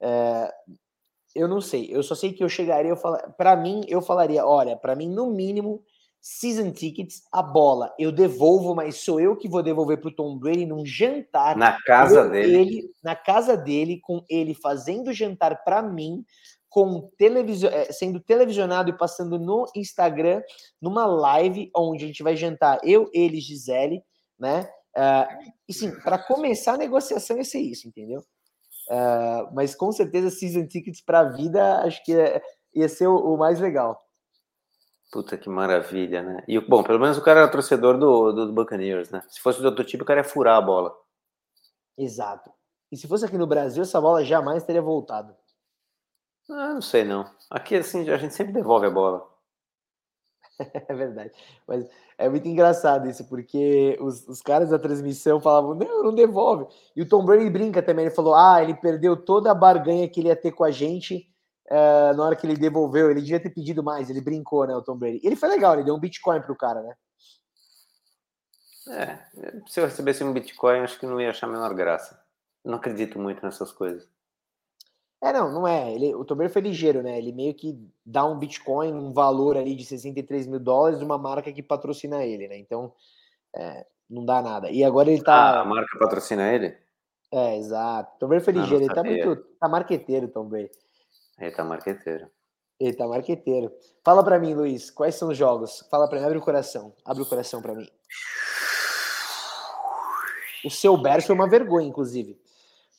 É, 0.01 0.53
Eu 1.35 1.47
não 1.47 1.61
sei. 1.61 1.87
Eu 1.91 2.03
só 2.03 2.15
sei 2.15 2.33
que 2.33 2.43
eu 2.43 2.49
chegaria, 2.49 2.91
eu 2.91 2.97
fala, 2.97 3.17
para 3.37 3.55
mim, 3.55 3.83
eu 3.87 4.01
falaria, 4.01 4.45
olha, 4.45 4.75
para 4.77 4.95
mim 4.95 5.09
no 5.09 5.31
mínimo 5.31 5.83
season 6.21 6.71
tickets, 6.71 7.23
a 7.31 7.41
bola 7.41 7.93
eu 7.97 8.11
devolvo, 8.11 8.75
mas 8.75 8.97
sou 8.97 9.19
eu 9.19 9.35
que 9.35 9.49
vou 9.49 9.63
devolver 9.63 9.99
para 9.99 10.09
o 10.09 10.15
Tom 10.15 10.37
Brady 10.37 10.67
num 10.67 10.85
jantar 10.85 11.57
na 11.57 11.81
casa 11.81 12.29
dele. 12.29 12.55
Ele, 12.55 12.91
na 13.03 13.15
casa 13.15 13.57
dele, 13.57 13.99
com 13.99 14.23
ele 14.29 14.53
fazendo 14.53 15.11
jantar 15.11 15.63
para 15.63 15.81
mim, 15.81 16.23
com 16.69 17.09
televisio... 17.17 17.69
Eh, 17.69 17.91
sendo 17.91 18.19
televisionado 18.19 18.91
e 18.91 18.97
passando 18.97 19.39
no 19.39 19.65
Instagram, 19.75 20.43
numa 20.79 21.07
live 21.07 21.71
onde 21.75 22.03
a 22.03 22.07
gente 22.07 22.21
vai 22.21 22.37
jantar 22.37 22.79
eu, 22.83 23.09
ele, 23.11 23.41
Gisele, 23.41 24.03
né? 24.39 24.69
Uh, 24.95 25.51
e 25.67 25.73
sim, 25.73 25.91
para 26.01 26.19
começar 26.19 26.73
a 26.73 26.77
negociação 26.77 27.37
ia 27.37 27.43
ser 27.43 27.59
isso, 27.59 27.87
entendeu? 27.87 28.19
Uh, 28.89 29.53
mas 29.53 29.73
com 29.73 29.91
certeza 29.91 30.29
season 30.29 30.67
tickets 30.67 31.01
para 31.01 31.21
a 31.21 31.29
vida 31.31 31.79
acho 31.79 32.03
que 32.03 32.11
ia, 32.11 32.41
ia 32.75 32.89
ser 32.89 33.07
o, 33.07 33.15
o 33.15 33.37
mais 33.37 33.59
legal. 33.59 33.99
Puta 35.11 35.37
que 35.37 35.49
maravilha, 35.49 36.23
né? 36.23 36.43
E, 36.47 36.57
bom, 36.57 36.81
pelo 36.83 36.99
menos 36.99 37.17
o 37.17 37.21
cara 37.21 37.41
era 37.41 37.51
torcedor 37.51 37.97
do, 37.97 38.31
do, 38.31 38.45
do 38.47 38.53
Buccaneers, 38.53 39.09
né? 39.09 39.21
Se 39.27 39.41
fosse 39.41 39.59
do 39.59 39.65
outro 39.65 39.83
tipo, 39.83 40.03
o 40.03 40.07
cara 40.07 40.21
ia 40.21 40.23
furar 40.23 40.57
a 40.57 40.61
bola. 40.61 40.95
Exato. 41.97 42.49
E 42.89 42.95
se 42.95 43.07
fosse 43.07 43.25
aqui 43.25 43.37
no 43.37 43.45
Brasil, 43.45 43.83
essa 43.83 43.99
bola 43.99 44.23
jamais 44.23 44.63
teria 44.63 44.81
voltado. 44.81 45.35
Ah, 46.49 46.73
não 46.73 46.81
sei 46.81 47.03
não. 47.03 47.29
Aqui, 47.49 47.75
assim, 47.75 48.09
a 48.09 48.17
gente 48.17 48.33
sempre 48.33 48.53
devolve 48.53 48.85
a 48.87 48.89
bola. 48.89 49.29
é 50.87 50.93
verdade. 50.93 51.31
Mas 51.67 51.85
é 52.17 52.29
muito 52.29 52.47
engraçado 52.47 53.09
isso, 53.09 53.27
porque 53.27 53.97
os, 53.99 54.27
os 54.27 54.41
caras 54.41 54.69
da 54.69 54.79
transmissão 54.79 55.41
falavam, 55.41 55.75
não, 55.75 56.03
não 56.03 56.15
devolve. 56.15 56.67
E 56.95 57.01
o 57.01 57.07
Tom 57.07 57.25
Brady 57.25 57.49
brinca 57.49 57.81
também, 57.81 58.05
ele 58.05 58.15
falou, 58.15 58.35
ah, 58.35 58.61
ele 58.61 58.75
perdeu 58.75 59.17
toda 59.17 59.51
a 59.51 59.55
barganha 59.55 60.07
que 60.07 60.19
ele 60.19 60.29
ia 60.29 60.35
ter 60.35 60.51
com 60.51 60.63
a 60.63 60.71
gente 60.71 61.30
uh, 61.71 62.15
na 62.15 62.23
hora 62.23 62.35
que 62.35 62.45
ele 62.45 62.57
devolveu, 62.57 63.09
ele 63.09 63.21
devia 63.21 63.39
ter 63.39 63.49
pedido 63.49 63.81
mais, 63.81 64.09
ele 64.09 64.21
brincou, 64.21 64.67
né, 64.67 64.75
o 64.75 64.81
Tom 64.81 64.97
Brady. 64.97 65.21
Ele 65.23 65.35
foi 65.35 65.49
legal, 65.49 65.73
ele 65.73 65.83
deu 65.83 65.95
um 65.95 65.99
Bitcoin 65.99 66.41
pro 66.41 66.55
cara, 66.55 66.81
né? 66.83 66.93
É, 68.89 69.17
se 69.67 69.79
eu 69.79 69.85
recebesse 69.85 70.23
um 70.23 70.33
Bitcoin, 70.33 70.79
acho 70.79 70.99
que 70.99 71.05
não 71.05 71.21
ia 71.21 71.29
achar 71.29 71.47
a 71.47 71.51
menor 71.51 71.73
graça. 71.73 72.21
Não 72.63 72.75
acredito 72.75 73.17
muito 73.17 73.43
nessas 73.43 73.71
coisas. 73.71 74.07
É, 75.23 75.31
não, 75.31 75.51
não 75.51 75.67
é. 75.67 75.93
Ele, 75.93 76.15
o 76.15 76.25
Tom 76.25 76.35
Brady 76.35 76.51
foi 76.51 76.63
ligeiro, 76.63 77.03
né? 77.03 77.17
Ele 77.17 77.31
meio 77.31 77.53
que 77.53 77.77
dá 78.03 78.25
um 78.25 78.37
Bitcoin, 78.37 78.91
um 78.93 79.13
valor 79.13 79.55
ali 79.55 79.75
de 79.75 79.85
63 79.85 80.47
mil 80.47 80.59
dólares 80.59 80.97
de 80.97 81.05
uma 81.05 81.17
marca 81.17 81.51
que 81.51 81.61
patrocina 81.61 82.25
ele, 82.25 82.47
né? 82.47 82.57
Então, 82.57 82.91
é, 83.55 83.85
não 84.09 84.25
dá 84.25 84.41
nada. 84.41 84.71
E 84.71 84.83
agora 84.83 85.11
ele 85.11 85.23
tá. 85.23 85.59
Ah, 85.59 85.61
a 85.61 85.65
marca 85.65 85.99
patrocina 85.99 86.51
ele? 86.51 86.75
É, 87.31 87.55
exato. 87.55 88.17
Tom 88.19 88.27
Brady 88.27 88.43
foi 88.43 88.53
ah, 88.53 88.57
ligeiro, 88.57 88.83
ele 88.83 88.93
tá 88.93 89.03
muito. 89.03 89.35
Tá 89.59 89.69
marqueteiro, 89.69 90.27
Tom 90.27 90.45
Brady. 90.45 90.71
Ele 91.41 91.51
tá 91.51 91.63
marqueteiro. 91.63 92.29
Ele 92.79 92.93
tá 92.93 93.07
marqueteiro. 93.07 93.71
Fala 94.03 94.23
para 94.23 94.39
mim, 94.39 94.53
Luiz, 94.53 94.89
quais 94.91 95.15
são 95.15 95.29
os 95.29 95.37
jogos? 95.37 95.85
Fala 95.89 96.07
para 96.07 96.19
mim, 96.19 96.25
abre 96.25 96.37
o 96.37 96.41
coração. 96.41 96.93
Abre 97.03 97.23
o 97.23 97.25
coração 97.25 97.61
para 97.61 97.73
mim. 97.73 97.87
O 100.63 100.69
seu 100.69 100.95
Bears 100.95 101.25
foi 101.25 101.35
uma 101.35 101.49
vergonha, 101.49 101.87
inclusive. 101.87 102.39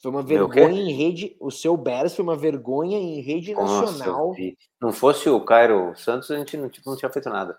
Foi 0.02 0.10
uma 0.10 0.22
vergonha 0.22 0.80
em 0.80 0.92
rede. 0.92 1.36
O 1.40 1.50
seu 1.50 1.76
Bears 1.76 2.14
foi 2.14 2.24
uma 2.24 2.36
vergonha 2.36 2.98
em 2.98 3.20
rede 3.20 3.54
Nossa, 3.54 3.92
nacional. 3.92 4.34
Não 4.80 4.92
fosse 4.92 5.28
o 5.28 5.44
Cairo 5.44 5.94
Santos, 5.96 6.30
a 6.32 6.36
gente 6.36 6.56
não, 6.56 6.68
não 6.84 6.96
tinha 6.96 7.10
feito 7.10 7.30
nada. 7.30 7.56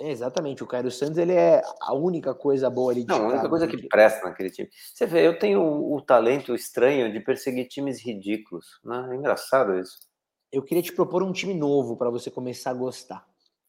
É, 0.00 0.10
exatamente, 0.10 0.62
o 0.62 0.66
Cairo 0.66 0.90
Santos 0.90 1.18
ele 1.18 1.32
é 1.32 1.62
a 1.80 1.94
única 1.94 2.34
coisa 2.34 2.70
boa 2.70 2.92
ali 2.92 3.02
de 3.02 3.08
Não, 3.08 3.24
a 3.24 3.28
única 3.28 3.48
coisa 3.48 3.66
que 3.68 3.88
presta 3.88 4.28
naquele 4.28 4.50
time. 4.50 4.68
Você 4.72 5.06
vê, 5.06 5.26
eu 5.26 5.38
tenho 5.38 5.60
o, 5.60 5.96
o 5.96 6.00
talento 6.00 6.54
estranho 6.54 7.12
de 7.12 7.20
perseguir 7.20 7.68
times 7.68 8.00
ridículos. 8.04 8.80
Né? 8.84 9.10
É 9.12 9.14
engraçado 9.14 9.78
isso. 9.78 9.98
Eu 10.52 10.62
queria 10.62 10.82
te 10.82 10.92
propor 10.92 11.22
um 11.22 11.32
time 11.32 11.54
novo 11.54 11.96
para 11.96 12.10
você 12.10 12.30
começar 12.30 12.70
a 12.70 12.74
gostar. 12.74 13.26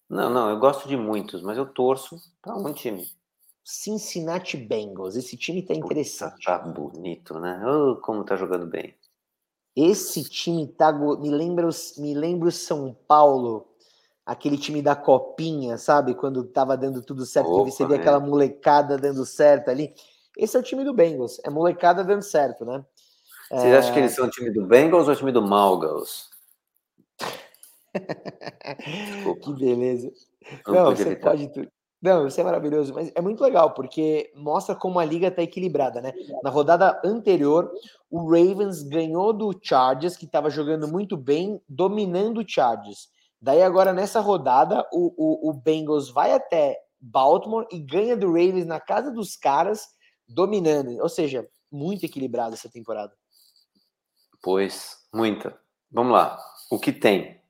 Não, 0.10 0.30
não, 0.30 0.50
eu 0.50 0.60
gosto 0.60 0.88
de 0.88 0.98
muitos, 0.98 1.42
mas 1.42 1.58
eu 1.58 1.66
torço 1.66 2.22
para 2.42 2.56
um 2.56 2.74
time. 2.74 3.10
Cincinnati 3.64 4.58
Bengals. 4.58 5.16
Esse 5.16 5.38
time 5.38 5.62
tá 5.62 5.74
interessante. 5.74 6.46
Puta, 6.46 6.60
tá 6.60 6.60
bonito, 6.60 7.40
né? 7.40 7.64
Oh, 7.66 7.96
como 7.96 8.26
tá 8.26 8.36
jogando 8.36 8.68
bem. 8.68 8.94
Esse 9.76 10.24
time 10.30 10.68
tá 10.68 10.92
me 10.92 11.32
lembra 11.32 11.68
me 11.98 12.14
lembra 12.14 12.50
o 12.50 12.52
São 12.52 12.96
Paulo, 13.08 13.66
aquele 14.26 14.58
time 14.58 14.82
da 14.82 14.96
copinha, 14.96 15.78
sabe? 15.78 16.14
Quando 16.14 16.44
tava 16.44 16.78
dando 16.78 17.02
tudo 17.02 17.26
certo, 17.26 17.50
Opa, 17.50 17.66
que 17.66 17.72
você 17.72 17.86
vê 17.88 17.96
aquela 17.96 18.20
molecada 18.20 18.98
dando 18.98 19.26
certo 19.26 19.70
ali. 19.70 19.94
Esse 20.38 20.58
é 20.58 20.60
o 20.60 20.64
time 20.64 20.84
do 20.84 20.94
Bengals, 20.94 21.40
é 21.44 21.50
molecada 21.50 22.04
dando 22.04 22.22
certo, 22.22 22.66
né? 22.66 22.86
Vocês 23.50 23.74
é... 23.74 23.78
acham 23.78 23.94
que 23.94 24.00
eles 24.00 24.12
são 24.12 24.28
o 24.28 24.30
time 24.30 24.52
do 24.52 24.66
Bengals 24.66 25.08
ou 25.08 25.14
o 25.14 25.18
time 25.18 25.32
do 25.32 25.42
Malgals? 25.42 26.33
Que 29.42 29.54
beleza. 29.54 30.12
Não, 30.68 30.74
Não 30.74 30.96
você 30.96 31.04
evitar. 31.04 31.30
pode 31.30 31.48
tudo. 31.54 31.72
Não, 32.04 32.28
isso 32.28 32.42
é 32.42 32.44
maravilhoso, 32.44 32.94
mas 32.94 33.10
é 33.16 33.22
muito 33.22 33.42
legal 33.42 33.74
porque 33.74 34.30
mostra 34.36 34.76
como 34.76 35.00
a 35.00 35.06
liga 35.06 35.28
está 35.28 35.42
equilibrada, 35.42 36.02
né? 36.02 36.12
Na 36.44 36.50
rodada 36.50 37.02
anterior, 37.02 37.72
o 38.12 38.30
Ravens 38.30 38.84
ganhou 38.84 39.32
do 39.32 39.58
Chargers, 39.62 40.18
que 40.18 40.26
estava 40.26 40.50
jogando 40.50 40.86
muito 40.86 41.16
bem, 41.16 41.62
dominando 41.68 42.42
o 42.42 42.46
Chargers. 42.46 43.08
Daí 43.42 43.64
agora 43.64 43.94
nessa 43.94 44.20
rodada, 44.20 44.86
o, 44.92 45.14
o, 45.18 45.50
o, 45.50 45.54
Bengals 45.54 46.10
vai 46.10 46.34
até 46.34 46.78
Baltimore 47.00 47.66
e 47.72 47.80
ganha 47.80 48.18
do 48.18 48.28
Ravens 48.28 48.66
na 48.66 48.82
casa 48.82 49.10
dos 49.10 49.38
caras, 49.38 49.88
dominando. 50.28 51.02
Ou 51.02 51.10
seja, 51.10 51.48
muito 51.72 52.06
equilibrada 52.06 52.54
essa 52.54 52.70
temporada. 52.70 53.14
Pois, 54.42 54.98
muita. 55.14 55.58
Vamos 55.90 56.12
lá. 56.12 56.38
O 56.70 56.78
que 56.78 56.92
tem 56.92 57.42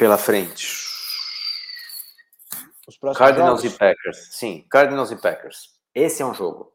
pela 0.00 0.16
frente? 0.16 0.78
Cardinals 3.14 3.60
jogos? 3.60 3.74
e 3.74 3.78
Packers. 3.78 4.28
Sim, 4.32 4.64
Cardinals 4.70 5.10
e 5.10 5.16
Packers. 5.20 5.74
Esse 5.94 6.22
é 6.22 6.26
um 6.26 6.32
jogo. 6.32 6.72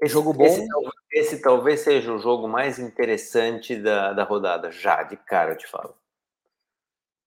É 0.00 0.06
jogo 0.06 0.32
bom. 0.32 0.44
Esse, 0.44 0.64
esse, 1.12 1.42
talvez 1.42 1.80
seja 1.80 2.12
o 2.14 2.18
jogo 2.18 2.46
mais 2.46 2.78
interessante 2.78 3.74
da, 3.74 4.12
da 4.12 4.22
rodada, 4.22 4.70
já, 4.70 5.02
de 5.02 5.16
cara, 5.16 5.52
eu 5.52 5.56
te 5.56 5.66
falo. 5.66 5.92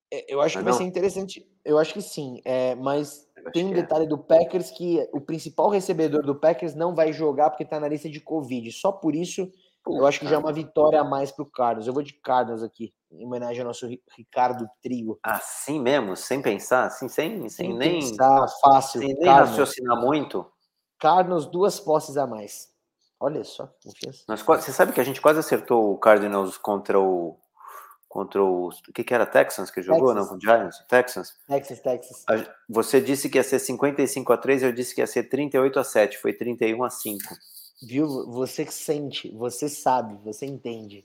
É, 0.09 0.33
eu 0.33 0.39
acho 0.39 0.55
mas 0.55 0.63
que 0.63 0.69
não? 0.69 0.71
vai 0.71 0.73
ser 0.73 0.83
interessante. 0.89 1.45
Eu 1.65 1.77
acho 1.77 1.93
que 1.93 2.01
sim. 2.01 2.41
É, 2.45 2.73
mas 2.75 3.29
tem 3.51 3.65
um 3.65 3.71
é. 3.71 3.75
detalhe 3.75 4.05
é. 4.05 4.07
do 4.07 4.17
Packers 4.17 4.71
que 4.71 5.05
o 5.11 5.19
principal 5.19 5.69
recebedor 5.69 6.23
do 6.23 6.39
Packers 6.39 6.75
não 6.75 6.95
vai 6.95 7.11
jogar 7.11 7.49
porque 7.49 7.63
está 7.63 7.77
na 7.77 7.89
lista 7.89 8.09
de 8.09 8.21
Covid. 8.21 8.71
Só 8.71 8.93
por 8.93 9.15
isso 9.15 9.51
eu 9.85 10.05
acho 10.05 10.21
que 10.21 10.27
já 10.27 10.35
é 10.35 10.39
uma 10.39 10.53
vitória 10.53 11.01
a 11.01 11.03
mais 11.03 11.29
para 11.29 11.43
o 11.43 11.51
Carlos. 11.51 11.87
Eu 11.87 11.93
vou 11.93 12.03
de 12.03 12.13
Carlos 12.13 12.63
aqui, 12.63 12.93
em 13.11 13.25
homenagem 13.25 13.61
ao 13.61 13.67
nosso 13.67 13.87
Ricardo 14.15 14.69
Trigo. 14.81 15.19
Assim 15.23 15.79
mesmo, 15.79 16.15
sem 16.15 16.41
pensar, 16.41 16.85
assim, 16.85 17.07
sem, 17.09 17.39
sem, 17.41 17.49
sem 17.49 17.77
nem. 17.77 17.99
Pensar, 17.99 18.47
fácil. 18.61 19.01
Sem 19.01 19.13
nem 19.15 19.29
raciocinar 19.29 19.99
muito. 19.99 20.45
Carlos, 20.97 21.45
duas 21.45 21.79
posses 21.79 22.17
a 22.17 22.25
mais. 22.25 22.71
Olha 23.19 23.43
só, 23.43 23.67
confiança. 23.83 24.23
Nós, 24.27 24.41
você 24.41 24.71
sabe 24.71 24.93
que 24.93 25.01
a 25.01 25.03
gente 25.03 25.21
quase 25.21 25.39
acertou 25.39 25.91
o 25.93 25.97
Cardinals 25.97 26.57
contra 26.57 26.99
o. 26.99 27.37
Contra 28.07 28.43
o. 28.43 28.69
O 28.69 28.93
que, 28.93 29.03
que 29.03 29.13
era? 29.13 29.25
Texans 29.25 29.69
que 29.69 29.81
jogou? 29.81 30.13
Texas. 30.13 30.25
Não, 30.25 30.33
com 30.33 30.39
Giants? 30.39 30.85
Texans? 30.87 31.39
Texas, 31.47 31.79
Texas. 31.79 32.25
Você 32.67 32.99
disse 32.99 33.29
que 33.29 33.37
ia 33.37 33.43
ser 33.43 33.59
55 33.59 34.33
a 34.33 34.37
3, 34.37 34.63
eu 34.63 34.71
disse 34.71 34.95
que 34.95 35.01
ia 35.01 35.07
ser 35.07 35.23
38 35.23 35.79
a 35.79 35.83
7. 35.83 36.17
Foi 36.17 36.33
31 36.33 36.83
a 36.83 36.89
5. 36.89 37.19
Viu? 37.83 38.07
Você 38.31 38.65
sente, 38.65 39.29
você 39.35 39.69
sabe, 39.69 40.17
você 40.23 40.45
entende. 40.45 41.03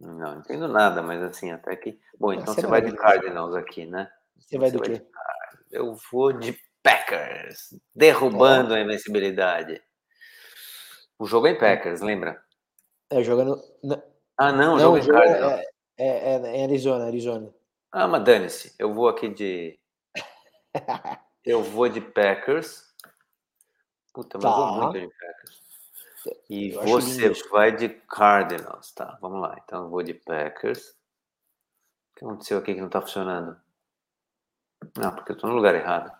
Não, 0.00 0.38
entendo 0.38 0.66
nada, 0.66 1.02
mas 1.02 1.22
assim, 1.22 1.50
até 1.50 1.76
que. 1.76 2.00
Bom, 2.18 2.32
então 2.32 2.54
você, 2.54 2.62
você 2.62 2.66
vai 2.66 2.80
de 2.80 2.96
Cardinals 2.96 3.54
aqui, 3.54 3.84
né? 3.84 4.10
Você 4.38 4.56
vai 4.56 4.70
do 4.70 4.80
quê? 4.80 4.92
De... 4.92 5.06
Eu 5.70 5.94
vou 6.10 6.32
de 6.32 6.58
Packers, 6.82 7.78
derrubando 7.94 8.74
é. 8.74 8.78
a 8.78 8.82
invencibilidade. 8.82 9.82
O 11.18 11.26
jogo 11.26 11.46
é 11.46 11.50
em 11.50 11.58
Packers, 11.58 12.00
lembra? 12.00 12.42
É, 13.10 13.22
jogando. 13.22 13.62
Ah, 14.38 14.50
não, 14.50 14.76
não 14.76 14.78
jogo 14.78 14.96
é 14.96 15.06
Cardinals. 15.06 15.60
É, 15.98 16.06
é, 16.06 16.60
é, 16.60 16.64
Arizona, 16.64 17.04
Arizona. 17.04 17.54
Ah, 17.92 18.08
mas 18.08 18.24
dane-se. 18.24 18.74
Eu 18.78 18.94
vou 18.94 19.06
aqui 19.06 19.28
de. 19.28 19.78
eu 21.44 21.62
vou 21.62 21.90
de 21.90 22.00
Packers. 22.00 22.88
Puta, 24.14 24.38
mas 24.38 24.44
tá. 24.44 24.48
eu 24.48 24.56
vou 24.56 24.66
tá. 24.66 24.80
muito 24.80 25.00
de 25.00 25.14
Packers. 25.14 25.69
E 26.48 26.70
eu 26.70 26.82
você 26.84 27.32
vai 27.50 27.74
de 27.74 27.88
Cardinals, 27.88 28.92
tá? 28.92 29.18
Vamos 29.20 29.40
lá. 29.40 29.56
Então 29.64 29.84
eu 29.84 29.90
vou 29.90 30.02
de 30.02 30.14
Packers. 30.14 30.90
O 30.90 32.18
que 32.18 32.24
aconteceu 32.24 32.58
aqui 32.58 32.74
que 32.74 32.80
não 32.80 32.90
tá 32.90 33.00
funcionando? 33.00 33.58
Não, 34.96 35.14
porque 35.14 35.32
eu 35.32 35.38
tô 35.38 35.46
no 35.46 35.54
lugar 35.54 35.74
errado. 35.74 36.10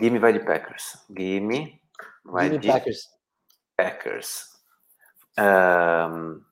Gimme 0.00 0.18
vai 0.18 0.32
de 0.32 0.40
Packers. 0.40 1.04
Gimme 1.16 1.80
vai 2.24 2.46
Gimme 2.46 2.58
de 2.58 2.68
Packers. 2.68 3.08
Packers. 3.76 4.50
Um, 5.38 6.44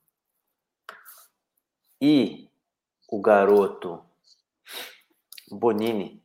e 2.01 2.49
o 3.09 3.21
garoto 3.21 4.05
Bonini. 5.51 6.23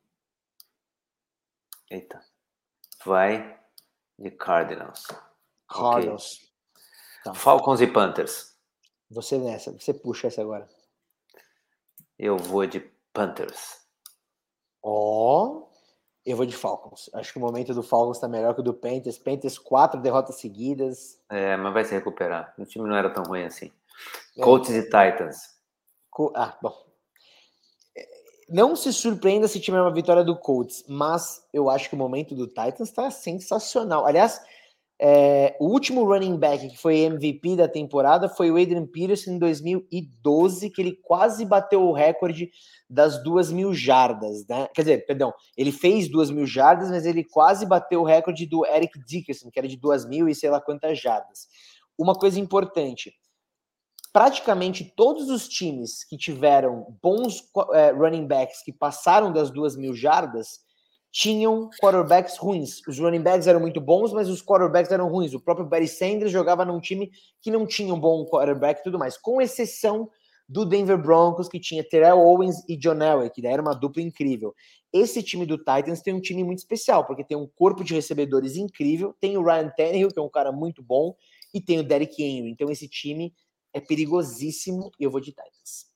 Eita. 1.90 2.24
Vai 3.06 3.63
de 4.18 4.32
Cardinals. 4.32 5.08
Cardinals. 5.68 6.36
Okay. 6.36 6.54
Tá. 7.24 7.34
Falcons 7.34 7.82
e 7.82 7.88
Panthers. 7.88 8.54
Você 9.10 9.38
nessa, 9.38 9.72
você 9.72 9.94
puxa 9.94 10.28
essa 10.28 10.42
agora. 10.42 10.68
Eu 12.18 12.38
vou 12.38 12.66
de 12.66 12.80
Panthers. 13.14 13.82
Ó, 14.82 15.46
oh, 15.46 15.70
eu 16.26 16.36
vou 16.36 16.46
de 16.46 16.56
Falcons. 16.56 17.10
Acho 17.14 17.32
que 17.32 17.38
o 17.38 17.42
momento 17.42 17.74
do 17.74 17.84
Falcons 17.84 18.18
está 18.18 18.28
melhor 18.28 18.54
que 18.54 18.62
o 18.62 18.64
do 18.64 18.74
Panthers. 18.74 19.18
Panthers, 19.18 19.58
quatro 19.58 20.02
derrotas 20.02 20.36
seguidas. 20.36 21.20
É, 21.30 21.56
mas 21.56 21.74
vai 21.74 21.86
se 21.86 21.94
recuperar. 21.94 22.54
O 22.58 22.66
time 22.66 22.88
não 22.88 22.96
era 22.96 23.10
tão 23.10 23.24
ruim 23.24 23.44
assim. 23.44 23.72
É. 24.38 24.42
Colts 24.42 24.70
e 24.70 24.84
Titans. 24.84 25.54
Ah, 26.36 26.58
bom. 26.62 26.93
Não 28.50 28.76
se 28.76 28.92
surpreenda 28.92 29.48
se 29.48 29.60
tiver 29.60 29.82
uma 29.82 29.94
vitória 29.94 30.24
do 30.24 30.38
Colts, 30.38 30.84
mas 30.88 31.42
eu 31.54 31.70
acho 31.70 31.90
que 31.90 31.96
o 31.96 31.98
momento 31.98 32.36
do 32.36 32.48
Titans 32.48 32.90
está 32.90 33.10
sensacional. 33.10 34.06
Aliás, 34.06 34.42
é, 35.06 35.56
o 35.60 35.66
último 35.66 36.06
running 36.06 36.38
back 36.38 36.70
que 36.70 36.78
foi 36.78 37.00
MVP 37.00 37.56
da 37.56 37.68
temporada 37.68 38.30
foi 38.30 38.52
o 38.52 38.58
Adrian 38.58 38.86
Peterson 38.86 39.32
em 39.32 39.40
2012, 39.40 40.70
que 40.70 40.82
ele 40.82 41.00
quase 41.02 41.44
bateu 41.46 41.84
o 41.84 41.92
recorde 41.92 42.50
das 42.90 43.22
duas 43.24 43.52
mil 43.52 43.74
jardas, 43.74 44.46
né? 44.48 44.68
Quer 44.74 44.84
dizer, 44.84 45.06
perdão, 45.06 45.34
ele 45.58 45.72
fez 45.72 46.08
duas 46.08 46.30
mil 46.30 46.46
jardas, 46.46 46.90
mas 46.90 47.06
ele 47.06 47.24
quase 47.24 47.66
bateu 47.66 48.02
o 48.02 48.06
recorde 48.06 48.46
do 48.46 48.66
Eric 48.66 49.00
Dickerson, 49.06 49.50
que 49.50 49.60
era 49.60 49.68
de 49.68 49.78
duas 49.78 50.06
mil 50.06 50.30
e 50.30 50.36
sei 50.36 50.50
lá 50.50 50.62
quantas 50.62 51.00
jardas. 51.00 51.48
Uma 51.98 52.14
coisa 52.14 52.40
importante: 52.40 53.14
praticamente 54.14 54.94
todos 54.96 55.30
os 55.30 55.50
times 55.50 56.04
que 56.04 56.16
tiveram 56.16 56.96
bons 57.02 57.44
é, 57.74 57.90
running 57.90 58.28
backs 58.28 58.62
que 58.64 58.72
passaram 58.72 59.34
das 59.34 59.50
duas 59.50 59.76
mil 59.76 59.96
jardas 59.96 60.62
tinham 61.12 61.70
quarterbacks 61.82 62.38
ruins. 62.38 62.82
Os 62.88 63.00
running 63.00 63.22
backs 63.22 63.48
eram 63.48 63.60
muito 63.60 63.82
bons, 63.82 64.14
mas 64.14 64.30
os 64.30 64.42
quarterbacks 64.42 64.92
eram 64.92 65.10
ruins. 65.10 65.34
O 65.34 65.40
próprio 65.40 65.68
Barry 65.68 65.88
Sanders 65.88 66.32
jogava 66.32 66.64
num 66.64 66.80
time 66.80 67.12
que 67.42 67.52
não 67.52 67.66
tinha 67.68 67.94
um 67.94 68.00
bom 68.00 68.26
quarterback 68.26 68.80
e 68.80 68.84
tudo 68.84 68.98
mais, 68.98 69.18
com 69.18 69.42
exceção 69.42 70.10
do 70.48 70.66
Denver 70.66 70.98
Broncos, 71.02 71.48
que 71.48 71.60
tinha 71.60 71.84
Terrell 71.84 72.20
Owens 72.20 72.58
e 72.68 72.76
John 72.78 73.02
Elway, 73.02 73.30
que 73.30 73.46
era 73.46 73.62
uma 73.62 73.74
dupla 73.74 74.02
incrível. 74.02 74.54
Esse 74.92 75.24
time 75.24 75.46
do 75.46 75.58
Titans 75.58 76.02
tem 76.02 76.14
um 76.14 76.20
time 76.20 76.44
muito 76.44 76.60
especial, 76.60 77.06
porque 77.06 77.24
tem 77.24 77.38
um 77.38 77.48
corpo 77.48 77.84
de 77.84 77.94
recebedores 77.94 78.56
incrível, 78.56 79.16
tem 79.20 79.38
o 79.38 79.44
Ryan 79.44 79.72
Tannehill, 79.76 80.10
que 80.10 80.20
é 80.20 80.22
um 80.22 80.30
cara 80.30 80.52
muito 80.52 80.84
bom, 80.84 81.16
e 81.54 81.62
tem 81.62 81.80
o 81.80 81.84
Derrick 81.84 82.22
Henry. 82.22 82.50
Então 82.50 82.70
esse 82.70 82.88
time 82.88 83.34
é 83.74 83.82
perigosíssimo 83.82 84.92
e 85.00 85.04
eu 85.04 85.12
vou 85.12 85.20
de 85.20 85.32
Titans. 85.32 85.92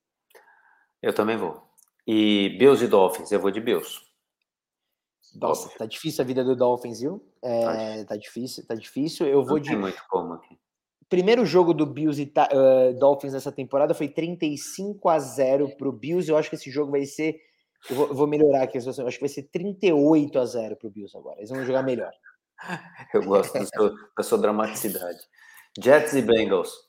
Eu 1.02 1.14
também 1.14 1.38
vou. 1.38 1.62
E 2.06 2.56
Bills 2.58 2.84
e 2.84 2.88
Dolphins, 2.88 3.32
eu 3.32 3.40
vou 3.40 3.52
de 3.52 3.62
Bills. 3.62 4.00
Nossa, 5.36 5.70
tá 5.78 5.86
difícil 5.86 6.24
a 6.24 6.28
vida 6.28 6.44
do 6.44 6.56
Dolphins, 6.56 7.02
viu? 7.02 7.24
É, 7.44 8.04
tá 8.06 8.16
difícil, 8.16 8.66
tá 8.66 8.74
difícil. 8.74 9.28
Eu 9.28 9.44
vou 9.44 9.58
Não 9.58 9.62
de. 9.62 9.76
muito 9.76 10.02
como 10.10 10.34
aqui. 10.34 10.58
Primeiro 11.10 11.46
jogo 11.46 11.74
do 11.74 11.86
Bills 11.86 12.22
e 12.22 12.26
uh, 12.26 12.98
Dolphins 13.00 13.34
nessa 13.34 13.52
temporada 13.52 13.94
foi 13.94 14.10
35 14.10 15.08
a 15.08 15.20
0 15.20 15.78
pro 15.78 15.92
Bills. 15.92 16.30
Eu 16.30 16.38
acho 16.38 16.50
que 16.50 16.56
esse 16.56 16.70
jogo 16.72 16.92
vai 16.92 17.06
ser. 17.06 17.40
Eu 17.90 17.96
vou, 17.96 18.14
vou 18.14 18.28
melhorar 18.28 18.64
aqui 18.64 18.78
a 18.78 18.82
situação. 18.82 19.04
Eu 19.04 19.08
acho 19.08 19.18
que 19.18 19.24
vai 19.24 19.30
ser 19.30 19.44
38 19.44 20.40
a 20.40 20.46
0 20.46 20.76
pro 20.76 20.90
Bills 20.90 21.16
agora. 21.18 21.40
Eles 21.40 21.50
vão 21.50 21.64
jogar 21.64 21.84
melhor. 21.84 22.12
eu 23.14 23.24
gosto 23.24 23.54
seu, 23.66 23.96
da 24.18 24.24
sua 24.24 24.38
dramaticidade. 24.38 25.20
Jets 25.80 26.14
e 26.14 26.22
Bengals. 26.22 26.87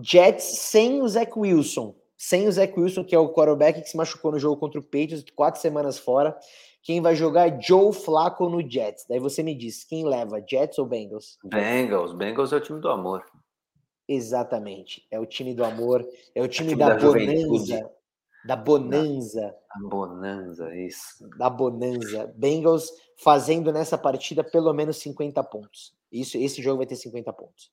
Jets 0.00 0.44
sem 0.44 1.02
o 1.02 1.08
Zach 1.08 1.32
Wilson. 1.36 1.94
Sem 2.16 2.46
o 2.46 2.52
Zach 2.52 2.78
Wilson, 2.78 3.04
que 3.04 3.14
é 3.14 3.18
o 3.18 3.32
quarterback 3.32 3.82
que 3.82 3.88
se 3.88 3.96
machucou 3.96 4.30
no 4.30 4.38
jogo 4.38 4.56
contra 4.56 4.78
o 4.78 4.82
Patriots, 4.82 5.24
quatro 5.34 5.60
semanas 5.60 5.98
fora. 5.98 6.38
Quem 6.82 7.00
vai 7.00 7.14
jogar 7.14 7.48
é 7.48 7.60
Joe 7.60 7.92
Flacco 7.92 8.48
no 8.48 8.68
Jets. 8.68 9.06
Daí 9.08 9.18
você 9.18 9.42
me 9.42 9.54
diz, 9.54 9.84
quem 9.84 10.04
leva, 10.04 10.44
Jets 10.48 10.78
ou 10.78 10.86
Bengals? 10.86 11.38
Bengals. 11.44 12.12
Bengals 12.12 12.52
é 12.52 12.56
o 12.56 12.60
time 12.60 12.80
do 12.80 12.88
amor. 12.88 13.24
Exatamente. 14.08 15.06
É 15.10 15.18
o 15.18 15.26
time 15.26 15.54
do 15.54 15.64
amor. 15.64 16.06
É 16.34 16.42
o 16.42 16.48
time, 16.48 16.72
é 16.72 16.76
time 16.76 16.76
da, 16.76 16.94
da 16.94 17.00
bonança. 17.00 17.90
Da 18.44 18.56
bonança. 18.56 19.40
Da 19.40 19.88
bonança, 19.88 20.76
isso. 20.76 21.28
Da 21.38 21.50
bonança. 21.50 22.32
Bengals 22.36 22.90
fazendo 23.16 23.72
nessa 23.72 23.96
partida 23.96 24.42
pelo 24.42 24.72
menos 24.72 24.96
50 24.98 25.42
pontos. 25.44 25.94
Isso, 26.10 26.36
esse 26.36 26.60
jogo 26.60 26.78
vai 26.78 26.86
ter 26.86 26.96
50 26.96 27.32
pontos. 27.32 27.70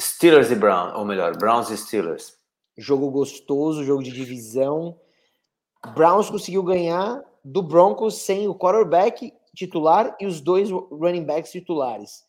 Steelers 0.00 0.50
e 0.50 0.54
Browns, 0.54 0.94
ou 0.94 1.04
melhor, 1.04 1.36
Browns 1.36 1.70
e 1.70 1.76
Steelers. 1.76 2.36
Jogo 2.76 3.10
gostoso, 3.10 3.84
jogo 3.84 4.02
de 4.02 4.12
divisão. 4.12 5.00
Browns 5.94 6.28
conseguiu 6.28 6.62
ganhar 6.62 7.24
do 7.44 7.62
Broncos 7.62 8.18
sem 8.18 8.48
o 8.48 8.54
quarterback 8.54 9.32
titular 9.54 10.14
e 10.20 10.26
os 10.26 10.40
dois 10.40 10.70
running 10.70 11.24
backs 11.24 11.52
titulares. 11.52 12.24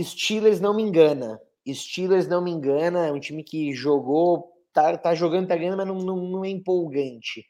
Steelers 0.00 0.60
não 0.60 0.74
me 0.74 0.82
engana. 0.82 1.40
Steelers 1.68 2.26
não 2.26 2.42
me 2.42 2.50
engana, 2.50 3.06
é 3.06 3.12
um 3.12 3.20
time 3.20 3.44
que 3.44 3.72
jogou, 3.72 4.50
tá, 4.72 4.96
tá 4.96 5.14
jogando, 5.14 5.46
tá 5.46 5.56
ganhando, 5.56 5.76
mas 5.76 5.86
não, 5.86 5.94
não, 5.94 6.16
não 6.16 6.44
é 6.44 6.48
empolgante. 6.48 7.46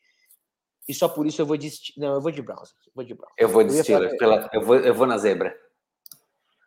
E 0.87 0.93
só 0.93 1.09
por 1.09 1.27
isso 1.27 1.41
eu 1.41 1.47
vou 1.47 1.57
de. 1.57 1.71
Não, 1.97 2.15
eu 2.15 2.21
vou 2.21 2.31
de 2.31 2.43
Browns. 2.43 2.75
Eu 2.87 2.93
vou 2.95 3.05
de 3.05 3.15
Browns. 3.15 3.35
Eu 3.39 3.49
vou 3.49 3.65
de 3.65 3.77
eu 3.77 3.83
Steelers. 3.83 4.19
Falar, 4.19 4.49
pela, 4.49 4.51
eu, 4.53 4.67
vou, 4.67 4.77
eu 4.77 4.95
vou 4.95 5.07
na 5.07 5.17
zebra. 5.17 5.57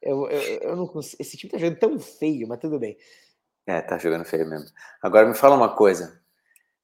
Eu, 0.05 0.29
eu, 0.29 0.41
eu 0.61 0.75
não 0.75 0.87
consigo, 0.87 1.17
esse 1.19 1.35
time 1.35 1.51
tá 1.51 1.57
jogando 1.57 1.79
tão 1.79 1.99
feio, 1.99 2.47
mas 2.47 2.59
tudo 2.59 2.79
bem. 2.79 2.95
É, 3.67 3.81
tá 3.81 3.97
jogando 3.97 4.23
feio 4.23 4.47
mesmo. 4.47 4.69
Agora 5.01 5.27
me 5.27 5.33
fala 5.33 5.55
uma 5.55 5.75
coisa. 5.75 6.21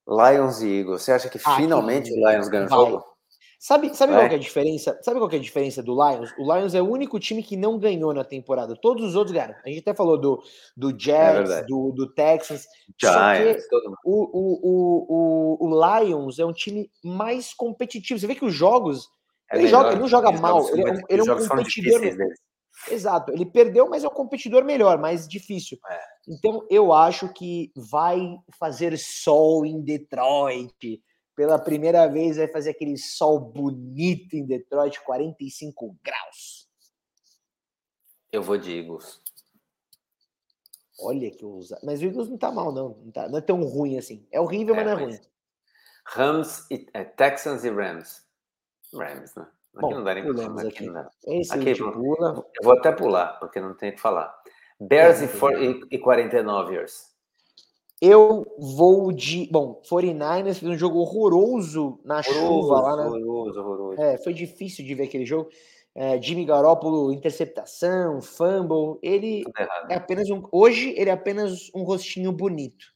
Lions 0.07 0.61
e 0.61 0.79
Eagles. 0.79 1.03
Você 1.03 1.11
acha 1.11 1.29
que 1.29 1.39
ah, 1.45 1.55
finalmente 1.55 2.11
o 2.11 2.15
Lions 2.15 2.49
ganha 2.49 2.65
o 2.65 2.69
jogo? 2.69 3.11
Sabe, 3.59 3.95
sabe 3.95 4.13
qual 4.13 4.25
é 4.25 4.33
a 4.33 4.39
diferença? 4.39 4.99
Sabe 5.03 5.19
qual 5.19 5.29
é 5.29 5.35
a 5.35 5.39
diferença 5.39 5.83
do 5.83 5.93
Lions? 5.93 6.33
O 6.39 6.51
Lions 6.51 6.73
é 6.73 6.81
o 6.81 6.89
único 6.89 7.19
time 7.19 7.43
que 7.43 7.55
não 7.55 7.77
ganhou 7.77 8.11
na 8.11 8.23
temporada. 8.23 8.75
Todos 8.75 9.05
os 9.05 9.15
outros 9.15 9.31
ganharam. 9.31 9.53
A 9.63 9.69
gente 9.69 9.81
até 9.81 9.93
falou 9.93 10.17
do, 10.17 10.41
do 10.75 10.89
Jets, 10.89 11.51
é 11.51 11.63
do, 11.65 11.91
do 11.91 12.11
Texans. 12.11 12.65
Giants, 12.99 13.63
o, 14.03 14.23
o, 14.33 14.59
o, 14.63 15.59
o, 15.59 15.67
o 15.67 15.99
Lions 15.99 16.39
é 16.39 16.45
um 16.45 16.51
time 16.51 16.89
mais 17.03 17.53
competitivo. 17.53 18.19
Você 18.19 18.25
vê 18.25 18.33
que 18.33 18.43
os 18.43 18.53
jogos. 18.53 19.07
É 19.51 19.59
ele, 19.59 19.67
joga, 19.67 19.91
ele 19.91 19.99
não 19.99 20.07
joga 20.07 20.31
mal. 20.31 20.67
Ele, 20.69 20.81
é 20.81 20.91
um, 20.91 20.99
ele 21.07 21.21
é 21.21 21.33
um 21.33 21.47
competidor. 21.47 22.01
Exato. 22.89 23.31
Ele 23.31 23.45
perdeu, 23.45 23.87
mas 23.89 24.03
é 24.03 24.07
um 24.07 24.11
competidor 24.11 24.63
melhor, 24.63 24.97
mais 24.97 25.27
difícil. 25.27 25.77
É. 25.87 25.99
Então 26.27 26.65
eu 26.69 26.91
acho 26.93 27.31
que 27.33 27.71
vai 27.75 28.37
fazer 28.57 28.97
sol 28.97 29.65
em 29.65 29.81
Detroit 29.81 31.01
pela 31.35 31.57
primeira 31.57 32.07
vez 32.07 32.37
vai 32.37 32.47
fazer 32.47 32.71
aquele 32.71 32.97
sol 32.97 33.39
bonito 33.39 34.35
em 34.35 34.45
Detroit, 34.45 35.01
45 35.01 35.97
graus. 36.03 36.69
Eu 38.31 38.43
vou 38.43 38.57
de 38.57 38.77
Eagles. 38.77 39.21
Olha 40.99 41.31
que 41.31 41.43
usa. 41.43 41.79
Mas 41.83 42.01
o 42.01 42.05
Eagles 42.05 42.29
não 42.29 42.37
tá 42.37 42.51
mal, 42.51 42.71
não. 42.71 42.89
Não, 42.89 43.11
tá, 43.11 43.27
não 43.27 43.39
é 43.39 43.41
tão 43.41 43.63
ruim 43.63 43.97
assim. 43.97 44.27
É 44.31 44.39
horrível, 44.39 44.75
é, 44.75 44.77
mas 44.77 44.85
não 44.85 44.91
é 44.99 45.03
ruim. 45.03 45.19
Rams 46.05 46.67
e 46.69 46.87
é, 46.93 47.03
Texans 47.03 47.63
e 47.63 47.69
Rams. 47.69 48.23
Rams, 48.93 49.33
né? 49.35 49.47
Aqui 49.75 49.81
Bom, 49.81 49.91
não 49.91 50.03
dá 50.03 50.13
nem 50.13 50.23
pra 50.23 50.43
falar. 50.43 50.67
Aqui, 50.67 50.85
não 50.85 50.93
dá. 50.93 51.09
Esse 51.25 51.53
aqui, 51.53 51.75
pula. 51.75 52.45
Eu 52.59 52.63
vou 52.63 52.73
até 52.73 52.91
pular, 52.91 53.39
porque 53.39 53.59
não 53.59 53.73
tem 53.73 53.91
o 53.91 53.95
que 53.95 54.01
falar. 54.01 54.33
Bears 54.79 55.21
é, 55.21 55.25
e, 55.25 55.27
for, 55.27 55.61
e, 55.61 55.79
e 55.91 55.97
49 55.97 56.73
years. 56.73 57.11
Eu 58.01 58.45
vou 58.57 59.11
de. 59.11 59.47
Bom, 59.51 59.79
49ers 59.89 60.55
fez 60.55 60.63
um 60.63 60.77
jogo 60.77 60.99
horroroso 60.99 61.99
na 62.03 62.19
horroroso, 62.19 62.61
chuva 62.61 62.81
lá, 62.81 62.97
né? 62.97 63.05
Horroroso, 63.05 63.59
horroroso. 63.59 64.01
É, 64.01 64.17
foi 64.17 64.33
difícil 64.33 64.83
de 64.83 64.95
ver 64.95 65.03
aquele 65.03 65.25
jogo. 65.25 65.49
É, 65.93 66.19
Jimmy 66.21 66.45
Garoppolo, 66.45 67.11
interceptação, 67.11 68.21
fumble. 68.21 68.97
Ele 69.03 69.43
é 69.87 69.95
apenas 69.95 70.29
um. 70.29 70.41
Hoje 70.51 70.93
ele 70.97 71.09
é 71.09 71.13
apenas 71.13 71.69
um 71.75 71.83
rostinho 71.83 72.31
bonito, 72.31 72.87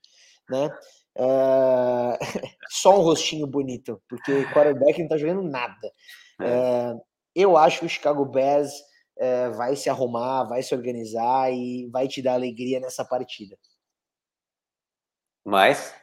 né? 0.49 0.69
É... 1.17 2.19
Só 2.69 2.97
um 2.99 3.03
rostinho 3.03 3.45
bonito, 3.45 4.01
porque 4.09 4.43
quarterback 4.53 4.99
não 5.01 5.07
tá 5.07 5.17
jogando 5.17 5.43
nada. 5.43 5.91
É. 6.39 6.47
é 6.47 6.95
eu 7.35 7.57
acho 7.57 7.79
que 7.79 7.85
o 7.85 7.89
Chicago 7.89 8.23
Bears 8.25 8.71
é, 9.17 9.49
vai 9.49 9.75
se 9.75 9.89
arrumar, 9.89 10.45
vai 10.45 10.63
se 10.63 10.73
organizar 10.73 11.51
e 11.51 11.87
vai 11.89 12.07
te 12.07 12.21
dar 12.21 12.33
alegria 12.33 12.79
nessa 12.79 13.03
partida. 13.03 13.57
Mas 15.43 15.93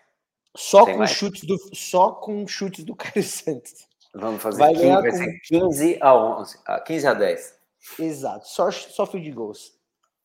só 0.57 0.85
com 0.85 0.99
mais? 0.99 1.11
chutes 1.11 1.45
do 1.45 1.57
só 1.75 2.13
com 2.13 2.47
chutes 2.47 2.85
do 2.85 2.95
Caio 2.97 3.25
Santos. 3.25 3.87
Vamos 4.15 4.43
fazer 4.43 4.59
vai 4.59 4.75
15, 4.75 4.87
vai 4.89 5.11
ser 5.11 5.41
15 5.41 5.99
a 6.03 6.15
11, 6.15 6.59
15 6.87 7.07
a 7.07 7.15
10. 7.15 7.59
Exato, 7.99 8.47
só 8.47 8.71
só 8.71 9.07
field 9.07 9.31
goals. 9.33 9.73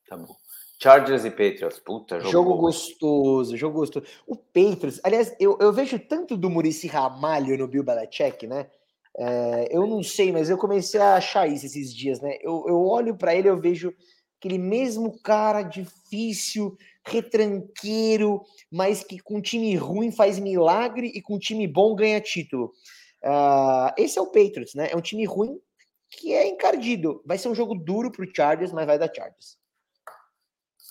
Tá 0.08 0.18
bom. 0.18 0.36
Chargers 0.80 1.26
e 1.26 1.32
Patriots, 1.32 1.80
puta, 1.80 2.20
jogo, 2.20 2.32
jogo 2.32 2.58
gostoso, 2.58 3.58
jogo 3.58 3.80
gostoso. 3.80 4.06
O 4.28 4.36
Patriots, 4.36 5.00
aliás, 5.04 5.36
eu, 5.40 5.58
eu 5.60 5.74
vejo 5.74 5.98
tanto 5.98 6.38
do 6.38 6.52
Murici 6.52 6.86
Ramalho 6.86 7.58
no 7.58 7.68
Bill 7.68 7.84
Belichick, 7.84 8.46
né? 8.46 8.70
É, 9.20 9.68
eu 9.72 9.88
não 9.88 10.04
sei, 10.04 10.32
mas 10.32 10.50
eu 10.50 10.58
comecei 10.58 11.00
a 11.00 11.16
achar 11.16 11.48
isso 11.48 11.66
esses 11.66 11.94
dias, 11.94 12.22
né? 12.22 12.38
Eu, 12.42 12.66
eu 12.68 12.80
olho 12.80 13.18
para 13.18 13.34
ele, 13.34 13.50
eu 13.50 13.60
vejo 13.60 13.94
aquele 14.38 14.60
mesmo 14.60 15.20
cara 15.22 15.64
difícil, 15.64 16.78
retranqueiro, 17.04 18.44
mas 18.72 19.04
que 19.04 19.20
com 19.20 19.42
time 19.42 19.76
ruim 19.76 20.12
faz 20.12 20.38
milagre 20.38 21.08
e 21.08 21.22
com 21.22 21.40
time 21.40 21.68
bom 21.68 21.96
ganha 21.96 22.22
título. 22.22 22.72
Uh, 23.24 23.92
esse 23.98 24.20
é 24.20 24.22
o 24.22 24.28
Patriots, 24.28 24.76
né? 24.76 24.90
É 24.92 24.96
um 24.96 25.02
time 25.02 25.26
ruim 25.26 25.60
que 26.10 26.34
é 26.34 26.48
encardido. 26.48 27.22
Vai 27.26 27.38
ser 27.40 27.50
um 27.50 27.56
jogo 27.56 27.74
duro 27.76 28.12
pro 28.12 28.30
Chargers, 28.34 28.72
mas 28.72 28.86
vai 28.86 29.00
dar 29.00 29.14
Chargers. 29.14 29.58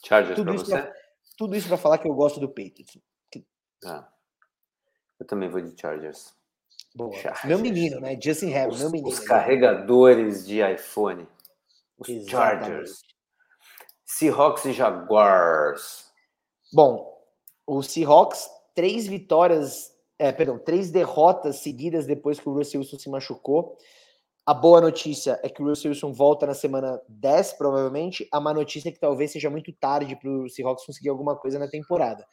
Chargers 0.04 0.36
Tudo 0.36 0.52
pra 0.52 0.64
você? 0.64 0.92
Tudo 1.38 1.56
isso 1.56 1.68
para 1.68 1.76
falar 1.76 1.98
que 1.98 2.08
eu 2.08 2.14
gosto 2.14 2.40
do 2.40 2.48
Patriots. 2.48 2.98
Ah, 3.84 4.08
eu 5.20 5.26
também 5.26 5.48
vou 5.48 5.60
de 5.60 5.78
Chargers. 5.80 6.34
Boa. 6.97 7.12
Chargers. 7.12 7.44
Meu 7.44 7.59
menino, 7.59 8.01
né? 8.01 8.18
Justin 8.18 8.48
Herbert, 8.48 8.78
meu 8.78 8.90
menino. 8.90 9.09
Os 9.10 9.20
carregadores 9.20 10.47
de 10.47 10.60
iPhone. 10.60 11.28
Os 11.98 12.09
Exatamente. 12.09 12.31
Chargers. 12.31 13.01
Seahawks 14.06 14.64
e 14.64 14.73
Jaguars. 14.73 16.06
Bom, 16.73 17.14
o 17.66 17.82
Seahawks, 17.82 18.48
três 18.74 19.06
vitórias, 19.06 19.93
é, 20.18 20.32
perdão, 20.32 20.59
três 20.59 20.90
derrotas 20.90 21.56
seguidas 21.56 22.06
depois 22.06 22.40
que 22.40 22.48
o 22.48 22.55
Russell 22.55 22.81
Wilson 22.81 22.98
se 22.98 23.10
machucou. 23.10 23.77
A 24.47 24.55
boa 24.55 24.81
notícia 24.81 25.39
é 25.43 25.51
que 25.51 25.62
o 25.62 25.66
Russell 25.66 25.90
Wilson 25.90 26.14
volta 26.14 26.47
na 26.47 26.55
semana 26.55 26.98
10, 27.09 27.55
provavelmente. 27.55 28.27
A 28.32 28.40
má 28.40 28.55
notícia 28.55 28.89
é 28.89 28.93
que 28.93 29.01
talvez 29.01 29.32
seja 29.32 29.51
muito 29.51 29.70
tarde 29.73 30.16
para 30.16 30.31
o 30.31 30.48
Seahawks 30.48 30.86
conseguir 30.86 31.10
alguma 31.10 31.36
coisa 31.36 31.59
na 31.59 31.68
temporada. 31.68 32.27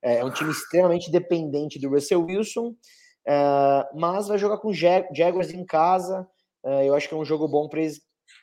É, 0.00 0.18
é 0.18 0.24
um 0.24 0.30
time 0.30 0.52
extremamente 0.52 1.10
dependente 1.10 1.80
do 1.80 1.88
Russell 1.88 2.24
Wilson, 2.24 2.76
é, 3.26 3.88
mas 3.94 4.28
vai 4.28 4.38
jogar 4.38 4.58
com 4.58 4.72
Jaguars 4.72 5.52
em 5.52 5.64
casa. 5.64 6.28
É, 6.64 6.88
eu 6.88 6.94
acho 6.94 7.08
que 7.08 7.14
é 7.14 7.16
um 7.16 7.24
jogo 7.24 7.48
bom 7.48 7.68
para 7.68 7.80
eles 7.80 8.00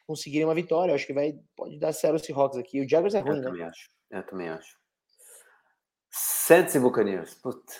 conseguirem 0.08 0.46
uma 0.46 0.56
vitória. 0.56 0.92
Eu 0.92 0.96
acho 0.96 1.08
que 1.08 1.14
vai, 1.14 1.34
pode 1.56 1.80
dar 1.80 1.94
certo 1.94 2.16
o 2.16 2.20
Seahawks 2.20 2.58
aqui. 2.58 2.82
O 2.82 2.90
Jaguars 2.90 3.14
é 3.14 3.20
ruim, 3.20 3.38
eu 3.38 3.42
né? 3.42 3.44
Também 3.44 3.64
acho. 3.64 3.90
Eu 4.10 4.24
também 4.24 4.50
acho. 4.50 4.76
Saints 6.12 6.76
e 6.76 6.80
Buccaneers. 6.80 7.36
Puta. 7.36 7.74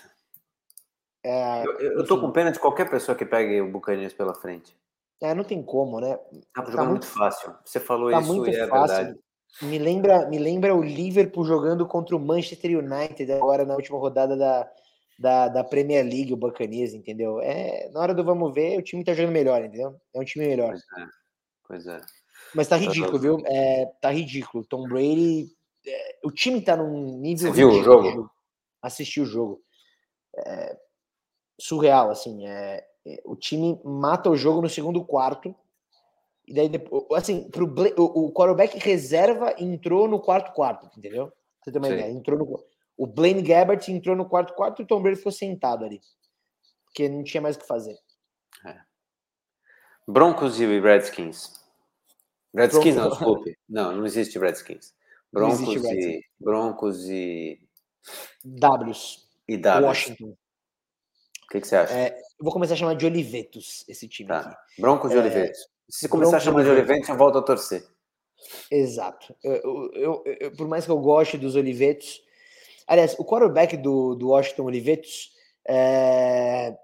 É, 1.24 1.64
eu, 1.64 1.98
eu, 1.98 2.06
tô 2.06 2.20
com 2.20 2.32
pena 2.32 2.50
de 2.50 2.58
qualquer 2.58 2.90
pessoa 2.90 3.16
que 3.16 3.24
pegue 3.24 3.60
o 3.60 3.70
Buccaneers 3.70 4.12
pela 4.12 4.34
frente. 4.34 4.76
É, 5.20 5.34
não 5.34 5.44
tem 5.44 5.62
como, 5.62 6.00
né? 6.00 6.18
Tá, 6.52 6.62
tá 6.62 6.84
muito 6.84 7.06
fácil. 7.06 7.54
Você 7.64 7.78
falou 7.78 8.10
tá 8.10 8.20
isso 8.20 8.46
e 8.46 8.56
é 8.56 8.66
fácil. 8.66 8.96
verdade. 8.96 9.20
Me 9.60 9.78
lembra, 9.78 10.26
me 10.28 10.38
lembra 10.38 10.74
o 10.74 10.82
Liverpool 10.82 11.44
jogando 11.44 11.86
contra 11.86 12.16
o 12.16 12.18
Manchester 12.18 12.78
United 12.78 13.30
agora 13.32 13.64
na 13.64 13.74
última 13.74 13.98
rodada 13.98 14.36
da, 14.36 14.68
da, 15.22 15.46
da 15.46 15.62
Premier 15.62 16.04
League, 16.04 16.34
o 16.34 16.36
Buccaneers, 16.36 16.94
entendeu? 16.94 17.40
É, 17.40 17.88
na 17.90 18.00
hora 18.00 18.12
do 18.12 18.24
vamos 18.24 18.52
ver, 18.52 18.76
o 18.76 18.82
time 18.82 19.04
tá 19.04 19.14
jogando 19.14 19.32
melhor, 19.32 19.64
entendeu? 19.64 19.94
É 20.12 20.18
um 20.18 20.24
time 20.24 20.48
melhor. 20.48 20.70
Pois 20.70 20.82
é. 20.82 21.08
Pois 21.68 21.86
é. 21.86 22.00
Mas 22.52 22.66
tá 22.66 22.76
ridículo, 22.76 23.18
viu? 23.20 23.38
É, 23.46 23.86
tá 24.00 24.10
ridículo. 24.10 24.64
Tom 24.64 24.88
Brady. 24.88 25.46
É, 25.86 26.18
o 26.24 26.30
time 26.32 26.60
tá 26.60 26.76
num 26.76 27.18
nível. 27.18 27.52
Você 27.52 27.56
viu 27.56 27.68
o 27.68 27.84
jogo? 27.84 28.30
Assisti 28.82 29.20
o 29.20 29.24
jogo. 29.24 29.62
É, 30.36 30.76
surreal, 31.58 32.10
assim. 32.10 32.44
É, 32.48 32.84
é, 33.06 33.22
o 33.24 33.36
time 33.36 33.80
mata 33.84 34.28
o 34.28 34.36
jogo 34.36 34.60
no 34.60 34.68
segundo 34.68 35.04
quarto. 35.04 35.54
E 36.48 36.52
daí, 36.52 36.68
assim, 37.14 37.48
pro, 37.48 37.72
o, 37.96 38.26
o 38.26 38.32
quarterback 38.32 38.76
reserva 38.76 39.54
entrou 39.56 40.08
no 40.08 40.18
quarto 40.18 40.52
quarto, 40.52 40.90
entendeu? 40.98 41.32
Você 41.62 41.70
tem 41.70 41.80
uma 41.80 41.86
Sim. 41.86 41.94
ideia. 41.94 42.10
Entrou 42.10 42.36
no, 42.36 42.64
o 43.02 43.06
Blaine 43.06 43.42
Gabbert 43.42 43.88
entrou 43.88 44.14
no 44.14 44.28
quarto 44.28 44.54
quarto 44.54 44.80
e 44.80 44.84
o 44.84 44.86
Tom 44.86 45.02
Brady 45.02 45.16
ficou 45.16 45.32
sentado 45.32 45.84
ali. 45.84 46.00
Porque 46.84 47.08
não 47.08 47.24
tinha 47.24 47.40
mais 47.40 47.56
o 47.56 47.60
que 47.60 47.66
fazer. 47.66 47.96
É. 48.66 48.80
Broncos 50.06 50.60
e 50.60 50.80
Redskins. 50.80 51.60
Redskins 52.54 52.94
Broncos. 52.94 52.96
não, 52.96 53.08
desculpe. 53.10 53.58
Não, 53.68 53.96
não 53.96 54.06
existe 54.06 54.38
Redskins. 54.38 54.94
Broncos 55.32 55.60
existe 55.60 55.78
Redskins. 55.78 56.04
e 56.04 56.24
Broncos 56.38 57.08
e 57.08 57.60
Ws. 58.44 59.28
E 59.48 59.56
W. 59.56 59.86
Washington 59.86 60.36
que, 61.52 61.60
que 61.60 61.68
você 61.68 61.76
acha? 61.76 61.94
É, 61.94 62.18
eu 62.18 62.44
vou 62.44 62.52
começar 62.52 62.74
a 62.74 62.76
chamar 62.76 62.94
de 62.94 63.04
Olivetos 63.04 63.84
esse 63.86 64.08
time 64.08 64.28
tá. 64.28 64.40
aqui. 64.40 64.56
Broncos 64.80 65.10
de 65.10 65.16
é, 65.16 65.20
Olivetos. 65.20 65.68
Se 65.88 66.08
começar 66.08 66.30
Broncos 66.30 66.48
a 66.48 66.50
chamar 66.50 66.64
de 66.64 66.70
Olivetos, 66.70 67.08
eu 67.08 67.16
volto 67.16 67.38
a 67.38 67.42
torcer. 67.42 67.86
Exato. 68.70 69.36
Eu, 69.44 69.92
eu, 69.92 70.22
eu, 70.40 70.56
por 70.56 70.66
mais 70.66 70.84
que 70.86 70.90
eu 70.90 70.98
goste 70.98 71.36
dos 71.36 71.54
Olivetos. 71.54 72.22
Aliás, 72.86 73.14
o 73.18 73.24
quarterback 73.24 73.76
do, 73.76 74.14
do 74.14 74.28
Washington 74.28 74.64
Olivetos, 74.64 75.30
é, 75.68 76.76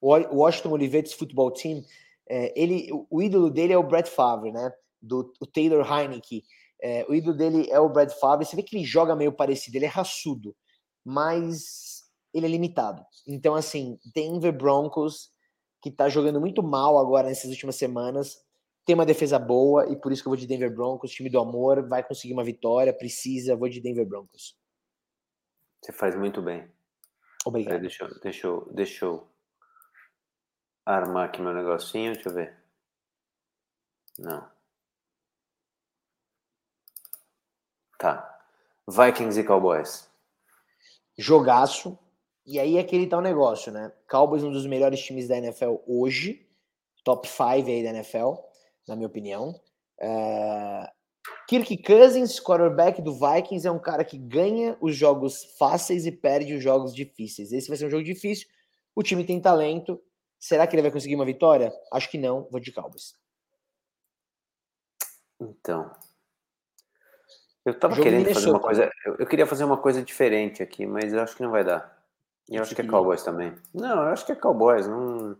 o 0.00 0.36
Washington 0.36 0.70
Olivetos 0.70 1.12
Football 1.12 1.52
Team, 1.52 1.82
é, 2.28 2.52
ele, 2.60 2.88
o 3.10 3.22
ídolo 3.22 3.50
dele 3.50 3.72
é 3.72 3.78
o 3.78 3.82
Brett 3.82 4.08
Favre, 4.08 4.52
né? 4.52 4.72
Do 5.00 5.32
o 5.40 5.46
Taylor 5.46 5.86
Heineke. 5.90 6.44
É, 6.80 7.04
o 7.08 7.14
ídolo 7.14 7.36
dele 7.36 7.68
é 7.70 7.80
o 7.80 7.88
Brett 7.88 8.18
Favre. 8.20 8.44
Você 8.44 8.54
vê 8.54 8.62
que 8.62 8.76
ele 8.76 8.84
joga 8.84 9.16
meio 9.16 9.32
parecido, 9.32 9.76
ele 9.76 9.86
é 9.86 9.88
raçudo, 9.88 10.54
mas 11.04 12.04
ele 12.32 12.46
é 12.46 12.48
limitado. 12.48 13.04
Então, 13.26 13.54
assim, 13.54 13.98
Denver 14.14 14.52
Broncos, 14.52 15.30
que 15.82 15.90
tá 15.90 16.08
jogando 16.08 16.40
muito 16.40 16.62
mal 16.62 16.98
agora 16.98 17.28
nessas 17.28 17.50
últimas 17.50 17.76
semanas, 17.76 18.38
tem 18.84 18.94
uma 18.94 19.06
defesa 19.06 19.38
boa 19.38 19.90
e 19.90 19.96
por 19.96 20.12
isso 20.12 20.22
que 20.22 20.28
eu 20.28 20.30
vou 20.30 20.36
de 20.36 20.46
Denver 20.46 20.74
Broncos, 20.74 21.10
time 21.10 21.28
do 21.28 21.38
amor, 21.38 21.86
vai 21.88 22.02
conseguir 22.02 22.32
uma 22.32 22.44
vitória, 22.44 22.92
precisa, 22.92 23.56
vou 23.56 23.68
de 23.68 23.80
Denver 23.80 24.06
Broncos. 24.06 24.56
Você 25.80 25.92
faz 25.92 26.14
muito 26.14 26.42
bem. 26.42 26.70
Obrigado. 27.44 27.80
deixa, 27.80 28.04
eu, 28.04 28.20
deixa, 28.20 28.46
eu, 28.46 28.68
deixa 28.72 29.04
eu 29.04 29.28
armar 30.84 31.28
aqui 31.28 31.40
meu 31.40 31.54
negocinho, 31.54 32.12
deixa 32.12 32.28
eu 32.28 32.34
ver. 32.34 32.56
Não. 34.18 34.50
Tá. 37.98 38.40
Vikings 38.88 39.40
e 39.40 39.44
Cowboys. 39.44 40.08
Jogaço. 41.16 41.98
E 42.46 42.58
aí 42.58 42.78
é 42.78 42.80
aquele 42.80 43.06
tal 43.06 43.20
negócio, 43.20 43.70
né? 43.70 43.92
Cowboys 44.08 44.42
um 44.42 44.50
dos 44.50 44.66
melhores 44.66 45.00
times 45.00 45.28
da 45.28 45.36
NFL 45.36 45.76
hoje, 45.86 46.48
top 47.04 47.28
5 47.28 47.44
aí 47.68 47.82
da 47.82 47.90
NFL, 47.90 48.34
na 48.86 48.96
minha 48.96 49.06
opinião. 49.06 49.60
Uh, 50.00 50.88
Kirk 51.48 51.82
Cousins, 51.82 52.38
quarterback 52.38 53.00
do 53.00 53.12
Vikings, 53.14 53.66
é 53.66 53.70
um 53.70 53.78
cara 53.78 54.04
que 54.04 54.18
ganha 54.18 54.76
os 54.80 54.94
jogos 54.94 55.44
fáceis 55.58 56.04
e 56.04 56.12
perde 56.12 56.54
os 56.54 56.62
jogos 56.62 56.94
difíceis. 56.94 57.52
Esse 57.52 57.68
vai 57.68 57.76
ser 57.76 57.86
um 57.86 57.90
jogo 57.90 58.04
difícil. 58.04 58.46
O 58.94 59.02
time 59.02 59.24
tem 59.24 59.40
talento. 59.40 60.00
Será 60.38 60.66
que 60.66 60.74
ele 60.74 60.82
vai 60.82 60.90
conseguir 60.90 61.14
uma 61.14 61.24
vitória? 61.24 61.72
Acho 61.92 62.10
que 62.10 62.18
não. 62.18 62.46
Vou 62.50 62.60
de 62.60 62.70
Cowboys. 62.70 63.14
Então, 65.40 65.90
eu 67.64 67.78
tava 67.78 68.00
querendo 68.00 68.32
fazer 68.32 68.50
uma 68.50 68.60
coisa. 68.60 68.90
Eu, 69.04 69.16
eu, 69.16 69.26
queria 69.26 69.46
fazer 69.46 69.64
uma 69.64 69.76
coisa 69.76 70.02
diferente 70.02 70.62
aqui, 70.62 70.86
mas 70.86 71.12
eu 71.12 71.20
acho 71.20 71.36
que 71.36 71.42
não 71.42 71.50
vai 71.50 71.62
dar. 71.62 71.96
E 72.48 72.56
eu 72.56 72.62
acho 72.62 72.74
que 72.74 72.80
é 72.80 72.86
Cowboys 72.86 73.22
também. 73.22 73.54
Não, 73.74 74.02
eu 74.02 74.08
acho 74.08 74.24
que 74.24 74.32
é 74.32 74.36
Cowboys. 74.36 74.88
Não... 74.88 75.36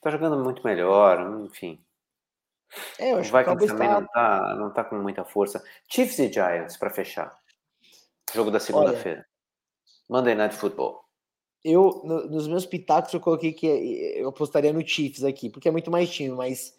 Tá 0.00 0.10
jogando 0.10 0.42
muito 0.42 0.64
melhor, 0.64 1.40
enfim. 1.44 1.84
É, 2.98 3.12
eu 3.12 3.18
acho 3.18 3.34
o 3.34 3.38
Vikings 3.38 3.66
que 3.66 3.72
também 3.72 3.88
tá... 3.88 4.00
não, 4.00 4.06
tá, 4.08 4.54
não 4.56 4.72
tá 4.72 4.84
com 4.84 4.96
muita 4.96 5.24
força. 5.24 5.62
Chiefs 5.88 6.18
e 6.18 6.32
Giants 6.32 6.76
para 6.76 6.90
fechar. 6.90 7.36
Jogo 8.34 8.50
da 8.50 8.60
segunda-feira. 8.60 9.26
Monday 10.08 10.34
Night 10.34 10.56
Football. 10.56 11.02
Eu, 11.64 12.02
no, 12.04 12.26
nos 12.28 12.48
meus 12.48 12.66
pitacos, 12.66 13.12
eu 13.12 13.20
coloquei 13.20 13.52
que 13.52 13.66
eu 14.16 14.28
apostaria 14.28 14.72
no 14.72 14.86
Chiefs 14.86 15.22
aqui, 15.22 15.48
porque 15.48 15.68
é 15.68 15.72
muito 15.72 15.90
mais 15.90 16.10
time, 16.10 16.34
mas. 16.34 16.76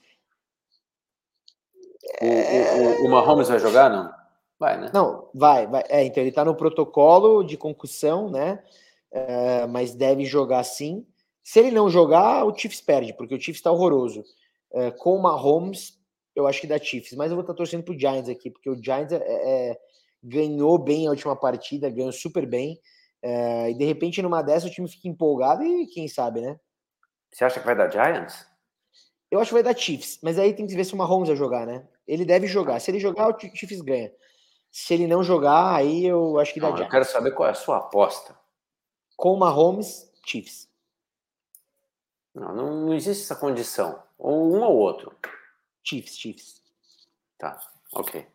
O, 2.21 2.25
o, 2.25 3.03
o, 3.03 3.05
o 3.05 3.11
Mahomes 3.11 3.47
vai 3.47 3.59
jogar, 3.59 3.89
não? 3.89 4.11
Vai, 4.59 4.79
né? 4.79 4.91
Não, 4.93 5.29
vai, 5.33 5.67
vai. 5.67 5.83
É, 5.89 6.03
então 6.03 6.21
ele 6.21 6.31
tá 6.31 6.43
no 6.43 6.55
protocolo 6.55 7.43
de 7.43 7.57
concussão, 7.57 8.29
né? 8.29 8.63
É, 9.11 9.67
mas 9.67 9.93
deve 9.93 10.25
jogar 10.25 10.63
sim. 10.63 11.05
Se 11.43 11.59
ele 11.59 11.71
não 11.71 11.89
jogar, 11.89 12.45
o 12.45 12.55
Chiefs 12.55 12.81
perde, 12.81 13.13
porque 13.13 13.35
o 13.35 13.39
Chiefs 13.39 13.59
está 13.59 13.71
horroroso. 13.71 14.23
É, 14.73 14.91
com 14.91 15.15
o 15.15 15.21
Mahomes, 15.21 15.99
eu 16.35 16.47
acho 16.47 16.61
que 16.61 16.67
dá 16.67 16.79
Chiefs, 16.79 17.13
mas 17.13 17.29
eu 17.29 17.35
vou 17.35 17.41
estar 17.41 17.53
tá 17.53 17.57
torcendo 17.57 17.83
pro 17.83 17.97
Giants 17.97 18.29
aqui, 18.29 18.49
porque 18.49 18.69
o 18.69 18.81
Giants 18.81 19.11
é, 19.13 19.17
é, 19.21 19.79
ganhou 20.23 20.77
bem 20.77 21.07
a 21.07 21.11
última 21.11 21.35
partida, 21.35 21.89
ganhou 21.89 22.11
super 22.11 22.45
bem, 22.45 22.79
é, 23.21 23.69
e 23.71 23.73
de 23.75 23.85
repente 23.85 24.21
numa 24.21 24.41
dessa 24.41 24.67
o 24.67 24.69
time 24.69 24.89
fica 24.89 25.07
empolgado 25.07 25.63
e 25.63 25.87
quem 25.87 26.07
sabe, 26.07 26.41
né? 26.41 26.59
Você 27.31 27.45
acha 27.45 27.59
que 27.59 27.65
vai 27.65 27.75
dar 27.75 27.91
Giants? 27.91 28.47
Eu 29.29 29.39
acho 29.39 29.49
que 29.49 29.55
vai 29.55 29.63
dar 29.63 29.77
Chiefs, 29.77 30.19
mas 30.21 30.37
aí 30.37 30.53
tem 30.53 30.67
que 30.67 30.75
ver 30.75 30.85
se 30.85 30.93
o 30.93 30.97
Mahomes 30.97 31.27
vai 31.27 31.37
jogar, 31.37 31.65
né? 31.65 31.87
Ele 32.07 32.25
deve 32.25 32.47
jogar. 32.47 32.79
Se 32.79 32.91
ele 32.91 32.99
jogar, 32.99 33.29
o 33.29 33.39
Chiefs 33.39 33.81
ganha. 33.81 34.11
Se 34.71 34.93
ele 34.93 35.07
não 35.07 35.23
jogar, 35.23 35.75
aí 35.75 36.05
eu 36.05 36.37
acho 36.39 36.53
que 36.53 36.59
dá 36.59 36.69
não, 36.69 36.77
Giants. 36.77 36.93
Eu 36.93 36.99
quero 36.99 37.05
saber 37.05 37.31
qual 37.31 37.47
é 37.47 37.51
a 37.51 37.55
sua 37.55 37.77
aposta 37.77 38.37
com 39.15 39.35
Mahomes, 39.37 40.11
Chiefs. 40.25 40.69
Não, 42.33 42.53
não, 42.53 42.85
não 42.87 42.93
existe 42.93 43.23
essa 43.23 43.35
condição. 43.35 44.01
Ou 44.23 44.55
um 44.55 44.63
ou 44.63 44.77
outro. 44.77 45.13
Chiefs, 45.83 46.17
Chiefs. 46.17 46.61
Tá, 47.37 47.59
ok. 47.93 48.25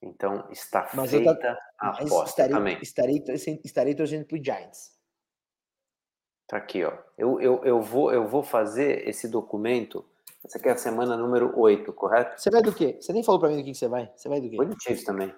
Então 0.00 0.48
está 0.50 0.88
mas 0.94 1.10
feita 1.10 1.36
tá, 1.36 1.58
a 1.78 1.90
aposta 1.90 2.30
estarei, 2.30 2.56
também. 2.56 2.78
Estarei, 2.80 3.24
estarei 3.62 3.94
torcendo 3.94 4.24
pro 4.24 4.42
Giants. 4.42 4.98
Tá 6.48 6.56
aqui, 6.56 6.82
ó. 6.82 6.96
Eu, 7.18 7.38
eu, 7.38 7.62
eu, 7.64 7.82
vou, 7.82 8.10
eu 8.10 8.26
vou 8.26 8.42
fazer 8.42 9.06
esse 9.06 9.28
documento. 9.28 10.08
Essa 10.42 10.56
aqui 10.56 10.70
é 10.70 10.72
a 10.72 10.78
semana 10.78 11.18
número 11.18 11.52
8, 11.54 11.92
correto? 11.92 12.40
Você 12.40 12.50
vai 12.50 12.62
do 12.62 12.74
quê? 12.74 12.96
Você 12.98 13.12
nem 13.12 13.22
falou 13.22 13.38
para 13.38 13.50
mim 13.50 13.58
do 13.58 13.64
que, 13.64 13.72
que 13.72 13.76
você 13.76 13.88
vai. 13.88 14.10
Você 14.16 14.26
vai 14.26 14.40
do 14.40 14.48
quê? 14.48 14.56
Vou 14.56 14.64
de 14.64 14.82
Chiefs 14.82 15.04
também. 15.04 15.34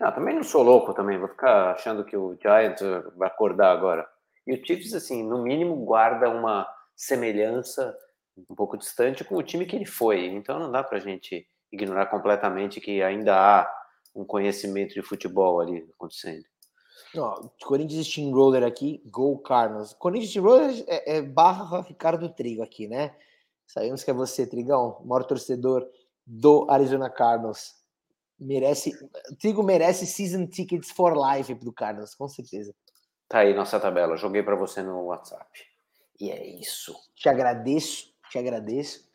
Ah, 0.00 0.10
também 0.10 0.34
não 0.34 0.42
sou 0.42 0.62
louco 0.62 0.94
também, 0.94 1.18
vou 1.18 1.28
ficar 1.28 1.72
achando 1.72 2.02
que 2.02 2.16
o 2.16 2.34
Giants 2.40 2.80
vai 3.14 3.28
acordar 3.28 3.72
agora. 3.72 4.08
E 4.46 4.54
o 4.54 4.66
Chiefs, 4.66 4.94
assim, 4.94 5.22
no 5.22 5.42
mínimo 5.42 5.76
guarda 5.84 6.30
uma 6.30 6.66
semelhança 6.96 7.94
um 8.36 8.54
pouco 8.54 8.76
distante 8.76 9.24
com 9.24 9.36
o 9.36 9.42
time 9.42 9.66
que 9.66 9.76
ele 9.76 9.86
foi. 9.86 10.26
Então 10.26 10.58
não 10.58 10.70
dá 10.70 10.82
para 10.82 10.98
a 10.98 11.00
gente 11.00 11.46
ignorar 11.70 12.06
completamente 12.06 12.80
que 12.80 13.02
ainda 13.02 13.36
há 13.36 13.82
um 14.14 14.24
conhecimento 14.24 14.94
de 14.94 15.02
futebol 15.02 15.60
ali 15.60 15.86
acontecendo. 15.94 16.44
Ó, 17.16 17.48
Corinthians 17.64 18.06
Steamroller 18.06 18.62
aqui, 18.62 19.02
Go 19.06 19.38
Carlos. 19.38 19.92
Corinthians 19.94 20.30
Steamroller 20.30 20.84
é, 20.86 21.16
é 21.16 21.22
barra 21.22 21.82
Ricardo 21.82 22.28
Trigo 22.28 22.62
aqui, 22.62 22.88
né? 22.88 23.14
Sabemos 23.66 24.04
que 24.04 24.10
é 24.10 24.14
você, 24.14 24.46
Trigão, 24.46 25.00
maior 25.04 25.24
torcedor 25.24 25.88
do 26.26 26.66
Arizona 26.70 27.10
Cardinals. 27.10 27.74
Merece, 28.38 28.92
Trigo 29.40 29.62
merece 29.62 30.06
season 30.06 30.46
tickets 30.46 30.90
for 30.90 31.14
life 31.16 31.54
do 31.54 31.72
Cardinals, 31.72 32.14
com 32.14 32.28
certeza. 32.28 32.74
Tá 33.28 33.40
aí 33.40 33.54
nossa 33.54 33.80
tabela, 33.80 34.16
joguei 34.16 34.42
para 34.42 34.56
você 34.56 34.82
no 34.82 35.04
WhatsApp. 35.04 35.48
E 36.20 36.30
é 36.30 36.46
isso. 36.46 36.94
Te 37.14 37.28
agradeço, 37.28 38.11
te 38.32 38.38
agradeço. 38.38 39.06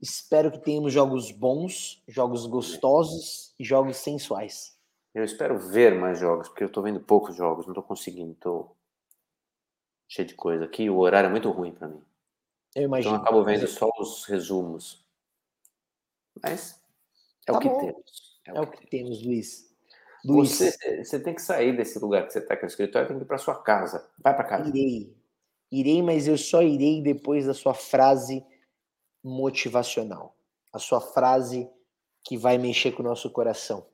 Espero 0.00 0.52
que 0.52 0.58
tenhamos 0.58 0.92
jogos 0.92 1.30
bons, 1.32 2.02
jogos 2.06 2.46
gostosos 2.46 3.54
e 3.58 3.64
jogos 3.64 3.96
sensuais. 3.96 4.76
Eu 5.14 5.24
espero 5.24 5.58
ver 5.58 5.94
mais 5.94 6.18
jogos, 6.18 6.48
porque 6.48 6.62
eu 6.62 6.68
tô 6.70 6.82
vendo 6.82 7.00
poucos 7.00 7.34
jogos, 7.34 7.66
não 7.66 7.72
tô 7.72 7.82
conseguindo, 7.82 8.34
tô 8.34 8.70
cheio 10.06 10.28
de 10.28 10.34
coisa 10.34 10.66
aqui, 10.66 10.90
o 10.90 10.98
horário 10.98 11.28
é 11.28 11.30
muito 11.30 11.50
ruim 11.50 11.72
para 11.72 11.88
mim. 11.88 12.02
Eu 12.74 12.82
imagino. 12.82 13.14
Então 13.14 13.24
eu 13.24 13.26
acabo 13.26 13.44
vendo 13.44 13.66
só 13.66 13.90
os 13.98 14.26
resumos. 14.26 15.02
Mas 16.42 16.78
é 17.48 17.52
tá 17.52 17.56
o 17.56 17.60
que 17.60 17.68
bom. 17.68 17.80
temos. 17.80 18.40
É, 18.46 18.50
é 18.50 18.60
o 18.60 18.66
que, 18.66 18.78
que 18.78 18.86
temos, 18.88 19.24
Luiz. 19.24 19.74
Luiz. 20.22 20.58
Você, 20.58 21.02
você 21.02 21.18
tem 21.18 21.34
que 21.34 21.40
sair 21.40 21.74
desse 21.74 21.98
lugar 21.98 22.26
que 22.26 22.34
você 22.34 22.40
está 22.40 22.52
aqui 22.52 22.64
no 22.64 22.68
escritório, 22.68 23.08
tem 23.08 23.16
que 23.16 23.24
ir 23.24 23.26
para 23.26 23.38
sua 23.38 23.62
casa. 23.62 24.06
Vai 24.22 24.36
para 24.36 24.44
casa. 24.44 24.68
Irei. 24.68 25.16
Irei, 25.72 26.02
mas 26.02 26.28
eu 26.28 26.36
só 26.36 26.62
irei 26.62 27.00
depois 27.00 27.46
da 27.46 27.54
sua 27.54 27.72
frase 27.72 28.44
motivacional. 29.26 30.34
A 30.72 30.78
sua 30.78 31.00
frase 31.00 31.68
que 32.24 32.36
vai 32.36 32.58
mexer 32.58 32.92
com 32.92 33.02
o 33.02 33.06
nosso 33.06 33.30
coração. 33.30 33.86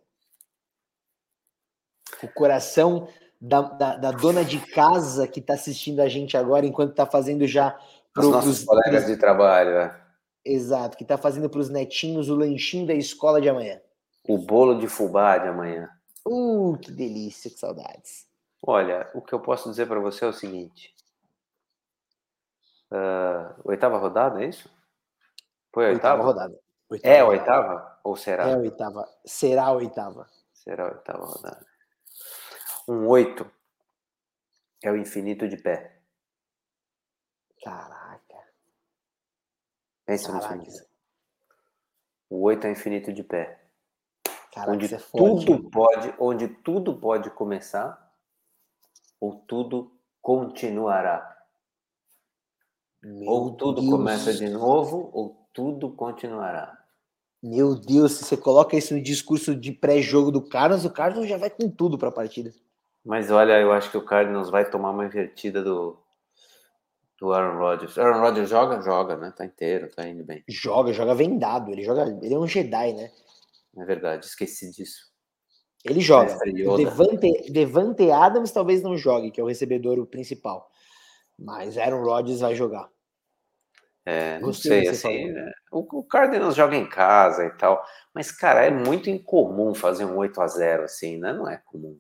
O 2.23 2.29
coração 2.29 3.09
da, 3.41 3.63
da, 3.63 3.97
da 3.97 4.11
dona 4.11 4.45
de 4.45 4.59
casa 4.59 5.27
que 5.27 5.41
está 5.41 5.55
assistindo 5.55 6.01
a 6.01 6.09
gente 6.09 6.37
agora, 6.37 6.67
enquanto 6.67 6.91
está 6.91 7.07
fazendo 7.07 7.47
já 7.47 7.79
Pro, 8.13 8.27
Os 8.27 8.31
nossos 8.31 8.65
colegas 8.65 9.07
de 9.07 9.17
trabalho, 9.17 9.71
é. 9.71 10.03
Exato, 10.45 10.97
que 10.97 11.05
está 11.05 11.17
fazendo 11.17 11.49
para 11.49 11.61
os 11.61 11.71
netinhos 11.71 12.29
o 12.29 12.35
lanchinho 12.35 12.87
da 12.87 12.93
escola 12.93 13.41
de 13.41 13.49
amanhã. 13.49 13.81
O 14.29 14.37
bolo 14.37 14.79
de 14.79 14.87
fubá 14.87 15.39
de 15.39 15.49
amanhã. 15.49 15.89
Uh, 16.27 16.77
que 16.79 16.93
delícia, 16.93 17.51
que 17.51 17.59
saudades. 17.59 18.27
Olha, 18.63 19.11
o 19.15 19.23
que 19.23 19.33
eu 19.33 19.41
posso 19.41 19.71
dizer 19.71 19.87
para 19.87 19.99
você 19.99 20.25
é 20.25 20.29
o 20.29 20.33
seguinte. 20.33 20.95
Uh, 22.91 23.55
oitava 23.65 23.97
rodada, 23.97 24.45
é 24.45 24.49
isso? 24.49 24.69
Foi 25.73 25.86
a 25.86 25.89
oitava? 25.90 26.23
oitava 26.23 26.23
rodada. 26.23 26.61
Oitava 26.89 27.15
é 27.15 27.20
a 27.20 27.27
oitava? 27.27 28.01
Ou 28.05 28.16
será? 28.16 28.49
É 28.49 28.55
a 28.55 28.59
oitava. 28.59 29.09
Será 29.24 29.66
a 29.66 29.73
oitava. 29.73 30.28
Será 30.53 30.85
a 30.85 30.93
oitava 30.93 31.24
rodada. 31.24 31.66
Um 32.89 33.09
oito 33.09 33.51
é 34.82 34.90
o 34.90 34.97
infinito 34.97 35.49
de 35.49 35.57
pé. 35.57 36.01
Caraca. 37.65 38.23
Pensa 40.05 40.57
nisso. 40.57 40.85
O 42.28 42.43
oito 42.43 42.66
é 42.66 42.70
infinito 42.70 43.12
de 43.12 43.23
pé. 43.23 43.62
Caraca, 44.53 44.73
onde 44.73 44.94
é 44.94 44.99
tudo 44.99 45.70
pode, 45.70 46.15
onde 46.19 46.49
tudo 46.49 47.01
pode 47.01 47.31
começar 47.31 48.12
ou 49.19 49.36
tudo 49.47 49.97
continuará. 50.20 51.31
Meu 53.03 53.31
ou 53.31 53.57
tudo 53.57 53.81
Deus. 53.81 53.93
começa 53.93 54.35
de 54.35 54.49
novo 54.49 55.11
ou 55.12 55.41
tudo 55.53 55.91
continuará. 55.91 56.79
Meu 57.43 57.74
Deus, 57.74 58.12
se 58.12 58.24
você 58.24 58.37
coloca 58.37 58.77
isso 58.77 58.95
no 58.95 59.03
discurso 59.03 59.55
de 59.55 59.73
pré-jogo 59.73 60.31
do 60.31 60.41
Carlos, 60.41 60.85
o 60.85 60.91
Carlos 60.91 61.29
já 61.29 61.37
vai 61.37 61.51
com 61.51 61.69
tudo 61.69 61.99
para 61.99 62.09
a 62.09 62.12
partida. 62.12 62.53
Mas 63.05 63.31
olha, 63.31 63.61
eu 63.61 63.73
acho 63.73 63.91
que 63.91 63.99
o 63.99 64.05
Cardinals 64.05 64.49
vai 64.49 64.69
tomar 64.69 64.91
uma 64.91 65.05
invertida 65.05 65.61
do, 65.61 65.99
do 67.19 67.33
Aaron 67.33 67.59
Rodgers. 67.59 67.99
Aaron 67.99 68.20
Rodgers 68.20 68.49
joga? 68.49 68.81
Joga, 68.81 69.16
né? 69.16 69.33
Tá 69.37 69.45
inteiro, 69.45 69.91
tá 69.91 70.07
indo 70.07 70.23
bem. 70.23 70.45
Joga, 70.49 70.93
joga 70.93 71.15
vendado. 71.15 71.73
Ele 71.73 71.83
joga, 71.83 72.16
ele 72.23 72.33
é 72.33 72.39
um 72.39 72.47
Jedi, 72.47 72.93
né? 72.93 73.11
É 73.77 73.85
verdade, 73.85 74.27
esqueci 74.27 74.70
disso. 74.70 75.11
Ele 75.85 76.01
joga. 76.01 76.39
Devante, 76.77 77.51
Devante 77.51 78.09
Adams 78.11 78.53
talvez 78.53 78.83
não 78.83 78.97
jogue, 78.97 79.33
que 79.33 79.41
é 79.41 79.45
o 79.45 79.49
recebedor 79.49 80.07
principal. 80.07 80.70
Mas 81.37 81.77
Aaron 81.77 82.05
Rodgers 82.05 82.41
vai 82.41 82.55
jogar. 82.55 82.89
É, 84.05 84.41
não 84.41 84.53
sei, 84.53 84.89
assim, 84.89 85.31
né? 85.31 85.53
o, 85.70 86.01
o 86.01 86.03
Cardinals 86.03 86.57
joga 86.57 86.77
em 86.77 86.89
casa 86.89 87.47
e 87.47 87.51
tal, 87.51 87.85
mas, 88.12 88.33
cara, 88.33 88.65
é 88.65 88.70
muito 88.70 89.09
incomum 89.09 89.74
fazer 89.74 90.05
um 90.05 90.16
8 90.16 90.41
a 90.41 90.47
0 90.49 90.83
assim, 90.85 91.19
né? 91.19 91.33
Não 91.33 91.49
é 91.49 91.61
comum. 91.65 91.97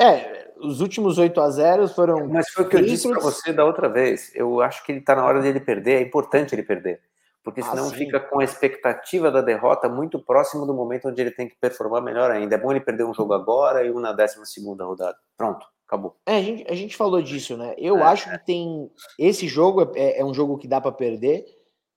É, 0.00 0.50
os 0.56 0.80
últimos 0.80 1.18
8 1.18 1.38
a 1.40 1.50
0 1.50 1.88
foram. 1.88 2.26
Mas 2.26 2.48
foi 2.48 2.64
o 2.64 2.68
que 2.68 2.76
eu 2.76 2.82
disse 2.82 3.06
para 3.06 3.20
você 3.20 3.52
da 3.52 3.66
outra 3.66 3.86
vez. 3.86 4.34
Eu 4.34 4.62
acho 4.62 4.84
que 4.84 4.92
ele 4.92 5.00
está 5.00 5.14
na 5.14 5.24
hora 5.26 5.42
dele 5.42 5.60
perder, 5.60 5.98
é 5.98 6.00
importante 6.00 6.54
ele 6.54 6.62
perder. 6.62 7.02
Porque 7.42 7.62
senão 7.62 7.88
ah, 7.88 7.90
fica 7.90 8.20
com 8.20 8.40
a 8.40 8.44
expectativa 8.44 9.30
da 9.30 9.40
derrota 9.40 9.88
muito 9.88 10.18
próximo 10.18 10.66
do 10.66 10.74
momento 10.74 11.08
onde 11.08 11.20
ele 11.20 11.30
tem 11.30 11.48
que 11.48 11.56
performar 11.58 12.02
melhor 12.02 12.30
ainda. 12.30 12.54
É 12.54 12.58
bom 12.58 12.70
ele 12.70 12.80
perder 12.80 13.04
um 13.04 13.14
jogo 13.14 13.32
agora 13.32 13.84
e 13.84 13.90
um 13.90 13.98
na 13.98 14.12
12 14.12 14.36
rodada. 14.82 15.16
Pronto, 15.36 15.66
acabou. 15.90 16.16
É, 16.24 16.36
a 16.36 16.42
gente, 16.42 16.70
a 16.70 16.74
gente 16.74 16.96
falou 16.96 17.20
disso, 17.20 17.56
né? 17.56 17.74
Eu 17.76 17.98
é, 17.98 18.02
acho 18.02 18.30
que 18.30 18.38
tem. 18.46 18.88
Esse 19.18 19.48
jogo 19.48 19.92
é, 19.96 20.20
é 20.20 20.24
um 20.24 20.32
jogo 20.32 20.56
que 20.56 20.68
dá 20.68 20.80
para 20.80 20.92
perder. 20.92 21.44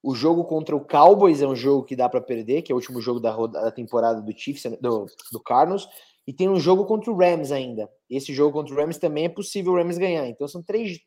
O 0.02 0.15
jogo 0.15 0.44
contra 0.44 0.76
o 0.76 0.86
Cowboys 0.86 1.41
é 1.41 1.48
um 1.48 1.56
jogo 1.56 1.86
que 1.86 1.95
dá 1.95 2.10
para 2.10 2.20
perder, 2.20 2.61
que 2.61 2.72
é 2.72 2.76
o 2.76 2.78
último 2.78 2.99
jogo 2.99 3.20
da, 3.20 3.34
da 3.48 3.72
temporada 3.72 4.22
do 4.22 4.38
Chiefs, 4.38 4.64
do, 4.82 5.06
do 5.32 5.40
Carlos. 5.40 5.88
E 6.28 6.34
tem 6.34 6.49
um 6.49 6.60
jogo 6.60 6.86
contra 6.86 7.11
o 7.11 7.18
Rams 7.18 7.52
ainda. 7.52 7.90
Esse 8.10 8.34
jogo 8.34 8.52
contra 8.52 8.74
o 8.74 8.78
Rams 8.78 8.98
também 8.98 9.26
é 9.26 9.30
possível 9.30 9.74
o 9.74 9.76
Rams 9.76 9.98
ganhar. 9.98 10.28
Então 10.28 10.48
são 10.48 10.61
três. 10.61 10.99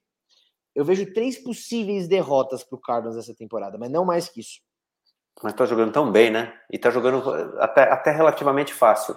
Eu 0.74 0.84
vejo 0.84 1.12
três 1.12 1.38
possíveis 1.38 2.06
derrotas 2.06 2.62
para 2.62 2.76
o 2.76 2.80
Cardinals 2.80 3.16
essa 3.16 3.34
temporada, 3.34 3.76
mas 3.78 3.90
não 3.90 4.04
mais 4.04 4.28
que 4.28 4.40
isso. 4.40 4.60
Mas 5.42 5.52
tá 5.52 5.66
jogando 5.66 5.92
tão 5.92 6.10
bem, 6.10 6.30
né? 6.30 6.54
E 6.70 6.78
tá 6.78 6.90
jogando 6.90 7.28
até, 7.58 7.82
até 7.82 8.10
relativamente 8.10 8.72
fácil. 8.72 9.16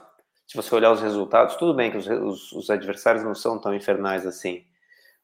Se 0.49 0.57
você 0.57 0.73
olhar 0.73 0.91
os 0.91 0.99
resultados, 0.99 1.55
tudo 1.57 1.75
bem 1.75 1.91
que 1.91 1.97
os, 1.97 2.07
os, 2.07 2.51
os 2.53 2.69
adversários 2.71 3.23
não 3.23 3.35
são 3.35 3.61
tão 3.61 3.73
infernais 3.75 4.25
assim. 4.25 4.65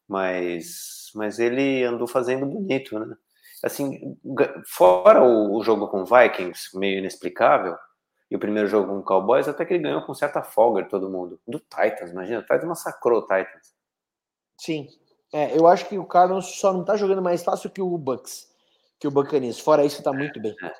Mas, 0.06 1.10
mas 1.16 1.40
ele 1.40 1.82
andou 1.82 2.06
fazendo 2.06 2.46
bonito, 2.46 2.96
né? 2.96 3.16
Assim, 3.64 4.16
fora 4.66 5.24
o, 5.24 5.56
o 5.56 5.64
jogo 5.64 5.88
com 5.88 6.04
Vikings, 6.04 6.78
meio 6.78 7.00
inexplicável, 7.00 7.76
e 8.30 8.36
o 8.36 8.38
primeiro 8.38 8.68
jogo 8.68 8.86
com 8.86 8.98
o 8.98 9.02
Cowboys, 9.02 9.48
até 9.48 9.64
que 9.64 9.74
ele 9.74 9.82
ganhou 9.82 10.02
com 10.02 10.14
certa 10.14 10.44
folga 10.44 10.84
de 10.84 10.88
todo 10.88 11.10
mundo. 11.10 11.40
Do 11.46 11.58
Titans, 11.58 12.12
imagina, 12.12 12.38
o 12.38 12.42
Titans 12.42 12.64
massacrou 12.64 13.18
o 13.18 13.22
Titans. 13.22 13.74
Sim. 14.56 14.86
É, 15.32 15.58
eu 15.58 15.66
acho 15.66 15.88
que 15.88 15.98
o 15.98 16.06
Cardinals 16.06 16.60
só 16.60 16.72
não 16.72 16.84
tá 16.84 16.96
jogando 16.96 17.20
mais 17.20 17.42
fácil 17.42 17.68
que 17.68 17.82
o 17.82 17.98
Bucks, 17.98 18.48
que 19.00 19.08
o 19.08 19.10
Buccaneers. 19.10 19.58
Fora 19.58 19.84
isso, 19.84 20.04
tá 20.04 20.12
muito 20.12 20.40
bem. 20.40 20.54
É, 20.62 20.72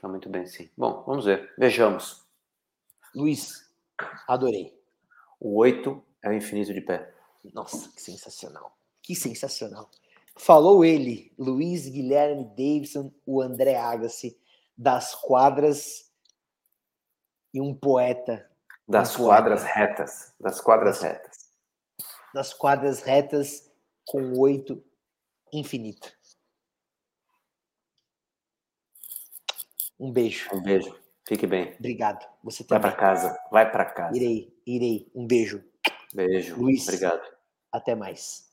tá 0.00 0.08
muito 0.08 0.30
bem, 0.30 0.46
sim. 0.46 0.70
Bom, 0.74 1.04
vamos 1.06 1.26
ver. 1.26 1.52
Vejamos. 1.58 2.27
Luiz, 3.14 3.68
adorei. 4.26 4.78
O 5.40 5.56
8 5.56 6.04
é 6.22 6.28
o 6.28 6.32
infinito 6.32 6.72
de 6.72 6.80
pé. 6.80 7.14
Nossa, 7.52 7.88
que 7.90 8.02
sensacional. 8.02 8.76
Que 9.02 9.14
sensacional. 9.14 9.90
Falou 10.36 10.84
ele, 10.84 11.32
Luiz 11.38 11.88
Guilherme 11.88 12.44
Davidson, 12.44 13.12
o 13.26 13.40
André 13.40 13.76
Agassi, 13.76 14.38
das 14.76 15.14
quadras 15.14 16.12
e 17.52 17.60
um 17.60 17.74
poeta. 17.74 18.48
Das 18.86 19.18
um 19.18 19.24
quadras 19.24 19.62
poeta. 19.62 19.78
retas. 19.78 20.34
Das 20.38 20.60
quadras 20.60 21.00
das, 21.00 21.02
retas. 21.02 21.50
Das 22.32 22.54
quadras 22.54 23.02
retas 23.02 23.70
com 24.06 24.38
oito 24.38 24.84
infinito. 25.52 26.12
Um 29.98 30.12
beijo. 30.12 30.48
Um 30.54 30.62
beijo. 30.62 31.07
Fique 31.28 31.46
bem. 31.46 31.74
Obrigado. 31.78 32.26
Você 32.42 32.64
também. 32.64 32.80
Vai 32.80 32.90
para 32.90 32.98
casa. 32.98 33.38
Vai 33.52 33.70
para 33.70 33.84
casa. 33.84 34.16
Irei, 34.16 34.56
irei. 34.66 35.12
Um 35.14 35.26
beijo. 35.26 35.62
Beijo. 36.14 36.56
Luiz. 36.56 36.88
Obrigado. 36.88 37.20
Até 37.70 37.94
mais. 37.94 38.47